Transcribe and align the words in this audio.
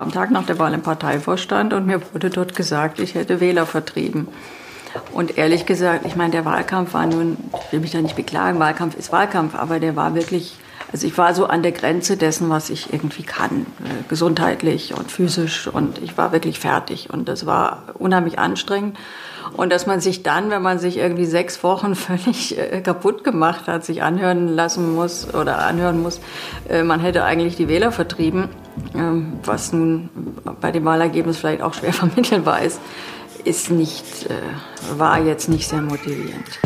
am 0.00 0.12
Tag 0.12 0.30
nach 0.30 0.46
der 0.46 0.60
Wahl 0.60 0.74
im 0.74 0.82
Parteivorstand 0.82 1.72
und 1.72 1.84
mir 1.84 2.00
wurde 2.12 2.30
dort 2.30 2.54
gesagt, 2.54 3.00
ich 3.00 3.16
hätte 3.16 3.40
Wähler 3.40 3.66
vertrieben. 3.66 4.28
Und 5.12 5.36
ehrlich 5.38 5.66
gesagt, 5.66 6.06
ich 6.06 6.14
meine, 6.14 6.30
der 6.30 6.44
Wahlkampf 6.44 6.94
war 6.94 7.04
nun, 7.04 7.36
ich 7.66 7.72
will 7.72 7.80
mich 7.80 7.90
da 7.90 8.00
nicht 8.00 8.14
beklagen, 8.14 8.60
Wahlkampf 8.60 8.96
ist 8.96 9.10
Wahlkampf, 9.10 9.56
aber 9.56 9.80
der 9.80 9.96
war 9.96 10.14
wirklich, 10.14 10.54
also 10.92 11.04
ich 11.04 11.18
war 11.18 11.34
so 11.34 11.46
an 11.46 11.64
der 11.64 11.72
Grenze 11.72 12.16
dessen, 12.16 12.48
was 12.48 12.70
ich 12.70 12.92
irgendwie 12.92 13.24
kann, 13.24 13.66
äh, 13.82 14.08
gesundheitlich 14.08 14.96
und 14.96 15.10
physisch 15.10 15.66
und 15.66 15.98
ich 16.00 16.16
war 16.16 16.30
wirklich 16.30 16.60
fertig 16.60 17.10
und 17.10 17.28
das 17.28 17.44
war 17.44 17.82
unheimlich 17.94 18.38
anstrengend. 18.38 18.96
Und 19.56 19.72
dass 19.72 19.86
man 19.86 19.98
sich 19.98 20.22
dann, 20.22 20.50
wenn 20.50 20.62
man 20.62 20.78
sich 20.78 20.96
irgendwie 20.96 21.26
sechs 21.26 21.64
Wochen 21.64 21.94
völlig 21.96 22.56
äh, 22.56 22.82
kaputt 22.82 23.24
gemacht 23.24 23.66
hat, 23.66 23.84
sich 23.84 24.00
anhören 24.04 24.46
lassen 24.46 24.94
muss 24.94 25.34
oder 25.34 25.58
anhören 25.58 26.00
muss, 26.00 26.20
äh, 26.68 26.84
man 26.84 27.00
hätte 27.00 27.24
eigentlich 27.24 27.56
die 27.56 27.66
Wähler 27.66 27.90
vertrieben, 27.90 28.48
was 29.44 29.72
nun 29.72 30.10
bei 30.60 30.70
dem 30.70 30.84
Wahlergebnis 30.84 31.38
vielleicht 31.38 31.62
auch 31.62 31.74
schwer 31.74 31.92
vermittelbar 31.94 32.62
ist, 32.62 32.80
ist 33.44 33.70
nicht, 33.70 34.26
äh, 34.28 34.98
war 34.98 35.20
jetzt 35.20 35.48
nicht 35.48 35.68
sehr 35.68 35.82
motivierend. 35.82 36.60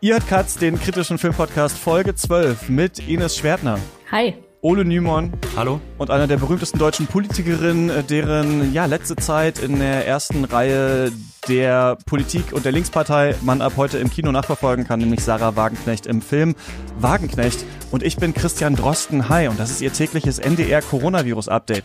Ihr 0.00 0.14
hört 0.14 0.28
Katz, 0.28 0.56
den 0.56 0.80
kritischen 0.80 1.18
Filmpodcast 1.18 1.78
Folge 1.78 2.14
12 2.14 2.68
mit 2.68 3.08
Ines 3.08 3.36
Schwertner. 3.36 3.78
Hi. 4.10 4.34
Ole 4.64 4.84
Nymon. 4.84 5.32
Hallo. 5.56 5.80
Und 5.98 6.10
einer 6.10 6.28
der 6.28 6.36
berühmtesten 6.36 6.78
deutschen 6.78 7.08
Politikerinnen, 7.08 7.90
äh, 7.90 8.04
deren 8.04 8.72
ja 8.72 8.86
letzte 8.86 9.16
Zeit 9.16 9.58
in 9.58 9.80
der 9.80 10.06
ersten 10.06 10.44
Reihe 10.44 11.10
der 11.48 11.98
Politik 12.06 12.52
und 12.52 12.64
der 12.64 12.70
Linkspartei 12.70 13.34
man 13.42 13.60
ab 13.60 13.72
heute 13.76 13.98
im 13.98 14.08
Kino 14.08 14.30
nachverfolgen 14.30 14.86
kann, 14.86 15.00
nämlich 15.00 15.24
Sarah 15.24 15.56
Wagenknecht 15.56 16.06
im 16.06 16.22
Film 16.22 16.54
Wagenknecht. 16.96 17.64
Und 17.90 18.04
ich 18.04 18.18
bin 18.18 18.34
Christian 18.34 18.76
Drosten. 18.76 19.28
Hi, 19.28 19.48
und 19.48 19.58
das 19.58 19.72
ist 19.72 19.80
Ihr 19.80 19.92
tägliches 19.92 20.38
NDR 20.38 20.80
Coronavirus 20.80 21.48
Update. 21.48 21.84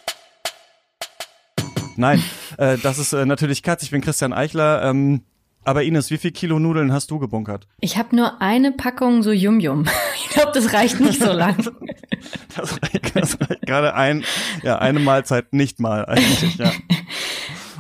Nein, 1.96 2.24
äh, 2.60 2.78
das 2.78 3.00
ist 3.00 3.12
äh, 3.12 3.26
natürlich 3.26 3.64
Katz. 3.64 3.82
Ich 3.82 3.90
bin 3.90 4.02
Christian 4.02 4.34
Eichler. 4.34 4.84
Ähm, 4.84 5.24
aber 5.68 5.84
Ines, 5.84 6.10
wie 6.12 6.18
viel 6.18 6.32
Kilo 6.32 6.60
Nudeln 6.60 6.94
hast 6.94 7.12
du 7.12 7.20
gebunkert? 7.20 7.68
Ich 7.82 7.98
habe 7.98 8.16
nur 8.16 8.42
eine 8.42 8.72
Packung 8.72 9.22
so 9.22 9.32
Yum 9.32 9.60
Yum. 9.60 9.86
Ich 10.16 10.30
glaube, 10.34 10.52
das 10.54 10.74
reicht 10.74 11.00
nicht 11.00 11.22
so 11.22 11.32
lang. 11.32 11.56
das 12.56 12.74
reicht, 12.82 13.16
das 13.16 13.40
reicht 13.40 13.62
gerade 13.66 13.96
ein, 13.96 14.24
ja, 14.64 14.78
eine 14.78 15.00
Mahlzeit 15.00 15.54
nicht 15.54 15.80
mal 15.80 16.06
eigentlich, 16.06 16.58
ja. 16.58 16.72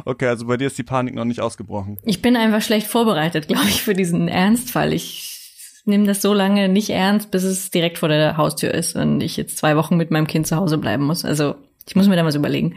Okay, 0.05 0.27
also 0.27 0.45
bei 0.47 0.58
dir 0.58 0.67
ist 0.67 0.77
die 0.77 0.83
Panik 0.83 1.13
noch 1.15 1.25
nicht 1.25 1.41
ausgebrochen. 1.41 1.97
Ich 2.03 2.21
bin 2.21 2.35
einfach 2.35 2.61
schlecht 2.61 2.88
vorbereitet, 2.88 3.47
glaube 3.47 3.65
ich, 3.67 3.81
für 3.83 3.93
diesen 3.93 4.27
Ernstfall. 4.27 4.93
Ich 4.93 5.81
nehme 5.85 6.05
das 6.05 6.21
so 6.21 6.33
lange 6.33 6.69
nicht 6.69 6.89
ernst, 6.89 7.31
bis 7.31 7.43
es 7.43 7.69
direkt 7.69 7.97
vor 7.97 8.09
der 8.09 8.38
Haustür 8.38 8.73
ist 8.73 8.95
und 8.95 9.21
ich 9.21 9.38
jetzt 9.38 9.58
zwei 9.58 9.75
Wochen 9.75 9.97
mit 9.97 10.09
meinem 10.11 10.27
Kind 10.27 10.47
zu 10.47 10.55
Hause 10.55 10.77
bleiben 10.77 11.03
muss. 11.05 11.25
Also 11.25 11.55
ich 11.88 11.95
muss 11.95 12.08
mir 12.08 12.15
da 12.15 12.25
was 12.25 12.35
überlegen. 12.35 12.75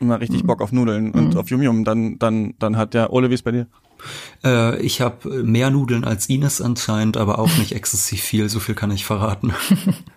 Immer 0.00 0.20
richtig 0.20 0.44
Bock 0.44 0.60
auf 0.62 0.72
Nudeln 0.72 1.12
und 1.12 1.34
Mhm. 1.34 1.38
auf 1.40 1.50
Yum 1.50 1.62
Yum, 1.62 1.84
dann, 1.84 2.18
dann, 2.18 2.54
dann 2.58 2.76
hat 2.76 2.94
der 2.94 3.12
Ole, 3.12 3.30
wie 3.30 3.34
ist 3.34 3.42
bei 3.42 3.52
dir? 3.52 3.66
Äh, 4.44 4.80
ich 4.80 5.00
habe 5.00 5.42
mehr 5.42 5.70
Nudeln 5.70 6.04
als 6.04 6.28
Ines 6.28 6.60
anscheinend, 6.60 7.16
aber 7.16 7.38
auch 7.38 7.56
nicht 7.58 7.72
exzessiv 7.72 8.20
viel, 8.22 8.48
so 8.48 8.60
viel 8.60 8.74
kann 8.74 8.90
ich 8.90 9.04
verraten. 9.04 9.52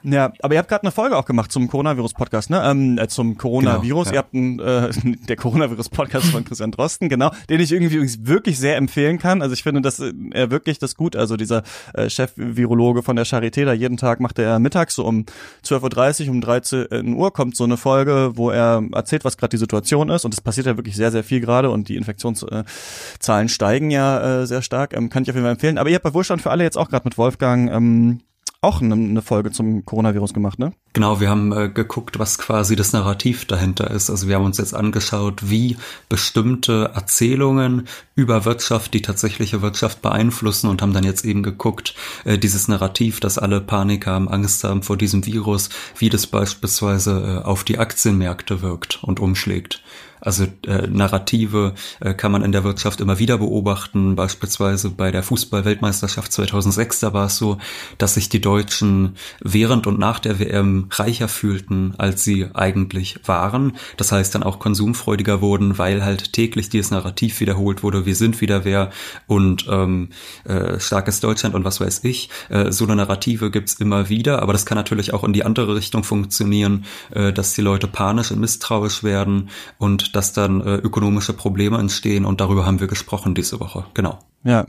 Ja, 0.03 0.33
aber 0.41 0.55
ihr 0.55 0.59
habt 0.59 0.67
gerade 0.67 0.81
eine 0.81 0.91
Folge 0.91 1.15
auch 1.15 1.25
gemacht 1.25 1.51
zum 1.51 1.67
Coronavirus-Podcast, 1.67 2.49
ne? 2.49 2.63
Ähm, 2.65 2.97
äh, 2.97 3.07
zum 3.07 3.37
Coronavirus. 3.37 4.09
Genau, 4.09 4.09
ja. 4.09 4.13
Ihr 4.13 4.17
habt 4.17 4.33
einen, 4.33 4.59
äh, 4.59 5.17
der 5.27 5.35
Coronavirus-Podcast 5.35 6.27
von 6.29 6.43
Christian 6.43 6.71
Drosten, 6.71 7.07
genau, 7.07 7.31
den 7.49 7.59
ich 7.59 7.71
irgendwie 7.71 7.95
übrigens 7.95 8.25
wirklich 8.25 8.57
sehr 8.57 8.77
empfehlen 8.77 9.19
kann. 9.19 9.43
Also 9.43 9.53
ich 9.53 9.61
finde, 9.61 9.81
dass 9.81 9.99
äh, 9.99 10.11
er 10.31 10.49
wirklich 10.49 10.79
das 10.79 10.95
gut, 10.95 11.15
also 11.15 11.37
dieser 11.37 11.61
äh, 11.93 12.09
Chef-Virologe 12.09 13.03
von 13.03 13.15
der 13.15 13.27
Charité, 13.27 13.63
da 13.63 13.73
jeden 13.73 13.97
Tag 13.97 14.21
macht 14.21 14.39
er 14.39 14.57
mittags 14.57 14.95
so 14.95 15.05
um 15.05 15.25
12.30 15.63 16.25
Uhr, 16.25 16.31
um 16.31 16.41
13 16.41 17.13
Uhr 17.13 17.31
kommt 17.31 17.55
so 17.55 17.63
eine 17.63 17.77
Folge, 17.77 18.31
wo 18.33 18.49
er 18.49 18.83
erzählt, 18.93 19.23
was 19.23 19.37
gerade 19.37 19.51
die 19.51 19.57
Situation 19.57 20.09
ist. 20.09 20.25
Und 20.25 20.33
es 20.33 20.41
passiert 20.41 20.65
ja 20.65 20.77
wirklich 20.77 20.95
sehr, 20.95 21.11
sehr 21.11 21.23
viel 21.23 21.41
gerade 21.41 21.69
und 21.69 21.89
die 21.89 21.95
Infektionszahlen 21.95 23.49
steigen 23.49 23.70
ja 23.91 24.41
äh, 24.41 24.47
sehr 24.47 24.61
stark. 24.61 24.93
Ähm, 24.93 25.09
kann 25.09 25.23
ich 25.23 25.29
auf 25.29 25.35
jeden 25.35 25.45
Fall 25.45 25.53
empfehlen. 25.53 25.77
Aber 25.77 25.89
ihr 25.89 25.95
habt 25.95 26.03
bei 26.03 26.13
Wohlstand 26.13 26.41
für 26.41 26.51
alle 26.51 26.63
jetzt 26.63 26.77
auch 26.77 26.89
gerade 26.89 27.05
mit 27.05 27.17
Wolfgang 27.17 27.71
ähm, 27.71 28.19
auch 28.63 28.79
eine, 28.79 28.93
eine 28.93 29.21
Folge 29.23 29.51
zum 29.51 29.85
Coronavirus 29.85 30.35
gemacht, 30.35 30.59
ne? 30.59 30.71
Genau, 30.93 31.19
wir 31.19 31.29
haben 31.29 31.51
äh, 31.51 31.69
geguckt, 31.69 32.19
was 32.19 32.37
quasi 32.37 32.75
das 32.75 32.93
Narrativ 32.93 33.45
dahinter 33.45 33.89
ist. 33.89 34.11
Also 34.11 34.27
wir 34.27 34.35
haben 34.35 34.45
uns 34.45 34.59
jetzt 34.59 34.75
angeschaut, 34.75 35.49
wie 35.49 35.77
bestimmte 36.09 36.91
Erzählungen 36.93 37.87
über 38.13 38.45
Wirtschaft 38.45 38.93
die 38.93 39.01
tatsächliche 39.01 39.63
Wirtschaft 39.63 40.03
beeinflussen 40.03 40.69
und 40.69 40.83
haben 40.83 40.93
dann 40.93 41.03
jetzt 41.03 41.25
eben 41.25 41.41
geguckt, 41.41 41.95
äh, 42.23 42.37
dieses 42.37 42.67
Narrativ, 42.67 43.19
dass 43.19 43.39
alle 43.39 43.61
Panik 43.61 44.05
haben, 44.05 44.29
Angst 44.29 44.63
haben 44.63 44.83
vor 44.83 44.97
diesem 44.97 45.25
Virus, 45.25 45.69
wie 45.97 46.09
das 46.09 46.27
beispielsweise 46.27 47.41
äh, 47.43 47.45
auf 47.45 47.63
die 47.63 47.79
Aktienmärkte 47.79 48.61
wirkt 48.61 49.03
und 49.03 49.19
umschlägt. 49.19 49.81
Also 50.21 50.45
äh, 50.67 50.87
Narrative 50.87 51.73
äh, 51.99 52.13
kann 52.13 52.31
man 52.31 52.43
in 52.43 52.51
der 52.51 52.63
Wirtschaft 52.63 53.01
immer 53.01 53.19
wieder 53.19 53.39
beobachten. 53.39 54.15
Beispielsweise 54.15 54.91
bei 54.91 55.11
der 55.11 55.23
Fußball-Weltmeisterschaft 55.23 56.31
2006, 56.31 56.99
da 56.99 57.13
war 57.13 57.25
es 57.25 57.37
so, 57.37 57.57
dass 57.97 58.13
sich 58.13 58.29
die 58.29 58.39
Deutschen 58.39 59.15
während 59.41 59.87
und 59.87 59.99
nach 59.99 60.19
der 60.19 60.39
WM 60.39 60.87
reicher 60.91 61.27
fühlten, 61.27 61.95
als 61.97 62.23
sie 62.23 62.47
eigentlich 62.53 63.19
waren. 63.25 63.73
Das 63.97 64.11
heißt 64.11 64.35
dann 64.35 64.43
auch 64.43 64.59
konsumfreudiger 64.59 65.41
wurden, 65.41 65.77
weil 65.77 66.05
halt 66.05 66.33
täglich 66.33 66.69
dieses 66.69 66.91
Narrativ 66.91 67.39
wiederholt 67.39 67.83
wurde, 67.83 68.05
wir 68.05 68.15
sind 68.15 68.41
wieder 68.41 68.63
wer 68.63 68.91
und 69.27 69.65
ähm, 69.69 70.09
äh, 70.43 70.79
starkes 70.79 71.19
Deutschland 71.19 71.55
und 71.55 71.65
was 71.65 71.81
weiß 71.81 72.03
ich. 72.03 72.29
Äh, 72.49 72.71
so 72.71 72.85
eine 72.85 72.95
Narrative 72.95 73.49
gibt's 73.49 73.73
immer 73.73 74.09
wieder, 74.09 74.41
aber 74.41 74.53
das 74.53 74.65
kann 74.65 74.77
natürlich 74.77 75.13
auch 75.13 75.23
in 75.23 75.33
die 75.33 75.43
andere 75.43 75.75
Richtung 75.75 76.03
funktionieren, 76.03 76.85
äh, 77.11 77.33
dass 77.33 77.53
die 77.53 77.61
Leute 77.61 77.87
panisch 77.87 78.31
und 78.31 78.39
misstrauisch 78.39 79.03
werden 79.03 79.49
und 79.77 80.10
dass 80.13 80.33
dann 80.33 80.61
äh, 80.61 80.75
ökonomische 80.75 81.33
Probleme 81.33 81.77
entstehen 81.77 82.25
und 82.25 82.41
darüber 82.41 82.65
haben 82.65 82.79
wir 82.79 82.87
gesprochen 82.87 83.35
diese 83.35 83.59
Woche. 83.59 83.85
Genau. 83.93 84.19
Ja. 84.43 84.65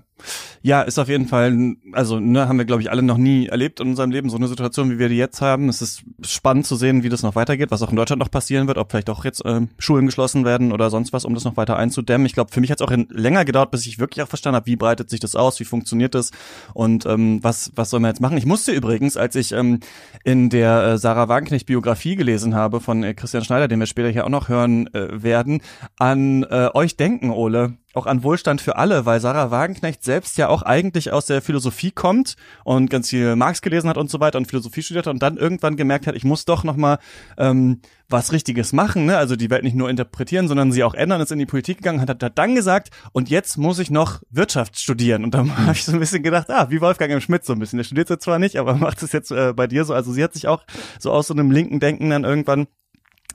Ja, 0.63 0.83
ist 0.83 0.99
auf 0.99 1.09
jeden 1.09 1.27
Fall, 1.27 1.75
also 1.93 2.21
ne, 2.21 2.49
haben 2.49 2.59
wir, 2.59 2.65
glaube 2.65 2.83
ich, 2.83 2.91
alle 2.91 3.03
noch 3.03 3.17
nie 3.17 3.47
erlebt 3.47 3.81
in 3.81 3.89
unserem 3.89 4.11
Leben, 4.11 4.31
so 4.31 4.37
eine 4.37 4.49
Situation, 4.49 4.91
wie 4.91 4.99
wir 4.99 5.09
die 5.09 5.17
jetzt 5.17 5.41
haben. 5.41 5.69
Es 5.69 5.83
ist 5.83 6.03
spannend 6.25 6.67
zu 6.67 6.77
sehen, 6.77 7.03
wie 7.03 7.09
das 7.09 7.23
noch 7.23 7.35
weitergeht, 7.35 7.71
was 7.71 7.83
auch 7.83 7.91
in 7.91 7.97
Deutschland 7.97 8.21
noch 8.21 8.31
passieren 8.31 8.69
wird, 8.69 8.79
ob 8.79 8.91
vielleicht 8.91 9.11
auch 9.11 9.25
jetzt 9.25 9.45
äh, 9.45 9.63
Schulen 9.79 10.07
geschlossen 10.07 10.45
werden 10.45 10.73
oder 10.73 10.91
sonst 10.91 11.13
was, 11.13 11.25
um 11.25 11.35
das 11.35 11.45
noch 11.45 11.57
weiter 11.57 11.77
einzudämmen. 11.77 12.27
Ich 12.27 12.35
glaube, 12.35 12.53
für 12.53 12.61
mich 12.61 12.71
hat 12.71 12.81
es 12.81 12.87
auch 12.87 12.93
in, 12.93 13.09
länger 13.11 13.45
gedauert, 13.45 13.71
bis 13.71 13.87
ich 13.87 13.99
wirklich 13.99 14.23
auch 14.23 14.29
verstanden 14.29 14.57
habe, 14.57 14.67
wie 14.67 14.77
breitet 14.77 15.11
sich 15.11 15.21
das 15.21 15.35
aus, 15.35 15.59
wie 15.59 15.65
funktioniert 15.65 16.15
das 16.15 16.31
und 16.75 17.07
ähm, 17.07 17.41
was, 17.43 17.73
was 17.75 17.91
soll 17.91 18.01
man 18.01 18.11
jetzt 18.11 18.21
machen. 18.21 18.37
Ich 18.37 18.47
musste 18.47 18.73
übrigens, 18.73 19.17
als 19.17 19.35
ich 19.35 19.53
ähm, 19.53 19.81
in 20.25 20.49
der 20.51 20.83
äh, 20.85 20.99
Sarah 20.99 21.29
Wagenknecht-Biografie 21.29 22.17
gelesen 22.17 22.55
habe 22.55 22.81
von 22.81 23.03
äh, 23.03 23.15
Christian 23.15 23.45
Schneider, 23.45 23.69
den 23.69 23.81
wir 23.81 23.87
später 23.87 24.11
hier 24.11 24.25
auch 24.25 24.31
noch 24.31 24.49
hören 24.49 24.87
äh, 24.95 25.23
werden, 25.23 25.61
an 25.99 26.45
äh, 26.45 26.69
euch 26.73 26.97
denken, 26.97 27.31
Ole 27.31 27.77
auch 27.95 28.07
an 28.07 28.23
Wohlstand 28.23 28.61
für 28.61 28.77
alle, 28.77 29.05
weil 29.07 29.21
Sarah 29.21 29.51
Wagenknecht 29.51 30.03
selbst 30.13 30.37
ja 30.37 30.49
auch 30.51 30.61
eigentlich 30.61 31.11
aus 31.11 31.25
der 31.25 31.41
Philosophie 31.41 31.91
kommt 31.91 32.37
und 32.65 32.91
ganz 32.91 33.09
viel 33.09 33.35
Marx 33.35 33.63
gelesen 33.63 33.89
hat 33.89 33.97
und 33.97 34.11
so 34.11 34.21
weiter 34.21 34.37
und 34.37 34.47
Philosophie 34.47 34.83
studiert 34.83 35.07
hat 35.07 35.15
und 35.15 35.23
dann 35.23 35.39
irgendwann 35.39 35.75
gemerkt 35.75 36.07
hat, 36.07 36.15
ich 36.15 36.25
muss 36.25 36.45
doch 36.45 36.65
noch 36.65 36.77
mal 36.77 36.99
ähm, 37.39 37.81
was 38.11 38.31
Richtiges 38.31 38.75
machen, 38.75 39.07
ne? 39.07 39.17
also 39.17 39.37
die 39.37 39.49
Welt 39.49 39.65
nicht 39.65 39.75
nur 39.75 39.89
interpretieren, 39.89 40.49
sondern 40.49 40.71
sie 40.71 40.85
auch 40.85 40.93
ändern, 40.93 41.23
ist 41.23 41.33
in 41.33 41.39
die 41.39 41.47
Politik 41.47 41.79
gegangen, 41.79 42.03
hat, 42.03 42.11
hat 42.23 42.39
dann 42.39 42.55
gesagt, 42.55 42.91
und 43.13 43.31
jetzt 43.31 43.57
muss 43.57 43.79
ich 43.79 43.91
noch 43.91 44.21
Wirtschaft 44.29 44.79
studieren. 44.79 45.25
Und 45.25 45.33
dann 45.33 45.57
habe 45.67 45.73
ich 45.73 45.85
so 45.85 45.93
ein 45.93 45.99
bisschen 45.99 46.23
gedacht, 46.23 46.51
ah, 46.51 46.69
wie 46.69 46.83
Wolfgang 46.83 47.11
M. 47.11 47.23
Schmidt 47.23 47.47
so 47.47 47.55
ein 47.55 47.59
bisschen. 47.59 47.79
Der 47.79 47.85
studiert 47.85 48.11
jetzt 48.11 48.25
zwar 48.25 48.39
nicht, 48.39 48.57
aber 48.57 48.75
macht 48.87 49.03
es 49.03 49.13
jetzt 49.13 49.31
äh, 49.31 49.55
bei 49.55 49.67
dir 49.67 49.87
so. 49.87 49.95
Also 49.95 50.13
sie 50.13 50.23
hat 50.23 50.35
sich 50.35 50.47
auch 50.47 50.63
so 51.01 51.11
aus 51.11 51.29
so 51.29 51.33
einem 51.35 51.51
linken 51.51 51.81
Denken 51.81 52.11
dann 52.11 52.25
irgendwann 52.25 52.67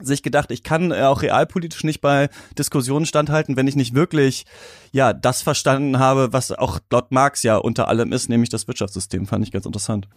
sich 0.02 0.24
gedacht, 0.24 0.52
ich 0.52 0.64
kann 0.64 0.92
äh, 0.92 1.04
auch 1.04 1.22
realpolitisch 1.22 1.84
nicht 1.84 2.02
bei 2.02 2.30
Diskussionen 2.58 3.06
standhalten, 3.06 3.56
wenn 3.56 3.68
ich 3.68 3.76
nicht 3.76 3.94
wirklich 3.94 4.46
ja 4.92 5.14
das 5.14 5.42
verstanden 5.42 6.00
habe, 6.00 6.34
was 6.34 6.52
auch 6.52 6.80
laut 6.92 7.12
Marx 7.12 7.44
ja 7.44 7.58
unter 7.58 7.88
allem 7.88 8.12
ist, 8.12 8.30
nämlich 8.30 8.50
das 8.50 8.68
Wirtschaftssystem. 8.68 9.28
Fand 9.28 9.46
ich 9.46 9.52
ganz 9.52 9.66
interessant. 9.66 10.08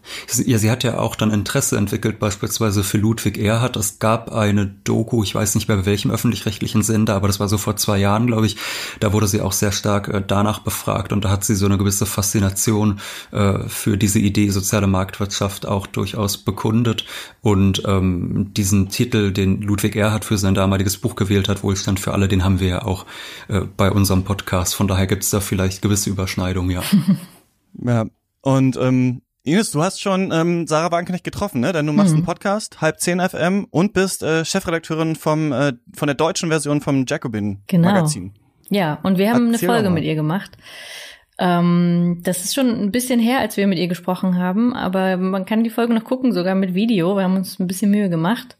Ja, 0.45 0.59
sie 0.59 0.71
hat 0.71 0.85
ja 0.85 0.99
auch 0.99 1.17
dann 1.17 1.31
Interesse 1.31 1.77
entwickelt, 1.77 2.19
beispielsweise 2.19 2.83
für 2.83 2.99
Ludwig 2.99 3.39
Erhard. 3.39 3.77
Es 3.77 3.99
gab 3.99 4.33
eine 4.33 4.67
Doku, 4.67 5.23
ich 5.23 5.35
weiß 5.35 5.55
nicht 5.55 5.69
mehr 5.69 5.79
bei 5.79 5.87
welchem 5.87 6.11
öffentlich-rechtlichen 6.11 6.83
Sender, 6.83 7.15
aber 7.15 7.27
das 7.27 7.41
war 7.41 7.49
so 7.49 7.59
vor 7.59 7.77
zwei 7.77 7.99
Jahren, 7.99 8.27
glaube 8.27 8.47
ich. 8.47 8.57
Da 9.01 9.13
wurde 9.13 9.29
sie 9.29 9.41
auch 9.41 9.53
sehr 9.53 9.73
stark 9.73 10.09
äh, 10.09 10.23
danach 10.27 10.61
befragt 10.61 11.13
und 11.13 11.25
da 11.25 11.31
hat 11.31 11.45
sie 11.45 11.55
so 11.55 11.67
eine 11.67 11.79
gewisse 11.79 12.07
Faszination 12.07 13.01
äh, 13.33 13.59
für 13.69 13.97
diese 13.97 14.19
Idee 14.19 14.51
soziale 14.51 14.87
Marktwirtschaft 14.87 15.67
auch 15.67 15.87
durchaus 15.87 16.39
bekundet. 16.39 17.05
Und 17.41 17.83
ähm, 17.87 18.51
diesen 18.55 18.89
Titel, 18.89 19.33
den 19.33 19.63
Ludwig 19.71 19.95
Erhard 19.95 20.25
für 20.25 20.37
sein 20.37 20.55
damaliges 20.55 20.97
Buch 20.99 21.15
gewählt 21.15 21.49
hat, 21.49 21.63
Wohlstand 21.63 22.01
für 22.01 22.13
alle, 22.13 22.27
den 22.27 22.43
haben 22.45 22.59
wir 22.59 22.67
ja 22.69 22.83
auch 22.85 23.07
äh, 23.49 23.61
bei 23.77 23.91
unserem 23.91 24.25
Podcast. 24.25 24.75
Von 24.75 24.89
daher 24.89 25.07
gibt 25.07 25.23
es 25.23 25.31
da 25.31 25.39
vielleicht 25.41 25.81
gewisse 25.81 26.11
Überschneidungen, 26.11 26.71
ja. 26.73 26.83
Ja. 27.85 28.07
Und 28.43 28.77
ähm, 28.77 29.23
Ines, 29.45 29.71
du 29.71 29.81
hast 29.83 30.01
schon 30.03 30.33
ähm, 30.33 30.67
Sarah 30.67 30.91
Wagenknecht 30.91 31.23
getroffen, 31.25 31.61
ne? 31.61 31.73
Denn 31.73 31.87
du 31.87 31.93
machst 31.93 32.11
Mhm. 32.11 32.17
einen 32.19 32.27
Podcast, 32.27 32.81
halb 32.81 32.99
10 33.01 33.21
FM 33.21 33.67
und 33.71 33.93
bist 33.93 34.23
äh, 34.25 34.45
Chefredakteurin 34.45 35.15
vom 35.15 35.53
äh, 35.53 35.73
von 35.95 36.09
der 36.09 36.15
deutschen 36.17 36.49
Version 36.51 36.81
vom 36.81 37.05
Jacobin 37.07 37.61
Genau. 37.69 37.89
Magazin. 37.93 38.33
Ja, 38.71 38.99
und 39.05 39.19
wir 39.19 39.31
haben 39.33 39.53
Erzähl 39.53 39.71
eine 39.71 39.79
Folge 39.79 39.91
mit 39.95 40.05
ihr 40.05 40.15
gemacht. 40.17 40.51
Ähm, 41.39 42.21
das 42.23 42.45
ist 42.45 42.55
schon 42.55 42.69
ein 42.69 42.91
bisschen 42.93 43.19
her, 43.21 43.39
als 43.39 43.57
wir 43.57 43.67
mit 43.67 43.79
ihr 43.79 43.89
gesprochen 43.89 44.37
haben, 44.37 44.75
aber 44.75 45.17
man 45.17 45.47
kann 45.47 45.65
die 45.65 45.71
Folge 45.71 45.95
noch 45.95 46.05
gucken, 46.05 46.33
sogar 46.33 46.55
mit 46.55 46.75
Video. 46.75 47.15
Wir 47.17 47.23
haben 47.25 47.37
uns 47.37 47.59
ein 47.59 47.67
bisschen 47.67 47.91
Mühe 47.91 48.11
gemacht. 48.11 48.57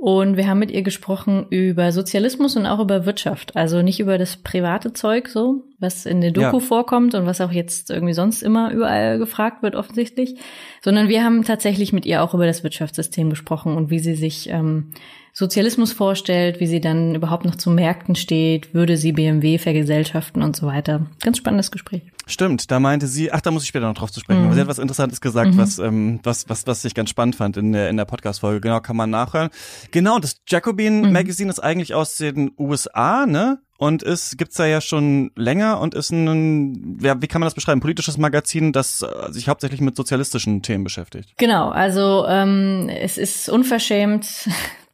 Und 0.00 0.38
wir 0.38 0.48
haben 0.48 0.60
mit 0.60 0.70
ihr 0.70 0.80
gesprochen 0.80 1.44
über 1.50 1.92
Sozialismus 1.92 2.56
und 2.56 2.64
auch 2.64 2.80
über 2.80 3.04
Wirtschaft. 3.04 3.54
Also 3.54 3.82
nicht 3.82 4.00
über 4.00 4.16
das 4.16 4.38
private 4.38 4.94
Zeug 4.94 5.28
so, 5.28 5.64
was 5.78 6.06
in 6.06 6.22
der 6.22 6.30
Doku 6.30 6.56
ja. 6.56 6.60
vorkommt 6.60 7.14
und 7.14 7.26
was 7.26 7.42
auch 7.42 7.52
jetzt 7.52 7.90
irgendwie 7.90 8.14
sonst 8.14 8.42
immer 8.42 8.72
überall 8.72 9.18
gefragt 9.18 9.62
wird 9.62 9.74
offensichtlich, 9.74 10.36
sondern 10.80 11.10
wir 11.10 11.22
haben 11.22 11.44
tatsächlich 11.44 11.92
mit 11.92 12.06
ihr 12.06 12.22
auch 12.22 12.32
über 12.32 12.46
das 12.46 12.64
Wirtschaftssystem 12.64 13.28
gesprochen 13.28 13.76
und 13.76 13.90
wie 13.90 13.98
sie 13.98 14.14
sich 14.14 14.48
ähm, 14.48 14.86
Sozialismus 15.34 15.92
vorstellt, 15.92 16.60
wie 16.60 16.66
sie 16.66 16.80
dann 16.80 17.14
überhaupt 17.14 17.44
noch 17.44 17.56
zu 17.56 17.68
Märkten 17.68 18.14
steht, 18.14 18.72
würde 18.72 18.96
sie 18.96 19.12
BMW 19.12 19.58
vergesellschaften 19.58 20.42
und 20.42 20.56
so 20.56 20.66
weiter. 20.66 21.08
Ganz 21.22 21.36
spannendes 21.36 21.70
Gespräch. 21.70 22.04
Stimmt, 22.30 22.70
da 22.70 22.80
meinte 22.80 23.06
sie, 23.06 23.32
ach, 23.32 23.40
da 23.40 23.50
muss 23.50 23.64
ich 23.64 23.68
später 23.68 23.86
noch 23.86 23.94
drauf 23.94 24.12
zu 24.12 24.20
sprechen, 24.20 24.40
mhm. 24.40 24.46
aber 24.46 24.54
sie 24.54 24.60
hat 24.60 24.68
was 24.68 24.78
Interessantes 24.78 25.20
gesagt, 25.20 25.54
mhm. 25.54 25.58
was, 25.58 25.78
ähm, 25.78 26.20
was, 26.22 26.48
was, 26.48 26.66
was 26.66 26.84
ich 26.84 26.94
ganz 26.94 27.10
spannend 27.10 27.36
fand 27.36 27.56
in 27.56 27.72
der, 27.72 27.90
in 27.90 27.96
der 27.96 28.04
Podcast-Folge. 28.04 28.60
Genau, 28.60 28.80
kann 28.80 28.96
man 28.96 29.10
nachhören. 29.10 29.50
Genau, 29.90 30.18
das 30.18 30.40
Jacobin 30.46 31.02
mhm. 31.02 31.12
Magazine 31.12 31.50
ist 31.50 31.60
eigentlich 31.60 31.94
aus 31.94 32.16
den 32.16 32.52
USA, 32.58 33.26
ne? 33.26 33.58
Und 33.78 34.02
es 34.02 34.36
gibt's 34.36 34.56
da 34.56 34.66
ja 34.66 34.82
schon 34.82 35.30
länger 35.36 35.80
und 35.80 35.94
ist 35.94 36.10
ein, 36.10 36.98
ja, 37.00 37.22
wie 37.22 37.26
kann 37.26 37.40
man 37.40 37.46
das 37.46 37.54
beschreiben, 37.54 37.80
politisches 37.80 38.18
Magazin, 38.18 38.72
das 38.72 39.00
äh, 39.00 39.32
sich 39.32 39.48
hauptsächlich 39.48 39.80
mit 39.80 39.96
sozialistischen 39.96 40.60
Themen 40.60 40.84
beschäftigt. 40.84 41.32
Genau, 41.38 41.70
also 41.70 42.26
ähm, 42.28 42.90
es 42.90 43.16
ist 43.16 43.48
unverschämt 43.48 44.48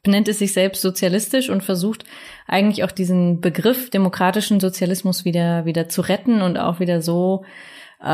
benennt 0.06 0.28
es 0.28 0.38
sich 0.38 0.52
selbst 0.52 0.82
sozialistisch 0.82 1.50
und 1.50 1.64
versucht 1.64 2.04
eigentlich 2.46 2.84
auch 2.84 2.92
diesen 2.92 3.40
Begriff 3.40 3.90
demokratischen 3.90 4.60
Sozialismus 4.60 5.24
wieder, 5.24 5.64
wieder 5.64 5.88
zu 5.88 6.00
retten 6.00 6.42
und 6.42 6.56
auch 6.58 6.78
wieder 6.78 7.02
so, 7.02 7.44
äh, 8.00 8.04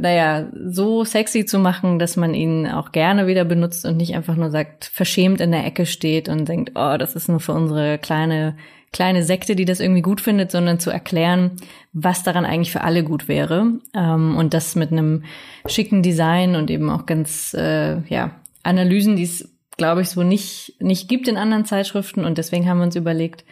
naja, 0.00 0.48
so 0.66 1.04
sexy 1.04 1.44
zu 1.44 1.58
machen, 1.58 1.98
dass 1.98 2.16
man 2.16 2.32
ihn 2.32 2.66
auch 2.66 2.92
gerne 2.92 3.26
wieder 3.26 3.44
benutzt 3.44 3.84
und 3.84 3.98
nicht 3.98 4.16
einfach 4.16 4.36
nur 4.36 4.50
sagt, 4.50 4.86
verschämt 4.86 5.42
in 5.42 5.52
der 5.52 5.66
Ecke 5.66 5.84
steht 5.84 6.30
und 6.30 6.48
denkt, 6.48 6.72
oh, 6.76 6.96
das 6.96 7.14
ist 7.14 7.28
nur 7.28 7.40
für 7.40 7.52
unsere 7.52 7.98
kleine, 7.98 8.56
kleine 8.90 9.22
Sekte, 9.22 9.54
die 9.54 9.66
das 9.66 9.80
irgendwie 9.80 10.02
gut 10.02 10.22
findet, 10.22 10.50
sondern 10.50 10.80
zu 10.80 10.90
erklären, 10.90 11.50
was 11.92 12.22
daran 12.22 12.46
eigentlich 12.46 12.72
für 12.72 12.80
alle 12.80 13.04
gut 13.04 13.28
wäre. 13.28 13.80
Ähm, 13.92 14.38
und 14.38 14.54
das 14.54 14.76
mit 14.76 14.92
einem 14.92 15.24
schicken 15.66 16.02
Design 16.02 16.56
und 16.56 16.70
eben 16.70 16.88
auch 16.88 17.04
ganz, 17.04 17.52
äh, 17.52 18.00
ja, 18.08 18.30
Analysen, 18.62 19.16
die 19.16 19.24
es 19.24 19.53
glaube 19.76 20.02
ich, 20.02 20.10
so 20.10 20.22
nicht, 20.22 20.74
nicht 20.80 21.08
gibt 21.08 21.28
in 21.28 21.36
anderen 21.36 21.64
Zeitschriften. 21.64 22.24
Und 22.24 22.38
deswegen 22.38 22.68
haben 22.68 22.78
wir 22.78 22.84
uns 22.84 22.96
überlegt, 22.96 23.44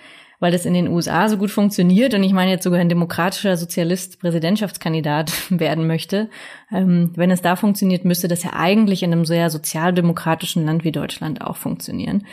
weil 0.42 0.50
das 0.50 0.66
in 0.66 0.74
den 0.74 0.88
USA 0.88 1.28
so 1.28 1.36
gut 1.36 1.52
funktioniert 1.52 2.14
und 2.14 2.24
ich 2.24 2.32
meine 2.32 2.50
jetzt 2.50 2.64
sogar 2.64 2.80
ein 2.80 2.88
demokratischer 2.88 3.56
Sozialist 3.56 4.18
Präsidentschaftskandidat 4.18 5.32
werden 5.50 5.86
möchte, 5.86 6.30
ähm, 6.72 7.12
wenn 7.14 7.30
es 7.30 7.42
da 7.42 7.54
funktioniert, 7.54 8.04
müsste 8.04 8.26
das 8.26 8.42
ja 8.42 8.50
eigentlich 8.54 9.04
in 9.04 9.12
einem 9.12 9.24
sehr 9.24 9.50
sozialdemokratischen 9.50 10.66
Land 10.66 10.82
wie 10.82 10.90
Deutschland 10.90 11.42
auch 11.42 11.56
funktionieren. 11.56 12.26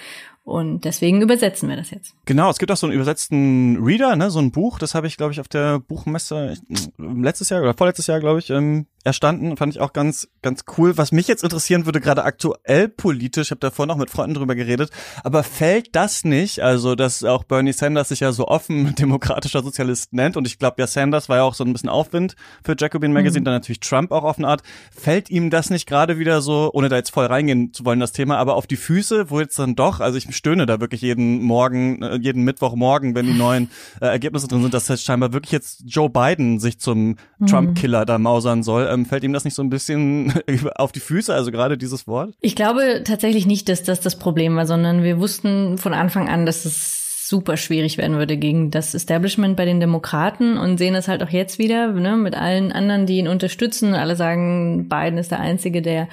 Und 0.44 0.86
deswegen 0.86 1.22
übersetzen 1.22 1.70
wir 1.70 1.76
das 1.76 1.92
jetzt. 1.92 2.16
Genau, 2.26 2.50
es 2.50 2.58
gibt 2.58 2.72
auch 2.72 2.78
so 2.78 2.88
einen 2.88 2.96
übersetzten 2.96 3.78
Reader, 3.84 4.16
ne, 4.16 4.32
so 4.32 4.40
ein 4.40 4.50
Buch, 4.50 4.80
das 4.80 4.96
habe 4.96 5.06
ich, 5.06 5.16
glaube 5.16 5.32
ich, 5.32 5.40
auf 5.40 5.48
der 5.48 5.78
Buchmesse 5.78 6.56
letztes 6.98 7.50
Jahr 7.50 7.62
oder 7.62 7.76
vorletztes 7.76 8.08
Jahr, 8.08 8.20
glaube 8.20 8.40
ich, 8.40 8.50
ähm, 8.50 8.88
erstanden. 9.04 9.58
Fand 9.58 9.74
ich 9.74 9.82
auch 9.82 9.94
ganz, 9.94 10.28
ganz 10.42 10.64
cool. 10.78 10.98
Was 10.98 11.12
mich 11.12 11.28
jetzt 11.28 11.44
interessieren 11.44 11.86
würde, 11.86 12.02
gerade 12.02 12.24
aktuell 12.24 12.90
politisch, 12.90 13.48
ich 13.48 13.52
habe 13.52 13.60
davor 13.60 13.86
noch 13.86 13.98
mit 13.98 14.10
Freunden 14.10 14.36
drüber 14.36 14.56
geredet, 14.56 14.90
aber 15.24 15.44
fällt 15.44 15.96
das 15.96 16.24
nicht, 16.24 16.62
also 16.62 16.96
dass 16.96 17.24
auch 17.24 17.44
Bernie 17.44 17.74
Sanders 17.74 18.10
sich 18.10 18.20
ja 18.20 18.32
so 18.32 18.48
offen 18.48 18.96
demokratischer 19.00 19.64
Sozialist 19.64 20.14
nennt 20.14 20.38
und 20.38 20.48
ich 20.48 20.60
glaube 20.60 20.76
ja 20.80 20.88
Sanders 20.88 21.30
war 21.30 21.38
ja 21.38 21.44
auch 21.44 21.54
so 21.54 21.64
ein 21.64 21.72
bisschen 21.72 21.90
Aufwind 21.90 22.36
für 22.64 22.76
Jacobin 22.78 23.14
Magazine, 23.14 23.42
mhm. 23.42 23.46
dann 23.46 23.54
natürlich 23.56 23.80
Trump 23.80 24.12
auch 24.12 24.24
auf 24.24 24.38
eine 24.38 24.48
Art. 24.48 24.64
Fällt 24.96 25.30
ihm 25.30 25.50
das 25.50 25.70
nicht 25.70 25.88
gerade 25.88 26.20
wieder 26.20 26.42
so, 26.42 26.70
ohne 26.74 26.90
da 26.90 26.98
jetzt 26.98 27.12
voll 27.12 27.26
reingehen 27.26 27.74
zu 27.74 27.86
wollen, 27.86 28.00
das 28.00 28.12
Thema, 28.12 28.38
aber 28.38 28.56
auf 28.56 28.68
die 28.68 28.76
Füße, 28.76 29.30
wo 29.30 29.40
jetzt 29.40 29.58
dann 29.58 29.76
doch, 29.76 30.00
also 30.02 30.18
ich 30.18 30.36
stöhne 30.36 30.66
da 30.66 30.82
wirklich 30.82 31.02
jeden 31.02 31.42
Morgen, 31.42 32.02
äh, 32.02 32.18
jeden 32.18 32.44
Mittwochmorgen, 32.44 33.16
wenn 33.16 33.26
die 33.26 33.34
neuen 33.34 33.72
äh, 34.02 34.06
Ergebnisse 34.06 34.48
drin 34.48 34.62
sind, 34.62 34.74
dass 34.74 34.88
jetzt 34.88 35.06
scheinbar 35.06 35.34
wirklich 35.34 35.52
jetzt 35.52 35.84
Joe 35.86 36.10
Biden 36.10 36.60
sich 36.60 36.80
zum 36.80 37.16
mhm. 37.38 37.46
Trump-Killer 37.48 38.06
da 38.06 38.18
mausern 38.18 38.64
soll 38.64 38.89
ähm, 38.90 39.06
fällt 39.06 39.24
ihm 39.24 39.34
das 39.34 39.46
nicht 39.46 39.54
so 39.54 39.62
ein 39.62 39.70
bisschen 39.70 40.34
auf 40.76 40.92
die 40.92 41.00
Füße, 41.00 41.34
also 41.34 41.52
gerade 41.52 41.78
dieses 41.78 42.08
Wort? 42.08 42.34
Ich 42.42 42.56
glaube 42.56 43.04
tatsächlich 43.06 43.46
nicht, 43.46 43.70
dass 43.70 43.84
das 43.84 44.02
das 44.02 44.18
Problem 44.18 44.56
war, 44.56 44.66
sondern 44.66 45.04
wir 45.04 45.20
wussten 45.20 45.78
von 45.78 45.94
Anfang 45.94 46.30
an, 46.30 46.46
dass 46.46 46.66
es 46.66 47.28
super 47.30 47.58
schwierig 47.58 48.00
werden 48.00 48.18
würde 48.18 48.38
gegen 48.38 48.72
das 48.72 48.96
Establishment 48.96 49.56
bei 49.56 49.66
den 49.66 49.80
Demokraten 49.80 50.58
und 50.58 50.80
sehen 50.80 50.96
es 50.96 51.08
halt 51.08 51.22
auch 51.22 51.30
jetzt 51.30 51.60
wieder 51.60 51.92
ne, 51.92 52.18
mit 52.18 52.36
allen 52.36 52.72
anderen, 52.72 53.06
die 53.06 53.20
ihn 53.20 53.28
unterstützen. 53.28 53.94
Alle 53.94 54.16
sagen, 54.16 54.90
Biden 54.90 55.20
ist 55.20 55.30
der 55.30 55.40
Einzige, 55.40 55.84
der 55.84 56.08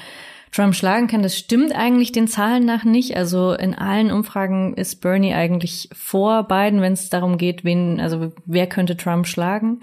Trump 0.52 0.75
schlagen 0.75 1.06
kann. 1.06 1.22
Das 1.22 1.37
stimmt 1.37 1.75
eigentlich 1.75 2.12
den 2.12 2.29
Zahlen 2.29 2.64
nach 2.64 2.84
nicht. 2.84 3.17
Also 3.17 3.52
in 3.52 3.75
allen 3.75 4.11
Umfragen 4.11 4.75
ist 4.75 5.00
Bernie 5.00 5.34
eigentlich 5.34 5.88
vor 5.93 6.44
Biden, 6.49 6.81
wenn 6.81 6.93
es 6.93 7.08
darum 7.08 7.38
geht, 7.38 7.64
wen, 7.64 8.00
also 8.00 8.32
wer 8.44 8.67
könnte 8.67 8.96
Trump 8.96 9.26
schlagen. 9.26 9.81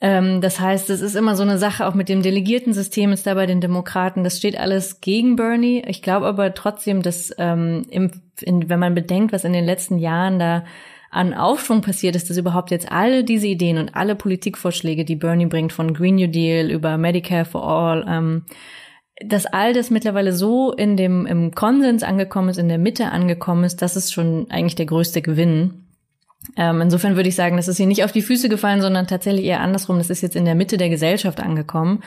Ähm, 0.00 0.40
das 0.40 0.60
heißt, 0.60 0.90
es 0.90 1.00
ist 1.00 1.16
immer 1.16 1.34
so 1.34 1.42
eine 1.42 1.58
Sache, 1.58 1.86
auch 1.86 1.94
mit 1.94 2.08
dem 2.08 2.22
Delegiertensystem 2.22 3.12
ist 3.12 3.26
da 3.26 3.34
bei 3.34 3.46
den 3.46 3.60
Demokraten, 3.60 4.22
das 4.22 4.38
steht 4.38 4.58
alles 4.58 5.00
gegen 5.00 5.36
Bernie. 5.36 5.82
Ich 5.86 6.02
glaube 6.02 6.26
aber 6.26 6.54
trotzdem, 6.54 7.02
dass 7.02 7.34
ähm, 7.38 7.84
im, 7.90 8.10
in, 8.40 8.68
wenn 8.68 8.78
man 8.78 8.94
bedenkt, 8.94 9.32
was 9.32 9.44
in 9.44 9.52
den 9.52 9.64
letzten 9.64 9.98
Jahren 9.98 10.38
da 10.38 10.64
an 11.10 11.34
Aufschwung 11.34 11.80
passiert 11.80 12.14
ist, 12.16 12.30
dass 12.30 12.36
überhaupt 12.36 12.70
jetzt 12.70 12.92
alle 12.92 13.24
diese 13.24 13.46
Ideen 13.46 13.78
und 13.78 13.96
alle 13.96 14.14
Politikvorschläge, 14.14 15.04
die 15.04 15.16
Bernie 15.16 15.46
bringt, 15.46 15.72
von 15.72 15.94
Green 15.94 16.16
New 16.16 16.28
Deal 16.28 16.70
über 16.70 16.98
Medicare 16.98 17.46
for 17.46 17.66
All, 17.66 18.04
ähm, 18.06 18.44
dass 19.24 19.46
all 19.46 19.72
das 19.72 19.90
mittlerweile 19.90 20.32
so 20.32 20.72
in 20.72 20.96
dem 20.96 21.26
im 21.26 21.52
Konsens 21.52 22.04
angekommen 22.04 22.50
ist, 22.50 22.58
in 22.58 22.68
der 22.68 22.78
Mitte 22.78 23.10
angekommen 23.10 23.64
ist, 23.64 23.82
das 23.82 23.96
ist 23.96 24.12
schon 24.12 24.48
eigentlich 24.50 24.76
der 24.76 24.86
größte 24.86 25.22
Gewinn. 25.22 25.87
Ähm, 26.56 26.80
insofern 26.80 27.16
würde 27.16 27.28
ich 27.28 27.36
sagen, 27.36 27.56
das 27.56 27.68
ist 27.68 27.76
hier 27.76 27.86
nicht 27.86 28.04
auf 28.04 28.12
die 28.12 28.22
Füße 28.22 28.48
gefallen, 28.48 28.80
sondern 28.80 29.06
tatsächlich 29.06 29.44
eher 29.44 29.60
andersrum. 29.60 29.98
Das 29.98 30.10
ist 30.10 30.22
jetzt 30.22 30.36
in 30.36 30.44
der 30.44 30.54
Mitte 30.54 30.76
der 30.76 30.88
Gesellschaft 30.88 31.40
angekommen. 31.40 32.02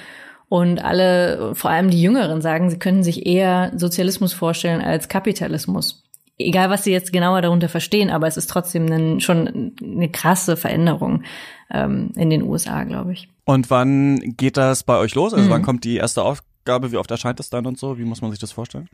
Und 0.49 0.83
alle, 0.83 1.53
vor 1.55 1.71
allem 1.71 1.89
die 1.89 2.01
Jüngeren, 2.01 2.41
sagen, 2.41 2.69
sie 2.69 2.79
können 2.79 3.03
sich 3.03 3.25
eher 3.25 3.71
Sozialismus 3.75 4.33
vorstellen 4.33 4.81
als 4.81 5.07
Kapitalismus. 5.07 6.03
Egal, 6.37 6.69
was 6.69 6.83
sie 6.83 6.91
jetzt 6.91 7.13
genauer 7.13 7.41
darunter 7.41 7.69
verstehen, 7.69 8.09
aber 8.09 8.27
es 8.27 8.35
ist 8.35 8.49
trotzdem 8.49 8.91
ein, 8.91 9.21
schon 9.21 9.73
eine 9.81 10.09
krasse 10.09 10.57
Veränderung 10.57 11.23
ähm, 11.71 12.11
in 12.15 12.29
den 12.29 12.43
USA, 12.43 12.83
glaube 12.83 13.13
ich. 13.13 13.29
Und 13.45 13.69
wann 13.69 14.19
geht 14.35 14.57
das 14.57 14.83
bei 14.83 14.97
euch 14.97 15.15
los? 15.15 15.33
Also 15.33 15.45
mhm. 15.45 15.51
wann 15.51 15.61
kommt 15.61 15.83
die 15.85 15.95
erste 15.95 16.23
Aufgabe? 16.23 16.91
Wie 16.91 16.97
oft 16.97 17.11
erscheint 17.11 17.39
es 17.39 17.49
dann 17.49 17.65
und 17.65 17.77
so? 17.77 17.97
Wie 17.97 18.03
muss 18.03 18.21
man 18.21 18.31
sich 18.31 18.39
das 18.39 18.51
vorstellen? 18.51 18.89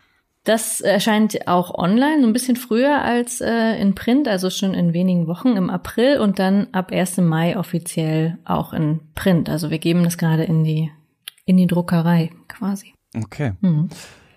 Das 0.48 0.80
erscheint 0.80 1.46
auch 1.50 1.76
online, 1.78 2.26
ein 2.26 2.32
bisschen 2.32 2.56
früher 2.56 3.02
als 3.02 3.42
äh, 3.42 3.76
in 3.82 3.96
Print, 3.96 4.30
also 4.30 4.50
schon 4.50 4.74
in 4.74 4.94
wenigen 4.94 5.28
Wochen 5.28 5.58
im 5.58 5.70
April 5.70 6.20
und 6.20 6.40
dann 6.40 6.68
ab 6.72 6.94
1. 6.94 7.18
Mai 7.18 7.58
offiziell 7.58 8.38
auch 8.46 8.72
in 8.72 9.02
Print. 9.14 9.50
Also 9.50 9.72
wir 9.72 9.80
geben 9.80 10.06
das 10.06 10.18
gerade 10.18 10.46
in 10.46 10.64
die, 10.64 10.90
in 11.44 11.58
die 11.58 11.68
Druckerei 11.68 12.32
quasi. 12.48 12.94
Okay. 13.14 13.56
Mhm. 13.60 13.90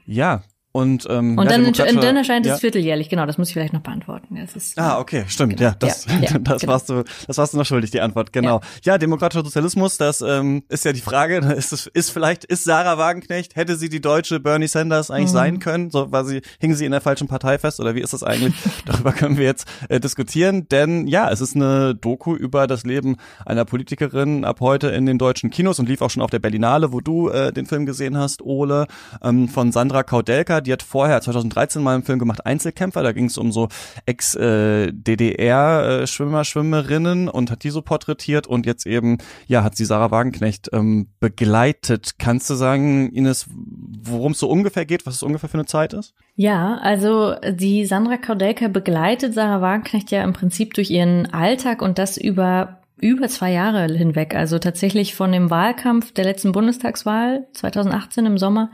Ja, 0.04 0.42
und, 0.72 1.04
ähm, 1.10 1.36
und, 1.36 1.50
dann, 1.50 1.64
und 1.64 1.78
dann 1.78 2.16
erscheint 2.16 2.46
ja. 2.46 2.54
es 2.54 2.60
vierteljährlich, 2.60 3.08
genau, 3.08 3.26
das 3.26 3.38
muss 3.38 3.48
ich 3.48 3.54
vielleicht 3.54 3.72
noch 3.72 3.80
beantworten. 3.80 4.36
Das 4.36 4.54
ist, 4.54 4.78
ah, 4.78 5.00
okay, 5.00 5.24
stimmt, 5.26 5.56
genau. 5.56 5.70
ja, 5.70 5.76
das, 5.76 6.04
ja, 6.06 6.18
ja, 6.20 6.38
das 6.38 6.60
genau. 6.60 6.72
warst 6.72 6.88
du, 6.88 7.02
das 7.26 7.38
warst 7.38 7.54
du 7.54 7.58
noch 7.58 7.66
schuldig, 7.66 7.90
die 7.90 8.00
Antwort, 8.00 8.32
genau. 8.32 8.60
Ja, 8.84 8.92
ja 8.92 8.98
demokratischer 8.98 9.42
Sozialismus, 9.42 9.96
das 9.96 10.20
ähm, 10.20 10.62
ist 10.68 10.84
ja 10.84 10.92
die 10.92 11.00
Frage, 11.00 11.38
ist, 11.38 11.72
es, 11.72 11.88
ist 11.88 12.10
vielleicht, 12.10 12.44
ist 12.44 12.62
Sarah 12.62 12.98
Wagenknecht, 12.98 13.56
hätte 13.56 13.74
sie 13.74 13.88
die 13.88 14.00
deutsche 14.00 14.38
Bernie 14.38 14.68
Sanders 14.68 15.10
eigentlich 15.10 15.30
mhm. 15.30 15.34
sein 15.34 15.58
können, 15.58 15.90
so 15.90 16.12
war 16.12 16.24
sie, 16.24 16.40
hing 16.60 16.74
sie 16.74 16.84
in 16.84 16.92
der 16.92 17.00
falschen 17.00 17.26
Partei 17.26 17.58
fest 17.58 17.80
oder 17.80 17.96
wie 17.96 18.00
ist 18.00 18.12
das 18.12 18.22
eigentlich? 18.22 18.54
Darüber 18.86 19.10
können 19.10 19.38
wir 19.38 19.46
jetzt 19.46 19.66
äh, 19.88 19.98
diskutieren, 19.98 20.68
denn 20.68 21.08
ja, 21.08 21.30
es 21.32 21.40
ist 21.40 21.56
eine 21.56 21.96
Doku 21.96 22.36
über 22.36 22.68
das 22.68 22.84
Leben 22.84 23.16
einer 23.44 23.64
Politikerin 23.64 24.44
ab 24.44 24.60
heute 24.60 24.86
in 24.88 25.04
den 25.04 25.18
deutschen 25.18 25.50
Kinos 25.50 25.80
und 25.80 25.88
lief 25.88 26.00
auch 26.00 26.10
schon 26.10 26.22
auf 26.22 26.30
der 26.30 26.38
Berlinale, 26.38 26.92
wo 26.92 27.00
du 27.00 27.28
äh, 27.28 27.52
den 27.52 27.66
Film 27.66 27.86
gesehen 27.86 28.16
hast, 28.16 28.40
Ole, 28.42 28.86
ähm, 29.20 29.48
von 29.48 29.72
Sandra 29.72 30.04
Kaudelka, 30.04 30.59
die 30.60 30.72
hat 30.72 30.82
vorher 30.82 31.20
2013 31.20 31.80
mal 31.82 31.94
einen 31.94 32.02
Film 32.02 32.18
gemacht, 32.18 32.44
Einzelkämpfer, 32.46 33.02
da 33.02 33.12
ging 33.12 33.26
es 33.26 33.36
um 33.38 33.52
so 33.52 33.68
Ex-DDR-Schwimmer, 34.06 36.44
Schwimmerinnen 36.44 37.28
und 37.28 37.50
hat 37.50 37.64
die 37.64 37.70
so 37.70 37.82
porträtiert 37.82 38.46
und 38.46 38.64
jetzt 38.66 38.86
eben, 38.86 39.18
ja, 39.46 39.64
hat 39.64 39.76
sie 39.76 39.84
Sarah 39.84 40.10
Wagenknecht 40.10 40.70
ähm, 40.72 41.08
begleitet. 41.20 42.18
Kannst 42.18 42.48
du 42.50 42.54
sagen, 42.54 43.12
Ines, 43.12 43.46
worum 43.50 44.32
es 44.32 44.38
so 44.38 44.48
ungefähr 44.48 44.86
geht, 44.86 45.06
was 45.06 45.16
es 45.16 45.22
ungefähr 45.22 45.48
für 45.48 45.58
eine 45.58 45.66
Zeit 45.66 45.92
ist? 45.92 46.14
Ja, 46.34 46.78
also 46.78 47.34
die 47.50 47.84
Sandra 47.84 48.16
Kaudelka 48.16 48.68
begleitet 48.68 49.34
Sarah 49.34 49.60
Wagenknecht 49.60 50.10
ja 50.10 50.24
im 50.24 50.32
Prinzip 50.32 50.74
durch 50.74 50.90
ihren 50.90 51.32
Alltag 51.32 51.82
und 51.82 51.98
das 51.98 52.16
über 52.16 52.80
über 53.00 53.28
zwei 53.28 53.52
Jahre 53.52 53.86
hinweg. 53.86 54.34
Also 54.34 54.58
tatsächlich 54.58 55.14
von 55.14 55.32
dem 55.32 55.50
Wahlkampf 55.50 56.12
der 56.12 56.24
letzten 56.24 56.52
Bundestagswahl 56.52 57.46
2018 57.52 58.26
im 58.26 58.38
Sommer 58.38 58.70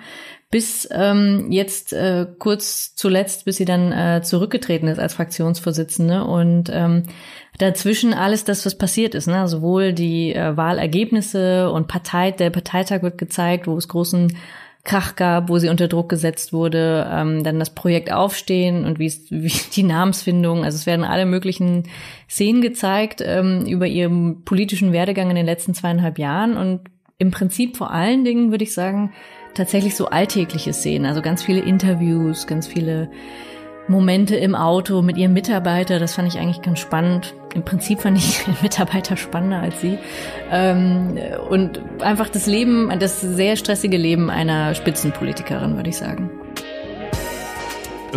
bis 0.51 0.89
ähm, 0.93 1.51
jetzt 1.51 1.93
äh, 1.93 2.27
kurz 2.39 2.95
zuletzt, 2.95 3.45
bis 3.45 3.57
sie 3.57 3.65
dann 3.65 3.93
äh, 3.93 4.23
zurückgetreten 4.23 4.89
ist 4.89 5.01
als 5.01 5.15
Fraktionsvorsitzende 5.15 6.25
und 6.25 6.71
ähm, 6.73 7.03
dazwischen 7.59 8.15
alles 8.15 8.45
das, 8.45 8.65
was 8.65 8.79
passiert 8.79 9.15
ist, 9.15 9.27
ne? 9.27 9.49
sowohl 9.49 9.93
die 9.93 10.33
äh, 10.35 10.57
Wahlergebnisse 10.57 11.71
und 11.71 11.89
Partei, 11.89 12.31
der 12.31 12.51
Parteitag 12.51 13.03
wird 13.03 13.19
gezeigt, 13.19 13.67
wo 13.67 13.77
es 13.77 13.89
großen 13.89 14.37
Krach 14.87 15.17
gab, 15.17 15.49
wo 15.49 15.59
sie 15.59 15.69
unter 15.69 15.89
Druck 15.89 16.09
gesetzt 16.09 16.53
wurde, 16.53 17.11
ähm, 17.13 17.43
dann 17.43 17.59
das 17.59 17.75
Projekt 17.75 18.13
Aufstehen 18.13 18.85
und 18.85 19.01
wie 19.01 19.13
wie 19.31 19.53
die 19.75 19.83
Namensfindung. 19.83 20.65
Also 20.65 20.77
es 20.77 20.87
werden 20.87 21.05
alle 21.05 21.27
möglichen 21.27 21.85
Szenen 22.31 22.63
gezeigt 22.63 23.21
ähm, 23.21 23.67
über 23.67 23.87
ihren 23.87 24.45
politischen 24.45 24.93
Werdegang 24.93 25.29
in 25.29 25.37
den 25.37 25.47
letzten 25.47 25.75
zweieinhalb 25.75 26.19
Jahren 26.19 26.57
und 26.57 26.83
im 27.19 27.31
Prinzip 27.31 27.77
vor 27.77 27.91
allen 27.91 28.25
Dingen 28.25 28.51
würde 28.51 28.65
ich 28.65 28.75
sagen 28.75 29.13
tatsächlich 29.57 29.97
so 29.97 30.07
alltägliche 30.07 30.73
Szenen, 30.73 31.07
also 31.07 31.23
ganz 31.23 31.43
viele 31.43 31.61
Interviews, 31.61 32.47
ganz 32.47 32.67
viele 32.67 33.09
Momente 33.89 34.37
im 34.37 34.55
Auto 34.55 35.03
mit 35.03 35.17
ihrem 35.17 35.33
Mitarbeiter. 35.33 35.99
Das 35.99 36.15
fand 36.15 36.29
ich 36.29 36.39
eigentlich 36.39 36.63
ganz 36.63 36.81
spannend. 36.81 37.35
Im 37.55 37.63
Prinzip 37.65 38.01
fand 38.01 38.19
ich 38.19 38.45
den 38.45 38.57
Mitarbeiter 38.63 39.17
spannender 39.17 39.61
als 39.61 39.81
sie. 39.81 39.99
Ähm, 40.51 41.19
und 41.49 41.81
einfach 42.01 42.29
das 42.29 42.47
Leben, 42.47 42.93
das 42.99 43.21
sehr 43.21 43.57
stressige 43.57 43.97
Leben 43.97 44.31
einer 44.31 44.75
Spitzenpolitikerin, 44.75 45.77
würde 45.77 45.91
ich 45.91 45.97
sagen. 45.97 46.31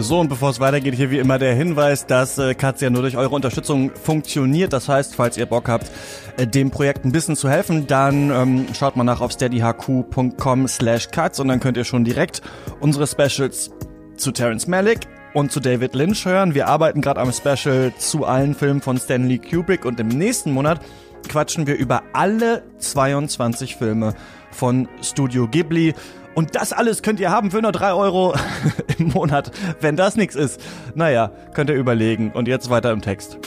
So, 0.01 0.19
und 0.19 0.29
bevor 0.29 0.49
es 0.49 0.59
weitergeht, 0.59 0.95
hier 0.95 1.11
wie 1.11 1.17
immer 1.17 1.39
der 1.39 1.53
Hinweis, 1.53 2.05
dass 2.05 2.37
äh, 2.37 2.53
Katz 2.53 2.81
ja 2.81 2.89
nur 2.89 3.01
durch 3.01 3.17
eure 3.17 3.35
Unterstützung 3.35 3.91
funktioniert. 3.95 4.71
Das 4.73 4.87
heißt, 4.87 5.15
falls 5.15 5.37
ihr 5.37 5.45
Bock 5.45 5.67
habt, 5.67 5.91
äh, 6.37 6.47
dem 6.47 6.71
Projekt 6.71 7.05
ein 7.05 7.11
bisschen 7.11 7.35
zu 7.35 7.49
helfen, 7.49 7.85
dann 7.87 8.31
ähm, 8.31 8.67
schaut 8.73 8.95
mal 8.95 9.03
nach 9.03 9.21
auf 9.21 9.31
steadyhq.com 9.31 10.67
slash 10.67 11.09
Katz 11.11 11.39
und 11.39 11.49
dann 11.49 11.59
könnt 11.59 11.77
ihr 11.77 11.83
schon 11.83 12.05
direkt 12.05 12.41
unsere 12.79 13.07
Specials 13.07 13.71
zu 14.15 14.31
Terence 14.31 14.67
Malick, 14.67 15.07
und 15.33 15.51
zu 15.51 15.59
David 15.59 15.93
Lynch 15.93 16.25
hören. 16.25 16.55
Wir 16.55 16.67
arbeiten 16.67 17.01
gerade 17.01 17.19
am 17.19 17.31
Special 17.31 17.93
zu 17.97 18.25
allen 18.25 18.55
Filmen 18.55 18.81
von 18.81 18.97
Stanley 18.97 19.37
Kubrick 19.37 19.85
und 19.85 19.99
im 19.99 20.07
nächsten 20.07 20.51
Monat 20.51 20.81
quatschen 21.27 21.67
wir 21.67 21.75
über 21.77 22.03
alle 22.13 22.63
22 22.79 23.75
Filme 23.75 24.13
von 24.51 24.87
Studio 25.01 25.47
Ghibli. 25.47 25.93
Und 26.39 26.55
das 26.55 26.71
alles 26.71 27.01
könnt 27.01 27.19
ihr 27.19 27.31
haben 27.31 27.51
für 27.51 27.61
nur 27.61 27.73
drei 27.73 27.91
Euro 27.91 28.33
im 28.97 29.09
Monat. 29.09 29.51
Wenn 29.81 29.97
das 29.97 30.15
nichts 30.15 30.35
ist, 30.35 30.61
naja, 30.95 31.33
könnt 31.53 31.69
ihr 31.69 31.75
überlegen. 31.75 32.31
Und 32.31 32.47
jetzt 32.47 32.69
weiter 32.69 32.93
im 32.93 33.01
Text. 33.01 33.37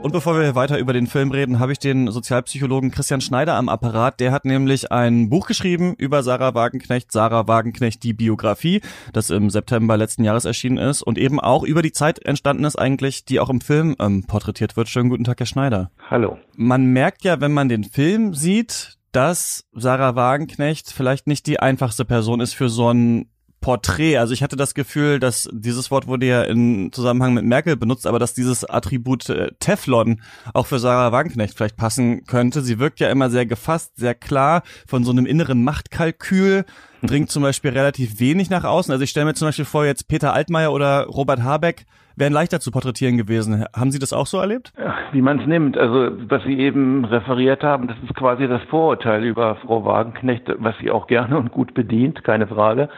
Und 0.00 0.12
bevor 0.12 0.40
wir 0.40 0.54
weiter 0.54 0.78
über 0.78 0.94
den 0.94 1.06
Film 1.06 1.30
reden, 1.30 1.58
habe 1.58 1.72
ich 1.72 1.78
den 1.78 2.10
Sozialpsychologen 2.10 2.90
Christian 2.90 3.20
Schneider 3.20 3.52
am 3.56 3.68
Apparat. 3.68 4.18
Der 4.18 4.32
hat 4.32 4.46
nämlich 4.46 4.90
ein 4.90 5.28
Buch 5.28 5.46
geschrieben 5.46 5.92
über 5.98 6.22
Sarah 6.22 6.54
Wagenknecht, 6.54 7.12
Sarah 7.12 7.48
Wagenknecht, 7.48 8.02
die 8.02 8.14
Biografie, 8.14 8.80
das 9.12 9.28
im 9.28 9.50
September 9.50 9.98
letzten 9.98 10.24
Jahres 10.24 10.46
erschienen 10.46 10.78
ist 10.78 11.02
und 11.02 11.18
eben 11.18 11.40
auch 11.40 11.64
über 11.64 11.82
die 11.82 11.92
Zeit 11.92 12.24
entstanden 12.24 12.64
ist 12.64 12.76
eigentlich, 12.76 13.26
die 13.26 13.40
auch 13.40 13.50
im 13.50 13.60
Film 13.60 13.94
ähm, 13.98 14.24
porträtiert 14.24 14.74
wird. 14.78 14.88
Schönen 14.88 15.10
guten 15.10 15.24
Tag, 15.24 15.38
Herr 15.38 15.46
Schneider. 15.46 15.90
Hallo. 16.08 16.38
Man 16.56 16.86
merkt 16.86 17.24
ja, 17.24 17.42
wenn 17.42 17.52
man 17.52 17.68
den 17.68 17.84
Film 17.84 18.32
sieht, 18.32 18.97
dass 19.12 19.64
Sarah 19.72 20.14
Wagenknecht 20.14 20.92
vielleicht 20.92 21.26
nicht 21.26 21.46
die 21.46 21.60
einfachste 21.60 22.04
Person 22.04 22.40
ist 22.40 22.54
für 22.54 22.68
so 22.68 22.92
ein 22.92 23.30
Porträt. 23.60 24.18
Also 24.18 24.32
ich 24.32 24.42
hatte 24.42 24.56
das 24.56 24.74
Gefühl, 24.74 25.18
dass 25.18 25.48
dieses 25.52 25.90
Wort 25.90 26.06
wurde 26.06 26.26
ja 26.26 26.42
in 26.42 26.92
Zusammenhang 26.92 27.34
mit 27.34 27.44
Merkel 27.44 27.76
benutzt, 27.76 28.06
aber 28.06 28.18
dass 28.18 28.34
dieses 28.34 28.64
Attribut 28.64 29.28
äh, 29.28 29.50
Teflon 29.58 30.22
auch 30.54 30.66
für 30.66 30.78
Sarah 30.78 31.12
Wagenknecht 31.12 31.56
vielleicht 31.56 31.76
passen 31.76 32.24
könnte. 32.24 32.62
Sie 32.62 32.78
wirkt 32.78 33.00
ja 33.00 33.10
immer 33.10 33.30
sehr 33.30 33.46
gefasst, 33.46 33.96
sehr 33.96 34.14
klar 34.14 34.62
von 34.86 35.04
so 35.04 35.10
einem 35.10 35.26
inneren 35.26 35.64
Machtkalkül, 35.64 36.64
dringt 37.02 37.30
zum 37.30 37.42
Beispiel 37.42 37.70
relativ 37.70 38.20
wenig 38.20 38.50
nach 38.50 38.64
außen. 38.64 38.92
Also 38.92 39.04
ich 39.04 39.10
stelle 39.10 39.26
mir 39.26 39.34
zum 39.34 39.48
Beispiel 39.48 39.64
vor, 39.64 39.84
jetzt 39.84 40.08
Peter 40.08 40.32
Altmaier 40.32 40.72
oder 40.72 41.06
Robert 41.06 41.42
Habeck 41.42 41.86
wären 42.16 42.32
leichter 42.32 42.60
zu 42.60 42.70
porträtieren 42.70 43.16
gewesen. 43.16 43.64
Haben 43.74 43.90
Sie 43.90 43.98
das 43.98 44.12
auch 44.12 44.26
so 44.26 44.38
erlebt? 44.38 44.72
Ja, 44.78 44.94
wie 45.12 45.22
man 45.22 45.40
es 45.40 45.46
nimmt. 45.46 45.78
Also 45.78 46.10
was 46.28 46.42
Sie 46.44 46.58
eben 46.58 47.04
referiert 47.04 47.62
haben, 47.62 47.86
das 47.86 47.96
ist 48.02 48.14
quasi 48.14 48.48
das 48.48 48.62
Vorurteil 48.64 49.24
über 49.24 49.56
Frau 49.56 49.84
Wagenknecht, 49.84 50.50
was 50.58 50.76
sie 50.78 50.90
auch 50.90 51.06
gerne 51.06 51.38
und 51.38 51.52
gut 51.52 51.74
bedient, 51.74 52.24
keine 52.24 52.46
Frage. 52.46 52.88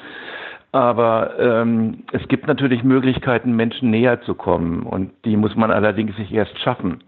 Aber 0.73 1.38
ähm, 1.38 2.04
es 2.12 2.26
gibt 2.28 2.47
natürlich 2.47 2.85
Möglichkeiten, 2.85 3.57
Menschen 3.57 3.90
näher 3.90 4.23
zu 4.23 4.35
kommen 4.35 4.85
und 4.85 5.11
die 5.25 5.37
muss 5.37 5.57
man 5.57 5.71
allerdings 5.71 6.16
sich 6.16 6.33
erst 6.33 6.59
schaffen. 6.61 7.02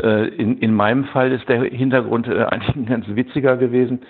Äh, 0.00 0.28
in, 0.28 0.58
in 0.58 0.74
meinem 0.74 1.04
Fall 1.06 1.32
ist 1.32 1.48
der 1.48 1.62
Hintergrund 1.64 2.28
äh, 2.28 2.44
eigentlich 2.50 2.76
ein 2.76 2.86
ganz 2.86 3.06
witziger 3.08 3.56
gewesen. 3.56 4.00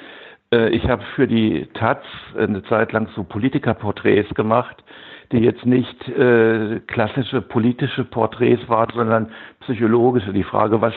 Äh, 0.53 0.69
ich 0.71 0.89
habe 0.89 1.03
für 1.17 1.27
die 1.27 1.67
Taz 1.75 1.99
eine 2.39 2.63
Zeit 2.65 2.93
lang 2.93 3.09
so 3.17 3.25
Politikerporträts 3.25 4.33
gemacht, 4.35 4.85
die 5.33 5.39
jetzt 5.39 5.65
nicht 5.65 6.09
äh, 6.11 6.81
klassische 6.87 7.41
politische 7.41 8.05
Porträts 8.05 8.69
waren, 8.69 8.91
sondern 8.95 9.31
psychologische. 9.61 10.33
Die 10.33 10.45
Frage, 10.45 10.81
was 10.81 10.95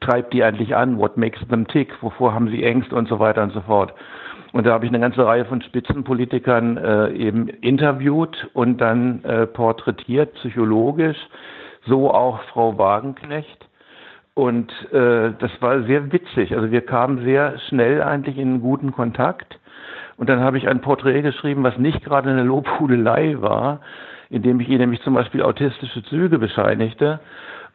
treibt 0.00 0.32
die 0.32 0.42
eigentlich 0.42 0.74
an? 0.74 0.98
What 0.98 1.16
makes 1.16 1.46
them 1.48 1.66
tick? 1.68 1.92
Wovor 2.02 2.34
haben 2.34 2.48
sie 2.48 2.64
Ängste 2.64 2.96
und 2.96 3.08
so 3.08 3.18
weiter 3.18 3.42
und 3.42 3.52
so 3.52 3.60
fort. 3.60 3.92
Und 4.52 4.64
da 4.66 4.72
habe 4.72 4.86
ich 4.86 4.90
eine 4.90 5.00
ganze 5.00 5.26
Reihe 5.26 5.44
von 5.44 5.60
Spitzenpolitikern 5.60 6.78
äh, 6.78 7.10
eben 7.12 7.48
interviewt 7.48 8.48
und 8.54 8.80
dann 8.80 9.22
äh, 9.24 9.46
porträtiert, 9.46 10.32
psychologisch, 10.34 11.18
so 11.86 12.10
auch 12.10 12.42
Frau 12.44 12.78
Wagenknecht. 12.78 13.65
Und 14.36 14.70
äh, 14.92 15.32
das 15.38 15.50
war 15.60 15.82
sehr 15.84 16.12
witzig. 16.12 16.54
Also 16.54 16.70
wir 16.70 16.82
kamen 16.82 17.24
sehr 17.24 17.58
schnell 17.70 18.02
eigentlich 18.02 18.36
in 18.36 18.48
einen 18.48 18.60
guten 18.60 18.92
Kontakt. 18.92 19.58
Und 20.18 20.28
dann 20.28 20.40
habe 20.40 20.58
ich 20.58 20.68
ein 20.68 20.82
Porträt 20.82 21.22
geschrieben, 21.22 21.64
was 21.64 21.78
nicht 21.78 22.04
gerade 22.04 22.28
eine 22.28 22.42
Lobhudelei 22.42 23.40
war, 23.40 23.80
indem 24.28 24.60
ich 24.60 24.68
ihr 24.68 24.76
nämlich 24.76 25.00
zum 25.00 25.14
Beispiel 25.14 25.40
autistische 25.40 26.02
Züge 26.04 26.38
bescheinigte. 26.38 27.18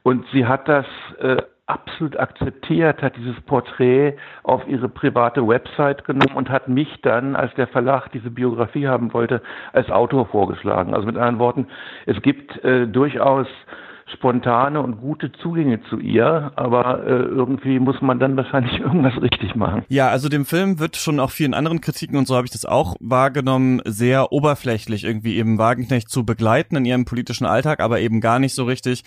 Und 0.04 0.24
sie 0.34 0.46
hat 0.46 0.68
das 0.68 0.86
äh, 1.20 1.38
absolut 1.66 2.20
akzeptiert, 2.20 3.02
hat 3.02 3.18
dieses 3.18 3.42
Porträt 3.42 4.14
auf 4.44 4.62
ihre 4.68 4.88
private 4.88 5.48
Website 5.48 6.06
genommen 6.06 6.36
und 6.36 6.52
hat 6.52 6.68
mich 6.68 7.02
dann, 7.02 7.36
als 7.36 7.52
der 7.56 7.66
Verlag 7.70 8.12
diese 8.12 8.30
Biografie 8.30 8.88
haben 8.88 9.16
wollte, 9.16 9.42
als 9.74 9.90
Autor 9.90 10.28
vorgeschlagen. 10.28 10.94
Also 10.94 11.08
mit 11.08 11.18
anderen 11.18 11.40
Worten, 11.40 11.68
es 12.06 12.22
gibt 12.22 12.64
äh, 12.64 12.86
durchaus 12.86 13.48
spontane 14.14 14.82
und 14.82 15.00
gute 15.00 15.32
Zugänge 15.32 15.82
zu 15.90 16.00
ihr, 16.00 16.52
aber 16.56 17.06
äh, 17.06 17.10
irgendwie 17.10 17.80
muss 17.80 18.02
man 18.02 18.20
dann 18.20 18.36
wahrscheinlich 18.38 18.80
irgendwas 18.80 19.22
richtig 19.22 19.56
machen. 19.56 19.84
Ja, 19.90 20.10
also 20.10 20.30
dem 20.30 20.46
Film 20.46 20.80
wird 20.80 20.98
schon 20.98 21.20
auch 21.20 21.32
vielen 21.32 21.54
anderen 21.54 21.82
Kritiken 21.82 22.18
und 22.18 22.28
so 22.28 22.36
habe 22.36 22.46
ich 22.46 22.52
das 22.52 22.66
auch 22.66 22.96
wahrgenommen, 23.00 23.82
sehr 23.86 24.32
oberflächlich 24.32 25.04
irgendwie 25.04 25.38
eben 25.38 25.58
Wagenknecht 25.58 26.10
zu 26.10 26.26
begleiten 26.26 26.76
in 26.76 26.86
ihrem 26.86 27.06
politischen 27.06 27.46
Alltag, 27.46 27.80
aber 27.80 28.00
eben 28.00 28.22
gar 28.22 28.40
nicht 28.40 28.56
so 28.56 28.66
richtig 28.66 29.04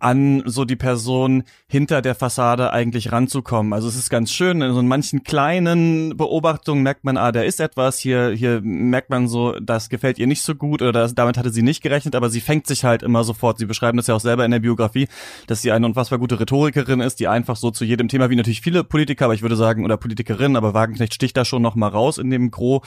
an 0.00 0.42
so 0.46 0.64
die 0.64 0.76
Person 0.76 1.44
hinter 1.66 2.02
der 2.02 2.14
Fassade 2.14 2.72
eigentlich 2.72 3.12
ranzukommen. 3.12 3.72
Also 3.72 3.88
es 3.88 3.96
ist 3.96 4.10
ganz 4.10 4.30
schön, 4.32 4.62
in 4.62 4.72
so 4.72 4.82
manchen 4.82 5.22
kleinen 5.22 6.16
Beobachtungen 6.16 6.82
merkt 6.82 7.04
man, 7.04 7.16
ah, 7.16 7.32
da 7.32 7.42
ist 7.42 7.60
etwas, 7.60 7.98
hier, 7.98 8.30
hier 8.30 8.60
merkt 8.62 9.10
man 9.10 9.28
so, 9.28 9.58
das 9.60 9.88
gefällt 9.88 10.18
ihr 10.18 10.26
nicht 10.26 10.42
so 10.42 10.54
gut 10.54 10.82
oder 10.82 10.92
das, 10.92 11.14
damit 11.14 11.36
hatte 11.36 11.50
sie 11.50 11.62
nicht 11.62 11.82
gerechnet, 11.82 12.14
aber 12.14 12.30
sie 12.30 12.40
fängt 12.40 12.66
sich 12.66 12.84
halt 12.84 13.02
immer 13.02 13.24
sofort. 13.24 13.58
Sie 13.58 13.66
beschreiben 13.66 13.96
das 13.96 14.06
ja 14.06 14.14
auch 14.14 14.20
selber 14.20 14.44
in 14.48 14.52
der 14.52 14.60
Biografie, 14.60 15.08
dass 15.46 15.62
sie 15.62 15.72
eine 15.72 15.86
unfassbar 15.86 16.18
gute 16.18 16.40
Rhetorikerin 16.40 17.00
ist, 17.00 17.20
die 17.20 17.28
einfach 17.28 17.56
so 17.56 17.70
zu 17.70 17.84
jedem 17.84 18.08
Thema, 18.08 18.30
wie 18.30 18.36
natürlich 18.36 18.60
viele 18.60 18.84
Politiker, 18.84 19.26
aber 19.26 19.34
ich 19.34 19.42
würde 19.42 19.56
sagen, 19.56 19.84
oder 19.84 19.96
Politikerinnen, 19.96 20.56
aber 20.56 20.74
Wagenknecht 20.74 21.14
sticht 21.14 21.36
da 21.36 21.44
schon 21.44 21.62
noch 21.62 21.74
mal 21.74 21.88
raus 21.88 22.18
in 22.18 22.30
dem 22.30 22.50
Gros, 22.50 22.82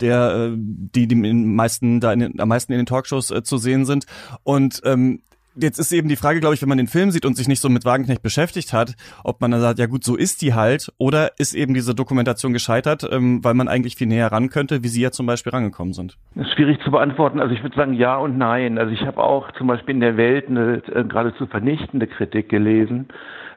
der, 0.00 0.50
äh, 0.52 0.56
die, 0.56 1.08
die 1.08 1.16
meisten 1.16 2.00
da 2.00 2.12
in 2.12 2.20
den, 2.20 2.40
am 2.40 2.48
meisten 2.48 2.72
in 2.72 2.78
den 2.78 2.86
Talkshows 2.86 3.30
äh, 3.30 3.42
zu 3.42 3.58
sehen 3.58 3.84
sind. 3.84 4.06
Und 4.42 4.80
ähm, 4.84 5.22
jetzt 5.56 5.78
ist 5.78 5.92
eben 5.92 6.08
die 6.08 6.16
Frage, 6.16 6.40
glaube 6.40 6.54
ich, 6.54 6.62
wenn 6.62 6.68
man 6.68 6.78
den 6.78 6.86
Film 6.86 7.10
sieht 7.10 7.24
und 7.24 7.36
sich 7.36 7.48
nicht 7.48 7.60
so 7.60 7.68
mit 7.68 7.84
Wagenknecht 7.84 8.22
beschäftigt 8.22 8.72
hat, 8.72 8.94
ob 9.24 9.40
man 9.40 9.50
dann 9.50 9.60
sagt, 9.60 9.78
ja 9.78 9.86
gut, 9.86 10.04
so 10.04 10.16
ist 10.16 10.42
die 10.42 10.54
halt, 10.54 10.92
oder 10.98 11.32
ist 11.38 11.54
eben 11.54 11.74
diese 11.74 11.94
Dokumentation 11.94 12.52
gescheitert, 12.52 13.08
ähm, 13.10 13.42
weil 13.42 13.54
man 13.54 13.68
eigentlich 13.68 13.96
viel 13.96 14.06
näher 14.06 14.30
ran 14.30 14.48
könnte, 14.50 14.82
wie 14.82 14.88
Sie 14.88 15.02
ja 15.02 15.10
zum 15.10 15.26
Beispiel 15.26 15.52
rangekommen 15.52 15.92
sind? 15.92 16.16
Das 16.34 16.46
ist 16.46 16.54
schwierig 16.54 16.78
zu 16.84 16.90
beantworten. 16.90 17.40
Also 17.40 17.54
ich 17.54 17.62
würde 17.62 17.76
sagen 17.76 17.94
ja 17.94 18.16
und 18.16 18.38
nein. 18.38 18.78
Also 18.78 18.92
ich 18.92 19.02
habe 19.02 19.22
auch 19.22 19.50
zum 19.52 19.66
Beispiel 19.66 19.94
in 19.94 20.00
der 20.00 20.16
Welt 20.16 20.48
eine 20.48 20.82
äh, 20.92 21.04
geradezu 21.04 21.46
vernichtende 21.46 22.06
Kritik 22.06 22.48
gelesen 22.48 23.08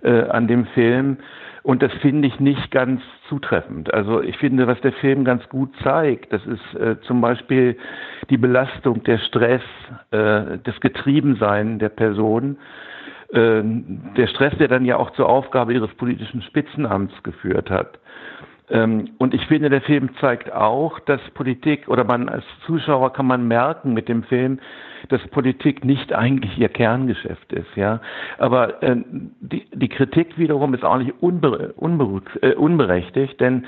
äh, 0.01 0.24
an 0.24 0.48
dem 0.48 0.65
Film. 0.68 1.18
Und 1.63 1.84
das 1.84 1.92
finde 2.01 2.28
ich 2.28 2.39
nicht 2.39 2.72
ganz 2.72 3.01
zutreffend. 3.28 3.94
Also 3.94 4.22
ich 4.22 4.38
finde, 4.38 4.68
was 4.68 4.80
der 4.82 4.94
Film 4.94 5.25
ganz 5.25 5.48
gut 5.50 5.70
zeigt, 5.84 6.32
das 6.32 6.46
ist 6.46 6.75
äh, 6.80 7.00
zum 7.01 7.22
Beispiel 7.22 7.78
die 8.30 8.38
Belastung, 8.38 9.04
der 9.04 9.18
Stress, 9.18 9.62
äh, 10.12 10.58
das 10.63 10.80
Getriebensein 10.80 11.80
der 11.80 11.89
Person, 11.89 12.58
äh, 13.34 13.62
der 13.63 14.28
Stress, 14.28 14.58
der 14.58 14.68
dann 14.70 14.86
ja 14.86 14.98
auch 14.98 15.12
zur 15.12 15.28
Aufgabe 15.28 15.74
ihres 15.74 15.94
politischen 15.96 16.42
Spitzenamts 16.42 17.13
geführt 17.24 17.70
hat. 17.70 18.00
Ähm, 18.70 19.10
und 19.18 19.34
ich 19.34 19.46
finde, 19.48 19.70
der 19.70 19.82
Film 19.82 20.10
zeigt 20.20 20.52
auch, 20.52 21.00
dass 21.02 21.22
Politik 21.34 21.88
oder 21.88 22.04
man 22.04 22.30
als 22.30 22.44
Zuschauer 22.66 23.14
kann 23.14 23.26
man 23.26 23.48
merken 23.48 23.94
mit 23.94 24.08
dem 24.08 24.24
Film, 24.24 24.60
dass 25.08 25.26
Politik 25.30 25.86
nicht 25.86 26.14
eigentlich 26.14 26.58
ihr 26.58 26.70
Kerngeschäft 26.70 27.52
ist, 27.54 27.76
ja. 27.76 28.02
Aber 28.38 28.84
äh, 28.84 28.98
die, 29.40 29.66
die 29.74 29.90
Kritik 29.90 30.38
wiederum 30.38 30.74
ist 30.74 30.84
auch 30.84 30.98
nicht 30.98 31.14
unbe 31.22 31.74
unbe 31.78 32.22
äh, 32.42 32.54
unberechtigt, 32.54 33.40
denn 33.40 33.66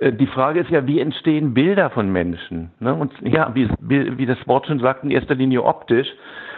die 0.00 0.26
Frage 0.26 0.60
ist 0.60 0.70
ja, 0.70 0.86
wie 0.86 1.00
entstehen 1.00 1.54
Bilder 1.54 1.90
von 1.90 2.10
Menschen? 2.12 2.70
Ne? 2.80 2.94
Und 2.94 3.12
ja, 3.22 3.54
wie, 3.54 3.68
wie 3.80 4.26
das 4.26 4.46
Wort 4.46 4.66
schon 4.66 4.78
sagt, 4.78 5.04
in 5.04 5.10
erster 5.10 5.34
Linie 5.34 5.64
optisch. 5.64 6.08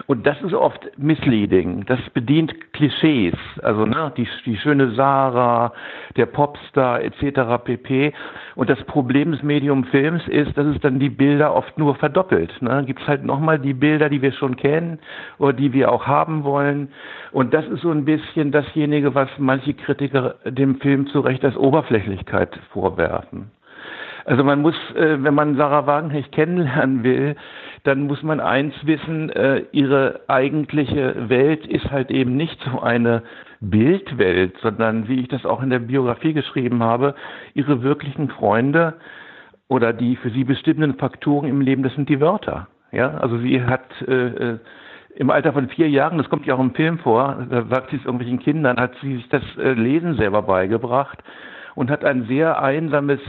Und 0.06 0.26
das 0.26 0.40
ist 0.42 0.54
oft 0.54 0.80
misleading. 0.96 1.84
Das 1.86 2.00
bedient 2.14 2.72
Klischees. 2.72 3.34
Also 3.62 3.84
ne, 3.84 4.12
die, 4.16 4.26
die 4.44 4.56
schöne 4.56 4.92
Sarah, 4.92 5.72
der 6.16 6.26
Popstar 6.26 7.02
etc. 7.02 7.62
pp. 7.62 8.12
Und 8.54 8.70
das 8.70 8.82
Problem 8.84 9.32
des 9.32 9.42
Medium 9.42 9.84
Films 9.84 10.26
ist, 10.28 10.56
dass 10.56 10.66
es 10.66 10.80
dann 10.80 10.98
die 10.98 11.10
Bilder 11.10 11.54
oft 11.54 11.78
nur 11.78 11.94
verdoppelt. 11.96 12.50
Ne? 12.62 12.84
Gibt 12.86 13.02
es 13.02 13.06
halt 13.06 13.24
nochmal 13.24 13.58
die 13.58 13.74
Bilder, 13.74 14.08
die 14.08 14.22
wir 14.22 14.32
schon 14.32 14.56
kennen 14.56 14.98
oder 15.38 15.52
die 15.52 15.72
wir 15.72 15.92
auch 15.92 16.06
haben 16.06 16.44
wollen. 16.44 16.88
Und 17.32 17.52
das 17.52 17.66
ist 17.66 17.82
so 17.82 17.90
ein 17.90 18.04
bisschen 18.04 18.52
dasjenige, 18.52 19.14
was 19.14 19.28
manche 19.38 19.74
Kritiker 19.74 20.36
dem 20.44 20.80
Film 20.80 21.06
zu 21.08 21.20
Recht 21.20 21.44
als 21.44 21.56
Oberflächlichkeit 21.56 22.58
vorwerfen. 22.72 23.27
Also 24.28 24.44
man 24.44 24.60
muss, 24.60 24.74
äh, 24.94 25.22
wenn 25.22 25.32
man 25.32 25.56
Sarah 25.56 25.86
Wagenknecht 25.86 26.32
kennenlernen 26.32 27.02
will, 27.02 27.34
dann 27.84 28.06
muss 28.06 28.22
man 28.22 28.40
eins 28.40 28.74
wissen, 28.82 29.30
äh, 29.30 29.64
ihre 29.72 30.20
eigentliche 30.28 31.30
Welt 31.30 31.66
ist 31.66 31.90
halt 31.90 32.10
eben 32.10 32.36
nicht 32.36 32.60
so 32.70 32.82
eine 32.82 33.22
Bildwelt, 33.60 34.54
sondern 34.60 35.08
wie 35.08 35.20
ich 35.20 35.28
das 35.28 35.46
auch 35.46 35.62
in 35.62 35.70
der 35.70 35.78
Biografie 35.78 36.34
geschrieben 36.34 36.82
habe, 36.82 37.14
ihre 37.54 37.82
wirklichen 37.82 38.28
Freunde 38.28 38.98
oder 39.66 39.94
die 39.94 40.16
für 40.16 40.28
sie 40.28 40.44
bestimmenden 40.44 40.98
Faktoren 40.98 41.48
im 41.48 41.62
Leben, 41.62 41.82
das 41.82 41.94
sind 41.94 42.10
die 42.10 42.20
Wörter. 42.20 42.68
Ja, 42.92 43.14
also 43.14 43.38
sie 43.38 43.62
hat 43.62 43.86
äh, 44.06 44.52
äh 44.52 44.58
im 45.14 45.30
Alter 45.30 45.52
von 45.52 45.68
vier 45.68 45.88
Jahren, 45.88 46.18
das 46.18 46.28
kommt 46.28 46.46
ja 46.46 46.54
auch 46.54 46.60
im 46.60 46.74
Film 46.74 46.98
vor, 46.98 47.44
da 47.50 47.64
sagt 47.64 47.90
sie 47.90 47.96
es 47.96 48.04
irgendwelchen 48.04 48.38
Kindern, 48.38 48.76
hat 48.76 48.92
sie 49.00 49.16
sich 49.16 49.28
das 49.30 49.42
Lesen 49.56 50.14
selber 50.14 50.42
beigebracht 50.42 51.18
und 51.78 51.90
hat 51.90 52.04
ein 52.04 52.26
sehr 52.26 52.60
einsames 52.60 53.20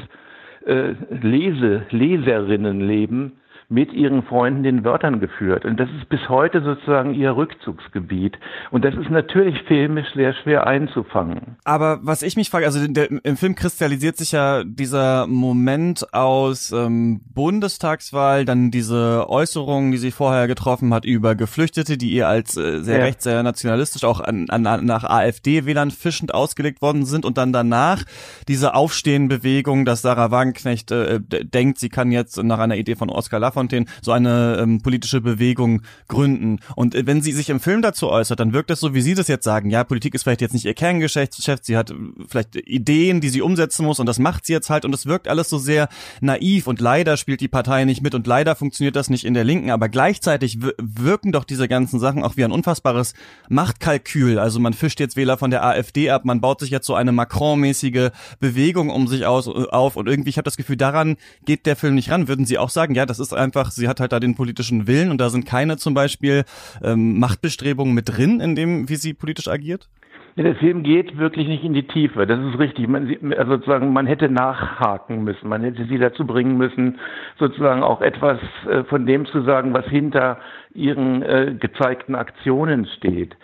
äh, 0.65 0.95
Lese, 1.21 1.85
Leserinnenleben 1.91 3.38
mit 3.71 3.93
ihren 3.93 4.23
Freunden 4.23 4.63
den 4.63 4.83
Wörtern 4.83 5.19
geführt. 5.19 5.63
Und 5.63 5.79
das 5.79 5.87
ist 5.91 6.09
bis 6.09 6.27
heute 6.27 6.63
sozusagen 6.63 7.13
ihr 7.13 7.35
Rückzugsgebiet. 7.35 8.39
Und 8.71 8.83
das 8.83 8.95
ist 8.95 9.11
natürlich 9.11 9.61
filmisch 9.67 10.07
sehr 10.15 10.33
schwer 10.33 10.65
einzufangen. 10.65 11.57
Aber 11.65 11.99
was 12.01 12.23
ich 12.23 12.35
mich 12.35 12.49
frage, 12.49 12.65
also 12.65 12.85
der, 12.87 13.11
im 13.23 13.37
Film 13.37 13.53
kristallisiert 13.53 14.17
sich 14.17 14.31
ja 14.31 14.63
dieser 14.63 15.27
Moment 15.27 16.15
aus 16.15 16.71
ähm, 16.71 17.21
Bundestagswahl, 17.35 18.43
dann 18.43 18.71
diese 18.71 19.29
Äußerungen, 19.29 19.91
die 19.91 19.99
sie 19.99 20.11
vorher 20.11 20.47
getroffen 20.47 20.91
hat 20.91 21.05
über 21.05 21.35
Geflüchtete, 21.35 21.99
die 21.99 22.09
ihr 22.09 22.27
als 22.27 22.57
äh, 22.57 22.81
sehr 22.81 22.97
ja. 22.97 23.05
rechts, 23.05 23.23
sehr 23.23 23.43
nationalistisch 23.43 24.03
auch 24.03 24.19
an, 24.19 24.49
an, 24.49 24.63
nach 24.83 25.03
AfD-Wählern 25.03 25.91
fischend 25.91 26.33
ausgelegt 26.33 26.81
worden 26.81 27.05
sind 27.05 27.23
und 27.23 27.37
dann 27.37 27.53
danach 27.53 28.03
diese 28.47 28.73
Aufstehenbewegung, 28.73 29.85
dass 29.85 30.01
Sarah 30.01 30.31
Wagenknecht 30.31 30.89
äh, 30.89 31.19
denkt, 31.19 31.77
sie 31.77 31.89
kann 31.89 32.11
jetzt 32.11 32.41
nach 32.41 32.57
einer 32.57 32.75
Idee 32.75 32.95
von 32.95 33.11
Oskar 33.11 33.39
Lafontaine 33.39 33.58
Lafontaine 33.59 33.85
so 34.01 34.11
eine 34.11 34.57
ähm, 34.61 34.81
politische 34.81 35.21
Bewegung 35.21 35.81
gründen. 36.07 36.59
Und 36.75 36.95
äh, 36.95 37.05
wenn 37.05 37.21
sie 37.21 37.31
sich 37.31 37.49
im 37.49 37.59
Film 37.59 37.81
dazu 37.81 38.09
äußert, 38.09 38.39
dann 38.39 38.53
wirkt 38.53 38.69
das 38.69 38.79
so, 38.79 38.93
wie 38.93 39.01
Sie 39.01 39.13
das 39.13 39.27
jetzt 39.27 39.43
sagen. 39.43 39.69
Ja, 39.69 39.83
Politik 39.83 40.15
ist 40.15 40.23
vielleicht 40.23 40.41
jetzt 40.41 40.53
nicht 40.53 40.65
ihr 40.65 40.73
Kerngeschäft, 40.73 41.33
sie 41.63 41.77
hat 41.77 41.91
äh, 41.91 41.95
vielleicht 42.27 42.55
Ideen, 42.55 43.21
die 43.21 43.29
sie 43.29 43.41
umsetzen 43.41 43.85
muss 43.85 43.99
und 43.99 44.05
das 44.05 44.19
macht 44.19 44.45
sie 44.45 44.53
jetzt 44.53 44.69
halt 44.69 44.85
und 44.85 44.93
es 44.93 45.05
wirkt 45.05 45.27
alles 45.27 45.49
so 45.49 45.57
sehr 45.57 45.89
naiv 46.21 46.67
und 46.67 46.79
leider 46.79 47.17
spielt 47.17 47.41
die 47.41 47.47
Partei 47.47 47.85
nicht 47.85 48.01
mit 48.01 48.15
und 48.15 48.25
leider 48.27 48.55
funktioniert 48.55 48.95
das 48.95 49.09
nicht 49.09 49.25
in 49.25 49.33
der 49.33 49.43
Linken, 49.43 49.71
aber 49.71 49.89
gleichzeitig 49.89 50.59
wirken 50.77 51.31
doch 51.31 51.43
diese 51.43 51.67
ganzen 51.67 51.99
Sachen 51.99 52.23
auch 52.23 52.37
wie 52.37 52.43
ein 52.43 52.51
unfassbares 52.51 53.13
Machtkalkül. 53.49 54.39
Also 54.39 54.59
man 54.59 54.73
fischt 54.73 54.99
jetzt 54.99 55.15
Wähler 55.15 55.37
von 55.37 55.51
der 55.51 55.63
AfD 55.63 56.09
ab, 56.09 56.25
man 56.25 56.41
baut 56.41 56.59
sich 56.59 56.69
jetzt 56.69 56.87
so 56.87 56.95
eine 56.95 57.11
Macron-mäßige 57.11 58.09
Bewegung 58.39 58.89
um 58.89 59.07
sich 59.07 59.25
aus, 59.25 59.47
äh, 59.47 59.67
auf 59.69 59.95
und 59.95 60.07
irgendwie, 60.07 60.29
ich 60.29 60.37
habe 60.37 60.45
das 60.45 60.57
Gefühl, 60.57 60.77
daran 60.77 61.17
geht 61.45 61.65
der 61.65 61.75
Film 61.75 61.95
nicht 61.95 62.11
ran. 62.11 62.27
Würden 62.27 62.45
Sie 62.45 62.57
auch 62.57 62.69
sagen, 62.69 62.95
ja, 62.95 63.05
das 63.05 63.19
ist 63.19 63.33
ein 63.33 63.48
einfach, 63.49 63.71
sie 63.71 63.87
hat 63.87 63.99
halt 63.99 64.11
da 64.11 64.19
den 64.19 64.35
politischen 64.35 64.87
Willen 64.87 65.11
und 65.11 65.19
da 65.19 65.29
sind 65.29 65.45
keine 65.45 65.77
zum 65.77 65.93
Beispiel 65.93 66.43
ähm, 66.83 67.19
Machtbestrebungen 67.19 67.93
mit 67.93 68.09
drin, 68.09 68.39
in 68.39 68.55
dem, 68.55 68.89
wie 68.89 68.95
sie 68.95 69.13
politisch 69.13 69.47
agiert? 69.47 69.89
Ja, 70.35 70.43
der 70.43 70.55
Film 70.55 70.83
geht 70.83 71.17
wirklich 71.17 71.47
nicht 71.47 71.63
in 71.63 71.73
die 71.73 71.87
Tiefe. 71.87 72.25
Das 72.25 72.39
ist 72.39 72.59
richtig. 72.59 72.87
Man, 72.87 73.13
also 73.37 73.55
sozusagen, 73.55 73.91
man 73.91 74.05
hätte 74.05 74.29
nachhaken 74.29 75.23
müssen. 75.23 75.49
Man 75.49 75.63
hätte 75.63 75.85
sie 75.85 75.97
dazu 75.97 76.25
bringen 76.25 76.57
müssen, 76.57 76.99
sozusagen 77.39 77.83
auch 77.83 78.01
etwas 78.01 78.39
äh, 78.69 78.83
von 78.85 79.05
dem 79.05 79.25
zu 79.25 79.41
sagen, 79.41 79.73
was 79.73 79.85
hinter 79.87 80.37
ihren 80.73 81.23
äh, 81.23 81.55
gezeigten 81.59 82.15
Aktionen 82.15 82.85
steht. 82.97 83.35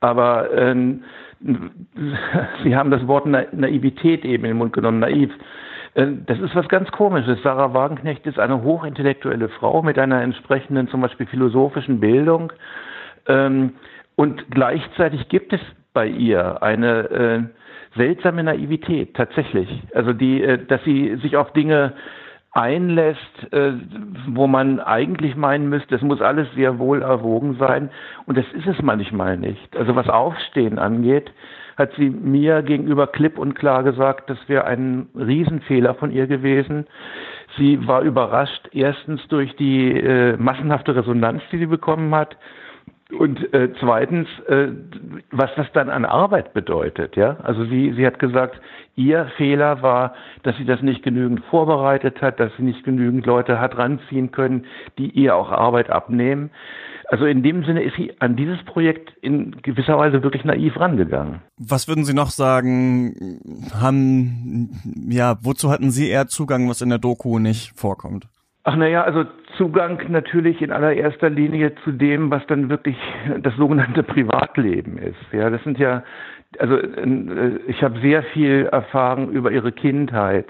Aber 0.00 0.50
ähm, 0.56 1.02
Sie 2.64 2.74
haben 2.74 2.90
das 2.90 3.06
Wort 3.06 3.26
Na 3.26 3.44
Naivität 3.52 4.24
eben 4.24 4.44
in 4.44 4.52
den 4.52 4.58
Mund 4.58 4.72
genommen. 4.72 5.00
Naiv. 5.00 5.30
Äh, 5.94 6.06
das 6.26 6.38
ist 6.38 6.54
was 6.54 6.68
ganz 6.68 6.90
Komisches. 6.90 7.42
Sarah 7.42 7.74
Wagenknecht 7.74 8.26
ist 8.26 8.38
eine 8.38 8.62
hochintellektuelle 8.62 9.48
Frau 9.48 9.82
mit 9.82 9.98
einer 9.98 10.22
entsprechenden 10.22 10.88
zum 10.88 11.00
Beispiel 11.00 11.26
philosophischen 11.26 12.00
Bildung. 12.00 12.52
Ähm, 13.26 13.74
und 14.16 14.50
gleichzeitig 14.50 15.28
gibt 15.28 15.52
es 15.52 15.60
bei 15.92 16.06
ihr 16.06 16.62
eine 16.62 17.10
äh, 17.10 17.42
seltsame 17.96 18.42
Naivität, 18.44 19.14
tatsächlich. 19.14 19.68
Also 19.94 20.12
die, 20.12 20.42
äh, 20.42 20.64
dass 20.66 20.82
sie 20.84 21.16
sich 21.16 21.36
auf 21.36 21.52
Dinge 21.52 21.94
einlässt, 22.50 23.20
wo 24.26 24.46
man 24.48 24.80
eigentlich 24.80 25.36
meinen 25.36 25.68
müsste, 25.68 25.94
es 25.94 26.02
muss 26.02 26.20
alles 26.20 26.48
sehr 26.54 26.78
wohl 26.78 27.02
erwogen 27.02 27.56
sein. 27.60 27.90
Und 28.26 28.38
das 28.38 28.46
ist 28.54 28.66
es 28.66 28.82
manchmal 28.82 29.36
nicht. 29.36 29.76
Also 29.76 29.94
was 29.94 30.08
Aufstehen 30.08 30.78
angeht, 30.78 31.30
hat 31.78 31.92
sie 31.96 32.10
mir 32.10 32.62
gegenüber 32.62 33.06
klipp 33.06 33.38
und 33.38 33.54
klar 33.54 33.84
gesagt, 33.84 34.28
das 34.28 34.38
wäre 34.48 34.64
ein 34.64 35.06
Riesenfehler 35.14 35.94
von 35.94 36.10
ihr 36.10 36.26
gewesen. 36.26 36.86
Sie 37.56 37.86
war 37.86 38.02
überrascht, 38.02 38.68
erstens 38.72 39.26
durch 39.28 39.54
die 39.56 39.92
äh, 39.92 40.36
massenhafte 40.36 40.94
Resonanz, 40.96 41.40
die 41.52 41.58
sie 41.58 41.66
bekommen 41.66 42.12
hat. 42.14 42.36
Und 43.16 43.54
äh, 43.54 43.70
zweitens, 43.80 44.28
äh, 44.48 44.68
was 45.30 45.50
das 45.56 45.66
dann 45.72 45.88
an 45.88 46.04
Arbeit 46.04 46.52
bedeutet, 46.52 47.16
ja. 47.16 47.38
Also 47.42 47.64
sie, 47.64 47.94
sie 47.94 48.06
hat 48.06 48.18
gesagt, 48.18 48.60
ihr 48.96 49.30
Fehler 49.38 49.80
war, 49.80 50.12
dass 50.42 50.56
sie 50.58 50.66
das 50.66 50.82
nicht 50.82 51.02
genügend 51.02 51.42
vorbereitet 51.46 52.20
hat, 52.20 52.38
dass 52.38 52.52
sie 52.58 52.64
nicht 52.64 52.84
genügend 52.84 53.24
Leute 53.24 53.60
hat 53.60 53.78
ranziehen 53.78 54.30
können, 54.30 54.66
die 54.98 55.08
ihr 55.10 55.36
auch 55.36 55.50
Arbeit 55.50 55.88
abnehmen. 55.88 56.50
Also 57.10 57.24
in 57.24 57.42
dem 57.42 57.64
Sinne 57.64 57.82
ist 57.82 57.96
sie 57.96 58.12
an 58.20 58.36
dieses 58.36 58.62
Projekt 58.64 59.16
in 59.22 59.56
gewisser 59.62 59.96
Weise 59.96 60.22
wirklich 60.22 60.44
naiv 60.44 60.78
rangegangen. 60.78 61.40
Was 61.56 61.88
würden 61.88 62.04
Sie 62.04 62.12
noch 62.12 62.28
sagen, 62.28 63.40
haben, 63.72 64.68
ja, 65.08 65.38
wozu 65.40 65.70
hatten 65.70 65.90
Sie 65.90 66.10
eher 66.10 66.26
Zugang, 66.26 66.68
was 66.68 66.82
in 66.82 66.90
der 66.90 66.98
Doku 66.98 67.38
nicht 67.38 67.72
vorkommt? 67.74 68.28
Ach 68.68 68.76
naja, 68.76 69.02
also 69.02 69.24
Zugang 69.56 69.98
natürlich 70.08 70.60
in 70.60 70.72
allererster 70.72 71.30
Linie 71.30 71.74
zu 71.84 71.90
dem, 71.90 72.30
was 72.30 72.46
dann 72.48 72.68
wirklich 72.68 72.98
das 73.40 73.56
sogenannte 73.56 74.02
Privatleben 74.02 74.98
ist. 74.98 75.16
Ja, 75.32 75.48
das 75.48 75.64
sind 75.64 75.78
ja 75.78 76.02
also 76.58 76.76
äh, 76.76 77.60
ich 77.66 77.82
habe 77.82 78.00
sehr 78.00 78.22
viel 78.22 78.66
erfahren 78.70 79.30
über 79.30 79.50
ihre 79.50 79.72
Kindheit. 79.72 80.46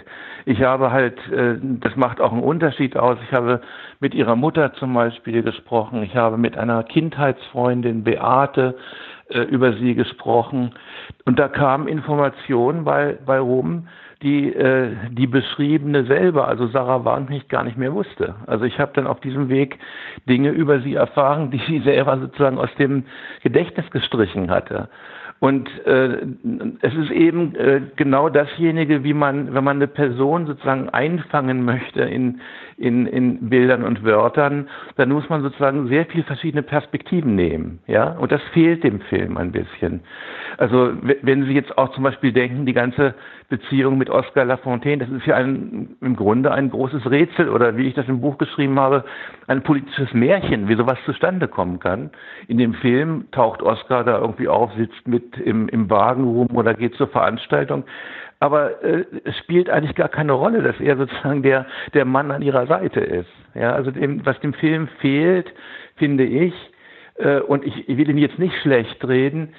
Ich 0.46 0.62
habe 0.62 0.92
halt, 0.92 1.16
äh, 1.30 1.56
das 1.60 1.96
macht 1.96 2.20
auch 2.20 2.32
einen 2.32 2.42
Unterschied 2.42 2.96
aus. 2.96 3.18
Ich 3.24 3.32
habe 3.32 3.60
mit 4.00 4.14
ihrer 4.14 4.36
Mutter 4.36 4.72
zum 4.74 4.94
Beispiel 4.94 5.42
gesprochen. 5.42 6.02
Ich 6.02 6.16
habe 6.16 6.38
mit 6.38 6.56
einer 6.56 6.84
Kindheitsfreundin 6.84 8.04
Beate 8.04 8.76
äh, 9.28 9.40
über 9.42 9.72
sie 9.74 9.94
gesprochen. 9.94 10.74
Und 11.24 11.38
da 11.38 11.48
kamen 11.48 11.88
Informationen 11.88 12.84
bei, 12.84 13.16
bei 13.24 13.38
rum, 13.38 13.88
die 14.22 14.52
äh, 14.52 14.96
die 15.10 15.26
Beschriebene 15.26 16.04
selber, 16.04 16.48
also 16.48 16.66
Sarah 16.68 17.04
Warnmich, 17.04 17.48
gar 17.48 17.64
nicht 17.64 17.76
mehr 17.76 17.92
wusste. 17.92 18.34
Also 18.46 18.64
ich 18.64 18.78
habe 18.78 18.92
dann 18.94 19.06
auf 19.06 19.20
diesem 19.20 19.48
Weg 19.48 19.78
Dinge 20.28 20.50
über 20.50 20.80
sie 20.80 20.94
erfahren, 20.94 21.50
die 21.50 21.60
sie 21.66 21.80
selber 21.80 22.18
sozusagen 22.18 22.58
aus 22.58 22.74
dem 22.78 23.04
Gedächtnis 23.42 23.90
gestrichen 23.90 24.50
hatte. 24.50 24.88
Und 25.40 25.68
äh, 25.86 26.26
es 26.80 26.94
ist 26.94 27.10
eben 27.12 27.54
äh, 27.54 27.80
genau 27.94 28.28
dasjenige, 28.28 29.04
wie 29.04 29.14
man, 29.14 29.54
wenn 29.54 29.62
man 29.62 29.76
eine 29.76 29.86
Person 29.86 30.46
sozusagen 30.46 30.88
einfangen 30.88 31.64
möchte 31.64 32.00
in, 32.00 32.40
in, 32.78 33.06
in 33.06 33.50
Bildern 33.50 33.82
und 33.82 34.04
Wörtern, 34.04 34.68
dann 34.96 35.10
muss 35.10 35.28
man 35.28 35.42
sozusagen 35.42 35.88
sehr 35.88 36.06
viel 36.06 36.22
verschiedene 36.22 36.62
Perspektiven 36.62 37.34
nehmen. 37.34 37.80
Ja, 37.86 38.12
und 38.12 38.30
das 38.30 38.40
fehlt 38.52 38.84
dem 38.84 39.00
Film 39.00 39.36
ein 39.36 39.50
bisschen. 39.50 40.00
Also 40.58 40.92
wenn 41.22 41.44
Sie 41.44 41.52
jetzt 41.52 41.76
auch 41.76 41.92
zum 41.92 42.04
Beispiel 42.04 42.32
denken, 42.32 42.66
die 42.66 42.72
ganze 42.72 43.14
Beziehung 43.48 43.98
mit 43.98 44.10
Oscar 44.10 44.44
Lafontaine, 44.44 45.04
das 45.04 45.10
ist 45.10 45.26
ja 45.26 45.36
ein, 45.36 45.96
im 46.00 46.16
Grunde 46.16 46.52
ein 46.52 46.70
großes 46.70 47.10
Rätsel 47.10 47.48
oder 47.48 47.76
wie 47.76 47.88
ich 47.88 47.94
das 47.94 48.08
im 48.08 48.20
Buch 48.20 48.38
geschrieben 48.38 48.78
habe, 48.78 49.04
ein 49.46 49.62
politisches 49.62 50.12
Märchen, 50.12 50.68
wie 50.68 50.76
sowas 50.76 50.98
zustande 51.04 51.48
kommen 51.48 51.80
kann. 51.80 52.10
In 52.46 52.58
dem 52.58 52.74
Film 52.74 53.24
taucht 53.32 53.62
Oscar 53.62 54.04
da 54.04 54.18
irgendwie 54.18 54.48
auf, 54.48 54.72
sitzt 54.74 55.08
mit 55.08 55.36
im, 55.38 55.68
im 55.68 55.90
Wagen 55.90 56.24
rum 56.24 56.48
oder 56.54 56.74
geht 56.74 56.94
zur 56.94 57.08
Veranstaltung. 57.08 57.84
Aber 58.40 58.82
äh, 58.84 59.04
es 59.24 59.36
spielt 59.38 59.68
eigentlich 59.68 59.96
gar 59.96 60.08
keine 60.08 60.32
Rolle, 60.32 60.62
dass 60.62 60.78
er 60.80 60.96
sozusagen 60.96 61.42
der, 61.42 61.66
der 61.94 62.04
Mann 62.04 62.30
an 62.30 62.42
ihrer 62.42 62.66
Seite 62.66 63.00
ist. 63.00 63.30
Ja, 63.54 63.72
also 63.72 63.90
dem, 63.90 64.24
was 64.24 64.38
dem 64.40 64.54
Film 64.54 64.88
fehlt, 65.00 65.52
finde 65.96 66.24
ich, 66.24 66.54
äh, 67.16 67.40
und 67.40 67.64
ich, 67.64 67.88
ich 67.88 67.96
will 67.96 68.08
ihn 68.08 68.18
jetzt 68.18 68.38
nicht 68.38 68.54
schlecht 68.62 69.06
reden, 69.06 69.54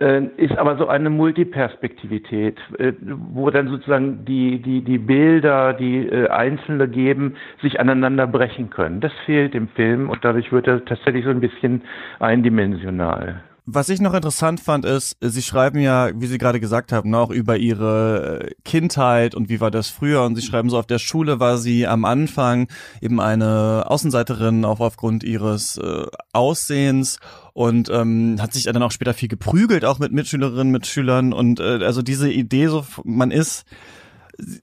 äh, 0.00 0.22
ist 0.36 0.56
aber 0.56 0.76
so 0.76 0.86
eine 0.86 1.10
Multiperspektivität, 1.10 2.58
äh, 2.78 2.92
wo 3.02 3.50
dann 3.50 3.68
sozusagen 3.68 4.24
die, 4.24 4.62
die, 4.62 4.82
die 4.82 4.98
Bilder, 4.98 5.74
die 5.74 6.06
äh, 6.06 6.28
Einzelne 6.28 6.88
geben, 6.88 7.34
sich 7.60 7.80
aneinander 7.80 8.26
brechen 8.26 8.70
können. 8.70 9.00
Das 9.00 9.12
fehlt 9.26 9.54
im 9.54 9.68
Film 9.68 10.08
und 10.08 10.24
dadurch 10.24 10.52
wird 10.52 10.68
er 10.68 10.84
tatsächlich 10.84 11.24
so 11.24 11.30
ein 11.30 11.40
bisschen 11.40 11.82
eindimensional. 12.18 13.42
Was 13.72 13.88
ich 13.88 14.00
noch 14.00 14.14
interessant 14.14 14.58
fand, 14.58 14.84
ist, 14.84 15.16
Sie 15.20 15.42
schreiben 15.42 15.78
ja, 15.78 16.10
wie 16.14 16.26
Sie 16.26 16.38
gerade 16.38 16.58
gesagt 16.58 16.90
haben, 16.90 17.14
auch 17.14 17.30
über 17.30 17.56
Ihre 17.56 18.40
äh, 18.40 18.54
Kindheit 18.64 19.36
und 19.36 19.48
wie 19.48 19.60
war 19.60 19.70
das 19.70 19.88
früher. 19.88 20.24
Und 20.24 20.34
Sie 20.34 20.42
schreiben 20.42 20.70
so, 20.70 20.78
auf 20.78 20.86
der 20.86 20.98
Schule 20.98 21.38
war 21.38 21.56
sie 21.56 21.86
am 21.86 22.04
Anfang 22.04 22.66
eben 23.00 23.20
eine 23.20 23.84
Außenseiterin, 23.86 24.64
auch 24.64 24.80
aufgrund 24.80 25.22
ihres 25.22 25.76
äh, 25.78 26.06
Aussehens 26.32 27.20
und 27.52 27.88
ähm, 27.90 28.38
hat 28.40 28.52
sich 28.52 28.64
dann 28.64 28.82
auch 28.82 28.90
später 28.90 29.14
viel 29.14 29.28
geprügelt, 29.28 29.84
auch 29.84 30.00
mit 30.00 30.10
Mitschülerinnen, 30.10 30.72
Mitschülern. 30.72 31.32
Und 31.32 31.60
äh, 31.60 31.84
also 31.84 32.02
diese 32.02 32.30
Idee, 32.30 32.66
so 32.66 32.84
man 33.04 33.30
ist 33.30 33.64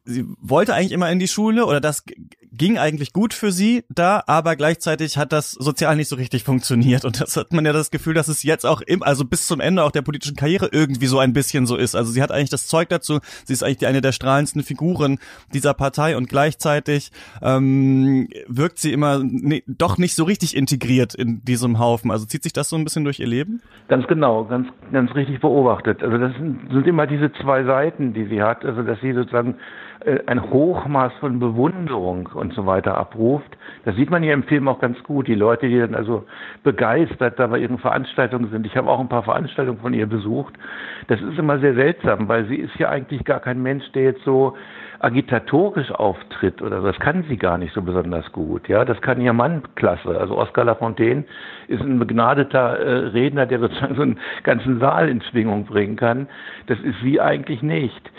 sie 0.06 0.26
wollte 0.42 0.74
eigentlich 0.74 0.92
immer 0.92 1.12
in 1.12 1.20
die 1.20 1.28
Schule 1.28 1.66
oder 1.66 1.80
das 1.80 2.04
ging 2.52 2.78
eigentlich 2.78 3.14
gut 3.14 3.34
für 3.34 3.52
sie 3.52 3.84
da, 3.90 4.24
aber 4.28 4.56
gleichzeitig 4.56 5.18
hat 5.18 5.32
das 5.32 5.52
sozial 5.52 5.96
nicht 5.96 6.08
so 6.08 6.16
richtig 6.16 6.44
funktioniert 6.44 7.06
und 7.06 7.22
das 7.22 7.38
hat 7.38 7.54
man 7.54 7.66
ja 7.66 7.74
das 7.74 7.92
Gefühl, 7.92 8.14
dass 8.14 8.28
es 8.28 8.44
jetzt 8.44 8.66
auch 8.66 8.82
im, 8.82 9.04
also 9.04 9.26
bis 9.26 9.48
zum 9.48 9.60
Ende 9.60 9.84
auch 9.84 9.92
der 9.92 10.02
politischen 10.02 10.36
Karriere 10.36 10.70
irgendwie 10.72 11.08
so 11.08 11.20
ein 11.20 11.34
bisschen 11.34 11.66
so 11.66 11.76
ist. 11.76 11.96
Also 11.96 12.12
sie 12.12 12.22
hat 12.22 12.32
eigentlich 12.32 12.50
das 12.50 12.68
Zeug 12.68 12.90
dazu, 12.90 13.20
sie 13.46 13.54
ist 13.54 13.64
eigentlich 13.64 13.88
eine 13.88 14.02
der 14.02 14.12
strahlendsten 14.12 14.64
Figuren 14.64 15.20
dieser 15.54 15.74
Partei 15.74 16.18
und 16.18 16.30
gleichzeitig 16.30 17.12
ähm, 17.42 18.28
wirkt 18.48 18.80
sie 18.80 18.94
immer 18.94 19.20
ne, 19.24 19.64
doch 19.68 19.98
nicht 19.98 20.16
so 20.16 20.24
richtig 20.24 20.56
integriert 20.56 21.16
in 21.16 21.44
diesem 21.44 21.80
Haufen. 21.80 22.12
Also 22.12 22.26
zieht 22.26 22.44
sich 22.44 22.54
das 22.54 22.70
so 22.70 22.76
ein 22.76 22.84
bisschen 22.84 23.04
durch 23.04 23.20
ihr 23.20 23.28
Leben? 23.28 23.62
Ganz 23.88 24.08
genau, 24.08 24.46
ganz 24.46 24.68
ganz 24.92 25.14
richtig 25.16 25.40
beobachtet. 25.42 26.04
Also 26.04 26.18
das 26.18 26.34
sind, 26.34 26.88
immer 26.88 27.08
diese 27.08 27.32
zwei 27.34 27.64
Seiten, 27.64 28.14
die 28.14 28.26
sie 28.26 28.42
hat. 28.42 28.64
Also 28.64 28.84
dass 28.84 29.00
sie 29.02 29.14
sozusagen 29.14 29.56
ein 30.28 30.42
Hochmaß 30.52 31.12
von 31.20 31.40
Bewunderung 31.40 32.30
und 32.34 32.54
so 32.54 32.66
weiter 32.66 32.98
abruft. 32.98 33.58
Das 33.84 33.96
sieht 33.96 34.10
man 34.10 34.24
hier 34.24 34.34
im 34.34 34.44
Film 34.44 34.68
auch 34.68 34.80
ganz 34.80 35.02
gut. 35.04 35.28
Die 35.28 35.36
Leute, 35.36 35.68
die 35.68 35.80
dann 35.80 35.96
also 35.96 36.26
begeistert 36.64 37.38
da 37.38 37.48
bei 37.48 37.60
ihren 37.60 37.78
Veranstaltungen 37.78 38.50
sind. 38.50 38.66
Ich 38.66 38.78
habe 38.78 38.90
auch 38.90 39.00
ein 39.00 39.10
paar 39.10 39.24
Veranstaltungen 39.24 39.80
von 39.80 39.94
ihr 39.94 40.08
besucht. 40.08 40.54
Das 41.08 41.20
ist 41.22 41.38
immer 41.38 41.60
sehr 41.60 41.74
seltsam, 41.74 42.28
weil 42.30 42.46
sie 42.46 42.56
ist 42.56 42.76
ja 42.78 42.90
eigentlich 42.90 43.26
gar 43.26 43.42
kein 43.42 43.62
Mensch, 43.62 43.92
der 43.92 44.04
jetzt 44.04 44.24
so 44.24 44.56
agitatorisch 45.00 45.92
auftritt 45.92 46.62
oder 46.62 46.82
so. 46.82 46.88
Das 46.88 47.00
kann 47.00 47.24
sie 47.28 47.38
gar 47.38 47.58
nicht 47.58 47.74
so 47.74 47.82
besonders 47.82 48.32
gut. 48.32 48.68
Ja, 48.68 48.86
das 48.86 49.02
kann 49.02 49.22
ihr 49.22 49.34
Mann 49.34 49.62
klasse. 49.76 50.18
Also 50.20 50.38
Oscar 50.38 50.64
Lafontaine 50.64 51.26
ist 51.68 51.82
ein 51.82 52.00
begnadeter 52.00 52.80
äh, 52.80 53.08
Redner, 53.10 53.46
der 53.46 53.60
sozusagen 53.60 53.96
so 53.96 54.02
einen 54.02 54.20
ganzen 54.44 54.80
Saal 54.80 55.10
in 55.10 55.22
Schwingung 55.22 55.66
bringen 55.66 55.98
kann. 55.98 56.28
Das 56.68 56.80
ist 56.80 56.96
sie 57.04 57.22
eigentlich 57.22 57.62
nicht. 57.62 58.12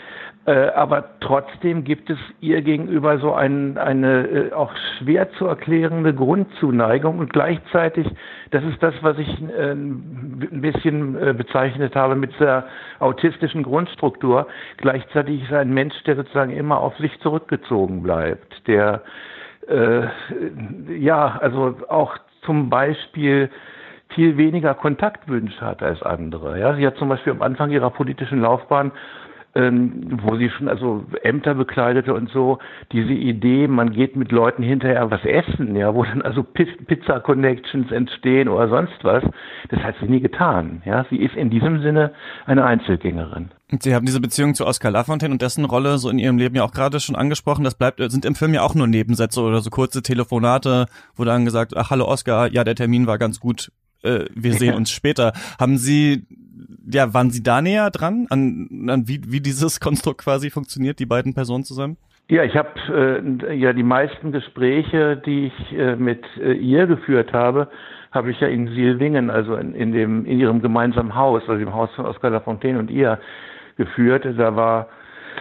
Äh, 0.49 0.71
aber 0.73 1.03
trotzdem 1.19 1.83
gibt 1.83 2.09
es 2.09 2.17
ihr 2.39 2.63
gegenüber 2.63 3.19
so 3.19 3.35
ein, 3.35 3.77
eine 3.77 4.27
äh, 4.27 4.51
auch 4.51 4.71
schwer 4.97 5.31
zu 5.33 5.45
erklärende 5.45 6.11
Grundzuneigung 6.11 7.19
und 7.19 7.31
gleichzeitig, 7.31 8.07
das 8.49 8.63
ist 8.63 8.81
das, 8.81 8.95
was 9.01 9.19
ich 9.19 9.29
äh, 9.29 9.73
ein 9.73 10.61
bisschen 10.61 11.37
bezeichnet 11.37 11.95
habe 11.95 12.15
mit 12.15 12.31
der 12.39 12.65
autistischen 12.97 13.61
Grundstruktur, 13.61 14.47
gleichzeitig 14.77 15.43
ist 15.43 15.53
ein 15.53 15.71
Mensch, 15.71 15.93
der 16.05 16.15
sozusagen 16.15 16.51
immer 16.51 16.79
auf 16.79 16.97
sich 16.97 17.19
zurückgezogen 17.19 18.01
bleibt, 18.01 18.67
der 18.67 19.03
äh, 19.67 20.07
ja, 20.97 21.37
also 21.41 21.75
auch 21.89 22.17
zum 22.41 22.71
Beispiel 22.71 23.51
viel 24.15 24.35
weniger 24.37 24.73
Kontaktwünsche 24.73 25.61
hat 25.61 25.83
als 25.83 26.01
andere. 26.01 26.59
Ja, 26.59 26.73
sie 26.73 26.87
hat 26.87 26.95
zum 26.95 27.09
Beispiel 27.09 27.33
am 27.33 27.43
Anfang 27.43 27.69
ihrer 27.69 27.91
politischen 27.91 28.41
Laufbahn 28.41 28.91
ähm, 29.55 30.19
wo 30.23 30.35
sie 30.37 30.49
schon 30.49 30.67
also 30.67 31.05
Ämter 31.23 31.55
bekleidete 31.55 32.13
und 32.13 32.29
so, 32.29 32.59
diese 32.91 33.13
Idee, 33.13 33.67
man 33.67 33.91
geht 33.91 34.15
mit 34.15 34.31
Leuten 34.31 34.63
hinterher 34.63 35.09
was 35.09 35.23
essen, 35.25 35.75
ja, 35.75 35.93
wo 35.93 36.03
dann 36.03 36.21
also 36.21 36.43
Pizza 36.43 37.19
Connections 37.19 37.91
entstehen 37.91 38.47
oder 38.47 38.69
sonst 38.69 39.03
was, 39.03 39.23
das 39.69 39.79
hat 39.81 39.95
sie 39.99 40.07
nie 40.07 40.19
getan. 40.19 40.81
Ja, 40.85 41.05
sie 41.09 41.17
ist 41.17 41.35
in 41.35 41.49
diesem 41.49 41.81
Sinne 41.81 42.11
eine 42.45 42.65
Einzelgängerin. 42.65 43.51
Sie 43.79 43.93
haben 43.93 44.05
diese 44.05 44.19
Beziehung 44.19 44.55
zu 44.55 44.65
Oscar 44.65 44.89
Lafontaine 44.89 45.31
und 45.31 45.41
dessen 45.41 45.65
Rolle 45.65 45.99
so 45.99 46.09
in 46.09 46.17
Ihrem 46.17 46.37
Leben 46.37 46.55
ja 46.55 46.63
auch 46.63 46.71
gerade 46.71 46.99
schon 46.99 47.15
angesprochen. 47.15 47.63
Das 47.63 47.75
bleibt, 47.75 47.99
sind 48.11 48.25
im 48.25 48.33
Film 48.33 48.53
ja 48.53 48.61
auch 48.61 48.73
nur 48.73 48.87
Nebensätze 48.87 49.41
oder 49.41 49.59
so 49.59 49.69
kurze 49.69 50.01
Telefonate, 50.01 50.87
wo 51.15 51.23
dann 51.23 51.45
gesagt, 51.45 51.77
ach 51.77 51.91
hallo 51.91 52.05
Oscar, 52.05 52.51
ja 52.51 52.63
der 52.63 52.75
Termin 52.75 53.05
war 53.05 53.19
ganz 53.19 53.39
gut, 53.39 53.71
äh, 54.03 54.25
wir 54.33 54.53
sehen 54.53 54.75
uns 54.75 54.91
später. 54.91 55.33
Haben 55.59 55.77
Sie 55.77 56.25
ja, 56.91 57.13
waren 57.13 57.29
Sie 57.29 57.43
da 57.43 57.61
näher 57.61 57.89
dran, 57.91 58.27
an, 58.29 58.87
an 58.89 59.07
wie, 59.07 59.21
wie 59.27 59.41
dieses 59.41 59.79
Konstrukt 59.79 60.21
quasi 60.21 60.49
funktioniert, 60.49 60.99
die 60.99 61.05
beiden 61.05 61.33
Personen 61.33 61.63
zusammen? 61.63 61.97
Ja, 62.29 62.43
ich 62.43 62.55
habe 62.55 62.69
äh, 63.49 63.55
ja 63.55 63.73
die 63.73 63.83
meisten 63.83 64.31
Gespräche, 64.31 65.17
die 65.17 65.47
ich 65.47 65.77
äh, 65.77 65.95
mit 65.95 66.23
äh, 66.39 66.53
ihr 66.53 66.85
geführt 66.85 67.33
habe, 67.33 67.69
habe 68.11 68.29
ich 68.31 68.39
ja 68.39 68.47
in 68.47 68.67
Silvingen, 68.67 69.29
also 69.31 69.55
in, 69.55 69.73
in 69.73 69.91
dem 69.91 70.25
in 70.25 70.39
ihrem 70.39 70.61
gemeinsamen 70.61 71.15
Haus, 71.15 71.41
also 71.47 71.61
im 71.61 71.73
Haus 71.73 71.89
von 71.95 72.05
Oskar 72.05 72.29
Lafontaine 72.29 72.77
und 72.77 72.91
ihr 72.91 73.19
geführt. 73.77 74.25
Da 74.37 74.55
war 74.55 74.89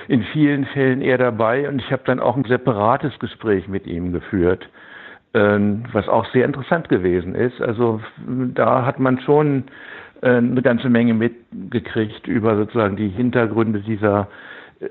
in 0.06 0.22
vielen 0.32 0.64
Fällen 0.66 1.02
er 1.02 1.18
dabei 1.18 1.68
und 1.68 1.80
ich 1.80 1.92
habe 1.92 2.02
dann 2.06 2.20
auch 2.20 2.36
ein 2.36 2.44
separates 2.44 3.18
Gespräch 3.18 3.68
mit 3.68 3.86
ihm 3.86 4.12
geführt, 4.12 4.66
was 5.92 6.08
auch 6.08 6.26
sehr 6.32 6.44
interessant 6.44 6.88
gewesen 6.88 7.34
ist. 7.34 7.60
Also 7.60 8.00
da 8.54 8.84
hat 8.84 8.98
man 8.98 9.20
schon 9.20 9.64
äh, 10.20 10.36
eine 10.36 10.62
ganze 10.62 10.88
Menge 10.88 11.14
mitgekriegt 11.14 12.26
über 12.26 12.56
sozusagen 12.56 12.96
die 12.96 13.08
Hintergründe 13.08 13.80
dieser 13.80 14.28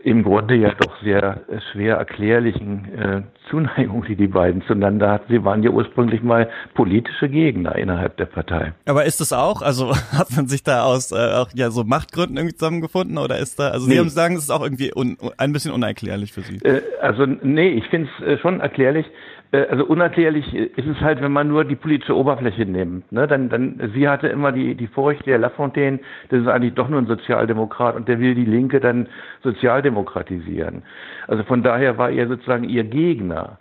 im 0.04 0.24
Grunde 0.24 0.56
ja 0.56 0.74
doch 0.78 1.02
sehr 1.02 1.42
schwer 1.72 1.96
erklärlichen 1.96 2.94
äh, 2.94 3.22
Zuneigung, 3.50 4.04
die 4.06 4.18
die 4.18 4.28
beiden 4.28 4.62
zueinander 4.64 5.12
hatten. 5.12 5.32
Sie 5.32 5.44
waren 5.46 5.64
ja 5.64 5.70
ursprünglich 5.70 6.22
mal 6.22 6.50
politische 6.74 7.30
Gegner 7.30 7.76
innerhalb 7.76 8.18
der 8.18 8.26
Partei. 8.26 8.74
Aber 8.86 9.06
ist 9.06 9.22
es 9.22 9.32
auch? 9.32 9.62
Also 9.62 9.96
hat 10.12 10.36
man 10.36 10.48
sich 10.48 10.64
da 10.64 10.84
aus 10.84 11.14
äh, 11.14 11.16
auch 11.16 11.50
ja 11.56 11.70
so 11.70 11.86
Machtgründen 11.86 12.36
irgendwie 12.36 12.56
zusammengefunden 12.56 13.18
oder 13.18 13.38
ist 13.38 13.60
da? 13.60 13.70
Also 13.70 13.88
nee. 13.88 13.94
Sie 13.94 14.00
haben 14.00 14.10
sagen, 14.10 14.36
es 14.36 14.44
ist 14.44 14.52
auch 14.52 14.62
irgendwie 14.62 14.92
un, 14.94 15.18
ein 15.38 15.54
bisschen 15.54 15.72
unerklärlich 15.72 16.34
für 16.34 16.42
Sie. 16.42 16.58
Äh, 16.66 16.82
also 17.02 17.26
nee, 17.26 17.70
ich 17.70 17.88
finde 17.88 18.10
es 18.20 18.26
äh, 18.26 18.38
schon 18.40 18.60
erklärlich. 18.60 19.06
Äh, 19.52 19.66
also 19.70 19.86
unerklärlich 19.86 20.54
ist 20.54 20.88
es 20.88 21.00
halt, 21.02 21.22
wenn 21.22 21.32
man 21.32 21.48
nur 21.48 21.66
die 21.66 21.76
politische 21.76 22.16
Oberfläche 22.16 22.66
nimmt. 22.66 23.12
Ne? 23.12 23.28
Dann, 23.28 23.50
dann, 23.50 23.92
sie 23.94 24.08
hatte 24.08 24.28
immer 24.28 24.52
die, 24.52 24.76
die 24.76 24.88
Furcht, 24.88 25.26
der 25.26 25.38
Lafontaine, 25.38 26.00
das 26.30 26.42
ist 26.42 26.48
eigentlich 26.48 26.74
doch 26.74 26.90
nur 26.90 27.00
ein 27.00 27.08
Sozialdemokrat 27.08 27.96
und 27.96 28.08
der 28.08 28.20
will 28.20 28.36
die 28.36 28.46
Linke 28.46 28.80
dann 28.80 29.08
sozialdemokratisieren. 29.44 30.84
Also 31.28 31.44
von 31.44 31.64
daher 31.64 31.98
war 31.98 32.10
er 32.10 32.28
sozusagen 32.28 32.64
ihr 32.64 32.84
Gegner. 32.84 33.58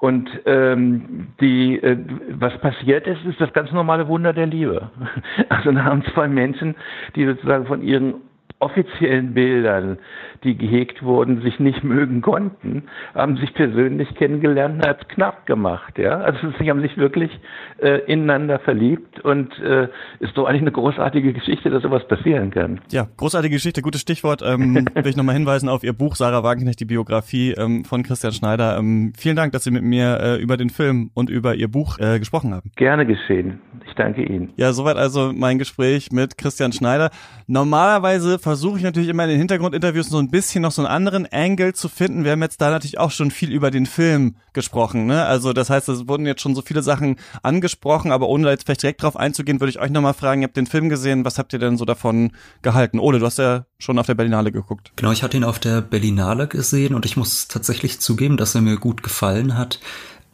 Und 0.00 0.30
ähm, 0.46 1.28
die, 1.40 1.82
äh, 1.82 1.98
was 2.30 2.56
passiert 2.58 3.08
ist, 3.08 3.24
ist 3.24 3.40
das 3.40 3.52
ganz 3.52 3.72
normale 3.72 4.06
Wunder 4.06 4.32
der 4.32 4.46
Liebe. 4.46 4.90
Also 5.48 5.72
da 5.72 5.84
haben 5.84 6.04
zwei 6.14 6.28
Menschen, 6.28 6.76
die 7.16 7.26
sozusagen 7.26 7.66
von 7.66 7.82
ihren 7.82 8.14
offiziellen 8.60 9.34
Bildern, 9.34 9.98
die 10.42 10.56
gehegt 10.56 11.02
wurden, 11.02 11.42
sich 11.42 11.60
nicht 11.60 11.84
mögen 11.84 12.22
konnten, 12.22 12.84
haben 13.14 13.36
sich 13.36 13.54
persönlich 13.54 14.12
kennengelernt 14.16 14.76
und 14.76 14.88
hat 14.88 15.08
knapp 15.08 15.46
gemacht. 15.46 15.98
Ja? 15.98 16.18
Also 16.18 16.52
sie 16.58 16.68
haben 16.68 16.80
sich 16.80 16.96
wirklich 16.96 17.30
äh, 17.80 18.00
ineinander 18.12 18.58
verliebt 18.58 19.20
und 19.20 19.56
äh, 19.60 19.88
ist 20.20 20.36
doch 20.36 20.46
eigentlich 20.46 20.62
eine 20.62 20.72
großartige 20.72 21.32
Geschichte, 21.32 21.70
dass 21.70 21.82
sowas 21.82 22.06
passieren 22.08 22.50
kann. 22.50 22.80
Ja, 22.90 23.06
großartige 23.16 23.54
Geschichte, 23.54 23.82
gutes 23.82 24.00
Stichwort. 24.00 24.42
Ähm, 24.44 24.74
will 24.94 25.06
ich 25.06 25.16
nochmal 25.16 25.36
hinweisen 25.36 25.68
auf 25.68 25.84
Ihr 25.84 25.92
Buch 25.92 26.16
Sarah 26.16 26.42
Wagenknecht, 26.42 26.80
die 26.80 26.84
Biografie 26.84 27.52
ähm, 27.52 27.84
von 27.84 28.02
Christian 28.02 28.32
Schneider. 28.32 28.76
Ähm, 28.78 29.12
vielen 29.16 29.36
Dank, 29.36 29.52
dass 29.52 29.64
Sie 29.64 29.70
mit 29.70 29.84
mir 29.84 30.18
äh, 30.20 30.42
über 30.42 30.56
den 30.56 30.70
Film 30.70 31.10
und 31.14 31.30
über 31.30 31.54
Ihr 31.54 31.68
Buch 31.68 31.98
äh, 31.98 32.18
gesprochen 32.18 32.54
haben. 32.54 32.70
Gerne 32.76 33.06
geschehen. 33.06 33.60
Ich 33.86 33.94
danke 33.94 34.22
Ihnen. 34.22 34.52
Ja, 34.56 34.72
soweit 34.72 34.96
also 34.96 35.32
mein 35.34 35.58
Gespräch 35.58 36.10
mit 36.12 36.36
Christian 36.36 36.72
Schneider. 36.72 37.10
Normalerweise 37.46 38.38
versuche 38.48 38.78
ich 38.78 38.82
natürlich 38.82 39.10
immer 39.10 39.24
in 39.24 39.30
den 39.30 39.38
Hintergrundinterviews 39.38 40.08
so 40.08 40.16
ein 40.18 40.30
bisschen 40.30 40.62
noch 40.62 40.72
so 40.72 40.80
einen 40.80 40.90
anderen 40.90 41.26
Angle 41.30 41.74
zu 41.74 41.90
finden. 41.90 42.24
Wir 42.24 42.32
haben 42.32 42.40
jetzt 42.40 42.62
da 42.62 42.70
natürlich 42.70 42.98
auch 42.98 43.10
schon 43.10 43.30
viel 43.30 43.52
über 43.52 43.70
den 43.70 43.84
Film 43.84 44.36
gesprochen. 44.54 45.04
Ne? 45.04 45.26
Also 45.26 45.52
das 45.52 45.68
heißt, 45.68 45.88
es 45.90 46.08
wurden 46.08 46.24
jetzt 46.24 46.40
schon 46.40 46.54
so 46.54 46.62
viele 46.62 46.82
Sachen 46.82 47.16
angesprochen, 47.42 48.10
aber 48.10 48.26
ohne 48.26 48.44
da 48.44 48.50
jetzt 48.50 48.64
vielleicht 48.64 48.82
direkt 48.82 49.02
drauf 49.02 49.16
einzugehen, 49.16 49.60
würde 49.60 49.68
ich 49.68 49.78
euch 49.78 49.90
nochmal 49.90 50.14
fragen, 50.14 50.40
ihr 50.40 50.48
habt 50.48 50.56
den 50.56 50.66
Film 50.66 50.88
gesehen, 50.88 51.26
was 51.26 51.38
habt 51.38 51.52
ihr 51.52 51.58
denn 51.58 51.76
so 51.76 51.84
davon 51.84 52.32
gehalten? 52.62 52.98
Ole, 52.98 53.18
du 53.18 53.26
hast 53.26 53.36
ja 53.36 53.66
schon 53.78 53.98
auf 53.98 54.06
der 54.06 54.14
Berlinale 54.14 54.50
geguckt. 54.50 54.92
Genau, 54.96 55.12
ich 55.12 55.22
hatte 55.22 55.36
ihn 55.36 55.44
auf 55.44 55.58
der 55.58 55.82
Berlinale 55.82 56.48
gesehen 56.48 56.94
und 56.94 57.04
ich 57.04 57.18
muss 57.18 57.48
tatsächlich 57.48 58.00
zugeben, 58.00 58.38
dass 58.38 58.54
er 58.54 58.62
mir 58.62 58.78
gut 58.78 59.02
gefallen 59.02 59.58
hat 59.58 59.78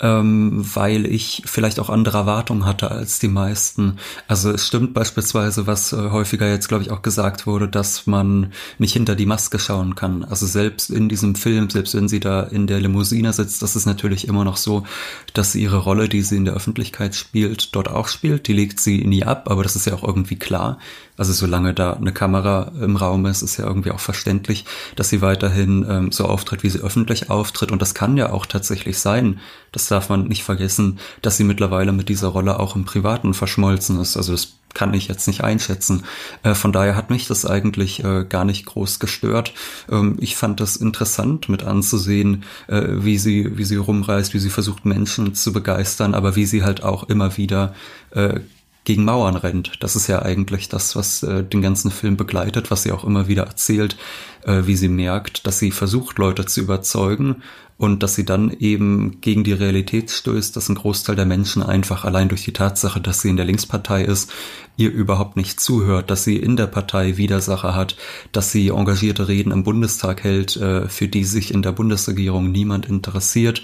ähm, 0.05 0.63
weil 0.75 1.07
ich 1.07 1.43
vielleicht 1.47 1.81
auch 1.81 1.89
andere 1.89 2.19
Erwartungen 2.19 2.67
hatte 2.67 2.91
als 2.91 3.21
die 3.21 3.29
meisten. 3.29 3.97
Also 4.29 4.51
es 4.51 4.67
stimmt 4.67 4.93
beispielsweise, 4.93 5.67
was 5.67 5.95
äh, 5.95 6.11
häufiger 6.11 6.47
jetzt, 6.47 6.69
glaube 6.69 6.85
ich, 6.85 6.91
auch 6.91 7.01
gesagt 7.01 7.47
wurde, 7.47 7.69
dass 7.69 8.07
man 8.07 8.53
nicht 8.77 8.93
hinter 8.93 9.15
die 9.15 9.25
Maske 9.25 9.59
schauen 9.59 9.95
kann. 9.95 10.23
Also 10.23 10.47
selbst 10.47 10.91
in 10.91 11.09
diesem 11.09 11.35
Film, 11.37 11.71
selbst 11.71 11.95
wenn 11.95 12.09
sie 12.09 12.21
da 12.21 12.43
in 12.43 12.67
der 12.67 12.81
Limousine 12.81 13.33
sitzt, 13.33 13.63
das 13.63 13.77
ist 13.77 13.87
natürlich 13.87 14.29
immer 14.29 14.45
noch 14.45 14.59
so, 14.59 14.85
dass 15.33 15.53
sie 15.53 15.63
ihre 15.63 15.79
Rolle, 15.79 16.11
die 16.11 16.21
sie 16.21 16.37
in 16.37 16.45
der 16.45 16.55
Öffentlichkeit 16.55 17.15
spielt, 17.15 17.75
dort 17.75 17.89
auch 17.89 18.09
spielt. 18.09 18.47
Die 18.47 18.53
legt 18.53 18.81
sie 18.81 19.07
nie 19.07 19.25
ab, 19.25 19.51
aber 19.51 19.63
das 19.63 19.75
ist 19.75 19.87
ja 19.87 19.95
auch 19.95 20.05
irgendwie 20.05 20.37
klar. 20.37 20.79
Also 21.17 21.33
solange 21.33 21.73
da 21.73 21.93
eine 21.93 22.13
Kamera 22.13 22.73
im 22.81 22.97
Raum 22.97 23.25
ist, 23.27 23.43
ist 23.43 23.57
ja 23.57 23.67
irgendwie 23.67 23.93
auch 23.93 24.01
verständlich, 24.01 24.65
dass 24.97 25.09
sie 25.09 25.23
weiterhin 25.23 25.87
ähm, 25.89 26.13
so 26.13 26.25
auftritt, 26.27 26.65
wie 26.65 26.71
sie 26.71 26.81
öffentlich 26.81 27.31
auftritt. 27.31 27.71
Und 27.71 27.81
das 27.81 27.95
kann 27.95 28.17
ja 28.17 28.33
auch 28.33 28.47
tatsächlich 28.47 28.99
sein, 28.99 29.39
das 29.75 29.89
darf 29.89 30.09
man 30.09 30.29
nicht 30.29 30.45
vergessen, 30.45 30.99
dass 31.21 31.37
sie 31.37 31.45
mittlerweile 31.45 31.93
mit 31.93 32.09
dieser 32.09 32.29
Rolle 32.29 32.61
auch 32.61 32.77
im 32.77 32.85
Privaten 32.85 33.35
verschmolzen 33.35 34.01
ist. 34.01 34.17
Also 34.17 34.33
das 34.33 34.55
kann 34.73 34.95
ich 34.95 35.09
jetzt 35.09 35.27
nicht 35.27 35.43
einschätzen. 35.43 36.05
Äh, 36.43 36.55
von 36.55 36.73
daher 36.73 36.97
hat 36.97 37.11
mich 37.11 37.27
das 37.27 37.47
eigentlich 37.47 38.03
äh, 38.05 38.25
gar 38.29 38.45
nicht 38.45 38.67
groß 38.67 38.99
gestört. 38.99 39.53
Ähm, 39.91 40.17
ich 40.21 40.37
fand 40.37 40.61
das 40.61 40.77
interessant 40.77 41.49
mit 41.49 41.63
anzusehen, 41.63 42.45
äh, 42.69 42.83
wie 42.89 43.19
sie, 43.19 43.57
wie 43.57 43.65
sie 43.65 43.77
rumreist, 43.77 44.35
wie 44.35 44.39
sie 44.39 44.51
versucht, 44.51 44.85
Menschen 44.85 45.35
zu 45.35 45.53
begeistern, 45.53 46.15
aber 46.15 46.37
wie 46.37 46.47
sie 46.47 46.65
halt 46.65 46.83
auch 46.83 47.05
immer 47.05 47.37
wieder 47.37 47.75
äh, 48.11 48.41
gegen 48.85 49.05
Mauern 49.05 49.37
rennt. 49.37 49.73
Das 49.81 49.97
ist 49.97 50.09
ja 50.09 50.23
eigentlich 50.23 50.69
das, 50.69 50.95
was 50.95 51.23
äh, 51.23 51.43
den 51.43 51.63
ganzen 51.63 51.91
Film 51.91 52.17
begleitet, 52.17 52.71
was 52.71 52.83
sie 52.83 52.93
auch 52.93 53.05
immer 53.05 53.29
wieder 53.29 53.45
erzählt, 53.45 53.97
äh, 54.45 54.63
wie 54.67 54.77
sie 54.77 54.89
merkt, 54.89 55.47
dass 55.47 55.59
sie 55.59 55.71
versucht, 55.71 56.19
Leute 56.19 56.45
zu 56.45 56.61
überzeugen 56.61 57.43
und 57.77 58.03
dass 58.03 58.15
sie 58.15 58.25
dann 58.25 58.51
eben 58.51 59.21
gegen 59.21 59.43
die 59.43 59.53
Realität 59.53 60.11
stößt, 60.11 60.55
dass 60.57 60.69
ein 60.69 60.77
Großteil 60.77 61.17
der 61.17 61.27
Menschen 61.27 61.63
einfach 61.63 62.05
allein 62.05 62.29
durch 62.29 62.45
die 62.45 62.53
Tatsache, 62.53 63.01
dass 63.01 63.21
sie 63.21 63.31
in 63.31 63.37
der 63.37 63.47
Linkspartei 63.47 64.05
ist, 64.05 64.33
ihr 64.77 64.91
überhaupt 64.91 65.37
nicht 65.37 65.61
zuhört, 65.61 66.11
dass 66.11 66.25
sie 66.25 66.37
in 66.37 66.57
der 66.57 66.67
Partei 66.67 67.17
Widersacher 67.17 67.75
hat, 67.75 67.97
dass 68.33 68.53
sie 68.53 68.69
engagierte 68.69 69.29
Reden 69.29 69.53
im 69.53 69.65
Bundestag 69.65 70.25
hält, 70.25 70.57
äh, 70.57 70.89
für 70.89 71.09
die 71.09 71.25
sich 71.25 71.53
in 71.53 71.63
der 71.63 71.73
Bundesregierung 71.73 72.51
niemand 72.51 72.87
interessiert. 72.87 73.63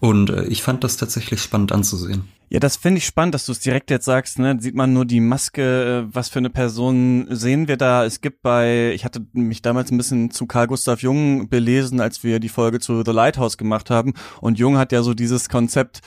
Und 0.00 0.30
äh, 0.30 0.44
ich 0.44 0.62
fand 0.62 0.82
das 0.84 0.96
tatsächlich 0.96 1.42
spannend 1.42 1.72
anzusehen. 1.72 2.24
Ja, 2.52 2.58
das 2.58 2.76
finde 2.76 2.98
ich 2.98 3.06
spannend, 3.06 3.34
dass 3.34 3.46
du 3.46 3.52
es 3.52 3.60
direkt 3.60 3.90
jetzt 3.90 4.06
sagst. 4.06 4.40
Ne? 4.40 4.56
Sieht 4.58 4.74
man 4.74 4.92
nur 4.92 5.04
die 5.04 5.20
Maske, 5.20 6.08
äh, 6.10 6.14
was 6.14 6.28
für 6.28 6.40
eine 6.40 6.50
Person 6.50 7.28
sehen 7.30 7.68
wir 7.68 7.76
da? 7.76 8.04
Es 8.04 8.20
gibt 8.20 8.42
bei, 8.42 8.90
ich 8.92 9.04
hatte 9.04 9.24
mich 9.32 9.62
damals 9.62 9.92
ein 9.92 9.96
bisschen 9.96 10.32
zu 10.32 10.46
Karl 10.46 10.66
Gustav 10.66 11.00
Jung 11.00 11.48
belesen, 11.48 12.00
als 12.00 12.24
wir 12.24 12.40
die 12.40 12.48
Folge 12.48 12.80
zu 12.80 13.04
The 13.04 13.12
Lighthouse 13.12 13.56
gemacht 13.60 13.90
haben. 13.90 14.14
Und 14.40 14.58
Jung 14.58 14.76
hat 14.76 14.90
ja 14.90 15.04
so 15.04 15.14
dieses 15.14 15.48
Konzept 15.48 16.00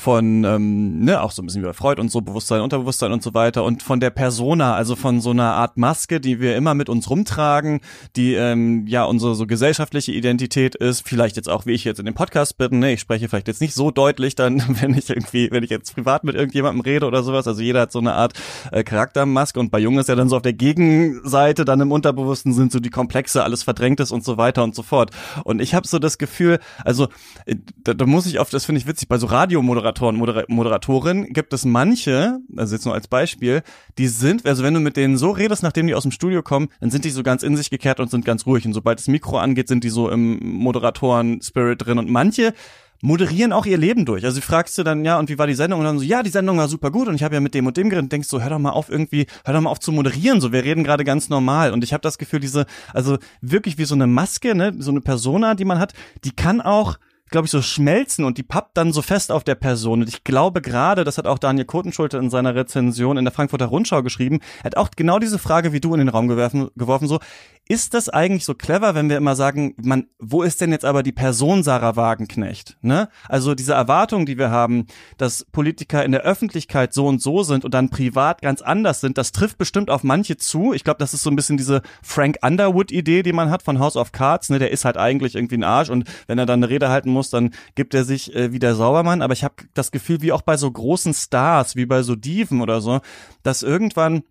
von, 0.00 0.44
ähm, 0.44 1.00
ne, 1.04 1.20
auch 1.20 1.30
so 1.30 1.42
ein 1.42 1.46
bisschen 1.46 1.62
bei 1.62 1.74
Freud 1.74 2.00
und 2.00 2.10
so, 2.10 2.22
Bewusstsein, 2.22 2.62
Unterbewusstsein 2.62 3.12
und 3.12 3.22
so 3.22 3.34
weiter. 3.34 3.62
Und 3.64 3.82
von 3.82 4.00
der 4.00 4.10
Persona, 4.10 4.74
also 4.74 4.96
von 4.96 5.20
so 5.20 5.30
einer 5.30 5.52
Art 5.52 5.76
Maske, 5.76 6.20
die 6.20 6.40
wir 6.40 6.56
immer 6.56 6.74
mit 6.74 6.88
uns 6.88 7.10
rumtragen, 7.10 7.80
die 8.16 8.34
ähm, 8.34 8.86
ja 8.86 9.04
unsere 9.04 9.34
so 9.34 9.46
gesellschaftliche 9.46 10.12
Identität 10.12 10.74
ist, 10.74 11.06
vielleicht 11.06 11.36
jetzt 11.36 11.48
auch, 11.48 11.66
wie 11.66 11.72
ich 11.72 11.84
jetzt 11.84 12.00
in 12.00 12.06
dem 12.06 12.14
Podcast 12.14 12.56
bin, 12.56 12.78
ne, 12.78 12.94
ich 12.94 13.00
spreche 13.00 13.28
vielleicht 13.28 13.48
jetzt 13.48 13.60
nicht 13.60 13.74
so 13.74 13.90
deutlich 13.90 14.34
dann, 14.34 14.62
wenn 14.80 14.94
ich 14.94 15.10
irgendwie, 15.10 15.50
wenn 15.50 15.62
ich 15.62 15.70
jetzt 15.70 15.94
privat 15.94 16.24
mit 16.24 16.34
irgendjemandem 16.34 16.80
rede 16.80 17.06
oder 17.06 17.22
sowas, 17.22 17.46
also 17.46 17.60
jeder 17.60 17.82
hat 17.82 17.92
so 17.92 17.98
eine 17.98 18.14
Art 18.14 18.32
äh, 18.72 18.82
Charaktermaske. 18.82 19.60
Und 19.60 19.70
bei 19.70 19.78
Jungen 19.78 19.98
ist 19.98 20.08
ja 20.08 20.14
dann 20.14 20.30
so 20.30 20.36
auf 20.36 20.42
der 20.42 20.54
Gegenseite, 20.54 21.66
dann 21.66 21.80
im 21.80 21.92
Unterbewussten 21.92 22.54
sind 22.54 22.72
so 22.72 22.80
die 22.80 22.90
Komplexe, 22.90 23.44
alles 23.44 23.62
Verdrängtes 23.62 24.12
und 24.12 24.24
so 24.24 24.38
weiter 24.38 24.64
und 24.64 24.74
so 24.74 24.82
fort. 24.82 25.10
Und 25.44 25.60
ich 25.60 25.74
habe 25.74 25.86
so 25.86 25.98
das 25.98 26.16
Gefühl, 26.16 26.58
also 26.86 27.08
äh, 27.44 27.56
da, 27.84 27.92
da 27.92 28.06
muss 28.06 28.24
ich 28.24 28.38
auf, 28.38 28.48
das 28.48 28.64
finde 28.64 28.80
ich 28.80 28.86
witzig, 28.86 29.06
bei 29.06 29.18
so 29.18 29.26
Radiomoderatoren 29.26 29.89
Moderatoren, 29.90 30.16
Moder 30.16 30.44
Moderatorin 30.48 31.32
gibt 31.32 31.52
es 31.52 31.64
manche, 31.64 32.38
also 32.56 32.74
jetzt 32.74 32.84
nur 32.84 32.94
als 32.94 33.08
Beispiel, 33.08 33.62
die 33.98 34.08
sind, 34.08 34.46
also 34.46 34.62
wenn 34.62 34.74
du 34.74 34.80
mit 34.80 34.96
denen 34.96 35.16
so 35.16 35.30
redest, 35.30 35.62
nachdem 35.62 35.86
die 35.86 35.94
aus 35.94 36.02
dem 36.02 36.12
Studio 36.12 36.42
kommen, 36.42 36.68
dann 36.80 36.90
sind 36.90 37.04
die 37.04 37.10
so 37.10 37.22
ganz 37.22 37.42
in 37.42 37.56
sich 37.56 37.70
gekehrt 37.70 38.00
und 38.00 38.10
sind 38.10 38.24
ganz 38.24 38.46
ruhig. 38.46 38.64
Und 38.66 38.72
sobald 38.72 38.98
das 38.98 39.08
Mikro 39.08 39.38
angeht, 39.38 39.68
sind 39.68 39.84
die 39.84 39.90
so 39.90 40.08
im 40.08 40.38
Moderatoren-Spirit 40.40 41.86
drin. 41.86 41.98
Und 41.98 42.08
manche 42.08 42.54
moderieren 43.02 43.52
auch 43.52 43.66
ihr 43.66 43.78
Leben 43.78 44.04
durch. 44.04 44.24
Also 44.24 44.40
fragst 44.40 44.76
du 44.76 44.82
dann, 44.82 45.04
ja, 45.04 45.18
und 45.18 45.30
wie 45.30 45.38
war 45.38 45.46
die 45.46 45.54
Sendung? 45.54 45.80
Und 45.80 45.86
dann 45.86 45.98
so, 45.98 46.04
ja, 46.04 46.22
die 46.22 46.30
Sendung 46.30 46.58
war 46.58 46.68
super 46.68 46.90
gut 46.90 47.08
und 47.08 47.14
ich 47.14 47.22
habe 47.22 47.34
ja 47.34 47.40
mit 47.40 47.54
dem 47.54 47.66
und 47.66 47.76
dem 47.76 47.88
geredet 47.88 48.04
und 48.04 48.12
denkst 48.12 48.28
so, 48.28 48.42
hör 48.42 48.50
doch 48.50 48.58
mal 48.58 48.70
auf 48.70 48.90
irgendwie, 48.90 49.26
hör 49.44 49.54
doch 49.54 49.60
mal 49.60 49.70
auf 49.70 49.80
zu 49.80 49.90
moderieren, 49.92 50.40
so, 50.40 50.52
wir 50.52 50.64
reden 50.64 50.84
gerade 50.84 51.04
ganz 51.04 51.30
normal. 51.30 51.72
Und 51.72 51.82
ich 51.82 51.92
habe 51.92 52.02
das 52.02 52.18
Gefühl, 52.18 52.40
diese, 52.40 52.66
also 52.92 53.18
wirklich 53.40 53.78
wie 53.78 53.86
so 53.86 53.94
eine 53.94 54.06
Maske, 54.06 54.54
ne, 54.54 54.74
so 54.78 54.90
eine 54.90 55.00
Persona, 55.00 55.54
die 55.54 55.64
man 55.64 55.78
hat, 55.78 55.94
die 56.24 56.32
kann 56.32 56.60
auch 56.60 56.98
glaube 57.30 57.46
ich, 57.46 57.50
so 57.50 57.62
schmelzen 57.62 58.24
und 58.24 58.38
die 58.38 58.42
pappt 58.42 58.76
dann 58.76 58.92
so 58.92 59.02
fest 59.02 59.32
auf 59.32 59.44
der 59.44 59.54
Person. 59.54 60.02
Und 60.02 60.08
ich 60.08 60.24
glaube 60.24 60.60
gerade, 60.60 61.04
das 61.04 61.18
hat 61.18 61.26
auch 61.26 61.38
Daniel 61.38 61.64
Kotenschulte 61.64 62.18
in 62.18 62.30
seiner 62.30 62.54
Rezension 62.54 63.16
in 63.16 63.24
der 63.24 63.32
Frankfurter 63.32 63.66
Rundschau 63.66 64.02
geschrieben, 64.02 64.40
er 64.58 64.64
hat 64.64 64.76
auch 64.76 64.90
genau 64.96 65.18
diese 65.18 65.38
Frage 65.38 65.72
wie 65.72 65.80
du 65.80 65.94
in 65.94 65.98
den 65.98 66.08
Raum 66.08 66.28
geworfen, 66.28 66.70
geworfen 66.76 67.08
so, 67.08 67.20
ist 67.70 67.94
das 67.94 68.08
eigentlich 68.08 68.44
so 68.44 68.54
clever, 68.54 68.96
wenn 68.96 69.08
wir 69.08 69.16
immer 69.16 69.36
sagen, 69.36 69.76
man, 69.80 70.08
wo 70.18 70.42
ist 70.42 70.60
denn 70.60 70.72
jetzt 70.72 70.84
aber 70.84 71.04
die 71.04 71.12
Person 71.12 71.62
Sarah 71.62 71.94
Wagenknecht? 71.94 72.76
Ne? 72.82 73.08
Also 73.28 73.54
diese 73.54 73.74
Erwartung, 73.74 74.26
die 74.26 74.38
wir 74.38 74.50
haben, 74.50 74.86
dass 75.18 75.44
Politiker 75.44 76.04
in 76.04 76.10
der 76.10 76.22
Öffentlichkeit 76.22 76.92
so 76.92 77.06
und 77.06 77.22
so 77.22 77.44
sind 77.44 77.64
und 77.64 77.72
dann 77.72 77.88
privat 77.88 78.42
ganz 78.42 78.60
anders 78.60 79.00
sind, 79.00 79.18
das 79.18 79.30
trifft 79.30 79.56
bestimmt 79.56 79.88
auf 79.88 80.02
manche 80.02 80.36
zu. 80.36 80.72
Ich 80.72 80.82
glaube, 80.82 80.98
das 80.98 81.14
ist 81.14 81.22
so 81.22 81.30
ein 81.30 81.36
bisschen 81.36 81.58
diese 81.58 81.82
Frank 82.02 82.38
Underwood-Idee, 82.42 83.22
die 83.22 83.32
man 83.32 83.50
hat 83.50 83.62
von 83.62 83.78
House 83.78 83.96
of 83.96 84.10
Cards. 84.10 84.50
Ne? 84.50 84.58
Der 84.58 84.72
ist 84.72 84.84
halt 84.84 84.96
eigentlich 84.96 85.36
irgendwie 85.36 85.58
ein 85.58 85.62
Arsch 85.62 85.90
und 85.90 86.10
wenn 86.26 86.40
er 86.40 86.46
dann 86.46 86.64
eine 86.64 86.70
Rede 86.70 86.88
halten 86.88 87.10
muss, 87.10 87.19
dann 87.28 87.52
gibt 87.74 87.92
er 87.92 88.04
sich 88.04 88.34
äh, 88.34 88.52
wie 88.52 88.58
der 88.58 88.74
Saubermann. 88.74 89.20
Aber 89.20 89.34
ich 89.34 89.44
habe 89.44 89.56
das 89.74 89.90
Gefühl, 89.90 90.22
wie 90.22 90.32
auch 90.32 90.40
bei 90.40 90.56
so 90.56 90.70
großen 90.70 91.12
Stars, 91.12 91.76
wie 91.76 91.84
bei 91.84 92.02
so 92.02 92.16
Dieven 92.16 92.62
oder 92.62 92.80
so, 92.80 93.00
dass 93.42 93.62
irgendwann 93.62 94.22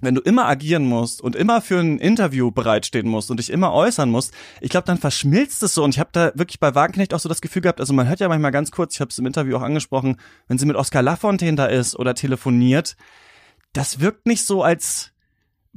wenn 0.00 0.14
du 0.14 0.20
immer 0.20 0.46
agieren 0.46 0.84
musst 0.84 1.22
und 1.22 1.34
immer 1.34 1.62
für 1.62 1.80
ein 1.80 1.98
Interview 1.98 2.50
bereitstehen 2.50 3.08
musst 3.08 3.30
und 3.30 3.38
dich 3.38 3.50
immer 3.50 3.72
äußern 3.72 4.10
musst, 4.10 4.32
ich 4.60 4.68
glaube, 4.68 4.86
dann 4.86 4.98
verschmilzt 4.98 5.62
es 5.62 5.74
so. 5.74 5.84
Und 5.84 5.94
ich 5.94 5.98
habe 5.98 6.10
da 6.12 6.32
wirklich 6.34 6.60
bei 6.60 6.74
Wagenknecht 6.74 7.14
auch 7.14 7.20
so 7.20 7.28
das 7.28 7.40
Gefühl 7.40 7.62
gehabt, 7.62 7.80
also 7.80 7.94
man 7.94 8.08
hört 8.08 8.20
ja 8.20 8.28
manchmal 8.28 8.52
ganz 8.52 8.70
kurz, 8.70 8.94
ich 8.94 9.00
habe 9.00 9.08
es 9.08 9.18
im 9.18 9.26
Interview 9.26 9.56
auch 9.56 9.62
angesprochen, 9.62 10.18
wenn 10.48 10.58
sie 10.58 10.66
mit 10.66 10.76
Oskar 10.76 11.02
Lafontaine 11.02 11.56
da 11.56 11.66
ist 11.66 11.96
oder 11.96 12.14
telefoniert, 12.14 12.96
das 13.72 14.00
wirkt 14.00 14.26
nicht 14.26 14.44
so 14.44 14.62
als 14.62 15.12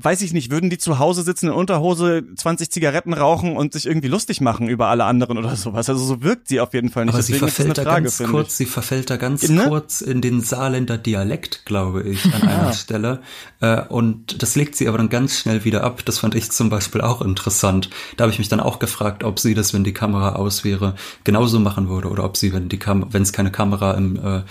weiß 0.01 0.21
ich 0.21 0.33
nicht, 0.33 0.49
würden 0.49 0.69
die 0.69 0.77
zu 0.77 0.97
Hause 0.99 1.23
sitzen 1.23 1.47
in 1.47 1.53
Unterhose, 1.53 2.23
20 2.35 2.71
Zigaretten 2.71 3.13
rauchen 3.13 3.57
und 3.57 3.73
sich 3.73 3.85
irgendwie 3.85 4.07
lustig 4.07 4.39
machen 4.39 4.69
über 4.69 4.87
alle 4.87 5.03
anderen 5.03 5.37
oder 5.37 5.55
sowas. 5.55 5.89
Also 5.89 6.03
so 6.03 6.23
wirkt 6.23 6.47
sie 6.47 6.61
auf 6.61 6.73
jeden 6.73 6.89
Fall 6.89 7.05
nicht. 7.05 7.13
Aber 7.13 7.21
Deswegen 7.21 7.39
sie 7.39 7.51
verfällt 7.51 7.77
da 7.77 7.83
Frage, 7.83 8.03
ganz 8.03 8.23
kurz, 8.23 8.57
sie 8.57 8.65
verfällt 8.65 9.09
da 9.09 9.17
ganz 9.17 9.47
ne? 9.49 9.65
kurz 9.67 10.01
in 10.01 10.21
den 10.21 10.41
Saarländer 10.41 10.97
Dialekt, 10.97 11.65
glaube 11.65 12.03
ich, 12.03 12.25
an 12.25 12.41
einer 12.43 12.67
ja. 12.67 12.73
Stelle. 12.73 13.21
Äh, 13.59 13.81
und 13.87 14.41
das 14.41 14.55
legt 14.55 14.75
sie 14.75 14.87
aber 14.87 14.97
dann 14.97 15.09
ganz 15.09 15.37
schnell 15.37 15.65
wieder 15.65 15.83
ab. 15.83 16.01
Das 16.05 16.19
fand 16.19 16.33
ich 16.35 16.51
zum 16.51 16.69
Beispiel 16.69 17.01
auch 17.01 17.21
interessant. 17.21 17.89
Da 18.15 18.23
habe 18.23 18.31
ich 18.31 18.39
mich 18.39 18.49
dann 18.49 18.61
auch 18.61 18.79
gefragt, 18.79 19.23
ob 19.23 19.39
sie 19.39 19.53
das, 19.53 19.73
wenn 19.73 19.83
die 19.83 19.93
Kamera 19.93 20.35
aus 20.35 20.63
wäre, 20.63 20.95
genauso 21.25 21.59
machen 21.59 21.89
würde 21.89 22.07
oder 22.07 22.23
ob 22.23 22.37
sie, 22.37 22.53
wenn 22.53 22.69
die 22.69 22.79
Kam 22.79 23.07
wenn 23.11 23.23
es 23.23 23.33
keine 23.33 23.51
Kamera 23.51 23.93
im 23.93 24.15
äh, 24.15 24.41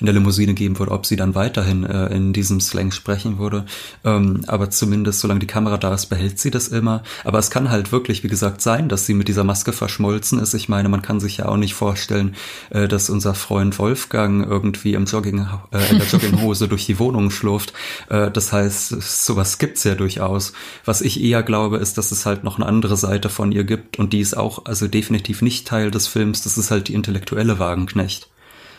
in 0.00 0.06
der 0.06 0.14
Limousine 0.14 0.54
geben 0.54 0.78
würde, 0.78 0.92
ob 0.92 1.06
sie 1.06 1.16
dann 1.16 1.34
weiterhin 1.34 1.84
äh, 1.84 2.06
in 2.14 2.32
diesem 2.32 2.60
Slang 2.60 2.92
sprechen 2.92 3.38
würde. 3.38 3.66
Ähm, 4.04 4.44
aber 4.46 4.70
zumindest, 4.70 5.20
solange 5.20 5.40
die 5.40 5.46
Kamera 5.46 5.76
da 5.76 5.92
ist, 5.92 6.06
behält 6.06 6.38
sie 6.38 6.50
das 6.50 6.68
immer. 6.68 7.02
Aber 7.24 7.38
es 7.38 7.50
kann 7.50 7.70
halt 7.70 7.90
wirklich, 7.90 8.22
wie 8.22 8.28
gesagt, 8.28 8.62
sein, 8.62 8.88
dass 8.88 9.06
sie 9.06 9.14
mit 9.14 9.26
dieser 9.26 9.44
Maske 9.44 9.72
verschmolzen 9.72 10.38
ist. 10.38 10.54
Ich 10.54 10.68
meine, 10.68 10.88
man 10.88 11.02
kann 11.02 11.18
sich 11.18 11.38
ja 11.38 11.46
auch 11.46 11.56
nicht 11.56 11.74
vorstellen, 11.74 12.36
äh, 12.70 12.86
dass 12.86 13.10
unser 13.10 13.34
Freund 13.34 13.78
Wolfgang 13.78 14.46
irgendwie 14.46 14.94
im 14.94 15.06
Jogging, 15.06 15.46
äh, 15.72 15.90
in 15.90 15.98
der 15.98 16.06
Jogginghose 16.12 16.68
durch 16.68 16.86
die 16.86 17.00
Wohnung 17.00 17.30
schlurft. 17.30 17.72
Äh, 18.08 18.30
das 18.30 18.52
heißt, 18.52 18.88
sowas 19.02 19.58
gibt's 19.58 19.82
ja 19.82 19.96
durchaus. 19.96 20.52
Was 20.84 21.00
ich 21.00 21.20
eher 21.20 21.42
glaube, 21.42 21.78
ist, 21.78 21.98
dass 21.98 22.12
es 22.12 22.24
halt 22.24 22.44
noch 22.44 22.56
eine 22.56 22.66
andere 22.66 22.96
Seite 22.96 23.28
von 23.28 23.50
ihr 23.50 23.64
gibt 23.64 23.98
und 23.98 24.12
die 24.12 24.20
ist 24.20 24.36
auch 24.36 24.64
also 24.66 24.86
definitiv 24.86 25.42
nicht 25.42 25.66
Teil 25.66 25.90
des 25.90 26.06
Films. 26.06 26.42
Das 26.42 26.56
ist 26.56 26.70
halt 26.70 26.86
die 26.86 26.94
intellektuelle 26.94 27.58
Wagenknecht. 27.58 28.28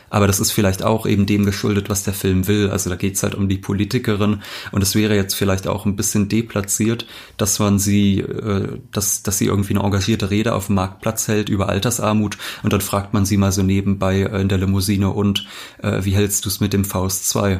Aber 0.09 0.27
das 0.27 0.39
ist 0.39 0.51
vielleicht 0.51 0.83
auch 0.83 1.05
eben 1.05 1.25
dem 1.25 1.45
geschuldet, 1.45 1.89
was 1.89 2.03
der 2.03 2.13
Film 2.13 2.47
will. 2.47 2.69
Also 2.69 2.89
da 2.89 2.95
geht's 2.95 3.23
halt 3.23 3.35
um 3.35 3.49
die 3.49 3.57
Politikerin 3.57 4.41
und 4.71 4.81
es 4.81 4.95
wäre 4.95 5.15
jetzt 5.15 5.35
vielleicht 5.35 5.67
auch 5.67 5.85
ein 5.85 5.95
bisschen 5.95 6.29
deplatziert, 6.29 7.05
dass 7.37 7.59
man 7.59 7.79
sie, 7.79 8.19
äh, 8.19 8.79
dass, 8.91 9.23
dass 9.23 9.37
sie 9.37 9.45
irgendwie 9.45 9.75
eine 9.75 9.83
engagierte 9.83 10.29
Rede 10.29 10.53
auf 10.55 10.67
dem 10.67 10.75
Marktplatz 10.75 11.27
hält 11.27 11.49
über 11.49 11.69
Altersarmut 11.69 12.37
und 12.63 12.73
dann 12.73 12.81
fragt 12.81 13.13
man 13.13 13.25
sie 13.25 13.37
mal 13.37 13.51
so 13.51 13.63
nebenbei 13.63 14.21
äh, 14.21 14.41
in 14.41 14.49
der 14.49 14.57
Limousine 14.57 15.09
und 15.09 15.45
äh, 15.81 16.03
wie 16.03 16.15
hältst 16.15 16.45
du 16.45 16.49
es 16.49 16.59
mit 16.59 16.73
dem 16.73 16.85
Faust 16.85 17.29
2? 17.29 17.59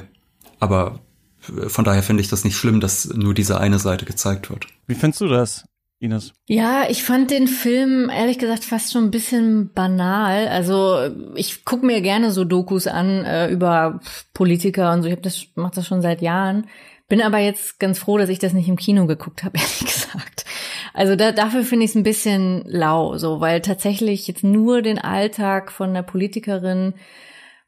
Aber 0.60 1.00
äh, 1.48 1.70
von 1.70 1.86
daher 1.86 2.04
finde 2.04 2.22
ich 2.22 2.30
das 2.30 2.44
nicht 2.44 2.58
schlimm, 2.58 2.80
dass 2.80 3.06
nur 3.14 3.34
diese 3.34 3.60
eine 3.60 3.80
Seite 3.80 4.06
gezeigt 4.06 4.50
wird. 4.50 4.68
Wie 4.88 4.96
findest 4.96 5.22
du 5.22 5.28
das? 5.28 5.66
Ines? 6.00 6.34
Ja, 6.48 6.84
ich 6.90 7.04
fand 7.04 7.30
den 7.30 7.48
Film 7.48 8.10
ehrlich 8.10 8.40
gesagt 8.40 8.64
fast 8.64 8.94
schon 8.94 9.06
ein 9.06 9.12
bisschen 9.12 9.74
banal. 9.74 10.48
Also 10.48 11.10
ich 11.36 11.66
gucke 11.66 11.86
mir 11.86 12.02
gerne 12.02 12.32
so 12.32 12.46
Dokus 12.46 12.88
an 12.88 13.26
äh, 13.26 13.50
über 13.50 14.00
Politiker 14.34 14.94
und 14.94 15.02
so. 15.02 15.08
Ich 15.08 15.12
habe 15.12 15.22
das 15.22 15.48
mache 15.56 15.76
das 15.76 15.88
schon 15.88 16.02
seit 16.02 16.22
Jahren. 16.22 16.68
Bin 17.10 17.22
aber 17.22 17.40
jetzt 17.40 17.80
ganz 17.80 18.00
froh, 18.00 18.18
dass 18.18 18.30
ich 18.30 18.40
das 18.40 18.54
nicht 18.54 18.70
im 18.70 18.78
Kino 18.78 19.08
geguckt 19.08 19.44
habe, 19.44 19.58
ehrlich 19.58 19.86
gesagt. 19.86 20.46
Also 20.94 21.16
da, 21.16 21.32
dafür 21.34 21.64
finde 21.64 21.86
ich 21.86 21.92
es 21.92 21.96
ein 21.96 22.04
bisschen 22.04 22.64
lau, 22.66 23.18
so 23.18 23.42
weil 23.42 23.62
tatsächlich 23.62 24.28
jetzt 24.28 24.44
nur 24.44 24.82
den 24.82 25.00
Alltag 25.00 25.72
von 25.72 25.94
der 25.94 26.04
Politikerin 26.04 26.94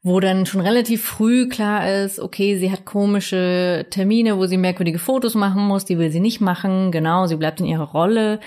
wo 0.02 0.18
dann 0.18 0.46
schon 0.46 0.60
relativ 0.60 1.04
früh 1.04 1.48
klar 1.48 1.88
ist, 1.88 2.18
okay, 2.18 2.58
sie 2.58 2.72
hat 2.72 2.84
komische 2.84 3.86
Termine, 3.90 4.36
wo 4.36 4.46
sie 4.46 4.56
merkwürdige 4.56 4.98
Fotos 4.98 5.34
machen 5.34 5.62
muss, 5.62 5.84
die 5.84 5.98
will 5.98 6.10
sie 6.10 6.20
nicht 6.20 6.40
machen, 6.40 6.90
genau, 6.90 7.26
sie 7.26 7.36
bleibt 7.36 7.60
in 7.60 7.66
ihrer 7.66 7.90
Rolle. 7.90 8.40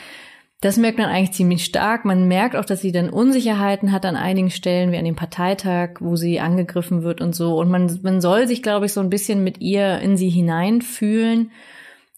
Das 0.60 0.78
merkt 0.78 0.98
man 0.98 1.10
eigentlich 1.10 1.34
ziemlich 1.34 1.64
stark. 1.64 2.06
Man 2.06 2.28
merkt 2.28 2.56
auch, 2.56 2.66
dass 2.66 2.82
sie 2.82 2.92
dann 2.92 3.10
Unsicherheiten 3.10 3.92
hat 3.92 4.06
an 4.06 4.16
einigen 4.16 4.50
Stellen, 4.50 4.92
wie 4.92 4.98
an 4.98 5.06
dem 5.06 5.16
Parteitag, 5.16 6.00
wo 6.00 6.16
sie 6.16 6.40
angegriffen 6.40 7.04
wird 7.04 7.22
und 7.22 7.36
so. 7.36 7.58
Und 7.58 7.70
man, 7.70 8.00
man 8.04 8.20
soll 8.20 8.48
sich, 8.48 8.64
glaube 8.64 8.88
ich, 8.88 8.94
so 8.94 9.02
ein 9.02 9.10
bisschen 9.10 9.44
mit 9.44 9.62
ihr 9.62 10.00
in 10.00 10.18
sie 10.18 10.30
hineinfühlen. 10.30 11.52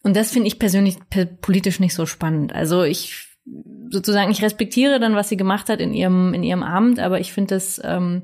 Und 0.04 0.16
das 0.16 0.32
finde 0.32 0.48
ich 0.48 0.60
persönlich 0.60 0.98
politisch 1.42 1.80
nicht 1.80 1.94
so 1.94 2.06
spannend. 2.06 2.54
Also 2.54 2.84
ich 2.84 3.28
sozusagen, 3.90 4.32
ich 4.32 4.42
respektiere 4.42 5.00
dann, 5.00 5.16
was 5.16 5.30
sie 5.30 5.38
gemacht 5.38 5.68
hat 5.70 5.82
in 5.82 5.94
ihrem, 5.94 6.34
in 6.34 6.44
ihrem 6.44 6.64
Amt, 6.64 7.00
aber 7.00 7.20
ich 7.20 7.34
finde 7.34 7.56
das 7.56 7.82
ähm, 7.84 8.24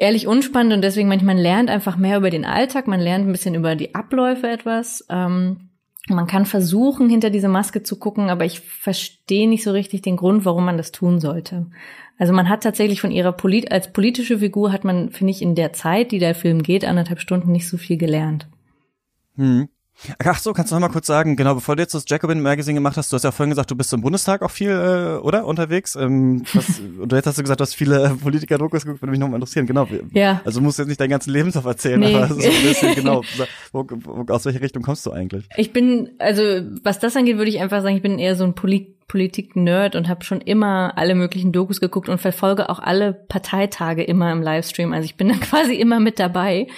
ehrlich 0.00 0.26
unspannend 0.26 0.72
und 0.72 0.82
deswegen 0.82 1.08
manchmal 1.08 1.34
man 1.34 1.42
lernt 1.42 1.70
einfach 1.70 1.96
mehr 1.96 2.16
über 2.16 2.30
den 2.30 2.44
Alltag, 2.44 2.88
man 2.88 3.00
lernt 3.00 3.28
ein 3.28 3.32
bisschen 3.32 3.54
über 3.54 3.76
die 3.76 3.94
Abläufe 3.94 4.48
etwas. 4.48 5.06
Ähm, 5.10 5.68
man 6.08 6.26
kann 6.26 6.46
versuchen, 6.46 7.08
hinter 7.08 7.30
diese 7.30 7.48
Maske 7.48 7.82
zu 7.82 7.98
gucken, 7.98 8.30
aber 8.30 8.44
ich 8.46 8.60
verstehe 8.60 9.48
nicht 9.48 9.62
so 9.62 9.70
richtig 9.70 10.02
den 10.02 10.16
Grund, 10.16 10.44
warum 10.44 10.64
man 10.64 10.78
das 10.78 10.90
tun 10.90 11.20
sollte. 11.20 11.66
Also 12.18 12.32
man 12.32 12.48
hat 12.48 12.62
tatsächlich 12.62 13.00
von 13.00 13.12
ihrer 13.12 13.32
Polit 13.32 13.70
als 13.70 13.92
politische 13.92 14.38
Figur 14.38 14.72
hat 14.72 14.84
man, 14.84 15.10
finde 15.10 15.30
ich, 15.30 15.42
in 15.42 15.54
der 15.54 15.72
Zeit, 15.74 16.10
die 16.10 16.18
der 16.18 16.34
Film 16.34 16.62
geht, 16.62 16.84
anderthalb 16.84 17.20
Stunden 17.20 17.52
nicht 17.52 17.68
so 17.68 17.76
viel 17.76 17.98
gelernt. 17.98 18.48
Hm. 19.36 19.68
Ach 20.24 20.38
so, 20.38 20.52
kannst 20.52 20.70
du 20.72 20.76
noch 20.76 20.80
mal 20.80 20.88
kurz 20.88 21.06
sagen, 21.06 21.36
genau, 21.36 21.54
bevor 21.54 21.76
du 21.76 21.82
jetzt 21.82 21.94
das 21.94 22.04
Jacobin 22.08 22.40
Magazine 22.40 22.74
gemacht 22.74 22.96
hast, 22.96 23.12
du 23.12 23.16
hast 23.16 23.24
ja 23.24 23.32
vorhin 23.32 23.50
gesagt, 23.50 23.70
du 23.70 23.76
bist 23.76 23.92
im 23.92 24.00
Bundestag 24.00 24.42
auch 24.42 24.50
viel, 24.50 24.70
äh, 24.70 25.18
oder, 25.22 25.46
unterwegs. 25.46 25.94
Ähm, 25.96 26.44
was, 26.54 26.80
und 27.00 27.12
jetzt 27.12 27.26
hast 27.26 27.38
du 27.38 27.42
gesagt, 27.42 27.60
du 27.60 27.62
hast 27.62 27.74
viele 27.74 28.04
äh, 28.04 28.08
Politiker-Dokus 28.10 28.84
geguckt, 28.84 29.02
würde 29.02 29.10
mich 29.10 29.20
noch 29.20 29.28
mal 29.28 29.36
interessieren, 29.36 29.66
genau. 29.66 29.86
Ja. 30.12 30.40
Also 30.44 30.60
du 30.60 30.64
musst 30.64 30.78
jetzt 30.78 30.88
nicht 30.88 31.00
deinen 31.00 31.10
ganzen 31.10 31.32
Lebenslauf 31.32 31.64
erzählen, 31.64 32.00
Nee. 32.00 32.14
aber 32.14 32.28
so 32.28 32.34
ein 32.34 32.62
bisschen, 32.62 32.94
genau, 32.94 33.22
wo, 33.72 33.86
wo, 33.90 34.32
aus 34.32 34.44
welche 34.44 34.60
Richtung 34.60 34.82
kommst 34.82 35.04
du 35.06 35.12
eigentlich? 35.12 35.48
Ich 35.56 35.72
bin, 35.72 36.10
also 36.18 36.42
was 36.82 36.98
das 36.98 37.16
angeht, 37.16 37.36
würde 37.36 37.50
ich 37.50 37.60
einfach 37.60 37.82
sagen, 37.82 37.96
ich 37.96 38.02
bin 38.02 38.18
eher 38.18 38.36
so 38.36 38.44
ein 38.44 38.54
Poli 38.54 38.94
Politik-Nerd 39.10 39.96
und 39.96 40.08
habe 40.08 40.24
schon 40.24 40.40
immer 40.40 40.92
alle 40.96 41.16
möglichen 41.16 41.50
Dokus 41.50 41.80
geguckt 41.80 42.08
und 42.08 42.18
verfolge 42.18 42.70
auch 42.70 42.78
alle 42.78 43.12
Parteitage 43.12 44.04
immer 44.04 44.30
im 44.30 44.40
Livestream. 44.40 44.92
Also 44.92 45.04
ich 45.04 45.16
bin 45.16 45.28
dann 45.30 45.40
quasi 45.40 45.74
immer 45.74 45.98
mit 45.98 46.20
dabei. 46.20 46.68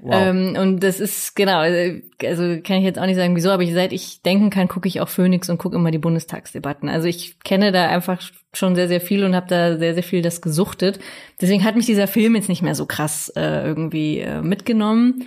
Wow. 0.00 0.14
Ähm, 0.14 0.56
und 0.60 0.80
das 0.80 1.00
ist, 1.00 1.34
genau, 1.34 1.58
also 1.58 2.00
also 2.24 2.42
kann 2.62 2.76
ich 2.76 2.84
jetzt 2.84 3.00
auch 3.00 3.06
nicht 3.06 3.16
sagen, 3.16 3.34
wieso, 3.34 3.50
aber 3.50 3.64
ich, 3.64 3.72
seit 3.72 3.92
ich 3.92 4.22
denken 4.22 4.50
kann, 4.50 4.68
gucke 4.68 4.86
ich 4.86 5.00
auch 5.00 5.08
Phoenix 5.08 5.50
und 5.50 5.58
gucke 5.58 5.74
immer 5.74 5.90
die 5.90 5.98
Bundestagsdebatten. 5.98 6.88
Also 6.88 7.08
ich 7.08 7.40
kenne 7.40 7.72
da 7.72 7.88
einfach 7.88 8.20
schon 8.52 8.76
sehr, 8.76 8.86
sehr 8.86 9.00
viel 9.00 9.24
und 9.24 9.34
habe 9.34 9.48
da 9.48 9.76
sehr, 9.76 9.94
sehr 9.94 10.02
viel 10.04 10.22
das 10.22 10.40
gesuchtet. 10.40 11.00
Deswegen 11.40 11.64
hat 11.64 11.74
mich 11.74 11.86
dieser 11.86 12.06
Film 12.06 12.36
jetzt 12.36 12.48
nicht 12.48 12.62
mehr 12.62 12.76
so 12.76 12.86
krass 12.86 13.32
äh, 13.34 13.66
irgendwie 13.66 14.20
äh, 14.20 14.40
mitgenommen. 14.40 15.26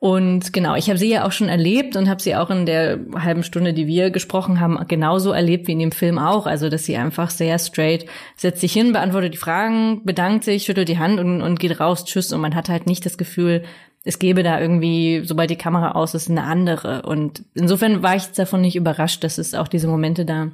Und 0.00 0.52
genau, 0.52 0.76
ich 0.76 0.88
habe 0.88 0.98
sie 0.98 1.10
ja 1.10 1.26
auch 1.26 1.32
schon 1.32 1.48
erlebt 1.48 1.96
und 1.96 2.08
habe 2.08 2.22
sie 2.22 2.36
auch 2.36 2.50
in 2.50 2.66
der 2.66 3.00
halben 3.16 3.42
Stunde, 3.42 3.72
die 3.72 3.88
wir 3.88 4.10
gesprochen 4.10 4.60
haben, 4.60 4.78
genauso 4.86 5.32
erlebt 5.32 5.66
wie 5.66 5.72
in 5.72 5.80
dem 5.80 5.90
Film 5.90 6.18
auch. 6.20 6.46
Also, 6.46 6.68
dass 6.68 6.84
sie 6.84 6.96
einfach 6.96 7.30
sehr 7.30 7.58
straight 7.58 8.06
setzt 8.36 8.60
sich 8.60 8.72
hin, 8.72 8.92
beantwortet 8.92 9.34
die 9.34 9.38
Fragen, 9.38 10.04
bedankt 10.04 10.44
sich, 10.44 10.64
schüttelt 10.64 10.88
die 10.88 10.98
Hand 10.98 11.18
und, 11.18 11.42
und 11.42 11.58
geht 11.58 11.80
raus, 11.80 12.04
tschüss. 12.04 12.32
Und 12.32 12.40
man 12.40 12.54
hat 12.54 12.68
halt 12.68 12.86
nicht 12.86 13.04
das 13.06 13.18
Gefühl, 13.18 13.64
es 14.04 14.20
gäbe 14.20 14.44
da 14.44 14.60
irgendwie, 14.60 15.22
sobald 15.24 15.50
die 15.50 15.56
Kamera 15.56 15.92
aus 15.92 16.14
ist, 16.14 16.30
eine 16.30 16.44
andere. 16.44 17.02
Und 17.02 17.42
insofern 17.54 18.00
war 18.00 18.14
ich 18.14 18.28
davon 18.28 18.60
nicht 18.60 18.76
überrascht, 18.76 19.24
dass 19.24 19.36
es 19.36 19.54
auch 19.54 19.66
diese 19.66 19.88
Momente 19.88 20.24
da 20.24 20.52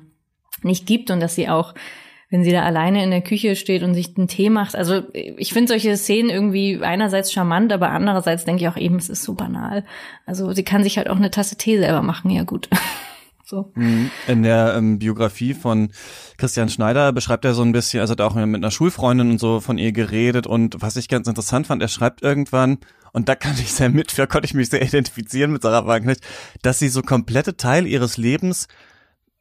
nicht 0.63 0.87
gibt 0.87 1.11
und 1.11 1.21
dass 1.21 1.35
sie 1.35 1.51
auch 1.51 1.75
wenn 2.35 2.43
sie 2.43 2.51
da 2.51 2.65
alleine 2.65 3.05
in 3.05 3.13
der 3.13 3.23
Küche 3.23 3.55
steht 3.55 3.85
und 3.85 3.95
sich 3.95 4.17
einen 4.17 4.27
Tee 4.27 4.51
macht. 4.51 4.75
Also 4.75 5.03
ich 5.13 5.53
finde 5.53 5.69
solche 5.69 5.97
Szenen 5.97 6.31
irgendwie 6.31 6.81
einerseits 6.83 7.33
charmant, 7.33 7.73
aber 7.73 7.91
andererseits 7.91 8.45
denke 8.45 8.63
ich 8.63 8.69
auch 8.69 8.77
eben, 8.77 8.97
es 8.97 9.09
ist 9.09 9.23
so 9.23 9.35
banal. 9.35 9.85
Also 10.27 10.53
sie 10.53 10.65
kann 10.65 10.83
sich 10.83 10.99
halt 10.99 11.09
auch 11.09 11.15
eine 11.15 11.31
Tasse 11.31 11.55
Tee 11.55 11.79
selber 11.79 12.03
machen, 12.03 12.33
ja 12.33 12.43
gut. 12.43 12.69
so. 13.45 13.73
In 14.27 14.43
der 14.43 14.75
ähm, 14.77 14.99
Biografie 14.99 15.55
von 15.55 15.91
Christian 16.37 16.69
Schneider 16.69 17.13
beschreibt 17.13 17.45
er 17.45 17.55
so 17.55 17.63
ein 17.63 17.71
bisschen, 17.71 18.01
also 18.01 18.11
hat 18.11 18.21
auch 18.21 18.35
mit 18.35 18.57
einer 18.57 18.73
Schulfreundin 18.73 19.31
und 19.31 19.39
so 19.39 19.61
von 19.61 19.79
ihr 19.79 19.93
geredet 19.93 20.49
und 20.49 20.83
was 20.83 20.97
ich 20.97 21.07
ganz 21.07 21.29
interessant 21.29 21.69
fand, 21.69 21.83
er 21.83 21.89
schreibt 21.89 22.23
irgendwann, 22.23 22.79
und 23.13 23.29
da 23.29 23.37
kann 23.37 23.55
ich 23.61 23.73
sehr 23.73 23.91
mit, 23.91 24.19
da 24.19 24.27
konnte 24.27 24.47
ich 24.47 24.55
mich 24.55 24.71
sehr 24.71 24.83
identifizieren 24.83 25.53
mit 25.53 25.63
Sarah 25.63 25.87
Wagenknecht, 25.87 26.27
dass 26.63 26.81
sie 26.81 26.89
so 26.89 27.01
komplette 27.01 27.57
Teil 27.57 27.87
ihres 27.87 28.17
Lebens 28.17 28.67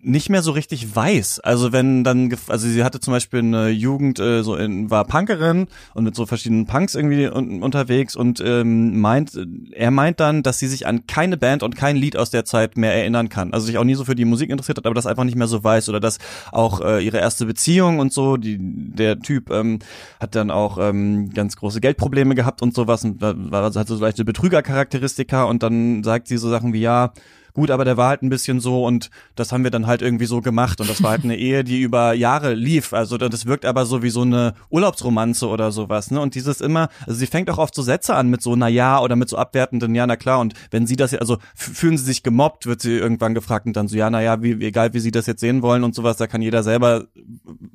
nicht 0.04 0.30
mehr 0.30 0.42
so 0.42 0.52
richtig 0.52 0.96
weiß. 0.96 1.40
Also 1.40 1.72
wenn 1.72 2.04
dann, 2.04 2.36
also 2.48 2.68
sie 2.68 2.84
hatte 2.84 3.00
zum 3.00 3.14
Beispiel 3.14 3.40
eine 3.40 3.70
Jugend, 3.70 4.20
äh, 4.20 4.44
so 4.44 4.56
in, 4.56 4.92
war 4.92 5.06
Punkerin 5.06 5.68
und 5.94 6.04
mit 6.04 6.16
so 6.16 6.26
verschiedenen 6.26 6.66
Punks 6.66 6.94
irgendwie 6.94 7.28
un 7.28 7.64
unterwegs 7.64 8.16
und 8.16 8.42
ähm, 8.46 9.00
meint, 9.00 9.32
er 9.72 9.92
meint 9.92 10.20
dann, 10.20 10.44
dass 10.44 10.60
sie 10.60 10.68
sich 10.68 10.86
an 10.86 11.08
keine 11.08 11.38
Band 11.38 11.64
und 11.64 11.78
kein 11.78 11.96
Lied 11.96 12.18
aus 12.18 12.30
der 12.30 12.44
Zeit 12.44 12.78
mehr 12.78 12.94
erinnern 12.94 13.30
kann. 13.30 13.54
Also 13.54 13.66
sich 13.66 13.78
auch 13.78 13.86
nie 13.86 13.96
so 13.96 14.04
für 14.04 14.16
die 14.16 14.26
Musik 14.26 14.50
interessiert 14.50 14.78
hat, 14.78 14.86
aber 14.86 14.96
das 14.96 15.06
einfach 15.06 15.24
nicht 15.24 15.38
mehr 15.38 15.48
so 15.48 15.64
weiß 15.64 15.88
oder 15.90 16.02
dass 16.02 16.18
auch 16.52 16.82
äh, 16.82 17.04
ihre 17.04 17.20
erste 17.20 17.46
Beziehung 17.46 18.00
und 18.00 18.12
so, 18.12 18.36
die 18.36 18.58
der 18.60 19.20
Typ 19.20 19.50
ähm, 19.52 19.80
hat 20.20 20.36
dann 20.36 20.52
auch 20.52 20.78
ähm, 20.80 21.30
ganz 21.30 21.56
große 21.56 21.80
Geldprobleme 21.80 22.36
gehabt 22.36 22.62
und 22.62 22.76
sowas 22.76 23.06
und 23.06 23.22
war 23.22 23.64
also 23.64 23.80
hat 23.80 23.88
so 23.88 23.96
leichte 23.96 24.26
Betrügercharakteristika 24.26 25.46
und 25.46 25.64
dann 25.64 26.04
sagt 26.04 26.28
sie 26.28 26.38
so 26.38 26.50
Sachen 26.50 26.74
wie 26.74 26.82
ja 26.82 27.14
Gut, 27.54 27.70
aber 27.70 27.86
der 27.86 27.98
war 27.98 28.10
halt 28.10 28.24
ein 28.24 28.30
bisschen 28.30 28.60
so 28.60 28.84
und 28.84 29.12
das 29.36 29.52
haben 29.52 29.64
wir 29.64 29.70
dann 29.70 29.86
halt 29.86 30.02
irgendwie 30.02 30.26
so 30.26 30.42
gemacht 30.42 30.82
und 30.82 30.90
das 30.90 31.04
war 31.04 31.12
halt 31.12 31.24
eine 31.24 31.38
Ehe, 31.44 31.64
die 31.64 31.82
über 31.82 32.14
Jahre 32.14 32.56
lief. 32.56 32.94
Also 32.94 33.18
das 33.20 33.46
wirkt 33.46 33.66
aber 33.66 33.86
so 33.86 34.02
wie 34.02 34.10
so 34.10 34.22
eine 34.22 34.56
Urlaubsromanze 34.72 35.48
oder 35.48 35.72
sowas, 35.72 36.10
ne? 36.10 36.20
Und 36.20 36.34
dieses 36.34 36.62
immer, 36.62 36.90
also 37.06 37.14
sie 37.14 37.28
fängt 37.28 37.52
auch 37.52 37.60
oft 37.60 37.76
so 37.76 37.84
Sätze 37.84 38.16
an 38.16 38.30
mit 38.30 38.42
so 38.42 38.56
na 38.56 38.68
ja 38.68 39.00
oder 39.00 39.16
mit 39.16 39.30
so 39.30 39.38
abwertenden 39.38 39.94
ja 39.94 40.08
na 40.08 40.16
klar 40.16 40.40
und 40.40 40.56
wenn 40.72 40.88
sie 40.88 40.96
das 40.96 41.12
ja, 41.12 41.20
also 41.20 41.38
fühlen 41.54 41.98
sie 41.98 42.06
sich 42.06 42.24
gemobbt, 42.24 42.66
wird 42.66 42.82
sie 42.82 42.94
irgendwann 42.94 43.36
gefragt 43.36 43.68
und 43.68 43.78
dann 43.78 43.88
so 43.88 43.96
ja 43.98 44.10
na 44.10 44.22
ja, 44.22 44.42
wie, 44.42 44.60
wie 44.60 44.66
egal 44.66 44.96
wie 44.96 45.00
sie 45.00 45.12
das 45.12 45.28
jetzt 45.28 45.42
sehen 45.42 45.62
wollen 45.62 45.84
und 45.84 45.94
sowas, 45.94 46.18
da 46.18 46.26
kann 46.26 46.42
jeder 46.42 46.64
selber 46.64 47.06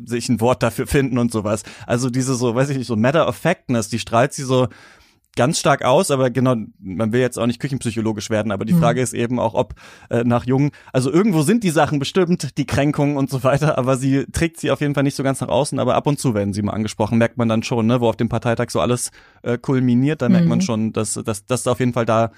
sich 0.05 0.29
ein 0.29 0.41
Wort 0.41 0.63
dafür 0.65 0.89
finden 0.89 1.19
und 1.19 1.31
sowas. 1.31 1.63
Also 1.87 2.11
diese 2.11 2.35
so, 2.35 2.55
weiß 2.55 2.71
ich 2.71 2.79
nicht, 2.79 2.89
so 2.89 2.97
matter 2.97 3.29
of 3.29 3.37
factness, 3.37 3.89
die 3.89 4.01
strahlt 4.01 4.33
sie 4.33 4.43
so 4.43 4.67
ganz 5.37 5.59
stark 5.61 5.85
aus, 5.85 6.11
aber 6.11 6.31
genau, 6.31 6.57
man 6.81 7.13
will 7.13 7.21
jetzt 7.21 7.39
auch 7.39 7.47
nicht 7.47 7.61
küchenpsychologisch 7.61 8.29
werden, 8.29 8.51
aber 8.51 8.65
die 8.65 8.73
Frage 8.73 9.01
ist 9.01 9.15
eben 9.15 9.39
auch, 9.39 9.55
ob 9.55 9.75
äh, 10.11 10.25
nach 10.25 10.45
Jungen, 10.45 10.73
also 10.93 11.13
irgendwo 11.13 11.43
sind 11.43 11.63
die 11.63 11.71
Sachen 11.71 12.01
bestimmt, 12.01 12.59
die 12.59 12.67
Kränkungen 12.67 13.17
und 13.17 13.31
so 13.31 13.45
weiter, 13.45 13.79
aber 13.79 13.97
sie 13.97 14.27
trägt 14.33 14.59
sie 14.59 14.71
auf 14.71 14.81
jeden 14.81 14.95
Fall 14.95 15.05
nicht 15.05 15.15
so 15.15 15.23
ganz 15.23 15.41
nach 15.41 15.49
außen, 15.49 15.79
aber 15.79 15.95
ab 15.95 16.07
und 16.07 16.19
zu 16.19 16.35
werden 16.35 16.53
sie 16.53 16.63
mal 16.63 16.73
angesprochen, 16.73 17.19
merkt 17.19 17.39
man 17.39 17.49
dann 17.49 17.63
schon, 17.63 17.87
ne, 17.87 18.01
wo 18.01 18.09
auf 18.09 18.17
dem 18.17 18.29
Parteitag 18.29 18.71
so 18.71 18.81
alles 18.81 19.11
äh, 19.43 19.59
kulminiert, 19.59 20.23
da 20.23 20.29
merkt 20.29 20.49
man 20.49 20.61
schon, 20.61 20.93
dass, 20.93 21.15
dass, 21.15 21.47
dass 21.47 21.67
auf 21.69 21.79
jeden 21.79 21.93
Fall 21.93 22.07
da 22.07 22.33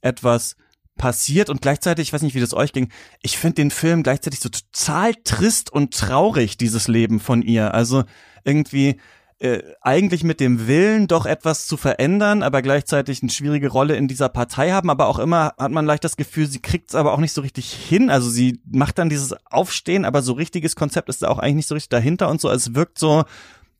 etwas 0.00 0.56
passiert 0.96 1.48
und 1.48 1.62
gleichzeitig, 1.62 2.08
ich 2.08 2.12
weiß 2.12 2.22
nicht, 2.22 2.34
wie 2.34 2.40
das 2.40 2.52
euch 2.52 2.72
ging, 2.72 2.90
ich 3.22 3.38
finde 3.38 3.54
den 3.54 3.70
Film 3.70 4.02
gleichzeitig 4.02 4.40
so 4.40 4.48
total 4.48 5.14
trist 5.24 5.72
und 5.72 5.94
traurig, 5.94 6.58
dieses 6.58 6.88
Leben 6.88 7.20
von 7.20 7.42
ihr. 7.42 7.72
Also 7.72 8.04
irgendwie 8.44 9.00
äh, 9.40 9.62
eigentlich 9.80 10.22
mit 10.22 10.38
dem 10.38 10.66
Willen, 10.66 11.06
doch 11.06 11.24
etwas 11.24 11.66
zu 11.66 11.78
verändern, 11.78 12.42
aber 12.42 12.60
gleichzeitig 12.60 13.22
eine 13.22 13.30
schwierige 13.30 13.68
Rolle 13.68 13.96
in 13.96 14.06
dieser 14.06 14.28
Partei 14.28 14.72
haben, 14.72 14.90
aber 14.90 15.06
auch 15.06 15.18
immer 15.18 15.54
hat 15.58 15.72
man 15.72 15.86
leicht 15.86 16.04
das 16.04 16.18
Gefühl, 16.18 16.46
sie 16.46 16.60
kriegt 16.60 16.90
es 16.90 16.94
aber 16.94 17.14
auch 17.14 17.18
nicht 17.18 17.32
so 17.32 17.40
richtig 17.40 17.72
hin. 17.72 18.10
Also 18.10 18.28
sie 18.28 18.60
macht 18.70 18.98
dann 18.98 19.08
dieses 19.08 19.34
Aufstehen, 19.46 20.04
aber 20.04 20.20
so 20.20 20.34
richtiges 20.34 20.76
Konzept 20.76 21.08
ist 21.08 21.22
da 21.22 21.28
auch 21.28 21.38
eigentlich 21.38 21.56
nicht 21.56 21.68
so 21.68 21.74
richtig 21.74 21.88
dahinter 21.88 22.28
und 22.28 22.38
so. 22.38 22.50
Es 22.50 22.74
wirkt 22.74 22.98
so, 22.98 23.24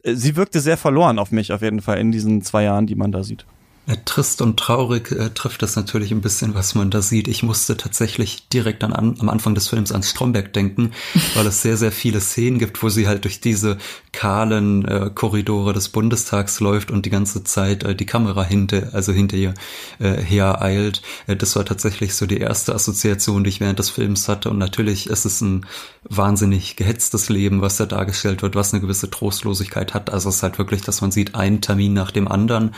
äh, 0.02 0.14
sie 0.14 0.34
wirkte 0.34 0.60
sehr 0.60 0.78
verloren 0.78 1.18
auf 1.18 1.30
mich 1.30 1.52
auf 1.52 1.60
jeden 1.60 1.82
Fall 1.82 1.98
in 1.98 2.10
diesen 2.10 2.40
zwei 2.40 2.64
Jahren, 2.64 2.86
die 2.86 2.94
man 2.96 3.12
da 3.12 3.22
sieht. 3.22 3.44
Äh, 3.90 3.96
Trist 4.04 4.40
und 4.40 4.58
traurig 4.58 5.10
äh, 5.10 5.30
trifft 5.30 5.62
das 5.62 5.74
natürlich 5.74 6.12
ein 6.12 6.20
bisschen, 6.20 6.54
was 6.54 6.74
man 6.74 6.90
da 6.90 7.02
sieht. 7.02 7.26
Ich 7.26 7.42
musste 7.42 7.76
tatsächlich 7.76 8.48
direkt 8.48 8.84
an, 8.84 8.92
an, 8.92 9.16
am 9.18 9.28
Anfang 9.28 9.54
des 9.54 9.68
Films 9.68 9.90
an 9.90 10.02
Stromberg 10.02 10.52
denken, 10.52 10.92
weil 11.34 11.46
es 11.46 11.62
sehr, 11.62 11.76
sehr 11.76 11.90
viele 11.90 12.20
Szenen 12.20 12.58
gibt, 12.58 12.82
wo 12.82 12.88
sie 12.88 13.08
halt 13.08 13.24
durch 13.24 13.40
diese 13.40 13.78
kahlen 14.12 14.84
äh, 14.86 15.10
Korridore 15.12 15.72
des 15.72 15.88
Bundestags 15.88 16.60
läuft 16.60 16.90
und 16.90 17.04
die 17.04 17.10
ganze 17.10 17.42
Zeit 17.42 17.82
äh, 17.82 17.96
die 17.96 18.06
Kamera 18.06 18.44
hinter, 18.44 18.90
also 18.92 19.12
hinter 19.12 19.36
ihr 19.36 19.54
äh, 19.98 20.16
her 20.22 20.62
eilt. 20.62 21.02
Äh, 21.26 21.34
das 21.34 21.56
war 21.56 21.64
tatsächlich 21.64 22.14
so 22.14 22.26
die 22.26 22.38
erste 22.38 22.74
Assoziation, 22.74 23.42
die 23.42 23.50
ich 23.50 23.60
während 23.60 23.78
des 23.80 23.90
Films 23.90 24.28
hatte. 24.28 24.50
Und 24.50 24.58
natürlich 24.58 25.08
ist 25.08 25.24
es 25.24 25.40
ein 25.40 25.66
wahnsinnig 26.04 26.76
gehetztes 26.76 27.28
Leben, 27.28 27.60
was 27.60 27.76
da 27.76 27.86
dargestellt 27.86 28.42
wird, 28.42 28.54
was 28.54 28.72
eine 28.72 28.80
gewisse 28.80 29.10
Trostlosigkeit 29.10 29.94
hat. 29.94 30.10
Also 30.10 30.28
es 30.28 30.36
ist 30.36 30.42
halt 30.44 30.58
wirklich, 30.58 30.82
dass 30.82 31.00
man 31.00 31.10
sieht, 31.10 31.34
einen 31.34 31.60
Termin 31.60 31.92
nach 31.92 32.12
dem 32.12 32.28
anderen. 32.28 32.72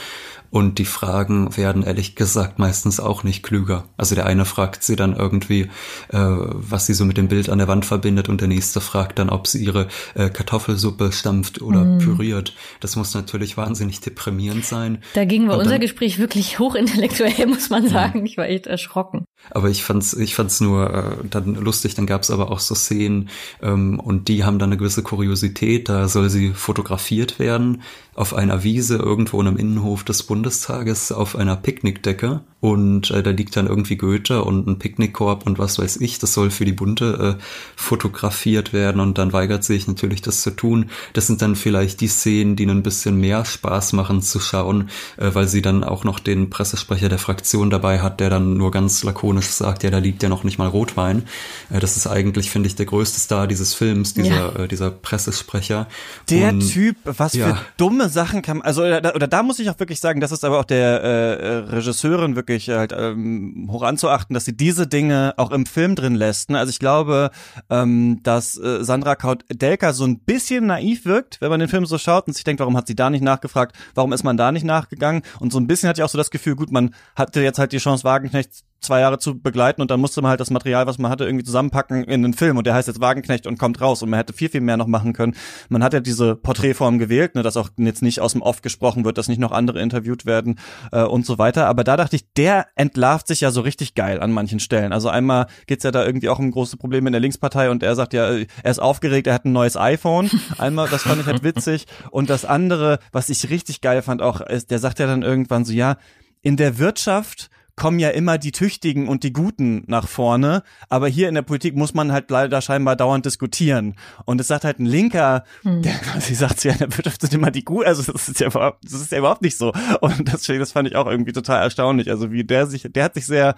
Und 0.52 0.78
die 0.78 0.84
Fragen 0.84 1.56
werden 1.56 1.82
ehrlich 1.82 2.14
gesagt 2.14 2.58
meistens 2.58 3.00
auch 3.00 3.24
nicht 3.24 3.42
klüger. 3.42 3.84
Also 3.96 4.14
der 4.14 4.26
eine 4.26 4.44
fragt 4.44 4.84
sie 4.84 4.96
dann 4.96 5.16
irgendwie, 5.16 5.62
äh, 6.10 6.18
was 6.18 6.84
sie 6.84 6.92
so 6.92 7.06
mit 7.06 7.16
dem 7.16 7.28
Bild 7.28 7.48
an 7.48 7.56
der 7.56 7.68
Wand 7.68 7.86
verbindet 7.86 8.28
und 8.28 8.42
der 8.42 8.48
nächste 8.48 8.82
fragt 8.82 9.18
dann, 9.18 9.30
ob 9.30 9.46
sie 9.46 9.64
ihre 9.64 9.88
äh, 10.14 10.28
Kartoffelsuppe 10.28 11.10
stampft 11.10 11.62
oder 11.62 11.96
püriert. 11.96 12.54
Das 12.80 12.96
muss 12.96 13.14
natürlich 13.14 13.56
wahnsinnig 13.56 14.02
deprimierend 14.02 14.66
sein. 14.66 14.98
Dagegen 15.14 15.48
war 15.48 15.54
Und 15.54 15.62
unser 15.62 15.78
Gespräch 15.78 16.18
wirklich 16.18 16.58
hochintellektuell, 16.58 17.46
muss 17.46 17.70
man 17.70 17.88
sagen. 17.88 18.26
Ich 18.26 18.36
war 18.36 18.46
echt 18.46 18.66
erschrocken. 18.66 19.24
Aber 19.50 19.68
ich 19.68 19.84
fand's, 19.84 20.14
ich 20.14 20.34
fand's 20.34 20.60
nur 20.60 20.90
äh, 20.92 21.26
dann 21.28 21.54
lustig. 21.54 21.94
Dann 21.94 22.06
gab's 22.06 22.30
aber 22.30 22.50
auch 22.50 22.60
so 22.60 22.74
Szenen 22.74 23.28
ähm, 23.62 24.00
und 24.00 24.28
die 24.28 24.44
haben 24.44 24.58
dann 24.58 24.70
eine 24.70 24.78
gewisse 24.78 25.02
Kuriosität. 25.02 25.88
Da 25.88 26.08
soll 26.08 26.30
sie 26.30 26.52
fotografiert 26.54 27.38
werden 27.38 27.82
auf 28.14 28.34
einer 28.34 28.62
Wiese 28.62 28.96
irgendwo 28.96 29.40
in 29.40 29.46
einem 29.46 29.56
Innenhof 29.56 30.04
des 30.04 30.22
Bundestages 30.24 31.12
auf 31.12 31.34
einer 31.34 31.56
Picknickdecke 31.56 32.40
und 32.60 33.10
äh, 33.10 33.22
da 33.22 33.30
liegt 33.30 33.56
dann 33.56 33.66
irgendwie 33.66 33.96
Goethe 33.96 34.44
und 34.44 34.66
ein 34.68 34.78
Picknickkorb 34.78 35.46
und 35.46 35.58
was 35.58 35.78
weiß 35.78 35.96
ich. 35.96 36.18
Das 36.18 36.34
soll 36.34 36.50
für 36.50 36.66
die 36.66 36.72
Bunte 36.72 37.38
äh, 37.38 37.42
fotografiert 37.74 38.74
werden 38.74 39.00
und 39.00 39.16
dann 39.16 39.32
weigert 39.32 39.64
sich 39.64 39.88
natürlich, 39.88 40.20
das 40.20 40.42
zu 40.42 40.50
tun. 40.50 40.90
Das 41.14 41.26
sind 41.26 41.40
dann 41.40 41.56
vielleicht 41.56 42.02
die 42.02 42.08
Szenen, 42.08 42.54
die 42.54 42.66
ein 42.66 42.82
bisschen 42.82 43.16
mehr 43.16 43.46
Spaß 43.46 43.94
machen 43.94 44.20
zu 44.20 44.40
schauen, 44.40 44.90
äh, 45.16 45.30
weil 45.32 45.48
sie 45.48 45.62
dann 45.62 45.82
auch 45.82 46.04
noch 46.04 46.20
den 46.20 46.50
Pressesprecher 46.50 47.08
der 47.08 47.18
Fraktion 47.18 47.70
dabei 47.70 48.00
hat, 48.00 48.20
der 48.20 48.28
dann 48.28 48.58
nur 48.58 48.70
ganz 48.70 49.02
lakonisch 49.02 49.31
ironisch 49.32 49.48
sagt, 49.48 49.82
ja, 49.82 49.90
da 49.90 49.98
liegt 49.98 50.22
ja 50.22 50.28
noch 50.28 50.44
nicht 50.44 50.58
mal 50.58 50.68
Rotwein. 50.68 51.24
Äh, 51.70 51.80
das 51.80 51.96
ist 51.96 52.06
eigentlich, 52.06 52.50
finde 52.50 52.68
ich, 52.68 52.76
der 52.76 52.86
größte 52.86 53.20
Star 53.20 53.46
dieses 53.46 53.74
Films, 53.74 54.14
dieser, 54.14 54.54
ja. 54.54 54.64
äh, 54.64 54.68
dieser 54.68 54.90
Pressesprecher. 54.90 55.86
Der 56.30 56.50
Und, 56.50 56.60
Typ, 56.70 56.96
was 57.04 57.32
ja. 57.34 57.54
für 57.54 57.60
dumme 57.76 58.08
Sachen 58.08 58.42
kann, 58.42 58.62
also 58.62 58.82
oder, 58.82 59.14
oder 59.14 59.26
da 59.26 59.42
muss 59.42 59.58
ich 59.58 59.70
auch 59.70 59.78
wirklich 59.78 60.00
sagen, 60.00 60.20
das 60.20 60.32
ist 60.32 60.44
aber 60.44 60.60
auch 60.60 60.64
der 60.64 61.02
äh, 61.02 61.32
äh, 61.32 61.56
Regisseurin 61.74 62.36
wirklich 62.36 62.68
halt 62.68 62.94
ähm, 62.96 63.68
hoch 63.70 63.82
anzuachten, 63.82 64.34
dass 64.34 64.44
sie 64.44 64.56
diese 64.56 64.86
Dinge 64.86 65.34
auch 65.36 65.50
im 65.50 65.66
Film 65.66 65.94
drin 65.94 66.14
lässt. 66.14 66.50
Ne? 66.50 66.58
Also 66.58 66.70
ich 66.70 66.78
glaube, 66.78 67.30
ähm, 67.70 68.20
dass 68.22 68.58
äh, 68.58 68.84
Sandra 68.84 69.14
Kaut-Delka 69.14 69.92
so 69.92 70.04
ein 70.04 70.20
bisschen 70.20 70.66
naiv 70.66 71.04
wirkt, 71.04 71.40
wenn 71.40 71.50
man 71.50 71.60
den 71.60 71.68
Film 71.68 71.86
so 71.86 71.98
schaut 71.98 72.26
und 72.26 72.34
sich 72.34 72.44
denkt, 72.44 72.60
warum 72.60 72.76
hat 72.76 72.86
sie 72.86 72.94
da 72.94 73.10
nicht 73.10 73.22
nachgefragt, 73.22 73.76
warum 73.94 74.12
ist 74.12 74.24
man 74.24 74.36
da 74.36 74.52
nicht 74.52 74.64
nachgegangen? 74.64 75.22
Und 75.40 75.52
so 75.52 75.58
ein 75.58 75.66
bisschen 75.66 75.88
hatte 75.88 76.00
ich 76.00 76.04
auch 76.04 76.08
so 76.08 76.18
das 76.18 76.30
Gefühl, 76.30 76.56
gut, 76.56 76.70
man 76.70 76.94
hatte 77.16 77.40
jetzt 77.40 77.58
halt 77.58 77.72
die 77.72 77.78
Chance, 77.78 78.04
Wagenknecht 78.04 78.64
zwei 78.82 79.00
Jahre 79.00 79.18
zu 79.18 79.40
begleiten 79.40 79.80
und 79.80 79.90
dann 79.90 80.00
musste 80.00 80.20
man 80.22 80.30
halt 80.30 80.40
das 80.40 80.50
Material, 80.50 80.86
was 80.86 80.98
man 80.98 81.10
hatte, 81.10 81.24
irgendwie 81.24 81.44
zusammenpacken 81.44 82.04
in 82.04 82.22
den 82.22 82.34
Film 82.34 82.56
und 82.56 82.66
der 82.66 82.74
heißt 82.74 82.88
jetzt 82.88 83.00
Wagenknecht 83.00 83.46
und 83.46 83.58
kommt 83.58 83.80
raus 83.80 84.02
und 84.02 84.10
man 84.10 84.18
hätte 84.18 84.32
viel, 84.32 84.48
viel 84.48 84.60
mehr 84.60 84.76
noch 84.76 84.86
machen 84.86 85.12
können. 85.12 85.34
Man 85.68 85.82
hat 85.82 85.92
ja 85.92 86.00
diese 86.00 86.36
Porträtform 86.36 86.98
gewählt, 86.98 87.34
ne, 87.34 87.42
dass 87.42 87.56
auch 87.56 87.70
jetzt 87.76 88.02
nicht 88.02 88.20
aus 88.20 88.32
dem 88.32 88.42
Off 88.42 88.62
gesprochen 88.62 89.04
wird, 89.04 89.18
dass 89.18 89.28
nicht 89.28 89.38
noch 89.38 89.52
andere 89.52 89.80
interviewt 89.80 90.26
werden 90.26 90.58
äh, 90.90 91.02
und 91.02 91.24
so 91.24 91.38
weiter. 91.38 91.66
Aber 91.66 91.84
da 91.84 91.96
dachte 91.96 92.16
ich, 92.16 92.32
der 92.34 92.66
entlarvt 92.74 93.26
sich 93.26 93.40
ja 93.40 93.50
so 93.50 93.60
richtig 93.60 93.94
geil 93.94 94.20
an 94.20 94.32
manchen 94.32 94.60
Stellen. 94.60 94.92
Also 94.92 95.08
einmal 95.08 95.46
geht's 95.66 95.84
ja 95.84 95.90
da 95.90 96.04
irgendwie 96.04 96.28
auch 96.28 96.38
um 96.38 96.50
große 96.50 96.76
Probleme 96.76 97.08
in 97.08 97.12
der 97.12 97.20
Linkspartei 97.20 97.70
und 97.70 97.82
er 97.82 97.94
sagt 97.94 98.12
ja, 98.12 98.28
er 98.28 98.70
ist 98.70 98.80
aufgeregt, 98.80 99.26
er 99.26 99.34
hat 99.34 99.44
ein 99.44 99.52
neues 99.52 99.76
iPhone. 99.76 100.30
Einmal, 100.58 100.88
das 100.88 101.02
fand 101.02 101.20
ich 101.20 101.26
halt 101.26 101.42
witzig. 101.42 101.86
Und 102.10 102.30
das 102.30 102.44
andere, 102.44 102.98
was 103.12 103.28
ich 103.28 103.50
richtig 103.50 103.80
geil 103.80 104.02
fand 104.02 104.22
auch, 104.22 104.40
ist, 104.40 104.70
der 104.70 104.78
sagt 104.78 104.98
ja 104.98 105.06
dann 105.06 105.22
irgendwann 105.22 105.64
so, 105.64 105.72
ja, 105.72 105.96
in 106.42 106.56
der 106.56 106.78
Wirtschaft 106.78 107.50
kommen 107.76 107.98
ja 107.98 108.10
immer 108.10 108.38
die 108.38 108.52
Tüchtigen 108.52 109.08
und 109.08 109.22
die 109.22 109.32
Guten 109.32 109.84
nach 109.86 110.06
vorne, 110.06 110.62
aber 110.88 111.08
hier 111.08 111.28
in 111.28 111.34
der 111.34 111.42
Politik 111.42 111.74
muss 111.74 111.94
man 111.94 112.12
halt 112.12 112.30
leider 112.30 112.60
scheinbar 112.60 112.96
dauernd 112.96 113.24
diskutieren. 113.24 113.96
Und 114.24 114.40
es 114.40 114.48
sagt 114.48 114.64
halt 114.64 114.78
ein 114.78 114.86
Linker, 114.86 115.44
hm. 115.62 115.82
der 115.82 115.94
quasi 115.94 116.34
sagt, 116.34 116.64
ja, 116.64 116.72
in 116.72 116.78
der 116.78 116.96
Wirtschaft 116.96 117.22
sind 117.22 117.34
immer 117.34 117.50
die 117.50 117.64
Guten, 117.64 117.86
also 117.86 118.12
das 118.12 118.28
ist 118.28 118.40
ja 118.40 118.48
überhaupt, 118.48 118.84
das 118.84 119.00
ist 119.00 119.12
ja 119.12 119.18
überhaupt 119.18 119.42
nicht 119.42 119.56
so. 119.56 119.72
Und 120.00 120.32
deswegen, 120.32 120.60
das 120.60 120.72
fand 120.72 120.88
ich 120.88 120.96
auch 120.96 121.06
irgendwie 121.06 121.32
total 121.32 121.62
erstaunlich. 121.62 122.10
Also 122.10 122.30
wie 122.30 122.44
der 122.44 122.66
sich, 122.66 122.86
der 122.90 123.04
hat 123.04 123.14
sich 123.14 123.26
sehr 123.26 123.54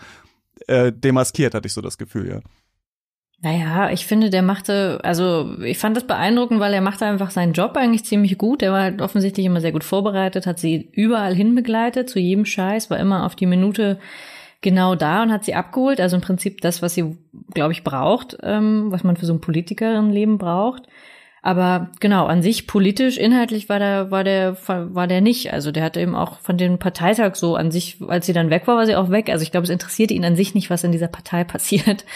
äh, 0.66 0.92
demaskiert, 0.92 1.54
hatte 1.54 1.66
ich 1.66 1.74
so 1.74 1.80
das 1.80 1.98
Gefühl, 1.98 2.28
ja. 2.28 2.40
Naja, 3.45 3.90
ich 3.90 4.07
finde, 4.07 4.30
der 4.30 4.40
machte, 4.40 5.01
also 5.03 5.55
ich 5.62 5.76
fand 5.76 5.95
das 5.99 6.07
beeindruckend, 6.07 6.61
weil 6.61 6.72
er 6.72 6.80
machte 6.80 7.05
einfach 7.05 7.30
seinen 7.30 7.53
Job 7.53 7.76
eigentlich 7.76 8.07
ziemlich 8.07 8.38
gut. 8.38 8.62
Er 8.62 8.72
war 8.72 8.80
halt 8.80 9.03
offensichtlich 9.03 9.45
immer 9.45 9.61
sehr 9.61 9.70
gut 9.70 9.84
vorbereitet, 9.84 10.47
hat 10.47 10.59
sie 10.59 10.88
überall 10.92 11.34
hin 11.34 11.55
begleitet, 11.55 12.09
zu 12.09 12.18
jedem 12.18 12.47
Scheiß, 12.47 12.88
war 12.88 12.99
immer 12.99 13.26
auf 13.26 13.36
die 13.36 13.45
Minute 13.45 13.99
genau 14.62 14.95
da 14.95 15.22
und 15.22 15.30
hat 15.30 15.45
sie 15.45 15.55
abgeholt. 15.55 16.01
Also 16.01 16.16
im 16.16 16.22
Prinzip 16.22 16.62
das, 16.62 16.80
was 16.80 16.95
sie, 16.95 17.18
glaube 17.53 17.74
ich, 17.74 17.84
braucht, 17.84 18.38
ähm, 18.42 18.86
was 18.88 19.05
man 19.05 19.18
für 19.18 19.26
so 19.26 19.34
ein 19.34 19.42
Politikerin-Leben 19.42 20.38
braucht. 20.38 20.84
Aber 21.42 21.90
genau, 22.01 22.24
an 22.24 22.40
sich 22.40 22.66
politisch, 22.66 23.18
inhaltlich 23.18 23.68
war 23.68 23.78
der, 23.78 24.11
war 24.11 24.24
der, 24.24 24.57
war 24.66 25.07
der 25.07 25.20
nicht. 25.20 25.53
Also 25.53 25.70
der 25.70 25.82
hatte 25.82 26.01
eben 26.01 26.14
auch 26.14 26.38
von 26.38 26.57
dem 26.57 26.78
Parteitag 26.78 27.34
so 27.34 27.57
an 27.57 27.70
sich, 27.70 27.99
als 28.09 28.24
sie 28.24 28.32
dann 28.32 28.49
weg 28.49 28.66
war, 28.66 28.78
war 28.78 28.86
sie 28.86 28.97
auch 28.97 29.11
weg. 29.11 29.28
Also 29.28 29.42
ich 29.42 29.51
glaube, 29.51 29.64
es 29.64 29.70
interessierte 29.70 30.14
ihn 30.14 30.24
an 30.24 30.34
sich 30.34 30.55
nicht, 30.55 30.70
was 30.70 30.82
in 30.82 30.92
dieser 30.92 31.09
Partei 31.09 31.45
passiert. 31.45 32.07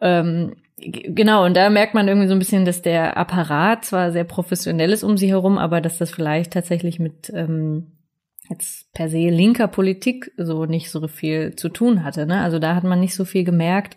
Ähm, 0.00 0.56
genau, 0.76 1.44
und 1.44 1.56
da 1.56 1.70
merkt 1.70 1.94
man 1.94 2.08
irgendwie 2.08 2.28
so 2.28 2.34
ein 2.34 2.38
bisschen, 2.38 2.64
dass 2.64 2.82
der 2.82 3.16
Apparat 3.16 3.84
zwar 3.84 4.12
sehr 4.12 4.24
professionell 4.24 4.92
ist 4.92 5.02
um 5.02 5.16
sie 5.16 5.28
herum, 5.28 5.58
aber 5.58 5.80
dass 5.80 5.98
das 5.98 6.10
vielleicht 6.10 6.52
tatsächlich 6.52 6.98
mit 6.98 7.30
ähm, 7.34 7.98
jetzt 8.48 8.92
per 8.92 9.08
se 9.08 9.28
linker 9.28 9.68
Politik 9.68 10.32
so 10.36 10.64
nicht 10.64 10.90
so 10.90 11.06
viel 11.08 11.54
zu 11.56 11.68
tun 11.68 12.04
hatte. 12.04 12.26
Ne? 12.26 12.40
Also 12.40 12.58
da 12.58 12.74
hat 12.74 12.84
man 12.84 13.00
nicht 13.00 13.14
so 13.14 13.24
viel 13.24 13.44
gemerkt. 13.44 13.96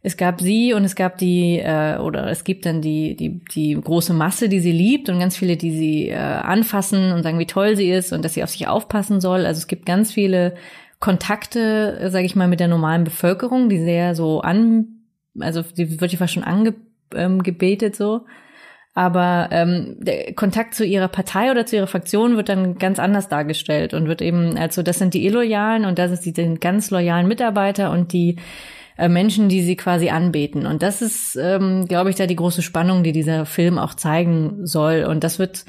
Es 0.00 0.16
gab 0.16 0.40
sie 0.40 0.74
und 0.74 0.84
es 0.84 0.94
gab 0.94 1.18
die, 1.18 1.58
äh, 1.58 1.98
oder 1.98 2.30
es 2.30 2.44
gibt 2.44 2.66
dann 2.66 2.80
die, 2.80 3.16
die, 3.16 3.40
die 3.52 3.74
große 3.74 4.14
Masse, 4.14 4.48
die 4.48 4.60
sie 4.60 4.72
liebt 4.72 5.08
und 5.08 5.18
ganz 5.18 5.36
viele, 5.36 5.56
die 5.56 5.72
sie 5.72 6.08
äh, 6.08 6.14
anfassen 6.14 7.12
und 7.12 7.24
sagen, 7.24 7.38
wie 7.38 7.46
toll 7.46 7.76
sie 7.76 7.90
ist 7.90 8.12
und 8.12 8.24
dass 8.24 8.34
sie 8.34 8.44
auf 8.44 8.50
sich 8.50 8.68
aufpassen 8.68 9.20
soll. 9.20 9.44
Also 9.44 9.58
es 9.58 9.66
gibt 9.66 9.86
ganz 9.86 10.12
viele 10.12 10.54
Kontakte, 11.00 12.10
sage 12.10 12.26
ich 12.26 12.36
mal, 12.36 12.48
mit 12.48 12.60
der 12.60 12.68
normalen 12.68 13.04
Bevölkerung, 13.04 13.68
die 13.68 13.80
sehr 13.80 14.14
so 14.14 14.40
an 14.40 14.97
also 15.40 15.62
die 15.62 16.00
wird 16.00 16.12
ja 16.12 16.18
fast 16.18 16.34
schon 16.34 16.44
angebetet 16.44 17.94
ähm, 17.94 17.96
so. 17.96 18.26
Aber 18.94 19.48
ähm, 19.52 19.96
der 20.00 20.34
Kontakt 20.34 20.74
zu 20.74 20.84
ihrer 20.84 21.06
Partei 21.06 21.52
oder 21.52 21.64
zu 21.64 21.76
ihrer 21.76 21.86
Fraktion 21.86 22.36
wird 22.36 22.48
dann 22.48 22.78
ganz 22.78 22.98
anders 22.98 23.28
dargestellt 23.28 23.94
und 23.94 24.08
wird 24.08 24.20
eben, 24.20 24.56
also 24.58 24.82
das 24.82 24.98
sind 24.98 25.14
die 25.14 25.24
Illoyalen 25.24 25.84
und 25.84 26.00
das 26.00 26.20
sind 26.20 26.36
die 26.36 26.54
ganz 26.58 26.90
loyalen 26.90 27.28
Mitarbeiter 27.28 27.92
und 27.92 28.12
die 28.12 28.36
äh, 28.96 29.08
Menschen, 29.08 29.48
die 29.48 29.62
sie 29.62 29.76
quasi 29.76 30.08
anbeten. 30.08 30.66
Und 30.66 30.82
das 30.82 31.00
ist, 31.00 31.36
ähm, 31.36 31.86
glaube 31.86 32.10
ich, 32.10 32.16
da 32.16 32.26
die 32.26 32.34
große 32.34 32.62
Spannung, 32.62 33.04
die 33.04 33.12
dieser 33.12 33.46
Film 33.46 33.78
auch 33.78 33.94
zeigen 33.94 34.66
soll. 34.66 35.04
Und 35.04 35.22
das 35.22 35.38
wird, 35.38 35.64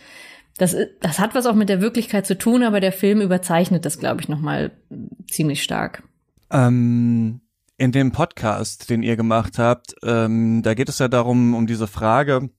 das, 0.57 0.75
das 0.99 1.19
hat 1.19 1.35
was 1.35 1.45
auch 1.45 1.53
mit 1.53 1.69
der 1.69 1.81
Wirklichkeit 1.81 2.25
zu 2.25 2.35
tun, 2.35 2.63
aber 2.63 2.79
der 2.79 2.91
Film 2.91 3.21
überzeichnet 3.21 3.85
das, 3.85 3.99
glaube 3.99 4.21
ich, 4.21 4.29
nochmal 4.29 4.71
ziemlich 5.29 5.61
stark. 5.61 6.01
Ähm 6.51 7.41
in 7.79 7.93
dem 7.93 8.11
Podcast, 8.11 8.89
den 8.89 9.03
ihr 9.03 9.15
gemacht 9.15 9.57
habt, 9.57 9.95
ähm, 10.03 10.61
da 10.63 10.73
geht 10.73 10.89
es 10.89 10.99
ja 10.99 11.07
darum, 11.07 11.55
um 11.55 11.65
diese 11.65 11.87
Frage, 11.87 12.49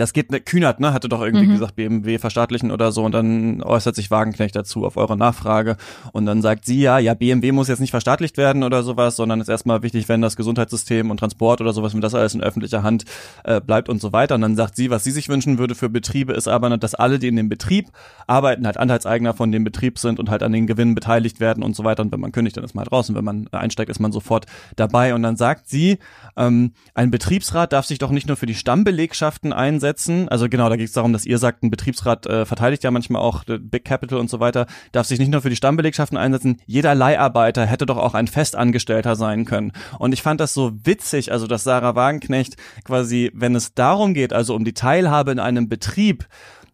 das 0.00 0.12
geht, 0.12 0.30
ne, 0.30 0.40
Kühnert, 0.40 0.80
ne, 0.80 0.92
hatte 0.92 1.08
doch 1.08 1.22
irgendwie 1.22 1.46
mhm. 1.46 1.52
gesagt, 1.52 1.76
BMW 1.76 2.18
verstaatlichen 2.18 2.70
oder 2.70 2.92
so 2.92 3.04
und 3.04 3.12
dann 3.12 3.62
äußert 3.62 3.94
sich 3.94 4.10
Wagenknecht 4.10 4.56
dazu 4.56 4.84
auf 4.86 4.96
eure 4.96 5.16
Nachfrage 5.16 5.76
und 6.12 6.26
dann 6.26 6.42
sagt 6.42 6.64
sie 6.64 6.80
ja, 6.80 6.98
ja, 6.98 7.14
BMW 7.14 7.52
muss 7.52 7.68
jetzt 7.68 7.80
nicht 7.80 7.90
verstaatlicht 7.90 8.36
werden 8.36 8.62
oder 8.62 8.82
sowas, 8.82 9.16
sondern 9.16 9.40
ist 9.40 9.48
erstmal 9.48 9.82
wichtig, 9.82 10.08
wenn 10.08 10.22
das 10.22 10.36
Gesundheitssystem 10.36 11.10
und 11.10 11.18
Transport 11.18 11.60
oder 11.60 11.72
sowas, 11.72 11.94
wenn 11.94 12.00
das 12.00 12.14
alles 12.14 12.34
in 12.34 12.42
öffentlicher 12.42 12.82
Hand 12.82 13.04
äh, 13.44 13.60
bleibt 13.60 13.88
und 13.88 14.00
so 14.00 14.12
weiter. 14.12 14.34
Und 14.34 14.40
dann 14.42 14.56
sagt 14.56 14.76
sie, 14.76 14.90
was 14.90 15.04
sie 15.04 15.10
sich 15.10 15.28
wünschen 15.28 15.58
würde 15.58 15.74
für 15.74 15.88
Betriebe 15.88 16.32
ist 16.32 16.48
aber, 16.48 16.76
dass 16.78 16.94
alle, 16.94 17.18
die 17.18 17.28
in 17.28 17.36
dem 17.36 17.48
Betrieb 17.48 17.88
arbeiten, 18.26 18.66
halt 18.66 18.76
Anteilseigner 18.76 19.34
von 19.34 19.52
dem 19.52 19.64
Betrieb 19.64 19.98
sind 19.98 20.18
und 20.18 20.30
halt 20.30 20.42
an 20.42 20.52
den 20.52 20.66
Gewinnen 20.66 20.94
beteiligt 20.94 21.40
werden 21.40 21.62
und 21.62 21.76
so 21.76 21.84
weiter. 21.84 22.02
Und 22.02 22.12
wenn 22.12 22.20
man 22.20 22.32
kündigt, 22.32 22.56
dann 22.56 22.64
ist 22.64 22.74
man 22.74 22.82
halt 22.82 22.92
draußen, 22.92 23.14
wenn 23.14 23.24
man 23.24 23.48
einsteigt, 23.52 23.90
ist 23.90 24.00
man 24.00 24.12
sofort 24.12 24.46
dabei. 24.76 25.14
Und 25.14 25.22
dann 25.22 25.36
sagt 25.36 25.68
sie, 25.68 25.98
ähm, 26.36 26.72
ein 26.94 27.10
Betriebsrat 27.10 27.72
darf 27.72 27.86
sich 27.86 27.98
doch 27.98 28.10
nicht 28.10 28.26
nur 28.26 28.36
für 28.36 28.46
die 28.46 28.54
Stammbelegschaften 28.54 29.52
ein 29.52 29.80
einsetzen. 29.90 30.28
Also 30.28 30.48
genau, 30.48 30.68
da 30.68 30.76
geht 30.76 30.88
es 30.88 30.92
darum, 30.92 31.12
dass 31.12 31.26
ihr 31.26 31.38
sagt, 31.38 31.62
ein 31.62 31.70
Betriebsrat 31.70 32.26
äh, 32.26 32.46
verteidigt 32.46 32.84
ja 32.84 32.90
manchmal 32.90 33.22
auch 33.22 33.46
äh, 33.48 33.58
Big 33.58 33.84
Capital 33.84 34.18
und 34.18 34.30
so 34.30 34.40
weiter, 34.40 34.66
darf 34.92 35.06
sich 35.06 35.18
nicht 35.18 35.30
nur 35.30 35.42
für 35.42 35.50
die 35.50 35.56
Stammbelegschaften 35.56 36.16
einsetzen. 36.16 36.60
Jeder 36.66 36.94
Leiharbeiter 36.94 37.66
hätte 37.66 37.86
doch 37.86 37.98
auch 37.98 38.14
ein 38.14 38.28
Festangestellter 38.28 39.16
sein 39.16 39.44
können. 39.44 39.72
Und 39.98 40.12
ich 40.12 40.22
fand 40.22 40.40
das 40.40 40.54
so 40.54 40.72
witzig, 40.84 41.32
also 41.32 41.46
dass 41.46 41.64
Sarah 41.64 41.94
Wagenknecht 41.94 42.56
quasi, 42.84 43.30
wenn 43.34 43.54
es 43.54 43.74
darum 43.74 44.14
geht, 44.14 44.32
also 44.32 44.54
um 44.54 44.64
die 44.64 44.74
Teilhabe 44.74 45.32
in 45.32 45.40
einem 45.40 45.68
Betrieb, 45.68 46.26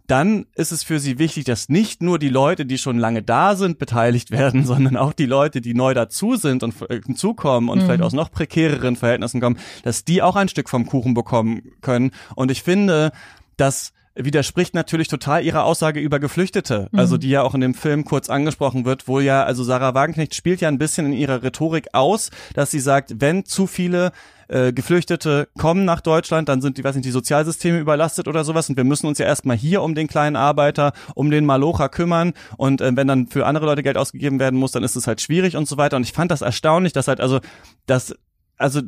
dann 0.06 0.46
ist 0.54 0.72
es 0.72 0.82
für 0.82 1.00
sie 1.00 1.18
wichtig, 1.18 1.44
dass 1.44 1.68
nicht 1.68 2.02
nur 2.02 2.18
die 2.18 2.28
Leute, 2.28 2.66
die 2.66 2.78
schon 2.78 2.98
lange 2.98 3.22
da 3.22 3.56
sind, 3.56 3.78
beteiligt 3.78 4.30
werden, 4.30 4.64
sondern 4.66 4.96
auch 4.96 5.12
die 5.12 5.26
Leute, 5.26 5.60
die 5.60 5.74
neu 5.74 5.94
dazu 5.94 6.36
sind 6.36 6.62
und 6.62 6.74
hinzukommen 6.88 7.68
und 7.68 7.80
mhm. 7.80 7.84
vielleicht 7.84 8.02
aus 8.02 8.12
noch 8.12 8.30
prekäreren 8.30 8.96
Verhältnissen 8.96 9.40
kommen, 9.40 9.58
dass 9.82 10.04
die 10.04 10.22
auch 10.22 10.36
ein 10.36 10.48
Stück 10.48 10.68
vom 10.68 10.86
Kuchen 10.86 11.14
bekommen 11.14 11.62
können. 11.80 12.10
Und 12.34 12.50
ich 12.50 12.62
finde, 12.62 13.12
dass 13.56 13.92
widerspricht 14.16 14.74
natürlich 14.74 15.08
total 15.08 15.44
ihrer 15.44 15.64
Aussage 15.64 16.00
über 16.00 16.18
Geflüchtete, 16.18 16.88
mhm. 16.90 16.98
also 16.98 17.18
die 17.18 17.28
ja 17.28 17.42
auch 17.42 17.54
in 17.54 17.60
dem 17.60 17.74
Film 17.74 18.04
kurz 18.04 18.30
angesprochen 18.30 18.84
wird, 18.84 19.08
wo 19.08 19.20
ja, 19.20 19.44
also 19.44 19.62
Sarah 19.62 19.94
Wagenknecht 19.94 20.34
spielt 20.34 20.60
ja 20.60 20.68
ein 20.68 20.78
bisschen 20.78 21.06
in 21.06 21.12
ihrer 21.12 21.42
Rhetorik 21.42 21.88
aus, 21.92 22.30
dass 22.54 22.70
sie 22.70 22.80
sagt, 22.80 23.20
wenn 23.20 23.44
zu 23.44 23.66
viele 23.66 24.12
äh, 24.48 24.72
Geflüchtete 24.72 25.48
kommen 25.58 25.84
nach 25.84 26.00
Deutschland, 26.00 26.48
dann 26.48 26.60
sind 26.60 26.78
die, 26.78 26.84
weiß 26.84 26.94
nicht, 26.94 27.06
die 27.06 27.10
Sozialsysteme 27.10 27.78
überlastet 27.78 28.28
oder 28.28 28.44
sowas. 28.44 28.68
Und 28.68 28.76
wir 28.76 28.84
müssen 28.84 29.06
uns 29.06 29.18
ja 29.18 29.26
erstmal 29.26 29.56
hier 29.56 29.82
um 29.82 29.94
den 29.94 30.06
kleinen 30.06 30.36
Arbeiter, 30.36 30.92
um 31.14 31.30
den 31.30 31.46
Malocher 31.46 31.88
kümmern. 31.88 32.32
Und 32.56 32.80
äh, 32.80 32.92
wenn 32.94 33.08
dann 33.08 33.26
für 33.28 33.46
andere 33.46 33.66
Leute 33.66 33.82
Geld 33.82 33.96
ausgegeben 33.96 34.38
werden 34.38 34.58
muss, 34.58 34.72
dann 34.72 34.84
ist 34.84 34.96
es 34.96 35.06
halt 35.06 35.20
schwierig 35.20 35.56
und 35.56 35.68
so 35.68 35.76
weiter. 35.76 35.96
Und 35.96 36.02
ich 36.02 36.12
fand 36.12 36.30
das 36.30 36.42
erstaunlich, 36.42 36.92
dass 36.92 37.08
halt 37.08 37.20
also 37.20 37.40
das 37.86 38.14
also 38.58 38.80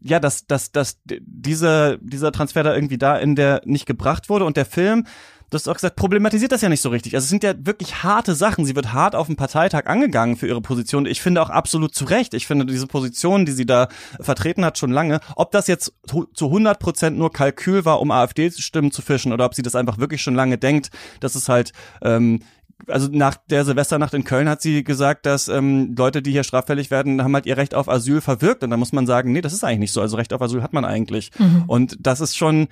ja, 0.00 0.20
dass, 0.20 0.46
dass, 0.46 0.72
dass 0.72 0.98
dieser, 1.04 1.98
dieser 1.98 2.32
Transfer 2.32 2.62
da 2.62 2.74
irgendwie 2.74 2.98
da 2.98 3.16
in 3.16 3.36
der 3.36 3.62
nicht 3.64 3.86
gebracht 3.86 4.28
wurde 4.28 4.44
und 4.44 4.56
der 4.56 4.66
Film, 4.66 5.06
du 5.50 5.54
hast 5.54 5.68
auch 5.68 5.74
gesagt, 5.74 5.96
problematisiert 5.96 6.50
das 6.50 6.60
ja 6.60 6.68
nicht 6.68 6.80
so 6.80 6.88
richtig. 6.88 7.14
Also 7.14 7.24
es 7.24 7.30
sind 7.30 7.44
ja 7.44 7.54
wirklich 7.58 8.02
harte 8.02 8.34
Sachen. 8.34 8.64
Sie 8.64 8.74
wird 8.74 8.92
hart 8.92 9.14
auf 9.14 9.28
dem 9.28 9.36
Parteitag 9.36 9.86
angegangen 9.86 10.36
für 10.36 10.48
ihre 10.48 10.60
Position. 10.60 11.06
Ich 11.06 11.20
finde 11.20 11.40
auch 11.40 11.50
absolut 11.50 11.94
zu 11.94 12.04
Recht. 12.04 12.34
Ich 12.34 12.46
finde 12.46 12.66
diese 12.66 12.88
Position, 12.88 13.46
die 13.46 13.52
sie 13.52 13.66
da 13.66 13.88
vertreten 14.20 14.64
hat, 14.64 14.76
schon 14.76 14.90
lange. 14.90 15.20
Ob 15.36 15.52
das 15.52 15.68
jetzt 15.68 15.92
zu 16.06 16.46
100 16.46 16.78
Prozent 16.80 17.16
nur 17.16 17.32
Kalkül 17.32 17.84
war, 17.84 18.00
um 18.00 18.10
AfD-Stimmen 18.10 18.90
zu 18.90 19.02
fischen 19.02 19.32
oder 19.32 19.44
ob 19.44 19.54
sie 19.54 19.62
das 19.62 19.76
einfach 19.76 19.98
wirklich 19.98 20.20
schon 20.20 20.34
lange 20.34 20.58
denkt, 20.58 20.90
dass 21.20 21.36
es 21.36 21.48
halt 21.48 21.72
ähm, 22.02 22.40
also 22.86 23.08
nach 23.10 23.36
der 23.50 23.64
Silvesternacht 23.64 24.14
in 24.14 24.24
Köln 24.24 24.48
hat 24.48 24.60
sie 24.60 24.84
gesagt, 24.84 25.26
dass 25.26 25.48
ähm, 25.48 25.94
Leute, 25.96 26.22
die 26.22 26.32
hier 26.32 26.44
straffällig 26.44 26.90
werden, 26.90 27.22
haben 27.22 27.34
halt 27.34 27.46
ihr 27.46 27.56
Recht 27.56 27.74
auf 27.74 27.88
Asyl 27.88 28.20
verwirkt. 28.20 28.62
Und 28.62 28.70
da 28.70 28.76
muss 28.76 28.92
man 28.92 29.06
sagen, 29.06 29.32
nee, 29.32 29.40
das 29.40 29.52
ist 29.52 29.64
eigentlich 29.64 29.78
nicht 29.78 29.92
so. 29.92 30.00
Also 30.00 30.16
Recht 30.16 30.32
auf 30.32 30.42
Asyl 30.42 30.62
hat 30.62 30.72
man 30.72 30.84
eigentlich. 30.84 31.30
Mhm. 31.38 31.64
Und 31.66 31.96
das 32.00 32.20
ist 32.20 32.36
schon 32.36 32.68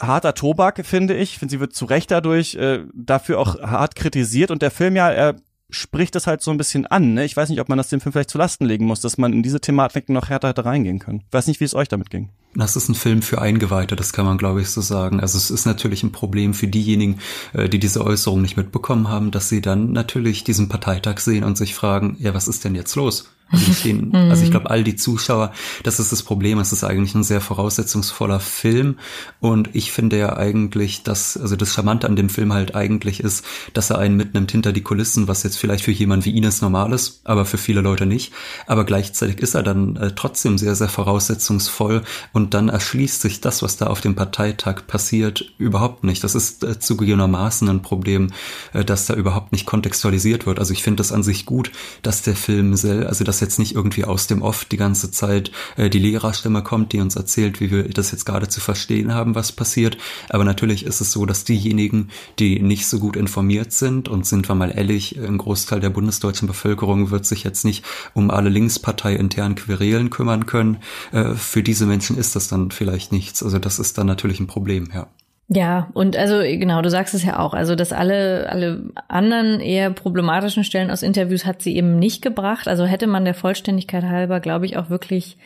harter 0.00 0.34
Tobak, 0.34 0.84
finde 0.84 1.14
ich. 1.14 1.32
Ich 1.32 1.38
finde, 1.38 1.50
sie 1.50 1.60
wird 1.60 1.74
zu 1.74 1.84
Recht 1.84 2.10
dadurch 2.10 2.54
äh, 2.54 2.80
dafür 2.94 3.38
auch 3.38 3.60
hart 3.60 3.96
kritisiert. 3.96 4.50
Und 4.50 4.62
der 4.62 4.70
Film 4.70 4.96
ja, 4.96 5.10
er 5.10 5.36
spricht 5.70 6.14
das 6.14 6.26
halt 6.26 6.42
so 6.42 6.50
ein 6.50 6.56
bisschen 6.56 6.86
an. 6.86 7.14
Ne? 7.14 7.24
Ich 7.24 7.36
weiß 7.36 7.48
nicht, 7.48 7.60
ob 7.60 7.68
man 7.68 7.78
das 7.78 7.88
dem 7.88 8.00
Film 8.00 8.12
vielleicht 8.12 8.30
zu 8.30 8.38
Lasten 8.38 8.64
legen 8.64 8.86
muss, 8.86 9.00
dass 9.00 9.18
man 9.18 9.32
in 9.32 9.42
diese 9.42 9.60
Thematik 9.60 10.08
noch 10.08 10.28
härter 10.28 10.48
hätte 10.48 10.64
reingehen 10.64 10.98
können. 10.98 11.22
Ich 11.26 11.32
weiß 11.32 11.46
nicht, 11.46 11.60
wie 11.60 11.64
es 11.64 11.74
euch 11.74 11.88
damit 11.88 12.10
ging. 12.10 12.30
Das 12.56 12.76
ist 12.76 12.88
ein 12.88 12.94
Film 12.94 13.22
für 13.22 13.40
Eingeweihte, 13.40 13.96
das 13.96 14.12
kann 14.12 14.24
man, 14.24 14.38
glaube 14.38 14.60
ich, 14.60 14.70
so 14.70 14.80
sagen. 14.80 15.20
Also 15.20 15.38
es 15.38 15.50
ist 15.50 15.66
natürlich 15.66 16.04
ein 16.04 16.12
Problem 16.12 16.54
für 16.54 16.68
diejenigen, 16.68 17.18
äh, 17.52 17.68
die 17.68 17.80
diese 17.80 18.04
Äußerung 18.04 18.42
nicht 18.42 18.56
mitbekommen 18.56 19.08
haben, 19.08 19.32
dass 19.32 19.48
sie 19.48 19.60
dann 19.60 19.92
natürlich 19.92 20.44
diesen 20.44 20.68
Parteitag 20.68 21.18
sehen 21.18 21.42
und 21.42 21.56
sich 21.56 21.74
fragen, 21.74 22.16
ja, 22.20 22.32
was 22.32 22.46
ist 22.46 22.64
denn 22.64 22.74
jetzt 22.74 22.94
los? 22.94 23.33
Also 23.50 23.70
ich, 23.70 23.82
den, 23.82 24.14
also 24.14 24.42
ich 24.42 24.50
glaube, 24.50 24.70
all 24.70 24.82
die 24.84 24.96
Zuschauer, 24.96 25.52
das 25.82 26.00
ist 26.00 26.12
das 26.12 26.22
Problem. 26.22 26.58
Es 26.58 26.72
ist 26.72 26.82
eigentlich 26.82 27.14
ein 27.14 27.22
sehr 27.22 27.40
voraussetzungsvoller 27.40 28.40
Film. 28.40 28.98
Und 29.40 29.70
ich 29.74 29.92
finde 29.92 30.18
ja 30.18 30.36
eigentlich, 30.36 31.02
dass, 31.02 31.36
also 31.36 31.54
das 31.54 31.72
Charmante 31.74 32.06
an 32.06 32.16
dem 32.16 32.30
Film 32.30 32.52
halt 32.52 32.74
eigentlich 32.74 33.20
ist, 33.20 33.44
dass 33.72 33.90
er 33.90 33.98
einen 33.98 34.16
mitnimmt 34.16 34.50
hinter 34.50 34.72
die 34.72 34.82
Kulissen, 34.82 35.28
was 35.28 35.42
jetzt 35.42 35.56
vielleicht 35.58 35.84
für 35.84 35.92
jemanden 35.92 36.24
wie 36.24 36.36
Ines 36.36 36.62
normal 36.62 36.92
ist, 36.92 37.20
aber 37.24 37.44
für 37.44 37.58
viele 37.58 37.80
Leute 37.80 38.06
nicht. 38.06 38.32
Aber 38.66 38.84
gleichzeitig 38.84 39.38
ist 39.40 39.54
er 39.54 39.62
dann 39.62 39.96
äh, 39.96 40.12
trotzdem 40.14 40.58
sehr, 40.58 40.74
sehr 40.74 40.88
voraussetzungsvoll. 40.88 42.02
Und 42.32 42.54
dann 42.54 42.68
erschließt 42.68 43.20
sich 43.20 43.40
das, 43.40 43.62
was 43.62 43.76
da 43.76 43.86
auf 43.86 44.00
dem 44.00 44.14
Parteitag 44.14 44.86
passiert, 44.86 45.52
überhaupt 45.58 46.02
nicht. 46.02 46.24
Das 46.24 46.34
ist 46.34 46.64
äh, 46.64 46.78
zugegebenermaßen 46.78 47.68
ein 47.68 47.82
Problem, 47.82 48.32
äh, 48.72 48.84
dass 48.84 49.06
da 49.06 49.14
überhaupt 49.14 49.52
nicht 49.52 49.66
kontextualisiert 49.66 50.46
wird. 50.46 50.58
Also 50.58 50.72
ich 50.72 50.82
finde 50.82 50.98
das 50.98 51.12
an 51.12 51.22
sich 51.22 51.46
gut, 51.46 51.70
dass 52.02 52.22
der 52.22 52.36
Film, 52.36 52.74
sel 52.74 53.06
also 53.06 53.22
dass 53.22 53.33
jetzt 53.40 53.58
nicht 53.58 53.74
irgendwie 53.74 54.04
aus 54.04 54.26
dem 54.26 54.42
Off 54.42 54.64
die 54.64 54.76
ganze 54.76 55.10
Zeit 55.10 55.50
äh, 55.76 55.90
die 55.90 55.98
Lehrerstimme 55.98 56.62
kommt, 56.62 56.92
die 56.92 57.00
uns 57.00 57.16
erzählt, 57.16 57.60
wie 57.60 57.70
wir 57.70 57.88
das 57.88 58.10
jetzt 58.10 58.24
gerade 58.24 58.48
zu 58.48 58.60
verstehen 58.60 59.14
haben, 59.14 59.34
was 59.34 59.52
passiert. 59.52 59.96
Aber 60.28 60.44
natürlich 60.44 60.84
ist 60.84 61.00
es 61.00 61.12
so, 61.12 61.26
dass 61.26 61.44
diejenigen, 61.44 62.10
die 62.38 62.60
nicht 62.60 62.86
so 62.86 62.98
gut 62.98 63.16
informiert 63.16 63.72
sind, 63.72 64.08
und 64.08 64.26
sind 64.26 64.48
wir 64.48 64.54
mal 64.54 64.72
ehrlich, 64.74 65.18
ein 65.18 65.38
Großteil 65.38 65.80
der 65.80 65.90
bundesdeutschen 65.90 66.48
Bevölkerung 66.48 67.10
wird 67.10 67.26
sich 67.26 67.44
jetzt 67.44 67.64
nicht 67.64 67.84
um 68.12 68.30
alle 68.30 68.50
Linkspartei 68.50 69.14
internen 69.14 69.54
Querelen 69.54 70.10
kümmern 70.10 70.46
können. 70.46 70.78
Äh, 71.12 71.34
für 71.34 71.62
diese 71.62 71.86
Menschen 71.86 72.16
ist 72.16 72.36
das 72.36 72.48
dann 72.48 72.70
vielleicht 72.70 73.12
nichts. 73.12 73.42
Also 73.42 73.58
das 73.58 73.78
ist 73.78 73.98
dann 73.98 74.06
natürlich 74.06 74.40
ein 74.40 74.46
Problem, 74.46 74.88
ja. 74.94 75.08
Ja, 75.48 75.90
und 75.92 76.16
also 76.16 76.38
genau, 76.38 76.80
du 76.80 76.88
sagst 76.88 77.12
es 77.12 77.22
ja 77.22 77.38
auch, 77.38 77.52
also 77.52 77.74
dass 77.74 77.92
alle 77.92 78.48
alle 78.48 78.90
anderen 79.08 79.60
eher 79.60 79.90
problematischen 79.90 80.64
Stellen 80.64 80.90
aus 80.90 81.02
Interviews 81.02 81.44
hat 81.44 81.60
sie 81.60 81.76
eben 81.76 81.98
nicht 81.98 82.22
gebracht. 82.22 82.66
Also 82.66 82.86
hätte 82.86 83.06
man 83.06 83.26
der 83.26 83.34
Vollständigkeit 83.34 84.04
halber, 84.04 84.40
glaube 84.40 84.64
ich, 84.64 84.78
auch 84.78 84.88
wirklich 84.88 85.36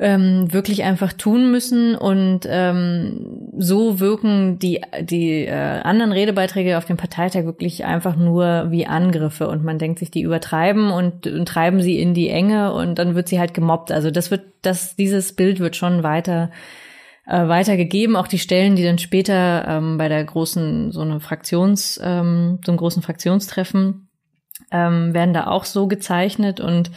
ähm, 0.00 0.52
wirklich 0.52 0.82
einfach 0.82 1.12
tun 1.12 1.52
müssen 1.52 1.94
und 1.94 2.40
ähm, 2.48 3.52
so 3.56 4.00
wirken 4.00 4.58
die 4.58 4.80
die 5.00 5.44
äh, 5.44 5.52
anderen 5.52 6.10
Redebeiträge 6.10 6.76
auf 6.76 6.84
dem 6.84 6.96
Parteitag 6.96 7.44
wirklich 7.44 7.84
einfach 7.84 8.16
nur 8.16 8.72
wie 8.72 8.86
Angriffe 8.86 9.46
und 9.46 9.62
man 9.62 9.78
denkt 9.78 10.00
sich, 10.00 10.10
die 10.10 10.22
übertreiben 10.22 10.90
und, 10.90 11.28
und 11.28 11.46
treiben 11.46 11.80
sie 11.80 12.00
in 12.00 12.12
die 12.12 12.28
Enge 12.28 12.72
und 12.72 12.98
dann 12.98 13.14
wird 13.14 13.28
sie 13.28 13.38
halt 13.38 13.54
gemobbt. 13.54 13.92
Also 13.92 14.10
das 14.10 14.32
wird 14.32 14.42
das 14.62 14.96
dieses 14.96 15.34
Bild 15.34 15.60
wird 15.60 15.76
schon 15.76 16.02
weiter 16.02 16.50
äh, 17.26 17.48
weitergegeben. 17.48 18.16
Auch 18.16 18.28
die 18.28 18.38
Stellen, 18.38 18.76
die 18.76 18.84
dann 18.84 18.98
später 18.98 19.66
ähm, 19.66 19.98
bei 19.98 20.08
der 20.08 20.24
großen, 20.24 20.92
so 20.92 21.00
eine 21.00 21.20
Fraktions, 21.20 22.00
ähm, 22.02 22.60
so 22.64 22.72
einem 22.72 22.78
großen 22.78 23.02
Fraktionstreffen 23.02 24.08
ähm, 24.70 25.14
werden 25.14 25.34
da 25.34 25.46
auch 25.46 25.64
so 25.64 25.86
gezeichnet 25.86 26.60
und 26.60 26.90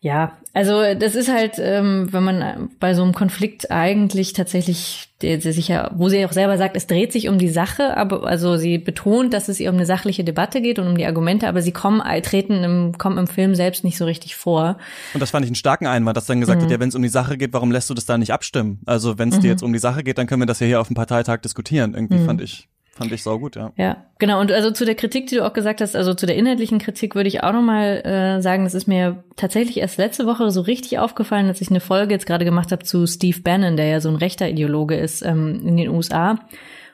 ja, 0.00 0.38
also 0.54 0.94
das 0.94 1.14
ist 1.14 1.32
halt, 1.32 1.54
ähm, 1.58 2.08
wenn 2.10 2.24
man 2.24 2.68
bei 2.78 2.92
so 2.92 3.02
einem 3.02 3.14
Konflikt 3.14 3.70
eigentlich 3.70 4.34
tatsächlich, 4.34 5.08
der, 5.22 5.38
der 5.38 5.52
sich 5.54 5.68
ja, 5.68 5.90
wo 5.94 6.10
sie 6.10 6.26
auch 6.26 6.32
selber 6.32 6.58
sagt, 6.58 6.76
es 6.76 6.86
dreht 6.86 7.10
sich 7.10 7.28
um 7.28 7.38
die 7.38 7.48
Sache, 7.48 7.96
aber 7.96 8.26
also 8.26 8.58
sie 8.58 8.76
betont, 8.76 9.32
dass 9.32 9.48
es 9.48 9.60
ihr 9.60 9.70
um 9.70 9.76
eine 9.76 9.86
sachliche 9.86 10.24
Debatte 10.24 10.60
geht 10.60 10.78
und 10.78 10.86
um 10.86 10.98
die 10.98 11.06
Argumente, 11.06 11.48
aber 11.48 11.62
sie 11.62 11.72
kommen, 11.72 12.02
äh, 12.02 12.20
treten 12.20 12.64
im, 12.64 12.98
kommen 12.98 13.16
im 13.16 13.28
Film 13.28 13.54
selbst 13.54 13.82
nicht 13.82 13.96
so 13.96 14.04
richtig 14.04 14.36
vor. 14.36 14.76
Und 15.14 15.20
das 15.20 15.30
fand 15.30 15.46
ich 15.46 15.48
einen 15.48 15.54
starken 15.56 15.86
Einwand, 15.86 16.18
dass 16.18 16.26
dann 16.26 16.40
gesagt 16.40 16.58
mhm. 16.58 16.64
wird, 16.64 16.72
ja, 16.72 16.80
wenn 16.80 16.90
es 16.90 16.94
um 16.94 17.02
die 17.02 17.08
Sache 17.08 17.38
geht, 17.38 17.54
warum 17.54 17.70
lässt 17.70 17.88
du 17.88 17.94
das 17.94 18.04
da 18.04 18.18
nicht 18.18 18.32
abstimmen? 18.32 18.80
Also 18.84 19.18
wenn 19.18 19.30
es 19.30 19.36
mhm. 19.36 19.40
dir 19.40 19.48
jetzt 19.48 19.62
um 19.62 19.72
die 19.72 19.78
Sache 19.78 20.02
geht, 20.02 20.18
dann 20.18 20.26
können 20.26 20.42
wir 20.42 20.46
das 20.46 20.60
ja 20.60 20.66
hier 20.66 20.80
auf 20.82 20.88
dem 20.88 20.94
Parteitag 20.96 21.38
diskutieren. 21.38 21.94
Irgendwie 21.94 22.18
mhm. 22.18 22.26
fand 22.26 22.42
ich 22.42 22.68
Fand 22.94 23.10
ich 23.10 23.22
saugut, 23.22 23.56
ja. 23.56 23.72
Ja, 23.76 24.04
genau. 24.18 24.40
Und 24.40 24.52
also 24.52 24.70
zu 24.70 24.84
der 24.84 24.94
Kritik, 24.94 25.26
die 25.26 25.36
du 25.36 25.46
auch 25.46 25.54
gesagt 25.54 25.80
hast, 25.80 25.96
also 25.96 26.12
zu 26.12 26.26
der 26.26 26.36
inhaltlichen 26.36 26.78
Kritik 26.78 27.14
würde 27.14 27.28
ich 27.28 27.42
auch 27.42 27.52
nochmal 27.52 28.02
äh, 28.04 28.42
sagen, 28.42 28.64
das 28.64 28.74
ist 28.74 28.86
mir 28.86 29.24
tatsächlich 29.36 29.78
erst 29.78 29.96
letzte 29.96 30.26
Woche 30.26 30.50
so 30.50 30.60
richtig 30.60 30.98
aufgefallen, 30.98 31.48
dass 31.48 31.62
ich 31.62 31.70
eine 31.70 31.80
Folge 31.80 32.12
jetzt 32.12 32.26
gerade 32.26 32.44
gemacht 32.44 32.70
habe 32.70 32.84
zu 32.84 33.06
Steve 33.06 33.40
Bannon, 33.40 33.78
der 33.78 33.86
ja 33.86 34.00
so 34.00 34.10
ein 34.10 34.16
rechter 34.16 34.46
Ideologe 34.48 34.94
ist 34.94 35.22
ähm, 35.22 35.66
in 35.66 35.78
den 35.78 35.88
USA 35.88 36.38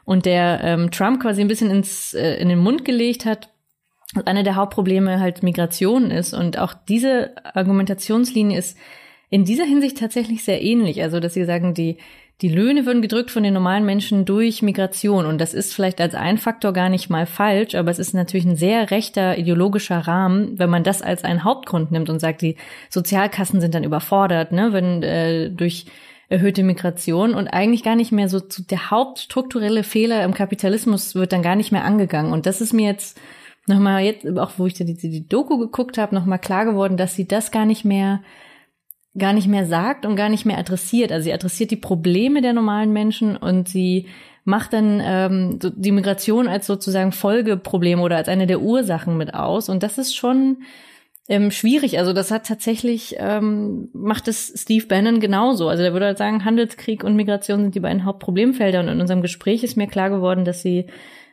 und 0.04 0.24
der 0.24 0.60
ähm, 0.62 0.90
Trump 0.90 1.20
quasi 1.20 1.42
ein 1.42 1.48
bisschen 1.48 1.70
ins, 1.70 2.14
äh, 2.14 2.36
in 2.36 2.48
den 2.48 2.60
Mund 2.60 2.84
gelegt 2.84 3.26
hat, 3.26 3.50
dass 4.14 4.26
eine 4.26 4.42
der 4.42 4.56
Hauptprobleme 4.56 5.20
halt 5.20 5.42
Migration 5.42 6.10
ist. 6.10 6.32
Und 6.32 6.58
auch 6.58 6.72
diese 6.72 7.32
Argumentationslinie 7.54 8.58
ist 8.58 8.78
in 9.28 9.44
dieser 9.44 9.64
Hinsicht 9.64 9.98
tatsächlich 9.98 10.44
sehr 10.44 10.62
ähnlich. 10.62 11.02
Also, 11.02 11.20
dass 11.20 11.34
sie 11.34 11.44
sagen, 11.44 11.74
die 11.74 11.98
die 12.40 12.48
Löhne 12.48 12.86
würden 12.86 13.02
gedrückt 13.02 13.32
von 13.32 13.42
den 13.42 13.54
normalen 13.54 13.84
Menschen 13.84 14.24
durch 14.24 14.62
Migration. 14.62 15.26
Und 15.26 15.40
das 15.40 15.54
ist 15.54 15.74
vielleicht 15.74 16.00
als 16.00 16.14
ein 16.14 16.38
Faktor 16.38 16.72
gar 16.72 16.88
nicht 16.88 17.10
mal 17.10 17.26
falsch, 17.26 17.74
aber 17.74 17.90
es 17.90 17.98
ist 17.98 18.14
natürlich 18.14 18.46
ein 18.46 18.54
sehr 18.54 18.92
rechter 18.92 19.38
ideologischer 19.38 19.98
Rahmen, 19.98 20.56
wenn 20.58 20.70
man 20.70 20.84
das 20.84 21.02
als 21.02 21.24
einen 21.24 21.42
Hauptgrund 21.42 21.90
nimmt 21.90 22.08
und 22.08 22.20
sagt, 22.20 22.42
die 22.42 22.56
Sozialkassen 22.90 23.60
sind 23.60 23.74
dann 23.74 23.82
überfordert, 23.82 24.52
ne, 24.52 24.72
wenn 24.72 25.02
äh, 25.02 25.50
durch 25.50 25.86
erhöhte 26.28 26.62
Migration 26.62 27.34
und 27.34 27.48
eigentlich 27.48 27.82
gar 27.82 27.96
nicht 27.96 28.12
mehr 28.12 28.28
so 28.28 28.38
zu, 28.38 28.62
der 28.62 28.90
hauptstrukturelle 28.90 29.82
Fehler 29.82 30.22
im 30.24 30.34
Kapitalismus 30.34 31.14
wird 31.14 31.32
dann 31.32 31.42
gar 31.42 31.56
nicht 31.56 31.72
mehr 31.72 31.84
angegangen. 31.84 32.32
Und 32.32 32.46
das 32.46 32.60
ist 32.60 32.72
mir 32.72 32.86
jetzt 32.86 33.18
nochmal 33.66 34.04
jetzt, 34.04 34.26
auch 34.38 34.52
wo 34.58 34.66
ich 34.66 34.74
die, 34.74 34.84
die, 34.84 35.26
Doku 35.26 35.58
geguckt 35.58 35.98
habe, 35.98 36.14
nochmal 36.14 36.38
klar 36.38 36.64
geworden, 36.66 36.96
dass 36.96 37.14
sie 37.14 37.26
das 37.26 37.50
gar 37.50 37.66
nicht 37.66 37.84
mehr 37.84 38.20
gar 39.18 39.32
nicht 39.32 39.48
mehr 39.48 39.66
sagt 39.66 40.06
und 40.06 40.16
gar 40.16 40.28
nicht 40.28 40.44
mehr 40.46 40.58
adressiert. 40.58 41.12
Also 41.12 41.24
sie 41.24 41.32
adressiert 41.32 41.70
die 41.70 41.76
Probleme 41.76 42.40
der 42.40 42.52
normalen 42.52 42.92
Menschen 42.92 43.36
und 43.36 43.68
sie 43.68 44.06
macht 44.44 44.72
dann 44.72 45.00
ähm, 45.04 45.58
die 45.76 45.92
Migration 45.92 46.48
als 46.48 46.66
sozusagen 46.66 47.12
Folgeproblem 47.12 48.00
oder 48.00 48.16
als 48.16 48.28
eine 48.28 48.46
der 48.46 48.62
Ursachen 48.62 49.18
mit 49.18 49.34
aus. 49.34 49.68
Und 49.68 49.82
das 49.82 49.98
ist 49.98 50.16
schon 50.16 50.62
ähm, 51.28 51.50
schwierig. 51.50 51.98
Also 51.98 52.14
das 52.14 52.30
hat 52.30 52.46
tatsächlich, 52.46 53.16
ähm, 53.18 53.90
macht 53.92 54.26
es 54.28 54.52
Steve 54.56 54.86
Bannon 54.86 55.20
genauso. 55.20 55.68
Also 55.68 55.82
der 55.82 55.92
würde 55.92 56.06
halt 56.06 56.18
sagen, 56.18 56.44
Handelskrieg 56.46 57.04
und 57.04 57.16
Migration 57.16 57.60
sind 57.60 57.74
die 57.74 57.80
beiden 57.80 58.06
Hauptproblemfelder. 58.06 58.80
Und 58.80 58.88
in 58.88 59.00
unserem 59.00 59.20
Gespräch 59.20 59.62
ist 59.62 59.76
mir 59.76 59.86
klar 59.86 60.08
geworden, 60.08 60.46
dass 60.46 60.62
sie 60.62 60.86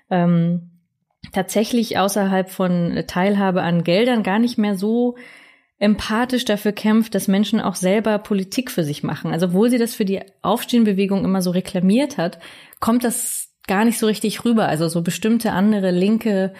ähm, 0.09 0.71
tatsächlich 1.31 1.97
außerhalb 1.97 2.49
von 2.49 3.03
Teilhabe 3.07 3.61
an 3.61 3.85
Geldern 3.85 4.23
gar 4.23 4.39
nicht 4.39 4.57
mehr 4.57 4.75
so 4.75 5.15
empathisch 5.77 6.45
dafür 6.45 6.71
kämpft, 6.71 7.15
dass 7.15 7.27
Menschen 7.27 7.59
auch 7.59 7.75
selber 7.75 8.17
Politik 8.17 8.71
für 8.71 8.83
sich 8.83 9.03
machen. 9.03 9.31
Also 9.31 9.47
obwohl 9.47 9.69
sie 9.69 9.77
das 9.77 9.93
für 9.93 10.05
die 10.05 10.21
Aufstehenbewegung 10.41 11.25
immer 11.25 11.41
so 11.41 11.51
reklamiert 11.51 12.17
hat, 12.17 12.39
kommt 12.79 13.03
das 13.03 13.49
gar 13.67 13.83
nicht 13.83 13.99
so 13.99 14.05
richtig 14.05 14.45
rüber. 14.45 14.67
Also 14.67 14.87
so 14.87 15.01
bestimmte 15.01 15.51
andere 15.51 15.91
linke, 15.91 16.53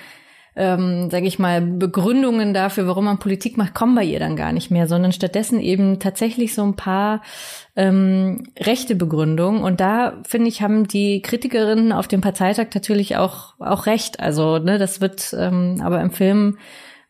ähm, 0.58 1.10
sage 1.12 1.28
ich 1.28 1.40
mal, 1.40 1.62
Begründungen 1.62 2.54
dafür, 2.54 2.88
warum 2.88 3.06
man 3.06 3.20
Politik 3.20 3.58
macht, 3.58 3.74
kommen 3.74 3.96
bei 3.96 4.04
ihr 4.04 4.20
dann 4.20 4.36
gar 4.36 4.52
nicht 4.52 4.70
mehr, 4.70 4.88
sondern 4.88 5.14
stattdessen 5.14 5.62
eben 5.62 6.00
tatsächlich 6.00 6.54
so 6.54 6.64
ein 6.64 6.76
paar 6.76 7.22
ähm, 7.78 8.44
rechte 8.60 8.96
Begründungen. 8.96 9.64
Und 9.64 9.80
da 9.80 10.22
finde 10.28 10.50
ich, 10.50 10.62
haben 10.62 10.88
die 10.88 11.22
Kritikerinnen 11.22 11.94
auf 11.94 12.10
dem 12.10 12.20
Parteitag 12.20 12.68
natürlich 12.74 13.16
auch 13.16 13.60
auch 13.60 13.86
recht. 13.86 14.20
Also 14.20 14.58
ne, 14.58 14.78
das 14.78 15.00
wird 15.00 15.34
ähm, 15.38 15.82
aber 15.82 16.02
im 16.02 16.12
Film 16.12 16.58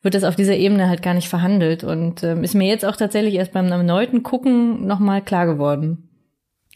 wird 0.06 0.14
das 0.14 0.24
auf 0.24 0.36
dieser 0.36 0.56
Ebene 0.56 0.88
halt 0.88 1.02
gar 1.02 1.16
nicht 1.16 1.28
verhandelt 1.28 1.84
und 1.84 2.24
ähm, 2.24 2.44
ist 2.44 2.54
mir 2.54 2.70
jetzt 2.70 2.86
auch 2.86 2.96
tatsächlich 2.96 3.34
erst 3.34 3.54
beim 3.54 3.66
erneuten 3.72 4.22
Gucken 4.22 4.86
nochmal 4.86 5.24
klar 5.24 5.48
geworden. 5.48 6.10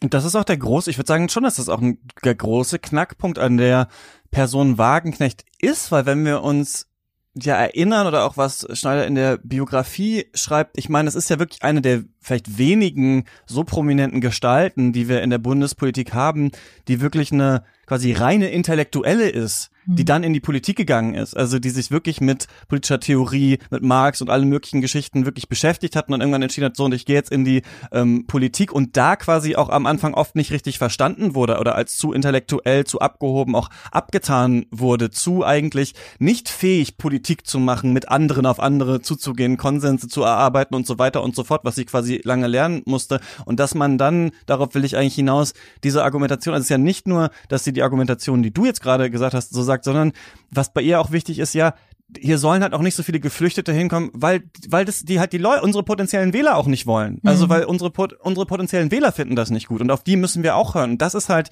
Und 0.02 0.14
das 0.14 0.24
ist 0.24 0.34
auch 0.34 0.44
der 0.44 0.56
große, 0.56 0.90
ich 0.90 0.98
würde 0.98 1.06
sagen 1.06 1.28
schon, 1.28 1.44
dass 1.44 1.56
das 1.56 1.68
auch 1.68 1.80
ein, 1.80 1.98
der 2.24 2.34
große 2.34 2.80
Knackpunkt 2.80 3.38
an 3.38 3.56
der 3.56 3.86
Person 4.32 4.78
Wagenknecht 4.78 5.44
ist, 5.60 5.92
weil 5.92 6.06
wenn 6.06 6.24
wir 6.24 6.42
uns 6.42 6.88
ja 7.34 7.54
erinnern 7.54 8.08
oder 8.08 8.24
auch 8.24 8.36
was 8.36 8.66
Schneider 8.72 9.06
in 9.06 9.14
der 9.14 9.38
Biografie 9.38 10.26
schreibt, 10.34 10.76
ich 10.76 10.88
meine, 10.88 11.08
es 11.08 11.14
ist 11.14 11.30
ja 11.30 11.38
wirklich 11.38 11.62
eine 11.62 11.80
der 11.82 12.02
vielleicht 12.18 12.58
wenigen 12.58 13.26
so 13.46 13.62
prominenten 13.62 14.20
Gestalten, 14.20 14.92
die 14.92 15.08
wir 15.08 15.22
in 15.22 15.30
der 15.30 15.38
Bundespolitik 15.38 16.14
haben, 16.14 16.50
die 16.88 17.00
wirklich 17.00 17.30
eine 17.30 17.62
quasi 17.86 18.12
reine 18.12 18.50
Intellektuelle 18.50 19.28
ist, 19.28 19.70
die 19.94 20.02
mhm. 20.02 20.06
dann 20.06 20.24
in 20.24 20.32
die 20.32 20.40
Politik 20.40 20.76
gegangen 20.76 21.14
ist, 21.14 21.36
also 21.36 21.58
die 21.58 21.70
sich 21.70 21.90
wirklich 21.90 22.20
mit 22.20 22.46
politischer 22.68 23.00
Theorie, 23.00 23.58
mit 23.70 23.82
Marx 23.82 24.20
und 24.20 24.30
allen 24.30 24.48
möglichen 24.48 24.80
Geschichten 24.80 25.24
wirklich 25.24 25.48
beschäftigt 25.48 25.96
hat 25.96 26.08
und 26.08 26.12
dann 26.12 26.20
irgendwann 26.20 26.42
entschieden 26.42 26.66
hat, 26.66 26.76
so 26.76 26.84
und 26.84 26.94
ich 26.94 27.06
gehe 27.06 27.16
jetzt 27.16 27.32
in 27.32 27.44
die 27.44 27.62
ähm, 27.92 28.26
Politik 28.26 28.72
und 28.72 28.96
da 28.96 29.16
quasi 29.16 29.56
auch 29.56 29.68
am 29.68 29.86
Anfang 29.86 30.14
oft 30.14 30.36
nicht 30.36 30.52
richtig 30.52 30.78
verstanden 30.78 31.34
wurde 31.34 31.58
oder 31.58 31.74
als 31.74 31.96
zu 31.96 32.12
intellektuell, 32.12 32.84
zu 32.84 33.00
abgehoben 33.00 33.56
auch 33.56 33.68
abgetan 33.90 34.66
wurde, 34.70 35.10
zu 35.10 35.44
eigentlich 35.44 35.94
nicht 36.18 36.48
fähig 36.48 36.96
Politik 36.96 37.46
zu 37.46 37.58
machen, 37.58 37.92
mit 37.92 38.08
anderen 38.08 38.46
auf 38.46 38.60
andere 38.60 39.00
zuzugehen, 39.00 39.56
Konsense 39.56 40.08
zu 40.08 40.22
erarbeiten 40.22 40.74
und 40.74 40.86
so 40.86 40.98
weiter 40.98 41.22
und 41.22 41.34
so 41.34 41.42
fort, 41.42 41.62
was 41.64 41.74
sie 41.74 41.84
quasi 41.84 42.20
lange 42.22 42.46
lernen 42.46 42.82
musste 42.86 43.20
und 43.44 43.58
dass 43.58 43.74
man 43.74 43.98
dann, 43.98 44.30
darauf 44.46 44.74
will 44.74 44.84
ich 44.84 44.96
eigentlich 44.96 45.16
hinaus, 45.16 45.52
diese 45.82 46.04
Argumentation, 46.04 46.54
also 46.54 46.62
es 46.62 46.66
ist 46.66 46.70
ja 46.70 46.78
nicht 46.78 47.08
nur, 47.08 47.30
dass 47.48 47.64
sie 47.64 47.72
die 47.72 47.82
Argumentation, 47.82 48.42
die 48.42 48.52
du 48.52 48.64
jetzt 48.66 48.80
gerade 48.80 49.10
gesagt 49.10 49.34
hast, 49.34 49.52
so 49.52 49.62
sagt, 49.62 49.79
sondern 49.84 50.12
was 50.50 50.72
bei 50.72 50.82
ihr 50.82 51.00
auch 51.00 51.10
wichtig 51.10 51.38
ist, 51.38 51.54
ja, 51.54 51.74
hier 52.18 52.38
sollen 52.38 52.62
halt 52.62 52.74
auch 52.74 52.80
nicht 52.80 52.94
so 52.94 53.02
viele 53.02 53.20
Geflüchtete 53.20 53.72
hinkommen, 53.72 54.10
weil 54.12 54.42
weil 54.68 54.84
das 54.84 55.04
die 55.04 55.20
halt 55.20 55.32
die 55.32 55.38
Leute 55.38 55.62
unsere 55.62 55.84
potenziellen 55.84 56.32
Wähler 56.32 56.56
auch 56.56 56.66
nicht 56.66 56.86
wollen. 56.86 57.20
Also 57.24 57.46
mhm. 57.46 57.50
weil 57.50 57.64
unsere 57.64 57.92
unsere 58.22 58.46
potenziellen 58.46 58.90
Wähler 58.90 59.12
finden 59.12 59.36
das 59.36 59.50
nicht 59.50 59.68
gut 59.68 59.80
und 59.80 59.90
auf 59.90 60.02
die 60.02 60.16
müssen 60.16 60.42
wir 60.42 60.56
auch 60.56 60.74
hören. 60.74 60.92
Und 60.92 61.02
das 61.02 61.14
ist 61.14 61.28
halt 61.28 61.50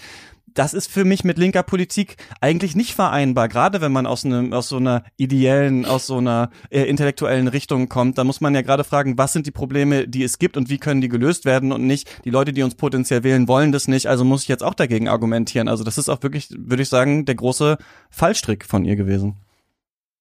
das 0.58 0.74
ist 0.74 0.90
für 0.90 1.04
mich 1.04 1.22
mit 1.22 1.38
linker 1.38 1.62
Politik 1.62 2.16
eigentlich 2.40 2.74
nicht 2.74 2.94
vereinbar. 2.94 3.48
Gerade 3.48 3.80
wenn 3.80 3.92
man 3.92 4.06
aus 4.06 4.24
einem 4.24 4.52
aus 4.52 4.68
so 4.68 4.78
einer 4.78 5.04
ideellen, 5.16 5.84
aus 5.84 6.08
so 6.08 6.18
einer 6.18 6.50
äh, 6.70 6.82
intellektuellen 6.82 7.46
Richtung 7.46 7.88
kommt, 7.88 8.18
da 8.18 8.24
muss 8.24 8.40
man 8.40 8.54
ja 8.56 8.62
gerade 8.62 8.82
fragen, 8.82 9.16
was 9.18 9.32
sind 9.32 9.46
die 9.46 9.52
Probleme, 9.52 10.08
die 10.08 10.24
es 10.24 10.40
gibt 10.40 10.56
und 10.56 10.68
wie 10.68 10.78
können 10.78 11.00
die 11.00 11.08
gelöst 11.08 11.44
werden 11.44 11.70
und 11.70 11.86
nicht 11.86 12.08
die 12.24 12.30
Leute, 12.30 12.52
die 12.52 12.64
uns 12.64 12.74
potenziell 12.74 13.22
wählen, 13.22 13.46
wollen 13.46 13.70
das 13.70 13.86
nicht. 13.86 14.08
Also 14.08 14.24
muss 14.24 14.42
ich 14.42 14.48
jetzt 14.48 14.64
auch 14.64 14.74
dagegen 14.74 15.08
argumentieren. 15.08 15.68
Also 15.68 15.84
das 15.84 15.96
ist 15.96 16.08
auch 16.08 16.22
wirklich, 16.24 16.48
würde 16.50 16.82
ich 16.82 16.88
sagen, 16.88 17.24
der 17.24 17.36
große 17.36 17.78
Fallstrick 18.10 18.64
von 18.64 18.84
ihr 18.84 18.96
gewesen. 18.96 19.36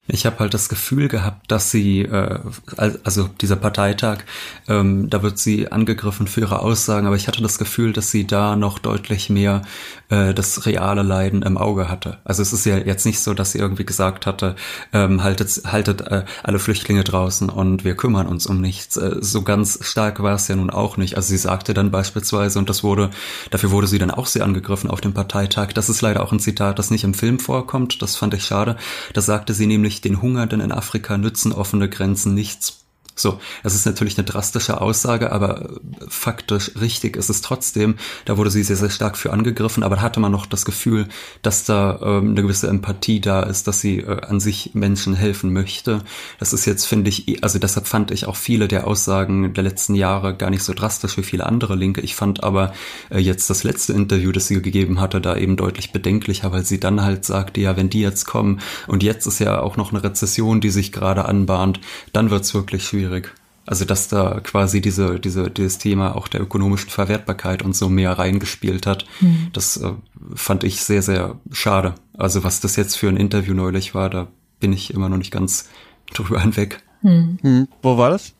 Ich 0.08 0.26
habe 0.26 0.39
halt 0.39 0.53
das 0.53 0.70
Gefühl 0.70 1.10
gehabt, 1.10 1.51
dass 1.51 1.70
sie, 1.70 2.01
äh, 2.01 2.39
also 2.78 3.30
dieser 3.41 3.58
Parteitag, 3.58 4.20
ähm, 4.68 5.10
da 5.10 5.22
wird 5.22 5.38
sie 5.38 5.72
angegriffen 5.72 6.28
für 6.28 6.41
ihre 6.41 6.60
Aussagen, 6.60 7.08
aber 7.08 7.18
ich 7.18 7.28
hatte 7.28 7.41
das 7.41 7.58
Gefühl, 7.58 7.91
dass 7.91 8.10
sie 8.10 8.26
da 8.26 8.55
noch 8.55 8.80
deutlich 8.80 9.30
mehr 9.30 9.64
äh, 10.10 10.34
das 10.34 10.66
reale 10.66 11.03
Leiden 11.03 11.41
im 11.41 11.58
Auge 11.58 11.89
hatte. 11.89 12.20
Also 12.24 12.41
es 12.41 12.53
ist 12.53 12.66
ja 12.66 12.78
jetzt 12.78 13.05
nicht 13.05 13.20
so, 13.20 13.34
dass 13.34 13.51
sie 13.51 13.60
irgendwie 13.60 13.86
gesagt 13.86 14.26
hatte, 14.26 14.55
ähm, 14.93 15.24
haltet, 15.24 15.49
haltet 15.66 16.01
äh, 16.01 16.24
alle 16.43 16.60
Flüchtlinge 16.60 17.03
draußen 17.03 17.49
und 17.49 17.84
wir 17.84 17.95
kümmern 17.95 18.28
uns 18.28 18.47
um 18.47 18.62
nichts. 18.62 18.95
Äh, 18.95 19.18
so 19.20 19.41
ganz 19.41 19.80
stark 19.82 20.24
war 20.24 20.36
es 20.36 20.47
ja 20.47 20.55
nun 20.55 20.70
auch 20.70 20.95
nicht. 20.95 21.18
Also 21.18 21.30
sie 21.30 21.38
sagte 21.38 21.74
dann 21.74 21.91
beispielsweise, 21.91 22.60
und 22.60 22.70
das 22.70 22.84
wurde, 22.84 23.10
dafür 23.51 23.72
wurde 23.72 23.88
sie 23.88 23.99
dann 23.99 24.12
auch 24.12 24.28
sehr 24.28 24.45
angegriffen 24.45 24.89
auf 24.89 25.01
dem 25.01 25.14
Parteitag, 25.14 25.74
das 25.74 25.89
ist 25.89 26.01
leider 26.01 26.24
auch 26.24 26.32
ein 26.32 26.39
Zitat, 26.39 26.80
das 26.80 26.91
nicht 26.91 27.03
im 27.03 27.14
Film 27.14 27.39
vorkommt, 27.39 28.01
das 28.01 28.16
fand 28.16 28.34
ich 28.34 28.45
schade. 28.45 28.78
Da 29.14 29.22
sagte 29.22 29.53
sie 29.53 29.66
nämlich, 29.68 29.97
den 30.02 30.22
Hungernden 30.22 30.62
in 30.62 30.72
Afrika 30.72 31.18
nützen 31.18 31.52
offene 31.52 31.89
Grenzen 31.89 32.34
nichts. 32.34 32.87
So, 33.20 33.39
das 33.63 33.74
ist 33.74 33.88
natürlich 33.88 34.15
eine 34.20 34.26
drastische 34.26 34.80
Aussage, 34.80 35.32
aber 35.32 35.70
faktisch 36.07 36.72
richtig 36.80 37.18
ist 37.18 37.30
es 37.30 37.41
trotzdem. 37.41 37.95
Da 38.26 38.38
wurde 38.38 38.51
sie 38.51 38.61
sehr, 38.61 38.76
sehr 38.76 38.91
stark 38.91 39.18
für 39.18 39.34
angegriffen, 39.34 39.82
aber 39.82 39.95
da 39.95 40.01
hatte 40.03 40.20
man 40.20 40.32
noch 40.32 40.45
das 40.45 40.65
Gefühl, 40.65 41.07
dass 41.41 41.65
da 41.65 41.99
ähm, 42.03 42.32
eine 42.32 42.43
gewisse 42.43 42.68
Empathie 42.68 43.20
da 43.20 43.41
ist, 43.41 43.68
dass 43.68 43.82
sie 43.82 44.01
äh, 44.01 44.22
an 44.22 44.39
sich 44.39 44.76
Menschen 44.76 45.15
helfen 45.15 45.51
möchte. 45.51 46.03
Das 46.38 46.53
ist 46.53 46.65
jetzt, 46.65 46.86
finde 46.86 47.09
ich, 47.09 47.28
eh, 47.28 47.39
also 47.41 47.57
deshalb 47.57 47.88
fand 47.88 48.11
ich 48.11 48.28
auch 48.28 48.36
viele 48.36 48.68
der 48.68 48.86
Aussagen 48.86 49.51
der 49.55 49.63
letzten 49.63 49.95
Jahre 49.95 50.38
gar 50.38 50.51
nicht 50.51 50.61
so 50.61 50.76
drastisch 50.76 51.18
wie 51.18 51.24
viele 51.24 51.47
andere 51.47 51.74
Linke. 51.74 52.01
Ich 52.01 52.13
fand 52.13 52.43
aber 52.43 52.72
äh, 53.09 53.18
jetzt 53.18 53.49
das 53.49 53.63
letzte 53.63 53.93
Interview, 53.93 54.32
das 54.32 54.45
sie 54.45 54.61
gegeben 54.61 55.01
hatte, 55.01 55.22
da 55.22 55.36
eben 55.36 55.57
deutlich 55.57 55.91
bedenklicher, 55.91 56.51
weil 56.51 56.65
sie 56.65 56.80
dann 56.80 57.01
halt 57.01 57.26
sagte, 57.26 57.61
ja, 57.61 57.76
wenn 57.78 57.89
die 57.89 58.01
jetzt 58.01 58.26
kommen 58.26 58.59
und 58.86 59.01
jetzt 59.01 59.26
ist 59.26 59.39
ja 59.39 59.59
auch 59.59 59.76
noch 59.76 59.91
eine 59.91 60.03
Rezession, 60.03 60.61
die 60.61 60.70
sich 60.70 60.91
gerade 60.91 61.26
anbahnt, 61.26 61.80
dann 62.13 62.30
wird's 62.30 62.53
wirklich 62.53 62.86
schwierig 62.86 63.07
schwierig. 63.08 63.34
Also 63.66 63.84
dass 63.84 64.08
da 64.08 64.39
quasi 64.39 64.80
diese, 64.80 65.20
diese, 65.20 65.51
dieses 65.51 65.78
Thema 65.78 66.16
auch 66.16 66.30
der 66.30 66.41
ökonomischen 66.41 66.89
Verwertbarkeit 66.89 67.62
und 67.62 67.76
so 67.76 67.89
mehr 67.89 68.18
reingespielt 68.18 68.88
hat, 68.88 69.05
mhm. 69.20 69.49
das 69.51 69.76
äh, 69.78 69.91
fand 70.36 70.64
ich 70.64 70.82
sehr, 70.82 71.01
sehr 71.01 71.38
schade. 71.51 71.95
Also 72.18 72.45
was 72.45 72.62
das 72.62 72.78
jetzt 72.78 72.95
für 72.95 73.10
ein 73.10 73.18
Interview 73.18 73.53
neulich 73.53 73.93
war, 73.93 74.10
da 74.10 74.28
bin 74.62 74.72
ich 74.72 74.93
immer 74.93 75.10
noch 75.10 75.18
nicht 75.18 75.32
ganz 75.32 75.70
drüber 76.14 76.39
hinweg. 76.39 76.82
Mhm. 77.01 77.39
Mhm. 77.41 77.68
Wo 77.82 77.97
war 77.97 78.10
das? 78.10 78.34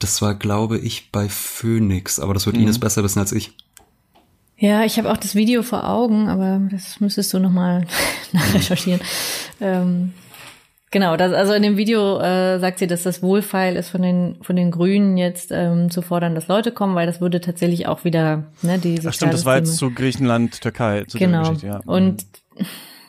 Das 0.00 0.20
war, 0.20 0.34
glaube 0.34 0.78
ich, 0.78 1.12
bei 1.12 1.28
Phoenix, 1.28 2.18
aber 2.18 2.34
das 2.34 2.46
wird 2.46 2.56
Ines 2.56 2.78
mhm. 2.78 2.80
besser 2.80 3.04
wissen 3.04 3.20
als 3.20 3.30
ich. 3.30 3.52
Ja, 4.56 4.84
ich 4.84 4.98
habe 4.98 5.10
auch 5.10 5.16
das 5.16 5.34
Video 5.34 5.62
vor 5.62 5.88
Augen, 5.88 6.28
aber 6.28 6.60
das 6.70 7.00
müsstest 7.00 7.32
du 7.32 7.38
nochmal 7.38 7.86
nachrecherchieren. 8.32 9.00
ähm, 9.60 10.12
Genau, 10.92 11.16
das, 11.16 11.32
also 11.32 11.52
in 11.52 11.62
dem 11.62 11.76
Video 11.76 12.18
äh, 12.18 12.58
sagt 12.58 12.80
sie, 12.80 12.88
dass 12.88 13.04
das 13.04 13.22
Wohlfeil 13.22 13.76
ist 13.76 13.90
von 13.90 14.02
den 14.02 14.38
von 14.42 14.56
den 14.56 14.72
Grünen 14.72 15.16
jetzt 15.16 15.52
ähm, 15.52 15.88
zu 15.88 16.02
fordern, 16.02 16.34
dass 16.34 16.48
Leute 16.48 16.72
kommen, 16.72 16.96
weil 16.96 17.06
das 17.06 17.20
würde 17.20 17.40
tatsächlich 17.40 17.86
auch 17.86 18.02
wieder 18.02 18.50
ne, 18.62 18.78
die 18.78 19.00
Ach 19.06 19.12
stimmt, 19.12 19.32
das 19.32 19.44
war 19.44 19.56
jetzt 19.56 19.76
zu 19.76 19.92
Griechenland, 19.92 20.60
Türkei. 20.60 21.04
Zu 21.04 21.18
genau. 21.18 21.52
Ja. 21.62 21.80
Und 21.86 22.24
mhm. 22.56 22.66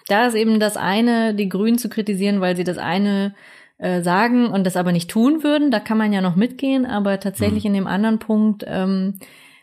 da 0.07 0.27
ist 0.27 0.35
eben 0.35 0.59
das 0.59 0.77
eine, 0.77 1.33
die 1.33 1.49
Grünen 1.49 1.79
zu 1.79 1.89
kritisieren, 1.89 2.39
weil 2.39 2.55
sie 2.55 2.63
das 2.63 2.77
eine 2.77 3.33
äh, 3.79 4.03
sagen 4.03 4.45
und 4.45 4.63
das 4.65 4.77
aber 4.77 4.91
nicht 4.91 5.09
tun 5.09 5.43
würden. 5.43 5.71
Da 5.71 5.79
kann 5.79 5.97
man 5.97 6.13
ja 6.13 6.21
noch 6.21 6.35
mitgehen, 6.35 6.85
aber 6.85 7.19
tatsächlich 7.19 7.63
mhm. 7.63 7.69
in 7.69 7.73
dem 7.73 7.87
anderen 7.87 8.19
Punkt. 8.19 8.63
Ähm, 8.67 9.15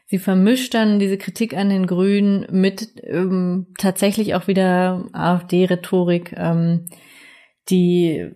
sie 0.06 0.18
vermischt 0.18 0.74
dann 0.74 0.98
diese 0.98 1.18
Kritik 1.18 1.56
an 1.56 1.70
den 1.70 1.86
Grünen 1.86 2.46
mit 2.50 2.94
ähm, 3.04 3.66
tatsächlich 3.78 4.34
auch 4.34 4.48
wieder 4.48 5.04
AfD-Rhetorik. 5.12 6.34
Ähm, 6.36 6.86
die 7.70 8.30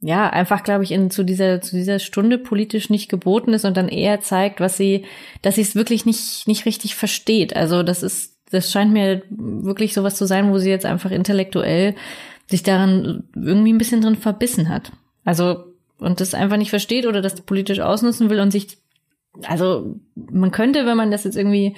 ja 0.00 0.28
einfach, 0.28 0.62
glaube 0.62 0.84
ich, 0.84 0.92
in 0.92 1.10
zu 1.10 1.24
dieser 1.24 1.60
zu 1.60 1.76
dieser 1.76 1.98
Stunde 1.98 2.38
politisch 2.38 2.90
nicht 2.90 3.08
geboten 3.08 3.54
ist 3.54 3.64
und 3.64 3.76
dann 3.76 3.88
eher 3.88 4.20
zeigt, 4.20 4.60
was 4.60 4.76
sie, 4.76 5.04
dass 5.40 5.54
sie 5.54 5.62
es 5.62 5.74
wirklich 5.74 6.04
nicht 6.04 6.46
nicht 6.46 6.66
richtig 6.66 6.94
versteht. 6.94 7.56
Also 7.56 7.82
das 7.82 8.02
ist, 8.02 8.36
das 8.50 8.70
scheint 8.70 8.92
mir 8.92 9.22
wirklich 9.30 9.94
sowas 9.94 10.16
zu 10.16 10.26
sein, 10.26 10.50
wo 10.50 10.58
sie 10.58 10.70
jetzt 10.70 10.86
einfach 10.86 11.10
intellektuell 11.10 11.94
sich 12.46 12.62
daran 12.62 13.24
irgendwie 13.34 13.72
ein 13.72 13.78
bisschen 13.78 14.02
drin 14.02 14.16
verbissen 14.16 14.68
hat. 14.68 14.92
Also 15.24 15.64
und 15.98 16.20
das 16.20 16.34
einfach 16.34 16.58
nicht 16.58 16.70
versteht 16.70 17.06
oder 17.06 17.22
das 17.22 17.40
politisch 17.40 17.80
ausnutzen 17.80 18.28
will 18.28 18.40
und 18.40 18.50
sich, 18.50 18.76
also 19.42 19.96
man 20.14 20.50
könnte, 20.50 20.86
wenn 20.86 20.96
man 20.96 21.10
das 21.10 21.24
jetzt 21.24 21.36
irgendwie, 21.36 21.76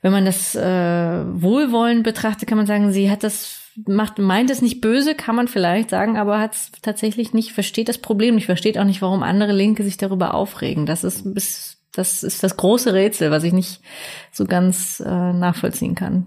wenn 0.00 0.12
man 0.12 0.24
das 0.24 0.54
äh, 0.54 0.62
wohlwollend 0.62 2.02
betrachtet, 2.02 2.48
kann 2.48 2.56
man 2.56 2.66
sagen, 2.66 2.92
sie 2.92 3.10
hat 3.10 3.22
das 3.24 3.61
macht, 3.86 4.18
meint 4.18 4.50
es 4.50 4.62
nicht 4.62 4.80
böse, 4.80 5.14
kann 5.14 5.36
man 5.36 5.48
vielleicht 5.48 5.90
sagen, 5.90 6.16
aber 6.16 6.38
hat 6.38 6.54
es 6.54 6.72
tatsächlich 6.82 7.32
nicht, 7.32 7.52
versteht 7.52 7.88
das 7.88 7.98
Problem 7.98 8.34
nicht, 8.34 8.46
versteht 8.46 8.78
auch 8.78 8.84
nicht, 8.84 9.02
warum 9.02 9.22
andere 9.22 9.52
Linke 9.52 9.84
sich 9.84 9.96
darüber 9.96 10.34
aufregen. 10.34 10.86
Das 10.86 11.04
ist, 11.04 11.24
das 11.92 12.22
ist 12.22 12.42
das 12.42 12.56
große 12.56 12.92
Rätsel, 12.92 13.30
was 13.30 13.44
ich 13.44 13.52
nicht 13.52 13.80
so 14.30 14.44
ganz 14.44 15.00
äh, 15.00 15.32
nachvollziehen 15.32 15.94
kann. 15.94 16.26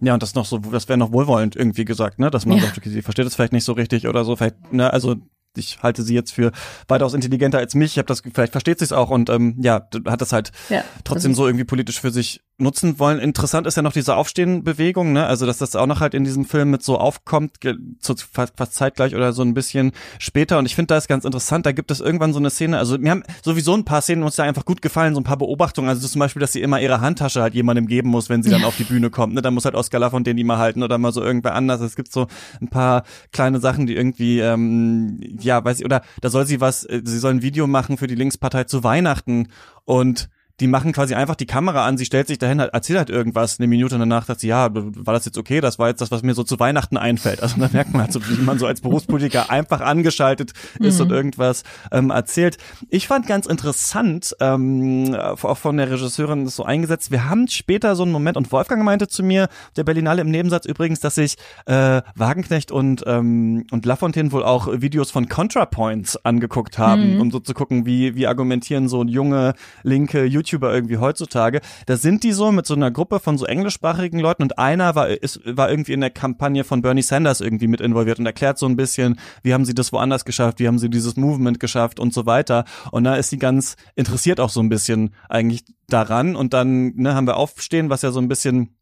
Ja, 0.00 0.14
und 0.14 0.22
das 0.22 0.34
noch 0.34 0.44
so, 0.44 0.58
das 0.58 0.88
wäre 0.88 0.98
noch 0.98 1.12
wohlwollend 1.12 1.56
irgendwie 1.56 1.84
gesagt, 1.84 2.18
ne, 2.18 2.30
dass 2.30 2.46
man 2.46 2.58
ja. 2.58 2.64
sagt, 2.64 2.78
okay, 2.78 2.90
sie 2.90 3.02
versteht 3.02 3.26
es 3.26 3.34
vielleicht 3.34 3.52
nicht 3.52 3.64
so 3.64 3.72
richtig 3.72 4.06
oder 4.06 4.24
so, 4.24 4.36
vielleicht, 4.36 4.72
ne, 4.72 4.92
also 4.92 5.16
ich 5.56 5.82
halte 5.82 6.02
sie 6.02 6.14
jetzt 6.14 6.32
für 6.32 6.52
weitaus 6.88 7.14
intelligenter 7.14 7.58
als 7.58 7.74
mich. 7.74 7.92
Ich 7.92 7.98
habe 7.98 8.06
das, 8.06 8.22
vielleicht 8.32 8.52
versteht 8.52 8.78
sie 8.78 8.84
es 8.84 8.92
auch 8.92 9.10
und 9.10 9.30
ähm, 9.30 9.56
ja, 9.60 9.88
hat 10.06 10.20
das 10.20 10.32
halt 10.32 10.50
ja, 10.68 10.82
trotzdem 11.04 11.34
so 11.34 11.46
irgendwie 11.46 11.64
politisch 11.64 12.00
für 12.00 12.10
sich 12.10 12.40
nutzen 12.56 13.00
wollen. 13.00 13.18
Interessant 13.18 13.66
ist 13.66 13.76
ja 13.76 13.82
noch 13.82 13.92
diese 13.92 14.14
Aufstehenbewegung, 14.14 15.12
ne? 15.12 15.26
Also 15.26 15.44
dass 15.44 15.58
das 15.58 15.74
auch 15.74 15.86
noch 15.86 16.00
halt 16.00 16.14
in 16.14 16.22
diesem 16.22 16.44
Film 16.44 16.70
mit 16.70 16.84
so 16.84 16.98
aufkommt, 16.98 17.58
zu, 17.98 18.14
fast, 18.16 18.54
fast 18.56 18.74
zeitgleich 18.74 19.16
oder 19.16 19.32
so 19.32 19.42
ein 19.42 19.54
bisschen 19.54 19.90
später. 20.18 20.58
Und 20.58 20.66
ich 20.66 20.76
finde, 20.76 20.88
da 20.88 20.98
ist 20.98 21.08
ganz 21.08 21.24
interessant. 21.24 21.66
Da 21.66 21.72
gibt 21.72 21.90
es 21.90 22.00
irgendwann 22.00 22.32
so 22.32 22.38
eine 22.38 22.50
Szene. 22.50 22.78
Also 22.78 22.96
mir 22.96 23.10
haben 23.10 23.24
sowieso 23.42 23.74
ein 23.74 23.84
paar 23.84 24.02
Szenen 24.02 24.22
uns 24.22 24.36
da 24.36 24.44
einfach 24.44 24.64
gut 24.64 24.82
gefallen, 24.82 25.14
so 25.14 25.20
ein 25.20 25.24
paar 25.24 25.36
Beobachtungen. 25.36 25.88
Also 25.88 26.06
zum 26.06 26.20
Beispiel, 26.20 26.40
dass 26.40 26.52
sie 26.52 26.62
immer 26.62 26.80
ihre 26.80 27.00
Handtasche 27.00 27.42
halt 27.42 27.54
jemandem 27.54 27.86
geben 27.86 28.08
muss, 28.08 28.28
wenn 28.28 28.44
sie 28.44 28.50
dann 28.50 28.64
auf 28.64 28.76
die 28.76 28.84
Bühne 28.84 29.10
kommt. 29.10 29.34
Ne? 29.34 29.42
Da 29.42 29.50
muss 29.50 29.64
halt 29.64 29.74
Oscar 29.74 29.98
Lafontaine 29.98 30.36
die 30.36 30.44
mal 30.44 30.58
halten 30.58 30.84
oder 30.84 30.96
mal 30.98 31.12
so 31.12 31.22
irgendwer 31.22 31.54
anders. 31.54 31.80
Es 31.80 31.96
gibt 31.96 32.12
so 32.12 32.28
ein 32.60 32.68
paar 32.68 33.02
kleine 33.32 33.58
Sachen, 33.58 33.86
die 33.86 33.96
irgendwie, 33.96 34.38
ähm, 34.38 35.18
ja, 35.40 35.64
weiß 35.64 35.80
ich, 35.80 35.84
oder 35.84 36.02
da 36.20 36.30
soll 36.30 36.46
sie 36.46 36.60
was, 36.60 36.84
äh, 36.84 37.02
sie 37.04 37.18
soll 37.18 37.32
ein 37.32 37.42
Video 37.42 37.66
machen 37.66 37.96
für 37.98 38.06
die 38.06 38.14
Linkspartei 38.14 38.64
zu 38.64 38.84
Weihnachten 38.84 39.48
und 39.84 40.28
die 40.60 40.68
machen 40.68 40.92
quasi 40.92 41.14
einfach 41.14 41.34
die 41.34 41.46
Kamera 41.46 41.84
an, 41.84 41.98
sie 41.98 42.04
stellt 42.04 42.28
sich 42.28 42.38
dahin, 42.38 42.60
erzählt 42.60 42.98
halt 42.98 43.10
irgendwas, 43.10 43.58
eine 43.58 43.66
Minute 43.66 43.98
danach 43.98 44.26
sagt 44.26 44.40
sie, 44.40 44.48
ja, 44.48 44.68
war 44.72 45.14
das 45.14 45.24
jetzt 45.24 45.36
okay? 45.36 45.60
Das 45.60 45.80
war 45.80 45.88
jetzt 45.88 46.00
das, 46.00 46.12
was 46.12 46.22
mir 46.22 46.34
so 46.34 46.44
zu 46.44 46.60
Weihnachten 46.60 46.96
einfällt. 46.96 47.42
Also 47.42 47.58
da 47.58 47.68
merkt 47.72 47.92
man 47.92 48.02
halt 48.02 48.12
so, 48.12 48.20
wie 48.28 48.40
man 48.40 48.58
so 48.58 48.66
als 48.66 48.80
Berufspolitiker 48.80 49.50
einfach 49.50 49.80
angeschaltet 49.80 50.52
ist 50.78 50.96
mhm. 50.96 51.06
und 51.06 51.12
irgendwas 51.12 51.64
ähm, 51.90 52.10
erzählt. 52.10 52.58
Ich 52.88 53.08
fand 53.08 53.26
ganz 53.26 53.46
interessant, 53.46 54.36
ähm, 54.40 55.14
auch 55.14 55.58
von 55.58 55.76
der 55.76 55.90
Regisseurin 55.90 56.44
das 56.44 56.54
so 56.54 56.64
eingesetzt, 56.64 57.10
wir 57.10 57.28
haben 57.28 57.48
später 57.48 57.96
so 57.96 58.04
einen 58.04 58.12
Moment, 58.12 58.36
und 58.36 58.52
Wolfgang 58.52 58.84
meinte 58.84 59.08
zu 59.08 59.24
mir, 59.24 59.48
der 59.76 59.82
Berlinale 59.82 60.22
im 60.22 60.30
Nebensatz 60.30 60.66
übrigens, 60.66 61.00
dass 61.00 61.16
sich 61.16 61.36
äh, 61.66 62.00
Wagenknecht 62.14 62.70
und, 62.70 63.02
ähm, 63.06 63.66
und 63.72 63.86
Lafontaine 63.86 64.30
wohl 64.30 64.44
auch 64.44 64.68
Videos 64.70 65.10
von 65.10 65.28
ContraPoints 65.28 66.24
angeguckt 66.24 66.78
haben, 66.78 67.14
mhm. 67.14 67.20
um 67.20 67.30
so 67.32 67.40
zu 67.40 67.54
gucken, 67.54 67.86
wie, 67.86 68.14
wie 68.14 68.28
argumentieren 68.28 68.88
so 68.88 69.02
junge, 69.02 69.54
linke 69.82 70.24
YouTuber 70.44 70.72
irgendwie 70.72 70.98
heutzutage, 70.98 71.60
da 71.86 71.96
sind 71.96 72.22
die 72.22 72.32
so 72.32 72.52
mit 72.52 72.66
so 72.66 72.74
einer 72.74 72.90
Gruppe 72.90 73.20
von 73.20 73.38
so 73.38 73.46
englischsprachigen 73.46 74.20
Leuten 74.20 74.42
und 74.42 74.58
einer 74.58 74.94
war, 74.94 75.08
ist, 75.08 75.40
war 75.44 75.70
irgendwie 75.70 75.92
in 75.92 76.00
der 76.00 76.10
Kampagne 76.10 76.64
von 76.64 76.82
Bernie 76.82 77.02
Sanders 77.02 77.40
irgendwie 77.40 77.66
mit 77.66 77.80
involviert 77.80 78.18
und 78.18 78.26
erklärt 78.26 78.58
so 78.58 78.66
ein 78.66 78.76
bisschen, 78.76 79.18
wie 79.42 79.54
haben 79.54 79.64
sie 79.64 79.74
das 79.74 79.92
woanders 79.92 80.24
geschafft, 80.24 80.60
wie 80.60 80.66
haben 80.66 80.78
sie 80.78 80.90
dieses 80.90 81.16
Movement 81.16 81.60
geschafft 81.60 81.98
und 81.98 82.12
so 82.12 82.26
weiter. 82.26 82.64
Und 82.90 83.04
da 83.04 83.16
ist 83.16 83.30
sie 83.30 83.38
ganz 83.38 83.76
interessiert 83.94 84.40
auch 84.40 84.50
so 84.50 84.60
ein 84.60 84.68
bisschen 84.68 85.14
eigentlich 85.28 85.64
daran 85.88 86.36
und 86.36 86.54
dann 86.54 86.94
ne, 86.96 87.14
haben 87.14 87.26
wir 87.26 87.36
Aufstehen, 87.36 87.90
was 87.90 88.02
ja 88.02 88.10
so 88.10 88.20
ein 88.20 88.28
bisschen 88.28 88.74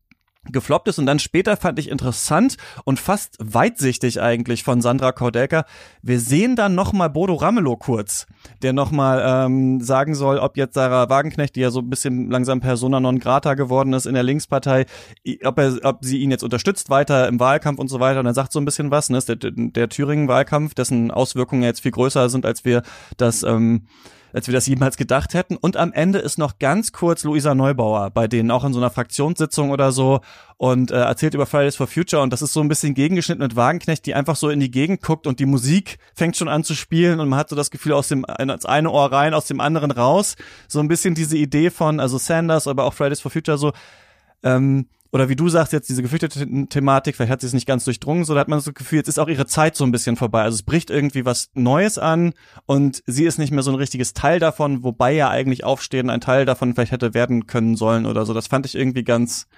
gefloppt 0.50 0.88
ist 0.88 0.98
und 0.98 1.06
dann 1.06 1.20
später 1.20 1.56
fand 1.56 1.78
ich 1.78 1.88
interessant 1.88 2.56
und 2.84 2.98
fast 2.98 3.36
weitsichtig 3.38 4.20
eigentlich 4.20 4.64
von 4.64 4.80
Sandra 4.80 5.12
Kordelka. 5.12 5.64
Wir 6.02 6.18
sehen 6.18 6.56
dann 6.56 6.74
nochmal 6.74 7.10
Bodo 7.10 7.34
Ramelow 7.34 7.76
kurz, 7.76 8.26
der 8.60 8.72
nochmal 8.72 9.22
ähm, 9.24 9.80
sagen 9.80 10.14
soll, 10.14 10.38
ob 10.38 10.56
jetzt 10.56 10.74
Sarah 10.74 11.08
Wagenknecht, 11.08 11.54
die 11.54 11.60
ja 11.60 11.70
so 11.70 11.78
ein 11.80 11.88
bisschen 11.88 12.28
langsam 12.30 12.60
Persona 12.60 12.98
non 12.98 13.20
grata 13.20 13.54
geworden 13.54 13.92
ist 13.92 14.06
in 14.06 14.14
der 14.14 14.24
Linkspartei, 14.24 14.86
ob 15.44 15.58
er, 15.58 15.78
ob 15.84 16.04
sie 16.04 16.18
ihn 16.18 16.32
jetzt 16.32 16.42
unterstützt 16.42 16.90
weiter 16.90 17.28
im 17.28 17.38
Wahlkampf 17.38 17.78
und 17.78 17.88
so 17.88 18.00
weiter. 18.00 18.20
Und 18.20 18.26
er 18.26 18.34
sagt 18.34 18.52
so 18.52 18.60
ein 18.60 18.64
bisschen 18.64 18.90
was, 18.90 19.10
ne? 19.10 19.20
Der, 19.20 19.36
der 19.36 19.88
Thüringen-Wahlkampf, 19.88 20.74
dessen 20.74 21.12
Auswirkungen 21.12 21.62
jetzt 21.62 21.82
viel 21.82 21.92
größer 21.92 22.28
sind, 22.28 22.44
als 22.44 22.64
wir 22.64 22.82
das 23.16 23.44
ähm, 23.44 23.86
als 24.32 24.46
wir 24.46 24.54
das 24.54 24.66
jemals 24.66 24.96
gedacht 24.96 25.34
hätten. 25.34 25.56
Und 25.56 25.76
am 25.76 25.92
Ende 25.92 26.18
ist 26.18 26.38
noch 26.38 26.58
ganz 26.58 26.92
kurz 26.92 27.24
Luisa 27.24 27.54
Neubauer 27.54 28.10
bei 28.10 28.28
denen, 28.28 28.50
auch 28.50 28.64
in 28.64 28.72
so 28.72 28.80
einer 28.80 28.90
Fraktionssitzung 28.90 29.70
oder 29.70 29.92
so, 29.92 30.20
und 30.56 30.90
äh, 30.90 31.00
erzählt 31.00 31.34
über 31.34 31.46
Fridays 31.46 31.76
for 31.76 31.86
Future. 31.86 32.22
Und 32.22 32.32
das 32.32 32.40
ist 32.40 32.52
so 32.52 32.60
ein 32.60 32.68
bisschen 32.68 32.94
gegengeschnitten 32.94 33.42
mit 33.42 33.56
Wagenknecht, 33.56 34.06
die 34.06 34.14
einfach 34.14 34.36
so 34.36 34.48
in 34.48 34.60
die 34.60 34.70
Gegend 34.70 35.02
guckt 35.02 35.26
und 35.26 35.40
die 35.40 35.46
Musik 35.46 35.98
fängt 36.14 36.36
schon 36.36 36.48
an 36.48 36.62
zu 36.62 36.74
spielen 36.74 37.18
und 37.20 37.28
man 37.28 37.38
hat 37.38 37.48
so 37.48 37.56
das 37.56 37.70
Gefühl 37.70 37.92
aus 37.92 38.08
dem 38.08 38.24
als 38.24 38.64
eine 38.64 38.90
Ohr 38.90 39.10
rein, 39.10 39.34
aus 39.34 39.46
dem 39.46 39.60
anderen 39.60 39.90
raus. 39.90 40.36
So 40.68 40.80
ein 40.80 40.88
bisschen 40.88 41.14
diese 41.14 41.36
Idee 41.36 41.70
von, 41.70 42.00
also 42.00 42.18
Sanders, 42.18 42.68
aber 42.68 42.84
auch 42.84 42.94
Fridays 42.94 43.20
for 43.20 43.30
Future 43.30 43.58
so, 43.58 43.72
ähm, 44.44 44.86
oder 45.12 45.28
wie 45.28 45.36
du 45.36 45.50
sagst 45.50 45.74
jetzt, 45.74 45.90
diese 45.90 46.00
geflüchtete 46.00 46.66
Thematik, 46.68 47.14
vielleicht 47.14 47.30
hat 47.30 47.42
sie 47.42 47.46
es 47.46 47.52
nicht 47.52 47.66
ganz 47.66 47.84
durchdrungen, 47.84 48.24
so 48.24 48.32
da 48.32 48.40
hat 48.40 48.48
man 48.48 48.58
das 48.58 48.72
Gefühl, 48.72 48.96
jetzt 48.96 49.08
ist 49.08 49.18
auch 49.18 49.28
ihre 49.28 49.46
Zeit 49.46 49.76
so 49.76 49.84
ein 49.84 49.92
bisschen 49.92 50.16
vorbei. 50.16 50.42
Also 50.42 50.54
es 50.54 50.62
bricht 50.62 50.88
irgendwie 50.88 51.26
was 51.26 51.50
Neues 51.52 51.98
an 51.98 52.32
und 52.64 53.02
sie 53.06 53.24
ist 53.24 53.38
nicht 53.38 53.52
mehr 53.52 53.62
so 53.62 53.70
ein 53.70 53.76
richtiges 53.76 54.14
Teil 54.14 54.38
davon, 54.38 54.82
wobei 54.82 55.12
ja 55.12 55.28
eigentlich 55.28 55.64
Aufstehen 55.64 56.08
ein 56.08 56.22
Teil 56.22 56.46
davon 56.46 56.74
vielleicht 56.74 56.92
hätte 56.92 57.12
werden 57.12 57.46
können 57.46 57.76
sollen 57.76 58.06
oder 58.06 58.24
so. 58.24 58.32
Das 58.32 58.46
fand 58.46 58.64
ich 58.64 58.74
irgendwie 58.74 59.04
ganz, 59.04 59.48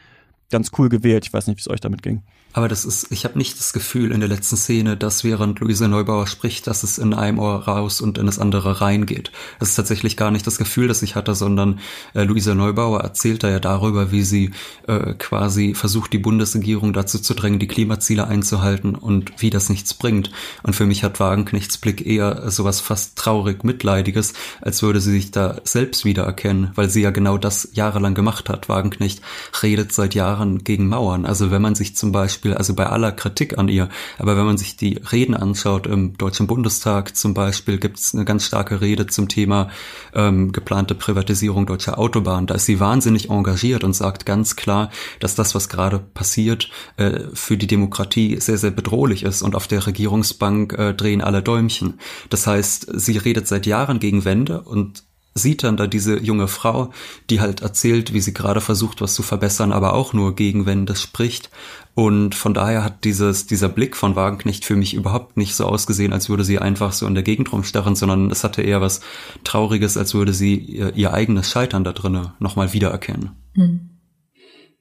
ganz 0.50 0.72
cool 0.76 0.88
gewählt. 0.88 1.24
Ich 1.24 1.32
weiß 1.32 1.46
nicht, 1.46 1.58
wie 1.58 1.60
es 1.60 1.70
euch 1.70 1.80
damit 1.80 2.02
ging. 2.02 2.24
Aber 2.54 2.68
das 2.68 2.84
ist, 2.84 3.10
ich 3.10 3.24
habe 3.24 3.36
nicht 3.36 3.58
das 3.58 3.72
Gefühl 3.72 4.12
in 4.12 4.20
der 4.20 4.28
letzten 4.28 4.56
Szene, 4.56 4.96
dass 4.96 5.24
während 5.24 5.58
Luise 5.58 5.88
Neubauer 5.88 6.28
spricht, 6.28 6.68
dass 6.68 6.84
es 6.84 6.98
in 6.98 7.12
einem 7.12 7.40
Ohr 7.40 7.64
raus 7.64 8.00
und 8.00 8.16
in 8.16 8.26
das 8.26 8.38
andere 8.38 8.80
reingeht. 8.80 9.32
Das 9.58 9.70
ist 9.70 9.74
tatsächlich 9.74 10.16
gar 10.16 10.30
nicht 10.30 10.46
das 10.46 10.56
Gefühl, 10.56 10.86
das 10.86 11.02
ich 11.02 11.16
hatte, 11.16 11.34
sondern 11.34 11.80
äh, 12.14 12.22
Luise 12.22 12.54
Neubauer 12.54 13.00
erzählt 13.00 13.42
da 13.42 13.50
ja 13.50 13.58
darüber, 13.58 14.12
wie 14.12 14.22
sie 14.22 14.52
äh, 14.86 15.14
quasi 15.14 15.74
versucht, 15.74 16.12
die 16.12 16.18
Bundesregierung 16.18 16.92
dazu 16.92 17.18
zu 17.18 17.34
drängen, 17.34 17.58
die 17.58 17.66
Klimaziele 17.66 18.28
einzuhalten 18.28 18.94
und 18.94 19.32
wie 19.42 19.50
das 19.50 19.68
nichts 19.68 19.92
bringt. 19.92 20.30
Und 20.62 20.76
für 20.76 20.86
mich 20.86 21.02
hat 21.02 21.18
Wagenknechts 21.18 21.78
Blick 21.78 22.06
eher 22.06 22.48
sowas 22.52 22.80
fast 22.80 23.16
traurig 23.16 23.64
Mitleidiges, 23.64 24.32
als 24.60 24.80
würde 24.80 25.00
sie 25.00 25.10
sich 25.10 25.32
da 25.32 25.56
selbst 25.64 26.04
wiedererkennen, 26.04 26.70
weil 26.76 26.88
sie 26.88 27.02
ja 27.02 27.10
genau 27.10 27.36
das 27.36 27.70
jahrelang 27.72 28.14
gemacht 28.14 28.48
hat. 28.48 28.68
Wagenknecht 28.68 29.22
redet 29.60 29.92
seit 29.92 30.14
Jahren 30.14 30.62
gegen 30.62 30.86
Mauern. 30.86 31.26
Also 31.26 31.50
wenn 31.50 31.60
man 31.60 31.74
sich 31.74 31.96
zum 31.96 32.12
Beispiel 32.12 32.43
Beispiel, 32.44 32.54
also 32.54 32.74
bei 32.74 32.86
aller 32.86 33.12
Kritik 33.12 33.58
an 33.58 33.68
ihr, 33.68 33.88
aber 34.18 34.36
wenn 34.36 34.44
man 34.44 34.58
sich 34.58 34.76
die 34.76 35.00
Reden 35.10 35.34
anschaut, 35.34 35.86
im 35.86 36.16
Deutschen 36.18 36.46
Bundestag 36.46 37.16
zum 37.16 37.32
Beispiel 37.32 37.78
gibt 37.78 37.98
es 37.98 38.14
eine 38.14 38.24
ganz 38.24 38.44
starke 38.44 38.80
Rede 38.80 39.06
zum 39.06 39.28
Thema 39.28 39.70
ähm, 40.14 40.52
geplante 40.52 40.94
Privatisierung 40.94 41.66
deutscher 41.66 41.98
Autobahnen. 41.98 42.46
Da 42.46 42.54
ist 42.54 42.66
sie 42.66 42.80
wahnsinnig 42.80 43.30
engagiert 43.30 43.82
und 43.82 43.94
sagt 43.94 44.26
ganz 44.26 44.56
klar, 44.56 44.90
dass 45.20 45.34
das, 45.34 45.54
was 45.54 45.68
gerade 45.70 45.98
passiert, 45.98 46.70
äh, 46.98 47.20
für 47.32 47.56
die 47.56 47.66
Demokratie 47.66 48.38
sehr, 48.40 48.58
sehr 48.58 48.70
bedrohlich 48.70 49.22
ist 49.22 49.42
und 49.42 49.54
auf 49.54 49.66
der 49.66 49.86
Regierungsbank 49.86 50.74
äh, 50.74 50.92
drehen 50.92 51.22
alle 51.22 51.42
Däumchen. 51.42 51.98
Das 52.28 52.46
heißt, 52.46 52.88
sie 52.94 53.16
redet 53.16 53.48
seit 53.48 53.64
Jahren 53.66 54.00
gegen 54.00 54.24
Wände 54.24 54.60
und 54.60 55.04
sieht 55.34 55.64
dann 55.64 55.76
da 55.76 55.86
diese 55.86 56.18
junge 56.18 56.48
Frau, 56.48 56.92
die 57.28 57.40
halt 57.40 57.60
erzählt, 57.60 58.14
wie 58.14 58.20
sie 58.20 58.32
gerade 58.32 58.60
versucht, 58.60 59.00
was 59.00 59.14
zu 59.14 59.22
verbessern, 59.22 59.72
aber 59.72 59.92
auch 59.92 60.12
nur 60.12 60.36
gegen 60.36 60.64
Wände 60.64 60.94
spricht. 60.94 61.50
Und 61.94 62.34
von 62.34 62.54
daher 62.54 62.82
hat 62.82 63.04
dieses, 63.04 63.46
dieser 63.46 63.68
Blick 63.68 63.96
von 63.96 64.16
Wagenknecht 64.16 64.64
für 64.64 64.74
mich 64.74 64.94
überhaupt 64.94 65.36
nicht 65.36 65.54
so 65.54 65.64
ausgesehen, 65.64 66.12
als 66.12 66.28
würde 66.28 66.42
sie 66.42 66.58
einfach 66.58 66.92
so 66.92 67.06
in 67.06 67.14
der 67.14 67.22
Gegend 67.22 67.52
rumstarren, 67.52 67.94
sondern 67.94 68.30
es 68.32 68.42
hatte 68.42 68.62
eher 68.62 68.80
was 68.80 69.00
Trauriges, 69.44 69.96
als 69.96 70.12
würde 70.12 70.32
sie 70.32 70.56
ihr, 70.56 70.94
ihr 70.96 71.14
eigenes 71.14 71.48
Scheitern 71.48 71.84
da 71.84 71.92
drinnen 71.92 72.32
nochmal 72.40 72.72
wiedererkennen. 72.72 73.30
Hm. 73.54 73.90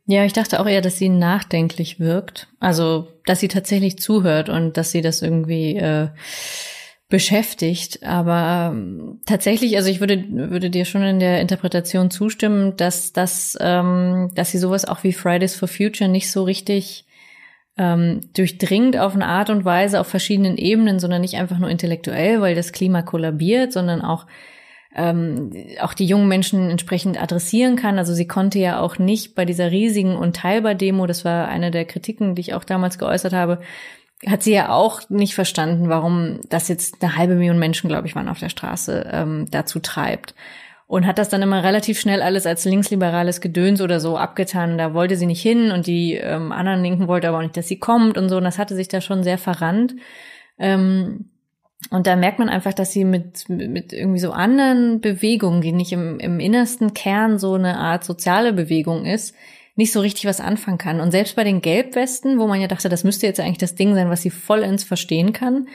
Ja, 0.06 0.26
ich 0.26 0.34
dachte 0.34 0.60
auch 0.60 0.66
eher, 0.66 0.82
dass 0.82 0.98
sie 0.98 1.10
nachdenklich 1.10 2.00
wirkt. 2.00 2.48
Also, 2.60 3.08
dass 3.26 3.40
sie 3.40 3.48
tatsächlich 3.48 4.00
zuhört 4.00 4.50
und 4.50 4.76
dass 4.76 4.92
sie 4.92 5.02
das 5.02 5.22
irgendwie 5.22 5.78
äh, 5.78 6.10
beschäftigt. 7.14 8.02
Aber 8.02 8.72
ähm, 8.74 9.22
tatsächlich, 9.28 9.78
also 9.78 9.88
ich 9.88 10.00
würde, 10.00 10.26
würde 10.32 10.72
dir 10.72 10.84
schon 10.84 11.04
in 11.04 11.20
der 11.20 11.42
Interpretation 11.42 12.10
zustimmen, 12.10 12.76
dass, 12.76 13.14
dass, 13.14 13.56
ähm, 13.62 14.32
dass 14.34 14.50
sie 14.50 14.58
sowas 14.58 14.84
auch 14.84 15.04
wie 15.04 15.14
Fridays 15.14 15.56
for 15.56 15.68
Future 15.68 16.10
nicht 16.10 16.32
so 16.32 16.42
richtig 16.42 17.06
ähm, 17.78 18.22
durchdringt 18.34 18.98
auf 18.98 19.14
eine 19.14 19.28
Art 19.28 19.52
und 19.52 19.64
Weise 19.64 20.00
auf 20.00 20.08
verschiedenen 20.08 20.58
Ebenen, 20.58 21.00
sondern 21.00 21.22
nicht 21.22 21.36
einfach 21.36 21.60
nur 21.60 21.70
intellektuell, 21.70 22.42
weil 22.42 22.56
das 22.56 22.72
Klima 22.72 23.04
kollabiert, 23.04 23.74
sondern 23.74 24.02
auch 24.02 24.26
ähm, 24.96 25.52
auch 25.82 25.94
die 25.94 26.08
jungen 26.08 26.28
Menschen 26.28 26.72
entsprechend 26.72 27.22
adressieren 27.22 27.76
kann. 27.76 28.00
Also 28.00 28.16
sie 28.16 28.28
konnte 28.28 28.58
ja 28.58 28.80
auch 28.80 28.98
nicht 28.98 29.36
bei 29.36 29.46
dieser 29.46 29.70
riesigen 29.70 30.16
Unteilbar-Demo, 30.16 31.06
das 31.06 31.26
war 31.26 31.48
eine 31.48 31.70
der 31.70 31.86
Kritiken, 31.86 32.34
die 32.34 32.42
ich 32.42 32.54
auch 32.56 32.64
damals 32.64 32.98
geäußert 32.98 33.34
habe, 33.34 33.60
hat 34.28 34.44
sie 34.44 34.54
ja 34.54 34.70
auch 34.70 35.02
nicht 35.10 35.36
verstanden, 35.36 35.90
warum 35.90 36.40
das 36.50 36.68
jetzt 36.68 37.02
eine 37.02 37.16
halbe 37.16 37.36
Million 37.36 37.60
Menschen, 37.60 37.90
glaube 37.90 38.08
ich, 38.08 38.16
waren 38.16 38.30
auf 38.30 38.40
der 38.40 38.50
Straße, 38.50 39.10
ähm, 39.12 39.48
dazu 39.52 39.80
treibt. 39.80 40.36
Und 40.86 41.08
hat 41.08 41.18
das 41.18 41.30
dann 41.30 41.42
immer 41.42 41.64
relativ 41.64 42.00
schnell 42.00 42.22
alles 42.22 42.46
als 42.46 42.66
linksliberales 42.66 43.42
Gedöns 43.42 43.82
oder 43.82 44.00
so 44.00 44.18
abgetan. 44.18 44.78
Da 44.78 44.94
wollte 44.94 45.16
sie 45.16 45.26
nicht 45.26 45.42
hin 45.42 45.72
und 45.72 45.88
die 45.88 46.16
ähm, 46.16 46.52
anderen 46.52 46.84
Linken 46.84 47.08
wollten 47.08 47.28
aber 47.28 47.38
auch 47.38 47.42
nicht, 47.42 47.58
dass 47.58 47.68
sie 47.68 47.80
kommt 47.80 48.18
und 48.18 48.30
so. 48.30 48.38
Und 48.38 48.44
das 48.44 48.60
hatte 48.60 48.76
sich 48.76 48.90
da 48.90 49.02
schon 49.02 49.24
sehr 49.24 49.38
verrannt. 49.38 49.96
Ähm, 50.60 51.30
und 51.90 52.08
da 52.08 52.16
merkt 52.16 52.40
man 52.40 52.50
einfach, 52.50 52.74
dass 52.74 52.92
sie 52.92 53.06
mit, 53.06 53.50
mit 53.50 53.92
irgendwie 53.94 54.20
so 54.20 54.32
anderen 54.32 55.02
Bewegungen, 55.02 55.62
die 55.62 55.72
nicht 55.72 55.92
im, 55.92 56.20
im 56.20 56.40
innersten 56.40 56.94
Kern 56.94 57.40
so 57.40 57.54
eine 57.54 57.78
Art 57.78 58.04
soziale 58.04 58.54
Bewegung 58.54 59.06
ist, 59.06 59.36
nicht 59.76 59.92
so 59.92 60.02
richtig 60.02 60.26
was 60.26 60.40
anfangen 60.40 60.78
kann. 60.78 61.00
Und 61.00 61.12
selbst 61.12 61.36
bei 61.36 61.44
den 61.44 61.62
Gelbwesten, 61.62 62.40
wo 62.40 62.48
man 62.48 62.62
ja 62.62 62.68
dachte, 62.68 62.90
das 62.90 63.04
müsste 63.04 63.26
jetzt 63.26 63.40
eigentlich 63.40 63.58
das 63.58 63.76
Ding 63.76 63.96
sein, 63.96 64.10
was 64.10 64.22
sie 64.22 64.30
vollends 64.30 64.84
verstehen 64.84 65.34
kann, 65.34 65.68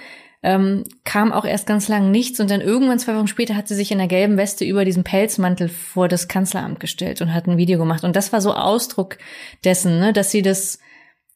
ähm, 0.42 0.84
kam 1.05 1.32
auch 1.32 1.44
erst 1.44 1.66
ganz 1.66 1.88
lang 1.88 2.12
nichts 2.12 2.38
und 2.38 2.49
dann 2.49 2.61
irgendwann 2.61 3.01
zwei 3.01 3.16
Wochen 3.16 3.26
später 3.26 3.57
hat 3.57 3.66
sie 3.66 3.74
sich 3.74 3.90
in 3.90 3.99
der 3.99 4.07
gelben 4.07 4.36
Weste 4.36 4.64
über 4.64 4.84
diesen 4.84 5.03
Pelzmantel 5.03 5.68
vor 5.68 6.07
das 6.07 6.28
Kanzleramt 6.28 6.78
gestellt 6.78 7.20
und 7.20 7.34
hat 7.34 7.49
ein 7.49 7.57
Video 7.57 7.78
gemacht. 7.78 8.05
Und 8.05 8.14
das 8.14 8.32
war 8.32 8.40
so 8.40 8.55
Ausdruck 8.55 9.18
dessen, 9.64 9.99
ne, 9.99 10.12
dass 10.12 10.30
sie 10.30 10.42
das 10.42 10.78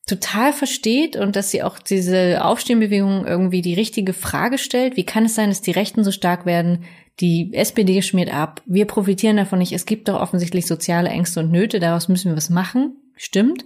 total 0.07 0.53
versteht 0.53 1.16
und 1.16 1.36
dass 1.36 1.50
sie 1.50 1.62
auch 1.62 1.78
diese 1.78 2.44
Aufstehenbewegung 2.44 3.24
irgendwie 3.24 3.62
die 3.62 3.74
richtige 3.74 4.12
Frage 4.12 4.59
stellt. 4.59 4.96
Wie 4.96 5.05
kann 5.05 5.24
es 5.24 5.34
sein, 5.34 5.48
dass 5.48 5.62
die 5.62 5.70
Rechten 5.70 6.03
so 6.03 6.11
stark 6.11 6.44
werden? 6.44 6.84
Die 7.20 7.53
SPD 7.53 8.03
schmiert 8.03 8.32
ab. 8.32 8.62
Wir 8.66 8.86
profitieren 8.86 9.36
davon 9.36 9.61
nicht. 9.61 9.72
Es 9.72 9.86
gibt 9.86 10.09
doch 10.09 10.20
offensichtlich 10.20 10.66
soziale 10.66 11.09
Ängste 11.09 11.40
und 11.40 11.53
Nöte. 11.53 11.78
Daraus 11.78 12.09
müssen 12.09 12.30
wir 12.30 12.36
was 12.36 12.50
machen. 12.50 12.96
Stimmt. 13.16 13.64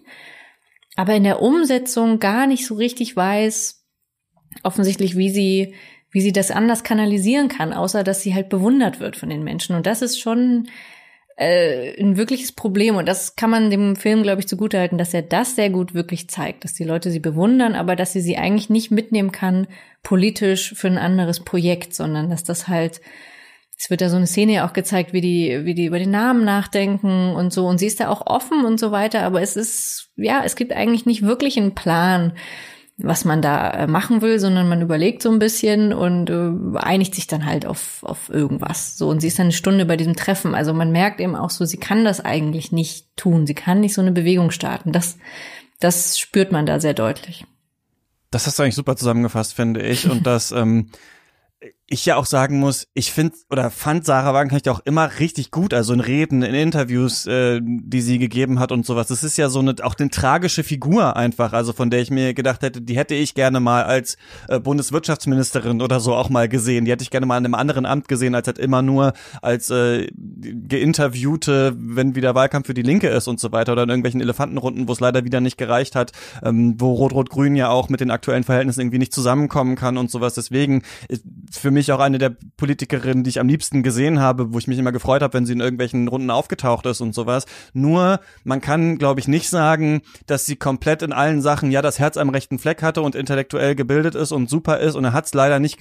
Aber 0.97 1.15
in 1.15 1.25
der 1.25 1.41
Umsetzung 1.41 2.19
gar 2.19 2.47
nicht 2.47 2.67
so 2.67 2.75
richtig 2.75 3.17
weiß, 3.17 3.85
offensichtlich, 4.63 5.17
wie 5.17 5.31
sie, 5.31 5.75
wie 6.11 6.21
sie 6.21 6.33
das 6.33 6.51
anders 6.51 6.83
kanalisieren 6.83 7.49
kann, 7.49 7.73
außer 7.73 8.03
dass 8.03 8.23
sie 8.23 8.35
halt 8.35 8.49
bewundert 8.49 9.01
wird 9.01 9.17
von 9.17 9.31
den 9.31 9.45
Menschen. 9.45 9.77
Und 9.77 9.87
das 9.87 10.03
ist 10.03 10.19
schon 10.19 10.69
äh, 11.37 12.01
ein 12.01 12.17
wirkliches 12.17 12.53
Problem. 12.53 12.97
Und 12.97 13.07
das 13.07 13.37
kann 13.37 13.51
man 13.51 13.71
dem 13.71 13.97
Film, 13.97 14.23
glaube 14.23 14.41
ich, 14.41 14.49
zugutehalten, 14.49 14.99
dass 14.99 15.15
er 15.15 15.23
das 15.23 15.55
sehr 15.55 15.71
gut 15.71 15.95
wirklich 15.95 16.29
zeigt, 16.29 16.65
dass 16.65 16.75
die 16.75 16.85
Leute 16.85 17.11
sie 17.11 17.21
bewundern, 17.21 17.75
aber 17.75 17.97
dass 17.97 18.13
sie 18.13 18.21
sie 18.21 18.37
eigentlich 18.37 18.71
nicht 18.71 18.91
mitnehmen 18.91 19.33
kann, 19.33 19.67
politisch 20.03 20.75
für 20.75 20.89
ein 20.89 20.99
anderes 20.99 21.41
Projekt, 21.41 21.95
sondern 21.95 22.31
dass 22.31 22.45
das 22.45 22.69
halt 22.69 23.01
es 23.79 23.91
wird 23.91 24.01
da 24.01 24.09
so 24.09 24.17
eine 24.17 24.27
Szene 24.27 24.55
ja 24.55 24.67
auch 24.67 24.73
gezeigt, 24.73 25.13
wie 25.13 25.21
die, 25.21 25.65
wie 25.65 25.75
die 25.75 25.85
über 25.85 25.99
den 25.99 26.11
Namen 26.11 26.45
nachdenken 26.45 27.35
und 27.35 27.53
so. 27.53 27.67
Und 27.67 27.79
sie 27.79 27.87
ist 27.87 28.01
da 28.01 28.09
auch 28.09 28.27
offen 28.27 28.65
und 28.65 28.81
so 28.81 28.91
weiter. 28.91 29.23
Aber 29.23 29.43
es 29.43 29.55
ist, 29.55 30.09
ja, 30.17 30.43
es 30.45 30.57
gibt 30.57 30.73
eigentlich 30.73 31.05
nicht 31.05 31.23
wirklich 31.23 31.59
einen 31.59 31.75
Plan, 31.75 32.33
was 32.99 33.25
man 33.27 33.43
da 33.43 33.71
äh, 33.71 33.87
machen 33.87 34.23
will, 34.23 34.39
sondern 34.39 34.69
man 34.69 34.81
überlegt 34.81 35.23
so 35.23 35.31
ein 35.31 35.39
bisschen 35.39 35.93
und 35.93 36.31
äh, 36.31 36.79
einigt 36.79 37.15
sich 37.15 37.27
dann 37.27 37.45
halt 37.45 37.67
auf, 37.67 38.03
auf 38.03 38.31
irgendwas. 38.31 38.97
So, 38.97 39.09
und 39.09 39.21
sie 39.21 39.27
ist 39.27 39.39
dann 39.39 39.47
eine 39.47 39.53
Stunde 39.53 39.85
bei 39.85 39.97
diesem 39.97 40.17
Treffen. 40.17 40.55
Also 40.55 40.73
man 40.73 40.93
merkt 40.93 41.21
eben 41.21 41.37
auch 41.37 41.51
so, 41.51 41.65
sie 41.67 41.77
kann 41.77 42.05
das 42.05 42.25
eigentlich 42.25 42.73
nicht 42.73 43.15
tun. 43.17 43.47
Sie 43.47 43.55
kann 43.55 43.81
nicht 43.81 43.93
so 43.93 44.01
eine 44.01 44.13
Bewegung 44.13 44.51
starten. 44.51 44.93
Das, 44.93 45.19
das 45.79 46.19
spürt 46.19 46.53
man 46.53 46.65
da 46.65 46.81
sehr 46.81 46.95
deutlich. 46.95 47.45
Das 48.31 48.47
hast 48.47 48.59
du 48.59 48.63
eigentlich 48.63 48.77
super 48.77 48.97
zusammengefasst, 48.97 49.53
finde 49.53 49.83
ich. 49.83 50.09
Und 50.09 50.27
das, 50.27 50.53
ähm, 50.53 50.91
ich 51.89 52.05
ja 52.05 52.17
auch 52.17 52.27
sagen 52.27 52.59
muss, 52.59 52.89
ich 52.95 53.13
finde 53.13 53.37
oder 53.49 53.71
fand 53.71 54.05
Sarah 54.05 54.35
Wagenknecht 54.35 54.69
auch 54.69 54.81
immer 54.81 55.21
richtig 55.21 55.53
gut, 55.53 55.73
also 55.73 55.93
in 55.93 56.01
Reden, 56.01 56.43
in 56.43 56.55
Interviews, 56.55 57.27
äh, 57.27 57.61
die 57.63 58.01
sie 58.01 58.19
gegeben 58.19 58.59
hat 58.59 58.73
und 58.73 58.85
sowas. 58.85 59.07
Das 59.07 59.23
ist 59.23 59.37
ja 59.37 59.49
so 59.49 59.61
eine 59.61 59.77
auch 59.83 59.95
eine 59.97 60.11
tragische 60.11 60.65
Figur 60.65 61.15
einfach, 61.15 61.53
also 61.53 61.73
von 61.73 61.89
der 61.91 62.01
ich 62.01 62.11
mir 62.11 62.35
gedacht 62.35 62.63
hätte, 62.63 62.83
die 62.83 62.97
hätte 62.97 63.15
ich 63.15 63.35
gerne 63.35 63.61
mal 63.61 63.85
als 63.85 64.17
äh, 64.49 64.59
Bundeswirtschaftsministerin 64.59 65.81
oder 65.81 66.01
so 66.01 66.15
auch 66.15 66.29
mal 66.29 66.49
gesehen. 66.49 66.87
Die 66.87 66.91
hätte 66.91 67.05
ich 67.05 67.11
gerne 67.11 67.27
mal 67.27 67.39
in 67.39 67.45
einem 67.45 67.55
anderen 67.55 67.87
Amt 67.87 68.09
gesehen, 68.09 68.35
als 68.35 68.49
halt 68.49 68.59
immer 68.59 68.83
nur 68.83 69.13
als 69.41 69.71
äh, 69.71 70.09
geinterviewte, 70.69 71.77
wenn 71.79 72.17
wieder 72.17 72.35
Wahlkampf 72.35 72.67
für 72.67 72.75
die 72.75 72.83
Linke 72.83 73.09
ist 73.09 73.29
und 73.29 73.39
so 73.39 73.53
weiter 73.53 73.73
oder 73.73 73.85
in 73.85 73.91
irgendwelchen 73.91 74.21
Elefantenrunden, 74.21 74.89
wo 74.89 74.93
es 74.93 74.99
leider 74.99 75.25
wieder 75.25 75.41
nicht 75.41 75.57
gereicht 75.57 75.95
hat, 75.95 76.11
ähm, 76.43 76.75
wo 76.79 76.95
Rot-Rot-Grün 76.95 77.55
ja 77.55 77.69
auch 77.69 77.89
mit 77.89 78.01
den 78.01 78.11
aktuellen 78.11 78.43
Verhältnissen 78.43 78.81
irgendwie 78.81 78.99
nicht 78.99 79.15
zusammenkommen 79.15 79.77
kann 79.77 79.99
und 79.99 80.11
sowas. 80.11 80.35
Deswegen 80.35 80.83
für 81.53 81.76
mich 81.77 81.93
auch 81.93 82.01
eine 82.01 82.19
der 82.19 82.35
Politikerinnen, 82.57 83.23
die 83.23 83.31
ich 83.31 83.39
am 83.39 83.49
liebsten 83.49 83.83
gesehen 83.83 84.19
habe, 84.19 84.53
wo 84.53 84.59
ich 84.59 84.67
mich 84.67 84.79
immer 84.79 84.93
gefreut 84.93 85.23
habe, 85.23 85.35
wenn 85.35 85.47
sie 85.47 85.53
in 85.53 85.61
irgendwelchen 85.61 86.09
Runden 86.09 86.31
aufgetaucht 86.31 86.87
ist 86.87 87.01
und 87.01 87.15
sowas. 87.15 87.47
Nur, 87.73 88.21
man 88.45 88.61
kann, 88.61 88.99
glaube 88.99 89.21
ich, 89.21 89.29
nicht 89.29 89.49
sagen, 89.49 90.03
dass 90.27 90.47
sie 90.47 90.57
komplett 90.57 91.03
in 91.03 91.13
allen 91.13 91.43
Sachen 91.43 91.71
ja 91.71 91.83
das 91.83 91.99
Herz 91.99 92.17
am 92.17 92.31
rechten 92.31 92.59
Fleck 92.59 92.83
hatte 92.83 93.03
und 93.03 93.15
intellektuell 93.15 93.75
gebildet 93.75 94.15
ist 94.15 94.33
und 94.33 94.51
super 94.51 94.79
ist. 94.81 94.95
Und 94.95 95.05
er 95.05 95.13
hat 95.13 95.27
es 95.27 95.35
leider 95.35 95.61
nicht 95.61 95.79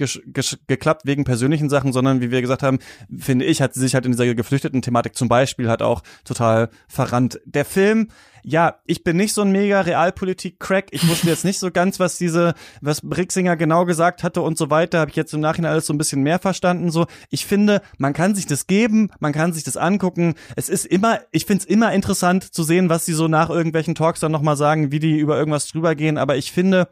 geklappt 0.68 1.02
wegen 1.04 1.24
persönlichen 1.24 1.68
Sachen, 1.68 1.92
sondern 1.92 2.20
wie 2.20 2.30
wir 2.30 2.42
gesagt 2.42 2.62
haben, 2.62 2.78
finde 3.16 3.46
ich, 3.46 3.62
hat 3.62 3.74
sie 3.74 3.80
sich 3.80 3.94
halt 3.94 4.04
in 4.04 4.12
dieser 4.12 4.34
geflüchteten 4.34 4.82
Thematik 4.82 5.16
zum 5.16 5.28
Beispiel 5.28 5.68
halt 5.68 5.82
auch 5.82 6.02
total 6.24 6.68
verrannt. 6.86 7.40
Der 7.46 7.64
Film 7.64 8.08
ja, 8.48 8.76
ich 8.86 9.02
bin 9.02 9.16
nicht 9.16 9.34
so 9.34 9.42
ein 9.42 9.50
mega 9.50 9.80
Realpolitik-Crack. 9.80 10.86
Ich 10.92 11.08
wusste 11.08 11.26
jetzt 11.26 11.44
nicht 11.44 11.58
so 11.58 11.70
ganz, 11.72 11.98
was 11.98 12.16
diese, 12.16 12.54
was 12.80 13.00
Brixinger 13.00 13.56
genau 13.56 13.84
gesagt 13.84 14.22
hatte 14.22 14.40
und 14.40 14.56
so 14.56 14.70
weiter. 14.70 15.00
Habe 15.00 15.10
ich 15.10 15.16
jetzt 15.16 15.34
im 15.34 15.40
Nachhinein 15.40 15.72
alles 15.72 15.86
so 15.86 15.92
ein 15.92 15.98
bisschen 15.98 16.22
mehr 16.22 16.38
verstanden. 16.38 16.92
So, 16.92 17.06
ich 17.28 17.44
finde, 17.44 17.82
man 17.98 18.12
kann 18.12 18.36
sich 18.36 18.46
das 18.46 18.68
geben, 18.68 19.10
man 19.18 19.32
kann 19.32 19.52
sich 19.52 19.64
das 19.64 19.76
angucken. 19.76 20.36
Es 20.54 20.68
ist 20.68 20.86
immer, 20.86 21.18
ich 21.32 21.44
finde 21.44 21.64
es 21.64 21.68
immer 21.68 21.92
interessant 21.92 22.54
zu 22.54 22.62
sehen, 22.62 22.88
was 22.88 23.04
sie 23.04 23.14
so 23.14 23.26
nach 23.26 23.50
irgendwelchen 23.50 23.96
Talks 23.96 24.20
dann 24.20 24.30
nochmal 24.30 24.56
sagen, 24.56 24.92
wie 24.92 25.00
die 25.00 25.18
über 25.18 25.36
irgendwas 25.36 25.66
drüber 25.66 25.96
gehen. 25.96 26.16
Aber 26.16 26.36
ich 26.36 26.52
finde, 26.52 26.88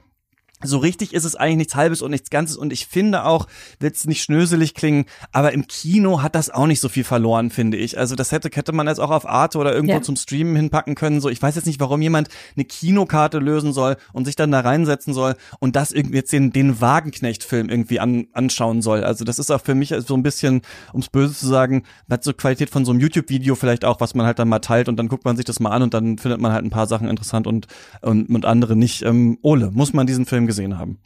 so 0.63 0.79
richtig 0.79 1.13
ist 1.13 1.25
es 1.25 1.37
eigentlich 1.37 1.57
nichts 1.57 1.75
Halbes 1.75 2.03
und 2.03 2.11
nichts 2.11 2.31
Ganzes 2.31 2.57
und 2.57 2.73
ich 2.73 2.87
finde 2.87 3.25
auch, 3.25 3.47
wird 3.81 3.97
es 3.97 4.07
nicht 4.07 4.23
schnöselig 4.23 4.75
klingen, 4.75 5.05
aber 5.33 5.53
im 5.53 5.67
Kino 5.67 6.23
hat 6.23 6.35
das 6.35 6.51
auch 6.51 6.67
nicht 6.67 6.81
so 6.81 6.89
viel 6.89 7.05
verloren, 7.05 7.51
finde 7.51 7.77
ich. 7.77 7.99
Also 7.99 8.15
das 8.15 8.33
hätte, 8.33 8.49
hätte 8.53 8.73
man 8.73 8.87
jetzt 8.87 9.01
auch 9.01 9.11
auf 9.11 9.29
Arte 9.29 9.59
oder 9.59 9.75
irgendwo 9.75 9.97
ja. 9.97 10.03
zum 10.03 10.17
Streamen 10.17 10.57
hinpacken 10.57 10.95
können. 10.95 11.21
So, 11.21 11.29
ich 11.29 11.43
weiß 11.43 11.57
jetzt 11.57 11.67
nicht, 11.67 11.81
warum 11.81 12.01
jemand 12.01 12.29
eine 12.57 12.65
Kinokarte 12.65 13.39
lösen 13.39 13.73
soll 13.73 13.97
und 14.13 14.25
sich 14.25 14.37
dann 14.37 14.51
da 14.51 14.61
reinsetzen 14.61 15.13
soll 15.13 15.35
und 15.59 15.77
das 15.77 15.93
irgendwie 15.93 16.17
jetzt 16.17 16.33
den, 16.33 16.53
den 16.53 16.81
Wagenknecht-Film 16.81 17.69
irgendwie 17.69 18.01
an, 18.01 18.27
anschauen 18.33 18.81
soll. 18.81 19.05
Also 19.05 19.25
das 19.25 19.39
ist 19.39 19.51
auch 19.51 19.61
für 19.61 19.75
mich 19.75 19.95
so 20.07 20.15
ein 20.15 20.23
bisschen, 20.23 20.63
ums 20.93 21.09
Böse 21.09 21.35
zu 21.35 21.47
sagen, 21.47 21.83
hat 22.09 22.25
so 22.25 22.33
Qualität 22.33 22.71
von 22.71 22.85
so 22.85 22.93
einem 22.93 23.01
YouTube-Video 23.01 23.55
vielleicht 23.55 23.85
auch, 23.85 24.01
was 24.01 24.15
man 24.15 24.25
halt 24.25 24.39
dann 24.39 24.49
mal 24.49 24.61
teilt 24.61 24.89
und 24.89 24.97
dann 24.97 25.09
guckt 25.09 25.25
man 25.25 25.37
sich 25.37 25.45
das 25.45 25.61
mal 25.61 25.71
an 25.71 25.83
und 25.83 25.95
dann 25.95 26.17
findet 26.17 26.41
man 26.41 26.53
halt 26.53 26.65
ein 26.65 26.71
paar 26.71 26.87
Sachen 26.87 27.09
interessant 27.09 27.47
und, 27.47 27.67
und, 28.01 28.29
und 28.29 28.45
andere 28.47 28.77
nicht. 28.77 29.03
Ähm, 29.03 29.39
Ole, 29.43 29.71
muss 29.73 29.93
man 29.93 30.07
diesen 30.07 30.27
Film 30.27 30.44
gesehen 30.47 30.79
haben? 30.79 30.99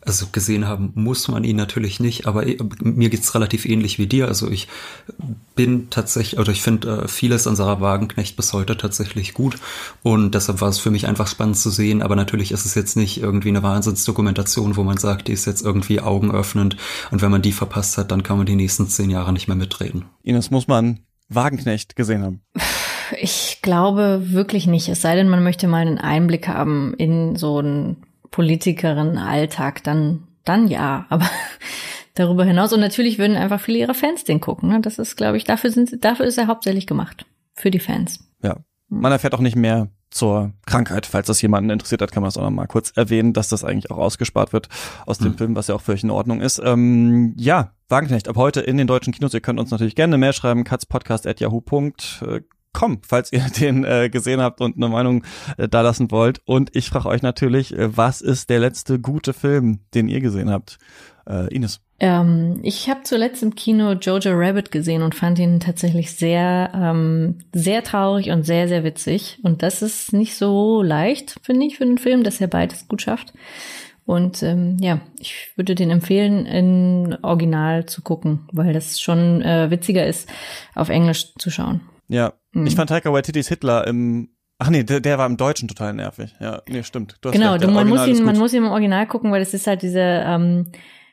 Also 0.00 0.26
gesehen 0.30 0.66
haben 0.66 0.92
muss 0.94 1.28
man 1.28 1.42
ihn 1.42 1.56
natürlich 1.56 1.98
nicht, 1.98 2.26
aber 2.26 2.44
mir 2.80 3.10
geht's 3.10 3.34
relativ 3.34 3.66
ähnlich 3.66 3.98
wie 3.98 4.06
dir. 4.06 4.28
Also 4.28 4.48
ich 4.48 4.68
bin 5.56 5.90
tatsächlich, 5.90 6.38
oder 6.38 6.52
ich 6.52 6.62
finde 6.62 7.02
äh, 7.02 7.08
vieles 7.08 7.46
an 7.46 7.56
Sarah 7.56 7.80
Wagenknecht 7.80 8.36
bis 8.36 8.52
heute 8.52 8.76
tatsächlich 8.76 9.34
gut 9.34 9.58
und 10.04 10.34
deshalb 10.34 10.60
war 10.60 10.68
es 10.68 10.78
für 10.78 10.92
mich 10.92 11.08
einfach 11.08 11.26
spannend 11.26 11.58
zu 11.58 11.68
sehen, 11.68 12.00
aber 12.00 12.14
natürlich 12.14 12.52
ist 12.52 12.64
es 12.64 12.74
jetzt 12.74 12.96
nicht 12.96 13.20
irgendwie 13.20 13.48
eine 13.48 13.62
Wahnsinnsdokumentation, 13.62 14.76
wo 14.76 14.84
man 14.84 14.98
sagt, 14.98 15.28
die 15.28 15.32
ist 15.32 15.46
jetzt 15.46 15.62
irgendwie 15.62 16.00
augenöffnend 16.00 16.76
und 17.10 17.20
wenn 17.20 17.32
man 17.32 17.42
die 17.42 17.52
verpasst 17.52 17.98
hat, 17.98 18.12
dann 18.12 18.22
kann 18.22 18.38
man 18.38 18.46
die 18.46 18.56
nächsten 18.56 18.88
zehn 18.88 19.10
Jahre 19.10 19.32
nicht 19.32 19.48
mehr 19.48 19.56
mitreden. 19.56 20.04
Ines, 20.22 20.50
muss 20.50 20.68
man 20.68 21.00
Wagenknecht 21.28 21.96
gesehen 21.96 22.22
haben? 22.22 22.40
Ich 23.20 23.60
glaube 23.62 24.32
wirklich 24.32 24.66
nicht, 24.66 24.88
es 24.88 25.02
sei 25.02 25.16
denn, 25.16 25.28
man 25.28 25.42
möchte 25.42 25.66
mal 25.66 25.80
einen 25.80 25.98
Einblick 25.98 26.46
haben 26.46 26.94
in 26.94 27.36
so 27.36 27.60
ein 27.60 27.96
Politikerin-Alltag, 28.30 29.82
dann, 29.84 30.24
dann 30.44 30.68
ja. 30.68 31.06
Aber 31.08 31.28
darüber 32.14 32.44
hinaus 32.44 32.72
und 32.72 32.80
natürlich 32.80 33.18
würden 33.18 33.36
einfach 33.36 33.60
viele 33.60 33.78
ihrer 33.78 33.94
Fans 33.94 34.24
den 34.24 34.40
gucken. 34.40 34.68
Ne? 34.68 34.80
Das 34.80 34.98
ist, 34.98 35.16
glaube 35.16 35.36
ich, 35.36 35.44
dafür 35.44 35.70
sind, 35.70 36.04
dafür 36.04 36.26
ist 36.26 36.38
er 36.38 36.46
hauptsächlich 36.46 36.86
gemacht. 36.86 37.26
Für 37.54 37.70
die 37.70 37.80
Fans. 37.80 38.20
Ja. 38.42 38.56
Man 38.88 39.12
erfährt 39.12 39.34
auch 39.34 39.40
nicht 39.40 39.56
mehr 39.56 39.88
zur 40.10 40.52
Krankheit. 40.64 41.06
Falls 41.06 41.26
das 41.26 41.42
jemanden 41.42 41.70
interessiert 41.70 42.00
hat, 42.00 42.12
kann 42.12 42.22
man 42.22 42.28
das 42.28 42.36
auch 42.36 42.42
noch 42.42 42.50
mal 42.50 42.66
kurz 42.66 42.92
erwähnen, 42.96 43.32
dass 43.34 43.48
das 43.48 43.64
eigentlich 43.64 43.90
auch 43.90 43.98
ausgespart 43.98 44.52
wird 44.52 44.68
aus 45.06 45.18
dem 45.18 45.32
mhm. 45.32 45.38
Film, 45.38 45.56
was 45.56 45.66
ja 45.66 45.74
auch 45.74 45.80
völlig 45.80 46.04
in 46.04 46.10
Ordnung 46.10 46.40
ist. 46.40 46.60
Ähm, 46.64 47.34
ja, 47.36 47.72
Wagenknecht, 47.88 48.28
ab 48.28 48.36
heute 48.36 48.60
in 48.60 48.78
den 48.78 48.86
deutschen 48.86 49.12
Kinos. 49.12 49.34
Ihr 49.34 49.40
könnt 49.40 49.60
uns 49.60 49.70
natürlich 49.70 49.96
gerne 49.96 50.16
mehr 50.16 50.32
schreiben, 50.32 50.64
katzpodcast.yahoo.com 50.64 51.92
Com, 52.72 53.00
falls 53.02 53.32
ihr 53.32 53.44
den 53.60 53.84
äh, 53.84 54.08
gesehen 54.10 54.40
habt 54.40 54.60
und 54.60 54.76
eine 54.76 54.88
Meinung 54.88 55.24
äh, 55.56 55.68
da 55.68 55.80
lassen 55.80 56.10
wollt. 56.10 56.40
Und 56.44 56.74
ich 56.76 56.88
frage 56.88 57.08
euch 57.08 57.22
natürlich, 57.22 57.72
äh, 57.74 57.96
was 57.96 58.20
ist 58.20 58.50
der 58.50 58.60
letzte 58.60 58.98
gute 58.98 59.32
Film, 59.32 59.80
den 59.94 60.08
ihr 60.08 60.20
gesehen 60.20 60.50
habt? 60.50 60.78
Äh, 61.28 61.52
Ines. 61.54 61.80
Ähm, 62.00 62.60
ich 62.62 62.88
habe 62.88 63.00
zuletzt 63.02 63.42
im 63.42 63.54
Kino 63.54 63.92
Jojo 63.92 64.30
Rabbit 64.32 64.70
gesehen 64.70 65.02
und 65.02 65.14
fand 65.14 65.38
ihn 65.38 65.58
tatsächlich 65.58 66.12
sehr, 66.12 66.70
ähm, 66.74 67.38
sehr 67.52 67.82
traurig 67.82 68.30
und 68.30 68.44
sehr, 68.44 68.68
sehr 68.68 68.84
witzig. 68.84 69.38
Und 69.42 69.62
das 69.62 69.82
ist 69.82 70.12
nicht 70.12 70.36
so 70.36 70.82
leicht, 70.82 71.36
finde 71.42 71.66
ich, 71.66 71.76
für 71.76 71.84
den 71.84 71.98
Film, 71.98 72.22
dass 72.22 72.40
er 72.40 72.46
beides 72.46 72.86
gut 72.86 73.02
schafft. 73.02 73.32
Und 74.06 74.42
ähm, 74.42 74.78
ja, 74.80 75.00
ich 75.18 75.50
würde 75.56 75.74
den 75.74 75.90
empfehlen, 75.90 76.46
in 76.46 77.18
Original 77.22 77.84
zu 77.84 78.00
gucken, 78.00 78.48
weil 78.52 78.72
das 78.72 79.00
schon 79.00 79.42
äh, 79.42 79.70
witziger 79.70 80.06
ist, 80.06 80.30
auf 80.74 80.88
Englisch 80.88 81.34
zu 81.34 81.50
schauen. 81.50 81.82
Ja, 82.08 82.34
mhm. 82.52 82.66
ich 82.66 82.74
fand 82.74 82.90
Taika 82.90 83.12
Waititis 83.12 83.48
Hitler 83.48 83.86
im 83.86 84.30
Ach 84.60 84.70
nee, 84.70 84.82
der, 84.82 84.98
der 84.98 85.18
war 85.18 85.26
im 85.26 85.36
Deutschen 85.36 85.68
total 85.68 85.94
nervig. 85.94 86.34
Ja, 86.40 86.62
nee, 86.68 86.82
stimmt. 86.82 87.16
Du 87.20 87.28
hast 87.28 87.34
genau, 87.36 87.52
recht, 87.52 87.70
man 87.70 87.88
muss 87.88 88.06
ihn, 88.08 88.24
man 88.24 88.36
muss 88.36 88.52
ihn 88.52 88.64
im 88.64 88.70
Original 88.70 89.06
gucken, 89.06 89.30
weil 89.30 89.40
es 89.40 89.54
ist 89.54 89.68
halt 89.68 89.82
dieser 89.82 90.26
ähm, 90.26 90.72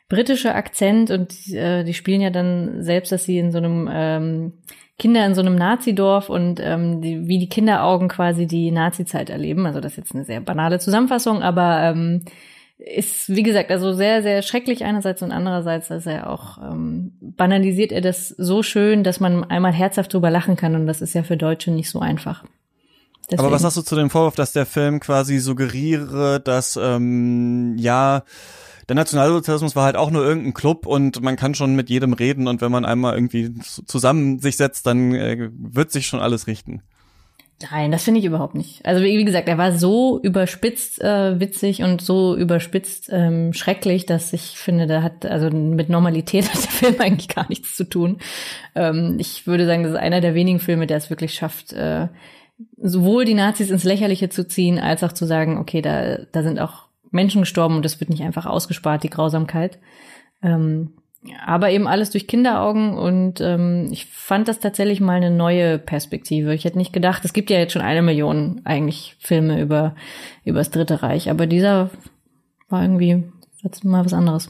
britische 0.09 0.55
Akzent 0.55 1.11
und 1.11 1.31
äh, 1.49 1.83
die 1.83 1.93
spielen 1.93 2.21
ja 2.21 2.31
dann 2.31 2.81
selbst, 2.81 3.11
dass 3.11 3.25
sie 3.25 3.37
in 3.37 3.51
so 3.51 3.59
einem 3.59 3.87
ähm, 3.91 4.53
Kinder 4.97 5.25
in 5.25 5.35
so 5.35 5.41
einem 5.41 5.55
Nazidorf 5.55 6.29
und 6.29 6.59
ähm, 6.59 7.01
die, 7.01 7.27
wie 7.27 7.37
die 7.37 7.49
Kinderaugen 7.49 8.07
quasi 8.07 8.47
die 8.47 8.71
Nazizeit 8.71 9.29
erleben. 9.29 9.67
Also 9.67 9.79
das 9.79 9.91
ist 9.91 9.97
jetzt 9.97 10.15
eine 10.15 10.25
sehr 10.25 10.41
banale 10.41 10.79
Zusammenfassung, 10.79 11.43
aber 11.43 11.81
ähm, 11.83 12.25
ist, 12.77 13.29
wie 13.29 13.43
gesagt, 13.43 13.71
also 13.71 13.93
sehr, 13.93 14.21
sehr 14.21 14.41
schrecklich 14.41 14.83
einerseits 14.83 15.21
und 15.21 15.31
andererseits, 15.31 15.87
dass 15.87 16.05
er 16.05 16.29
auch 16.29 16.57
ähm, 16.57 17.13
banalisiert 17.21 17.91
er 17.91 18.01
das 18.01 18.29
so 18.29 18.63
schön, 18.63 19.03
dass 19.03 19.19
man 19.19 19.45
einmal 19.45 19.73
herzhaft 19.73 20.13
drüber 20.13 20.29
lachen 20.29 20.57
kann 20.57 20.75
und 20.75 20.85
das 20.85 21.01
ist 21.01 21.13
ja 21.13 21.23
für 21.23 21.37
Deutsche 21.37 21.71
nicht 21.71 21.89
so 21.89 21.99
einfach. 21.99 22.43
Deswegen. 23.31 23.39
Aber 23.39 23.51
was 23.51 23.63
sagst 23.63 23.77
du 23.77 23.81
zu 23.81 23.95
dem 23.95 24.09
Vorwurf, 24.09 24.35
dass 24.35 24.51
der 24.51 24.65
Film 24.65 24.99
quasi 24.99 25.39
suggeriere, 25.39 26.39
dass 26.39 26.77
ähm, 26.81 27.75
ja 27.77 28.23
der 28.87 28.95
Nationalsozialismus 28.95 29.75
war 29.75 29.85
halt 29.85 29.95
auch 29.95 30.11
nur 30.11 30.23
irgendein 30.23 30.53
Club 30.53 30.85
und 30.85 31.21
man 31.21 31.37
kann 31.37 31.55
schon 31.55 31.75
mit 31.75 31.89
jedem 31.89 32.13
reden 32.13 32.47
und 32.47 32.61
wenn 32.61 32.71
man 32.71 32.85
einmal 32.85 33.15
irgendwie 33.15 33.51
zusammen 33.61 34.39
sich 34.39 34.57
setzt, 34.57 34.85
dann 34.85 35.15
äh, 35.15 35.49
wird 35.51 35.91
sich 35.91 36.05
schon 36.05 36.19
alles 36.19 36.45
richten. 36.45 36.83
Nein, 37.71 37.91
das 37.91 38.03
finde 38.03 38.19
ich 38.19 38.25
überhaupt 38.25 38.53
nicht. 38.53 38.85
Also 38.85 39.01
wie, 39.01 39.17
wie, 39.17 39.23
gesagt, 39.23 39.47
er 39.47 39.57
war 39.57 39.71
so 39.71 40.19
überspitzt 40.21 41.01
äh, 41.01 41.39
witzig 41.39 41.83
und 41.83 42.01
so 42.01 42.35
überspitzt 42.35 43.09
ähm, 43.11 43.53
schrecklich, 43.53 44.05
dass 44.05 44.33
ich 44.33 44.57
finde, 44.57 44.87
da 44.87 45.01
hat 45.01 45.25
also 45.25 45.49
mit 45.49 45.87
Normalität 45.87 46.49
hat 46.53 46.63
der 46.63 46.71
Film 46.71 46.95
eigentlich 46.99 47.29
gar 47.29 47.47
nichts 47.47 47.75
zu 47.75 47.85
tun. 47.85 48.17
Ähm, 48.75 49.15
ich 49.19 49.47
würde 49.47 49.65
sagen, 49.65 49.83
das 49.83 49.93
ist 49.93 49.97
einer 49.97 50.19
der 50.19 50.35
wenigen 50.35 50.59
Filme, 50.59 50.85
der 50.85 50.97
es 50.97 51.09
wirklich 51.09 51.33
schafft, 51.33 51.71
äh, 51.71 52.09
sowohl 52.77 53.23
die 53.23 53.33
Nazis 53.33 53.69
ins 53.69 53.85
Lächerliche 53.85 54.27
zu 54.27 54.45
ziehen, 54.47 54.77
als 54.77 55.03
auch 55.03 55.13
zu 55.13 55.25
sagen, 55.25 55.57
okay, 55.57 55.81
da 55.81 56.19
da 56.31 56.43
sind 56.43 56.59
auch 56.59 56.87
Menschen 57.11 57.41
gestorben 57.41 57.77
und 57.77 57.85
das 57.85 58.01
wird 58.01 58.09
nicht 58.09 58.23
einfach 58.23 58.45
ausgespart, 58.45 59.03
die 59.03 59.09
Grausamkeit. 59.09 59.79
Ähm, 60.43 60.91
aber 61.45 61.71
eben 61.71 61.87
alles 61.87 62.09
durch 62.09 62.27
Kinderaugen 62.27 62.97
und 62.97 63.41
ähm, 63.41 63.87
ich 63.91 64.05
fand 64.05 64.47
das 64.47 64.59
tatsächlich 64.59 65.01
mal 65.01 65.15
eine 65.15 65.31
neue 65.31 65.77
Perspektive. 65.79 66.53
Ich 66.53 66.65
hätte 66.65 66.77
nicht 66.77 66.93
gedacht, 66.93 67.25
es 67.25 67.33
gibt 67.33 67.49
ja 67.49 67.57
jetzt 67.57 67.73
schon 67.73 67.81
eine 67.81 68.01
Million 68.01 68.61
eigentlich 68.63 69.15
Filme 69.19 69.61
über 69.61 69.95
über 70.43 70.59
das 70.59 70.71
Dritte 70.71 71.01
Reich, 71.03 71.29
aber 71.29 71.47
dieser 71.47 71.89
war 72.69 72.81
irgendwie 72.81 73.23
jetzt 73.61 73.83
mal 73.83 74.05
was 74.05 74.13
anderes. 74.13 74.49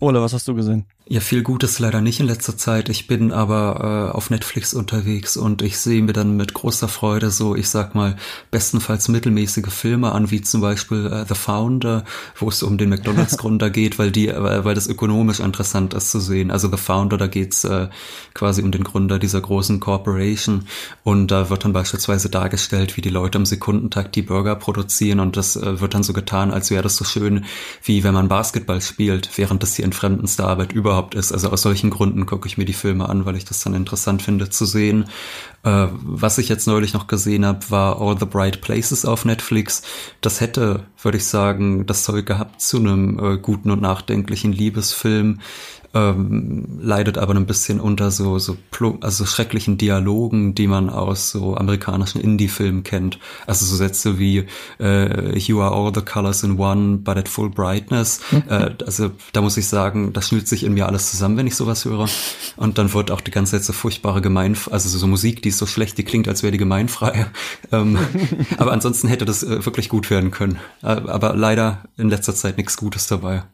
Ole, 0.00 0.20
was 0.20 0.32
hast 0.32 0.46
du 0.46 0.54
gesehen? 0.54 0.86
Ja, 1.10 1.20
viel 1.20 1.42
Gutes 1.42 1.78
leider 1.78 2.02
nicht 2.02 2.20
in 2.20 2.26
letzter 2.26 2.58
Zeit. 2.58 2.90
Ich 2.90 3.06
bin 3.06 3.32
aber 3.32 4.10
äh, 4.12 4.14
auf 4.14 4.28
Netflix 4.28 4.74
unterwegs 4.74 5.38
und 5.38 5.62
ich 5.62 5.78
sehe 5.78 6.02
mir 6.02 6.12
dann 6.12 6.36
mit 6.36 6.52
großer 6.52 6.86
Freude 6.86 7.30
so, 7.30 7.56
ich 7.56 7.70
sag 7.70 7.94
mal, 7.94 8.16
bestenfalls 8.50 9.08
mittelmäßige 9.08 9.72
Filme 9.72 10.12
an, 10.12 10.30
wie 10.30 10.42
zum 10.42 10.60
Beispiel 10.60 11.06
äh, 11.06 11.24
The 11.26 11.34
Founder, 11.34 12.04
wo 12.36 12.50
es 12.50 12.62
um 12.62 12.76
den 12.76 12.90
McDonalds-Gründer 12.90 13.70
geht, 13.70 13.98
weil 13.98 14.10
die, 14.10 14.28
weil, 14.28 14.66
weil 14.66 14.74
das 14.74 14.86
ökonomisch 14.86 15.40
interessant 15.40 15.94
ist 15.94 16.10
zu 16.10 16.20
sehen. 16.20 16.50
Also 16.50 16.70
The 16.70 16.76
Founder, 16.76 17.16
da 17.16 17.26
geht's 17.26 17.64
äh, 17.64 17.88
quasi 18.34 18.60
um 18.60 18.70
den 18.70 18.84
Gründer 18.84 19.18
dieser 19.18 19.40
großen 19.40 19.80
Corporation 19.80 20.66
und 21.04 21.30
da 21.30 21.48
wird 21.48 21.64
dann 21.64 21.72
beispielsweise 21.72 22.28
dargestellt, 22.28 22.98
wie 22.98 23.00
die 23.00 23.08
Leute 23.08 23.38
im 23.38 23.46
Sekundentakt 23.46 24.14
die 24.14 24.20
Burger 24.20 24.56
produzieren 24.56 25.20
und 25.20 25.38
das 25.38 25.56
äh, 25.56 25.80
wird 25.80 25.94
dann 25.94 26.02
so 26.02 26.12
getan, 26.12 26.50
als 26.50 26.70
wäre 26.70 26.82
das 26.82 26.96
so 26.96 27.06
schön, 27.06 27.46
wie 27.82 28.04
wenn 28.04 28.12
man 28.12 28.28
Basketball 28.28 28.82
spielt, 28.82 29.30
während 29.38 29.62
das 29.62 29.72
die 29.72 29.84
entfremdendste 29.84 30.44
Arbeit 30.44 30.72
überhaupt 30.74 30.97
überhaupt 30.98 31.14
ist. 31.14 31.32
Also 31.32 31.50
aus 31.50 31.62
solchen 31.62 31.90
Gründen 31.90 32.26
gucke 32.26 32.48
ich 32.48 32.58
mir 32.58 32.64
die 32.64 32.72
Filme 32.72 33.08
an, 33.08 33.24
weil 33.24 33.36
ich 33.36 33.44
das 33.44 33.62
dann 33.62 33.74
interessant 33.74 34.22
finde 34.22 34.50
zu 34.50 34.66
sehen. 34.66 35.04
Äh, 35.62 35.86
was 35.92 36.38
ich 36.38 36.48
jetzt 36.48 36.66
neulich 36.66 36.92
noch 36.92 37.06
gesehen 37.06 37.46
habe, 37.46 37.70
war 37.70 38.00
All 38.00 38.18
the 38.18 38.26
Bright 38.26 38.60
Places 38.60 39.04
auf 39.04 39.24
Netflix. 39.24 39.82
Das 40.20 40.40
hätte, 40.40 40.84
würde 41.00 41.18
ich 41.18 41.26
sagen, 41.26 41.86
das 41.86 42.02
Zeug 42.02 42.26
gehabt 42.26 42.60
zu 42.60 42.78
einem 42.78 43.18
äh, 43.18 43.38
guten 43.38 43.70
und 43.70 43.80
nachdenklichen 43.80 44.52
Liebesfilm 44.52 45.40
ähm, 45.94 46.78
leidet 46.80 47.18
aber 47.18 47.34
ein 47.34 47.46
bisschen 47.46 47.80
unter 47.80 48.10
so 48.10 48.38
so 48.38 48.56
also 49.00 49.24
schrecklichen 49.24 49.78
Dialogen, 49.78 50.54
die 50.54 50.66
man 50.66 50.90
aus 50.90 51.30
so 51.30 51.56
amerikanischen 51.56 52.20
Indie-Filmen 52.20 52.82
kennt. 52.82 53.18
Also 53.46 53.64
so 53.64 53.76
Sätze 53.76 54.18
wie 54.18 54.46
äh, 54.80 55.38
You 55.38 55.60
are 55.60 55.74
all 55.74 55.92
the 55.94 56.02
colors 56.02 56.42
in 56.42 56.58
one, 56.58 56.98
but 56.98 57.16
at 57.16 57.28
full 57.28 57.50
brightness. 57.50 58.20
äh, 58.48 58.70
also 58.84 59.10
da 59.32 59.40
muss 59.40 59.56
ich 59.56 59.66
sagen, 59.66 60.12
das 60.12 60.28
schnürt 60.28 60.46
sich 60.46 60.64
in 60.64 60.74
mir 60.74 60.86
alles 60.86 61.10
zusammen, 61.10 61.36
wenn 61.36 61.46
ich 61.46 61.56
sowas 61.56 61.84
höre. 61.84 62.08
Und 62.56 62.78
dann 62.78 62.92
wird 62.92 63.10
auch 63.10 63.20
die 63.20 63.30
ganze 63.30 63.52
Zeit 63.52 63.64
so 63.64 63.72
furchtbare 63.72 64.20
Gemein, 64.20 64.56
also 64.70 64.88
so 64.88 65.06
Musik, 65.06 65.42
die 65.42 65.48
ist 65.50 65.58
so 65.58 65.66
schlecht, 65.66 65.98
die 65.98 66.04
klingt, 66.04 66.28
als 66.28 66.42
wäre 66.42 66.52
die 66.52 66.58
gemeinfrei. 66.58 67.26
ähm, 67.72 67.98
aber 68.58 68.72
ansonsten 68.72 69.08
hätte 69.08 69.24
das 69.24 69.42
äh, 69.42 69.64
wirklich 69.64 69.88
gut 69.88 70.10
werden 70.10 70.30
können. 70.30 70.58
Äh, 70.82 70.86
aber 70.86 71.34
leider 71.34 71.84
in 71.96 72.08
letzter 72.08 72.34
Zeit 72.34 72.58
nichts 72.58 72.76
Gutes 72.76 73.06
dabei. 73.06 73.44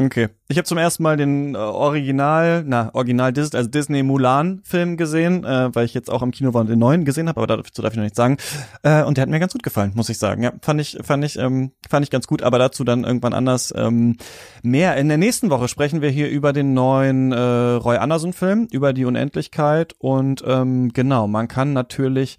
Okay. 0.00 0.28
Ich 0.48 0.56
habe 0.56 0.64
zum 0.64 0.78
ersten 0.78 1.02
Mal 1.02 1.18
den 1.18 1.54
äh, 1.54 1.58
Original, 1.58 2.64
na, 2.66 2.88
Original 2.94 3.34
Disney, 3.34 3.58
also 3.58 3.68
Disney 3.68 4.02
Mulan 4.02 4.62
Film 4.64 4.96
gesehen, 4.96 5.44
äh, 5.44 5.74
weil 5.74 5.84
ich 5.84 5.92
jetzt 5.92 6.10
auch 6.10 6.22
im 6.22 6.30
Kino 6.30 6.54
war 6.54 6.62
und 6.62 6.70
den 6.70 6.78
neuen 6.78 7.04
gesehen 7.04 7.28
habe, 7.28 7.38
aber 7.38 7.58
dazu 7.58 7.82
darf 7.82 7.92
ich 7.92 7.98
noch 7.98 8.04
nichts 8.04 8.16
sagen. 8.16 8.38
Äh, 8.82 9.02
und 9.02 9.18
der 9.18 9.22
hat 9.22 9.28
mir 9.28 9.38
ganz 9.40 9.52
gut 9.52 9.62
gefallen, 9.62 9.92
muss 9.94 10.08
ich 10.08 10.18
sagen. 10.18 10.42
Ja, 10.42 10.52
fand 10.62 10.80
ich, 10.80 10.98
fand 11.02 11.22
ich, 11.22 11.38
ähm, 11.38 11.72
fand 11.88 12.04
ich 12.04 12.10
ganz 12.10 12.26
gut, 12.26 12.42
aber 12.42 12.58
dazu 12.58 12.82
dann 12.82 13.04
irgendwann 13.04 13.34
anders 13.34 13.74
ähm, 13.76 14.16
mehr. 14.62 14.96
In 14.96 15.08
der 15.08 15.18
nächsten 15.18 15.50
Woche 15.50 15.68
sprechen 15.68 16.00
wir 16.00 16.08
hier 16.08 16.30
über 16.30 16.54
den 16.54 16.72
neuen 16.72 17.32
äh, 17.32 17.38
Roy 17.38 17.98
Anderson 17.98 18.32
Film, 18.32 18.68
über 18.72 18.94
die 18.94 19.04
Unendlichkeit 19.04 19.94
und 19.98 20.42
ähm, 20.46 20.94
genau, 20.94 21.28
man 21.28 21.46
kann 21.46 21.74
natürlich 21.74 22.38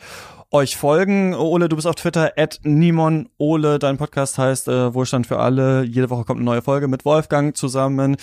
euch 0.51 0.75
folgen. 0.75 1.33
Ole, 1.33 1.69
du 1.69 1.75
bist 1.75 1.87
auf 1.87 1.95
Twitter, 1.95 2.33
at 2.37 2.59
Nimon 2.63 3.29
Ole, 3.37 3.79
dein 3.79 3.97
Podcast 3.97 4.37
heißt 4.37 4.67
äh, 4.67 4.93
Wohlstand 4.93 5.25
für 5.25 5.39
alle. 5.39 5.83
Jede 5.83 6.09
Woche 6.09 6.25
kommt 6.25 6.39
eine 6.39 6.45
neue 6.45 6.61
Folge 6.61 6.87
mit 6.87 7.05
Wolfgang 7.05 7.55
zusammen. 7.55 8.17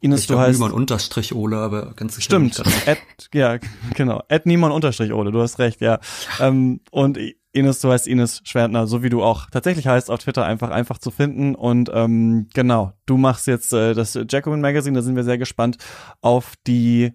Ines, 0.00 0.22
ich 0.22 0.26
du 0.26 0.38
heißt 0.38 0.58
Nimon 0.58 0.72
unterstrich 0.72 1.34
Ole, 1.34 1.58
aber 1.58 1.92
ganz 1.94 2.16
sicher 2.16 2.24
Stimmt. 2.24 2.60
At, 2.86 2.98
ja, 3.32 3.58
genau. 3.94 4.22
At 4.28 4.46
Nimon 4.46 4.72
unterstrich 4.72 5.12
Ole, 5.12 5.30
du 5.30 5.40
hast 5.40 5.58
recht, 5.58 5.80
ja. 5.80 6.00
Ähm, 6.40 6.80
und 6.90 7.18
Ines, 7.52 7.80
du 7.80 7.90
heißt 7.90 8.06
Ines 8.06 8.42
Schwertner, 8.44 8.86
so 8.86 9.02
wie 9.02 9.10
du 9.10 9.22
auch 9.22 9.50
tatsächlich 9.50 9.86
heißt 9.86 10.10
auf 10.10 10.20
Twitter, 10.20 10.44
einfach 10.44 10.70
einfach 10.70 10.98
zu 10.98 11.10
finden. 11.10 11.54
Und 11.54 11.90
ähm, 11.92 12.48
genau, 12.54 12.92
du 13.06 13.16
machst 13.16 13.46
jetzt 13.46 13.72
äh, 13.72 13.94
das 13.94 14.18
Jacobin 14.28 14.60
Magazine, 14.60 14.96
da 14.96 15.02
sind 15.02 15.16
wir 15.16 15.24
sehr 15.24 15.38
gespannt 15.38 15.76
auf 16.20 16.54
die 16.66 17.12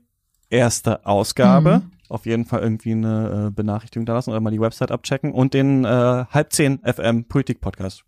erste 0.56 1.06
Ausgabe. 1.06 1.82
Mhm 1.84 1.92
auf 2.08 2.26
jeden 2.26 2.46
Fall 2.46 2.62
irgendwie 2.62 2.92
eine 2.92 3.48
äh, 3.48 3.52
Benachrichtigung 3.52 4.06
da 4.06 4.14
lassen 4.14 4.30
oder 4.30 4.40
mal 4.40 4.52
die 4.52 4.62
Website 4.62 4.92
abchecken 4.92 5.32
und 5.32 5.54
den 5.54 5.86
äh, 5.86 5.88
halb 5.88 6.54
zehn 6.54 6.80
FM 6.84 7.26
Politik 7.26 7.62
Podcast. 7.62 8.04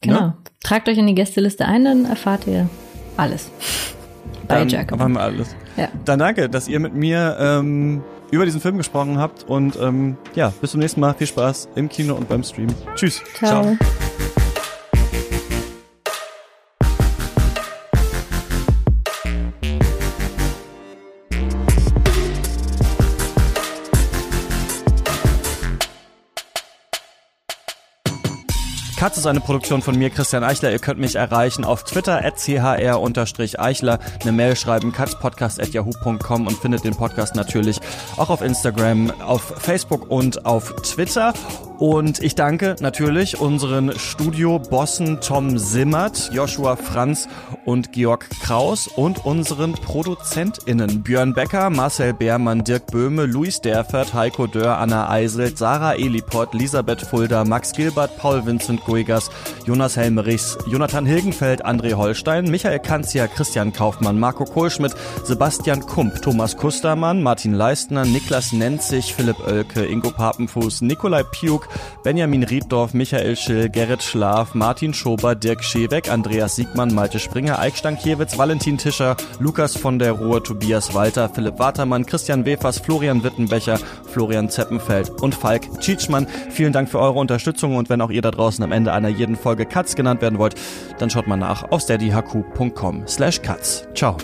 Genau. 0.00 0.16
Ja? 0.16 0.36
Tragt 0.62 0.88
euch 0.88 0.98
in 0.98 1.06
die 1.06 1.14
Gästeliste 1.14 1.66
ein, 1.66 1.84
dann 1.84 2.04
erfahrt 2.04 2.46
ihr 2.46 2.68
alles. 3.16 3.50
Bei. 4.48 4.66
Erfahren 4.66 5.12
wir 5.12 5.20
alles. 5.20 5.54
Ja. 5.76 5.88
Dann 6.04 6.18
danke, 6.18 6.48
dass 6.48 6.68
ihr 6.68 6.80
mit 6.80 6.94
mir 6.94 7.36
ähm, 7.38 8.02
über 8.30 8.44
diesen 8.44 8.60
Film 8.60 8.76
gesprochen 8.76 9.18
habt 9.18 9.44
und 9.44 9.78
ähm, 9.80 10.16
ja, 10.34 10.52
bis 10.60 10.72
zum 10.72 10.80
nächsten 10.80 11.00
Mal. 11.00 11.14
Viel 11.14 11.26
Spaß 11.26 11.68
im 11.76 11.88
Kino 11.88 12.14
und 12.14 12.28
beim 12.28 12.42
Stream. 12.42 12.68
Tschüss. 12.94 13.22
Ciao. 13.34 13.76
Ciao. 13.76 14.03
Katz 29.04 29.18
ist 29.18 29.26
eine 29.26 29.42
Produktion 29.42 29.82
von 29.82 29.98
mir, 29.98 30.08
Christian 30.08 30.42
Eichler. 30.44 30.72
Ihr 30.72 30.78
könnt 30.78 30.98
mich 30.98 31.16
erreichen 31.16 31.62
auf 31.62 31.84
Twitter 31.84 32.24
at 32.24 32.38
chr-eichler, 32.38 33.98
eine 34.22 34.32
Mail 34.32 34.56
schreiben 34.56 34.92
katzpodcast.yahoo.com 34.92 36.46
und 36.46 36.56
findet 36.56 36.84
den 36.84 36.96
Podcast 36.96 37.34
natürlich 37.34 37.80
auch 38.16 38.30
auf 38.30 38.40
Instagram, 38.40 39.12
auf 39.20 39.42
Facebook 39.58 40.10
und 40.10 40.46
auf 40.46 40.74
Twitter. 40.76 41.34
Und 41.78 42.22
ich 42.22 42.36
danke 42.36 42.76
natürlich 42.80 43.40
unseren 43.40 43.98
Studiobossen 43.98 45.20
Tom 45.20 45.58
Simmert, 45.58 46.30
Joshua 46.32 46.76
Franz 46.76 47.28
und 47.64 47.90
Georg 47.92 48.28
Kraus 48.42 48.86
und 48.86 49.24
unseren 49.24 49.72
ProduzentInnen 49.72 51.02
Björn 51.02 51.34
Becker, 51.34 51.70
Marcel 51.70 52.14
Beermann, 52.14 52.62
Dirk 52.62 52.86
Böhme, 52.92 53.26
Luis 53.26 53.60
Derfert, 53.60 54.14
Heiko 54.14 54.46
Dörr, 54.46 54.78
Anna 54.78 55.10
Eiselt, 55.10 55.58
Sarah 55.58 55.94
Eliport, 55.94 56.54
Elisabeth 56.54 57.02
Fulda, 57.02 57.44
Max 57.44 57.72
Gilbert, 57.72 58.16
Paul 58.18 58.46
Vincent 58.46 58.84
Guigas, 58.84 59.30
Jonas 59.66 59.96
Helmerichs, 59.96 60.56
Jonathan 60.68 61.06
Hilgenfeld, 61.06 61.66
André 61.66 61.94
Holstein, 61.94 62.50
Michael 62.50 62.78
Kanzia, 62.78 63.26
Christian 63.26 63.72
Kaufmann, 63.72 64.20
Marco 64.20 64.44
Kohlschmidt, 64.44 64.94
Sebastian 65.24 65.80
Kump, 65.80 66.22
Thomas 66.22 66.56
Kustermann, 66.56 67.22
Martin 67.22 67.52
Leistner, 67.52 68.04
Niklas 68.04 68.52
Nenzig, 68.52 69.12
Philipp 69.12 69.40
Oelke, 69.44 69.84
Ingo 69.84 70.10
Papenfuß, 70.10 70.82
Nikolai 70.82 71.24
Piuk, 71.24 71.63
Benjamin 72.02 72.42
Rieddorf, 72.42 72.94
Michael 72.94 73.36
Schill, 73.36 73.68
Gerrit 73.68 74.02
Schlaf, 74.02 74.54
Martin 74.54 74.94
Schober, 74.94 75.34
Dirk 75.34 75.64
Scheweck, 75.64 76.10
Andreas 76.10 76.56
Siegmann, 76.56 76.94
Malte 76.94 77.18
Springer, 77.18 77.58
Eik 77.58 77.76
Stankiewicz, 77.76 78.36
Valentin 78.38 78.78
Tischer, 78.78 79.16
Lukas 79.38 79.76
von 79.76 79.98
der 79.98 80.12
Ruhr, 80.12 80.42
Tobias 80.42 80.94
Walter, 80.94 81.28
Philipp 81.28 81.58
Watermann, 81.58 82.06
Christian 82.06 82.44
Wefers, 82.44 82.78
Florian 82.78 83.22
Wittenbecher, 83.24 83.78
Florian 84.10 84.48
Zeppenfeld 84.48 85.10
und 85.22 85.34
Falk 85.34 85.80
Tschitschmann. 85.80 86.26
Vielen 86.50 86.72
Dank 86.72 86.88
für 86.88 86.98
eure 86.98 87.18
Unterstützung 87.18 87.76
und 87.76 87.88
wenn 87.88 88.00
auch 88.00 88.10
ihr 88.10 88.22
da 88.22 88.30
draußen 88.30 88.62
am 88.64 88.72
Ende 88.72 88.92
einer 88.92 89.08
jeden 89.08 89.36
Folge 89.36 89.66
Katz 89.66 89.94
genannt 89.94 90.22
werden 90.22 90.38
wollt, 90.38 90.54
dann 90.98 91.10
schaut 91.10 91.26
mal 91.26 91.36
nach 91.36 91.70
auf 91.70 91.82
steadyhq.com 91.82 93.06
slash 93.06 93.42
katz. 93.42 93.86
Ciao. 93.94 94.16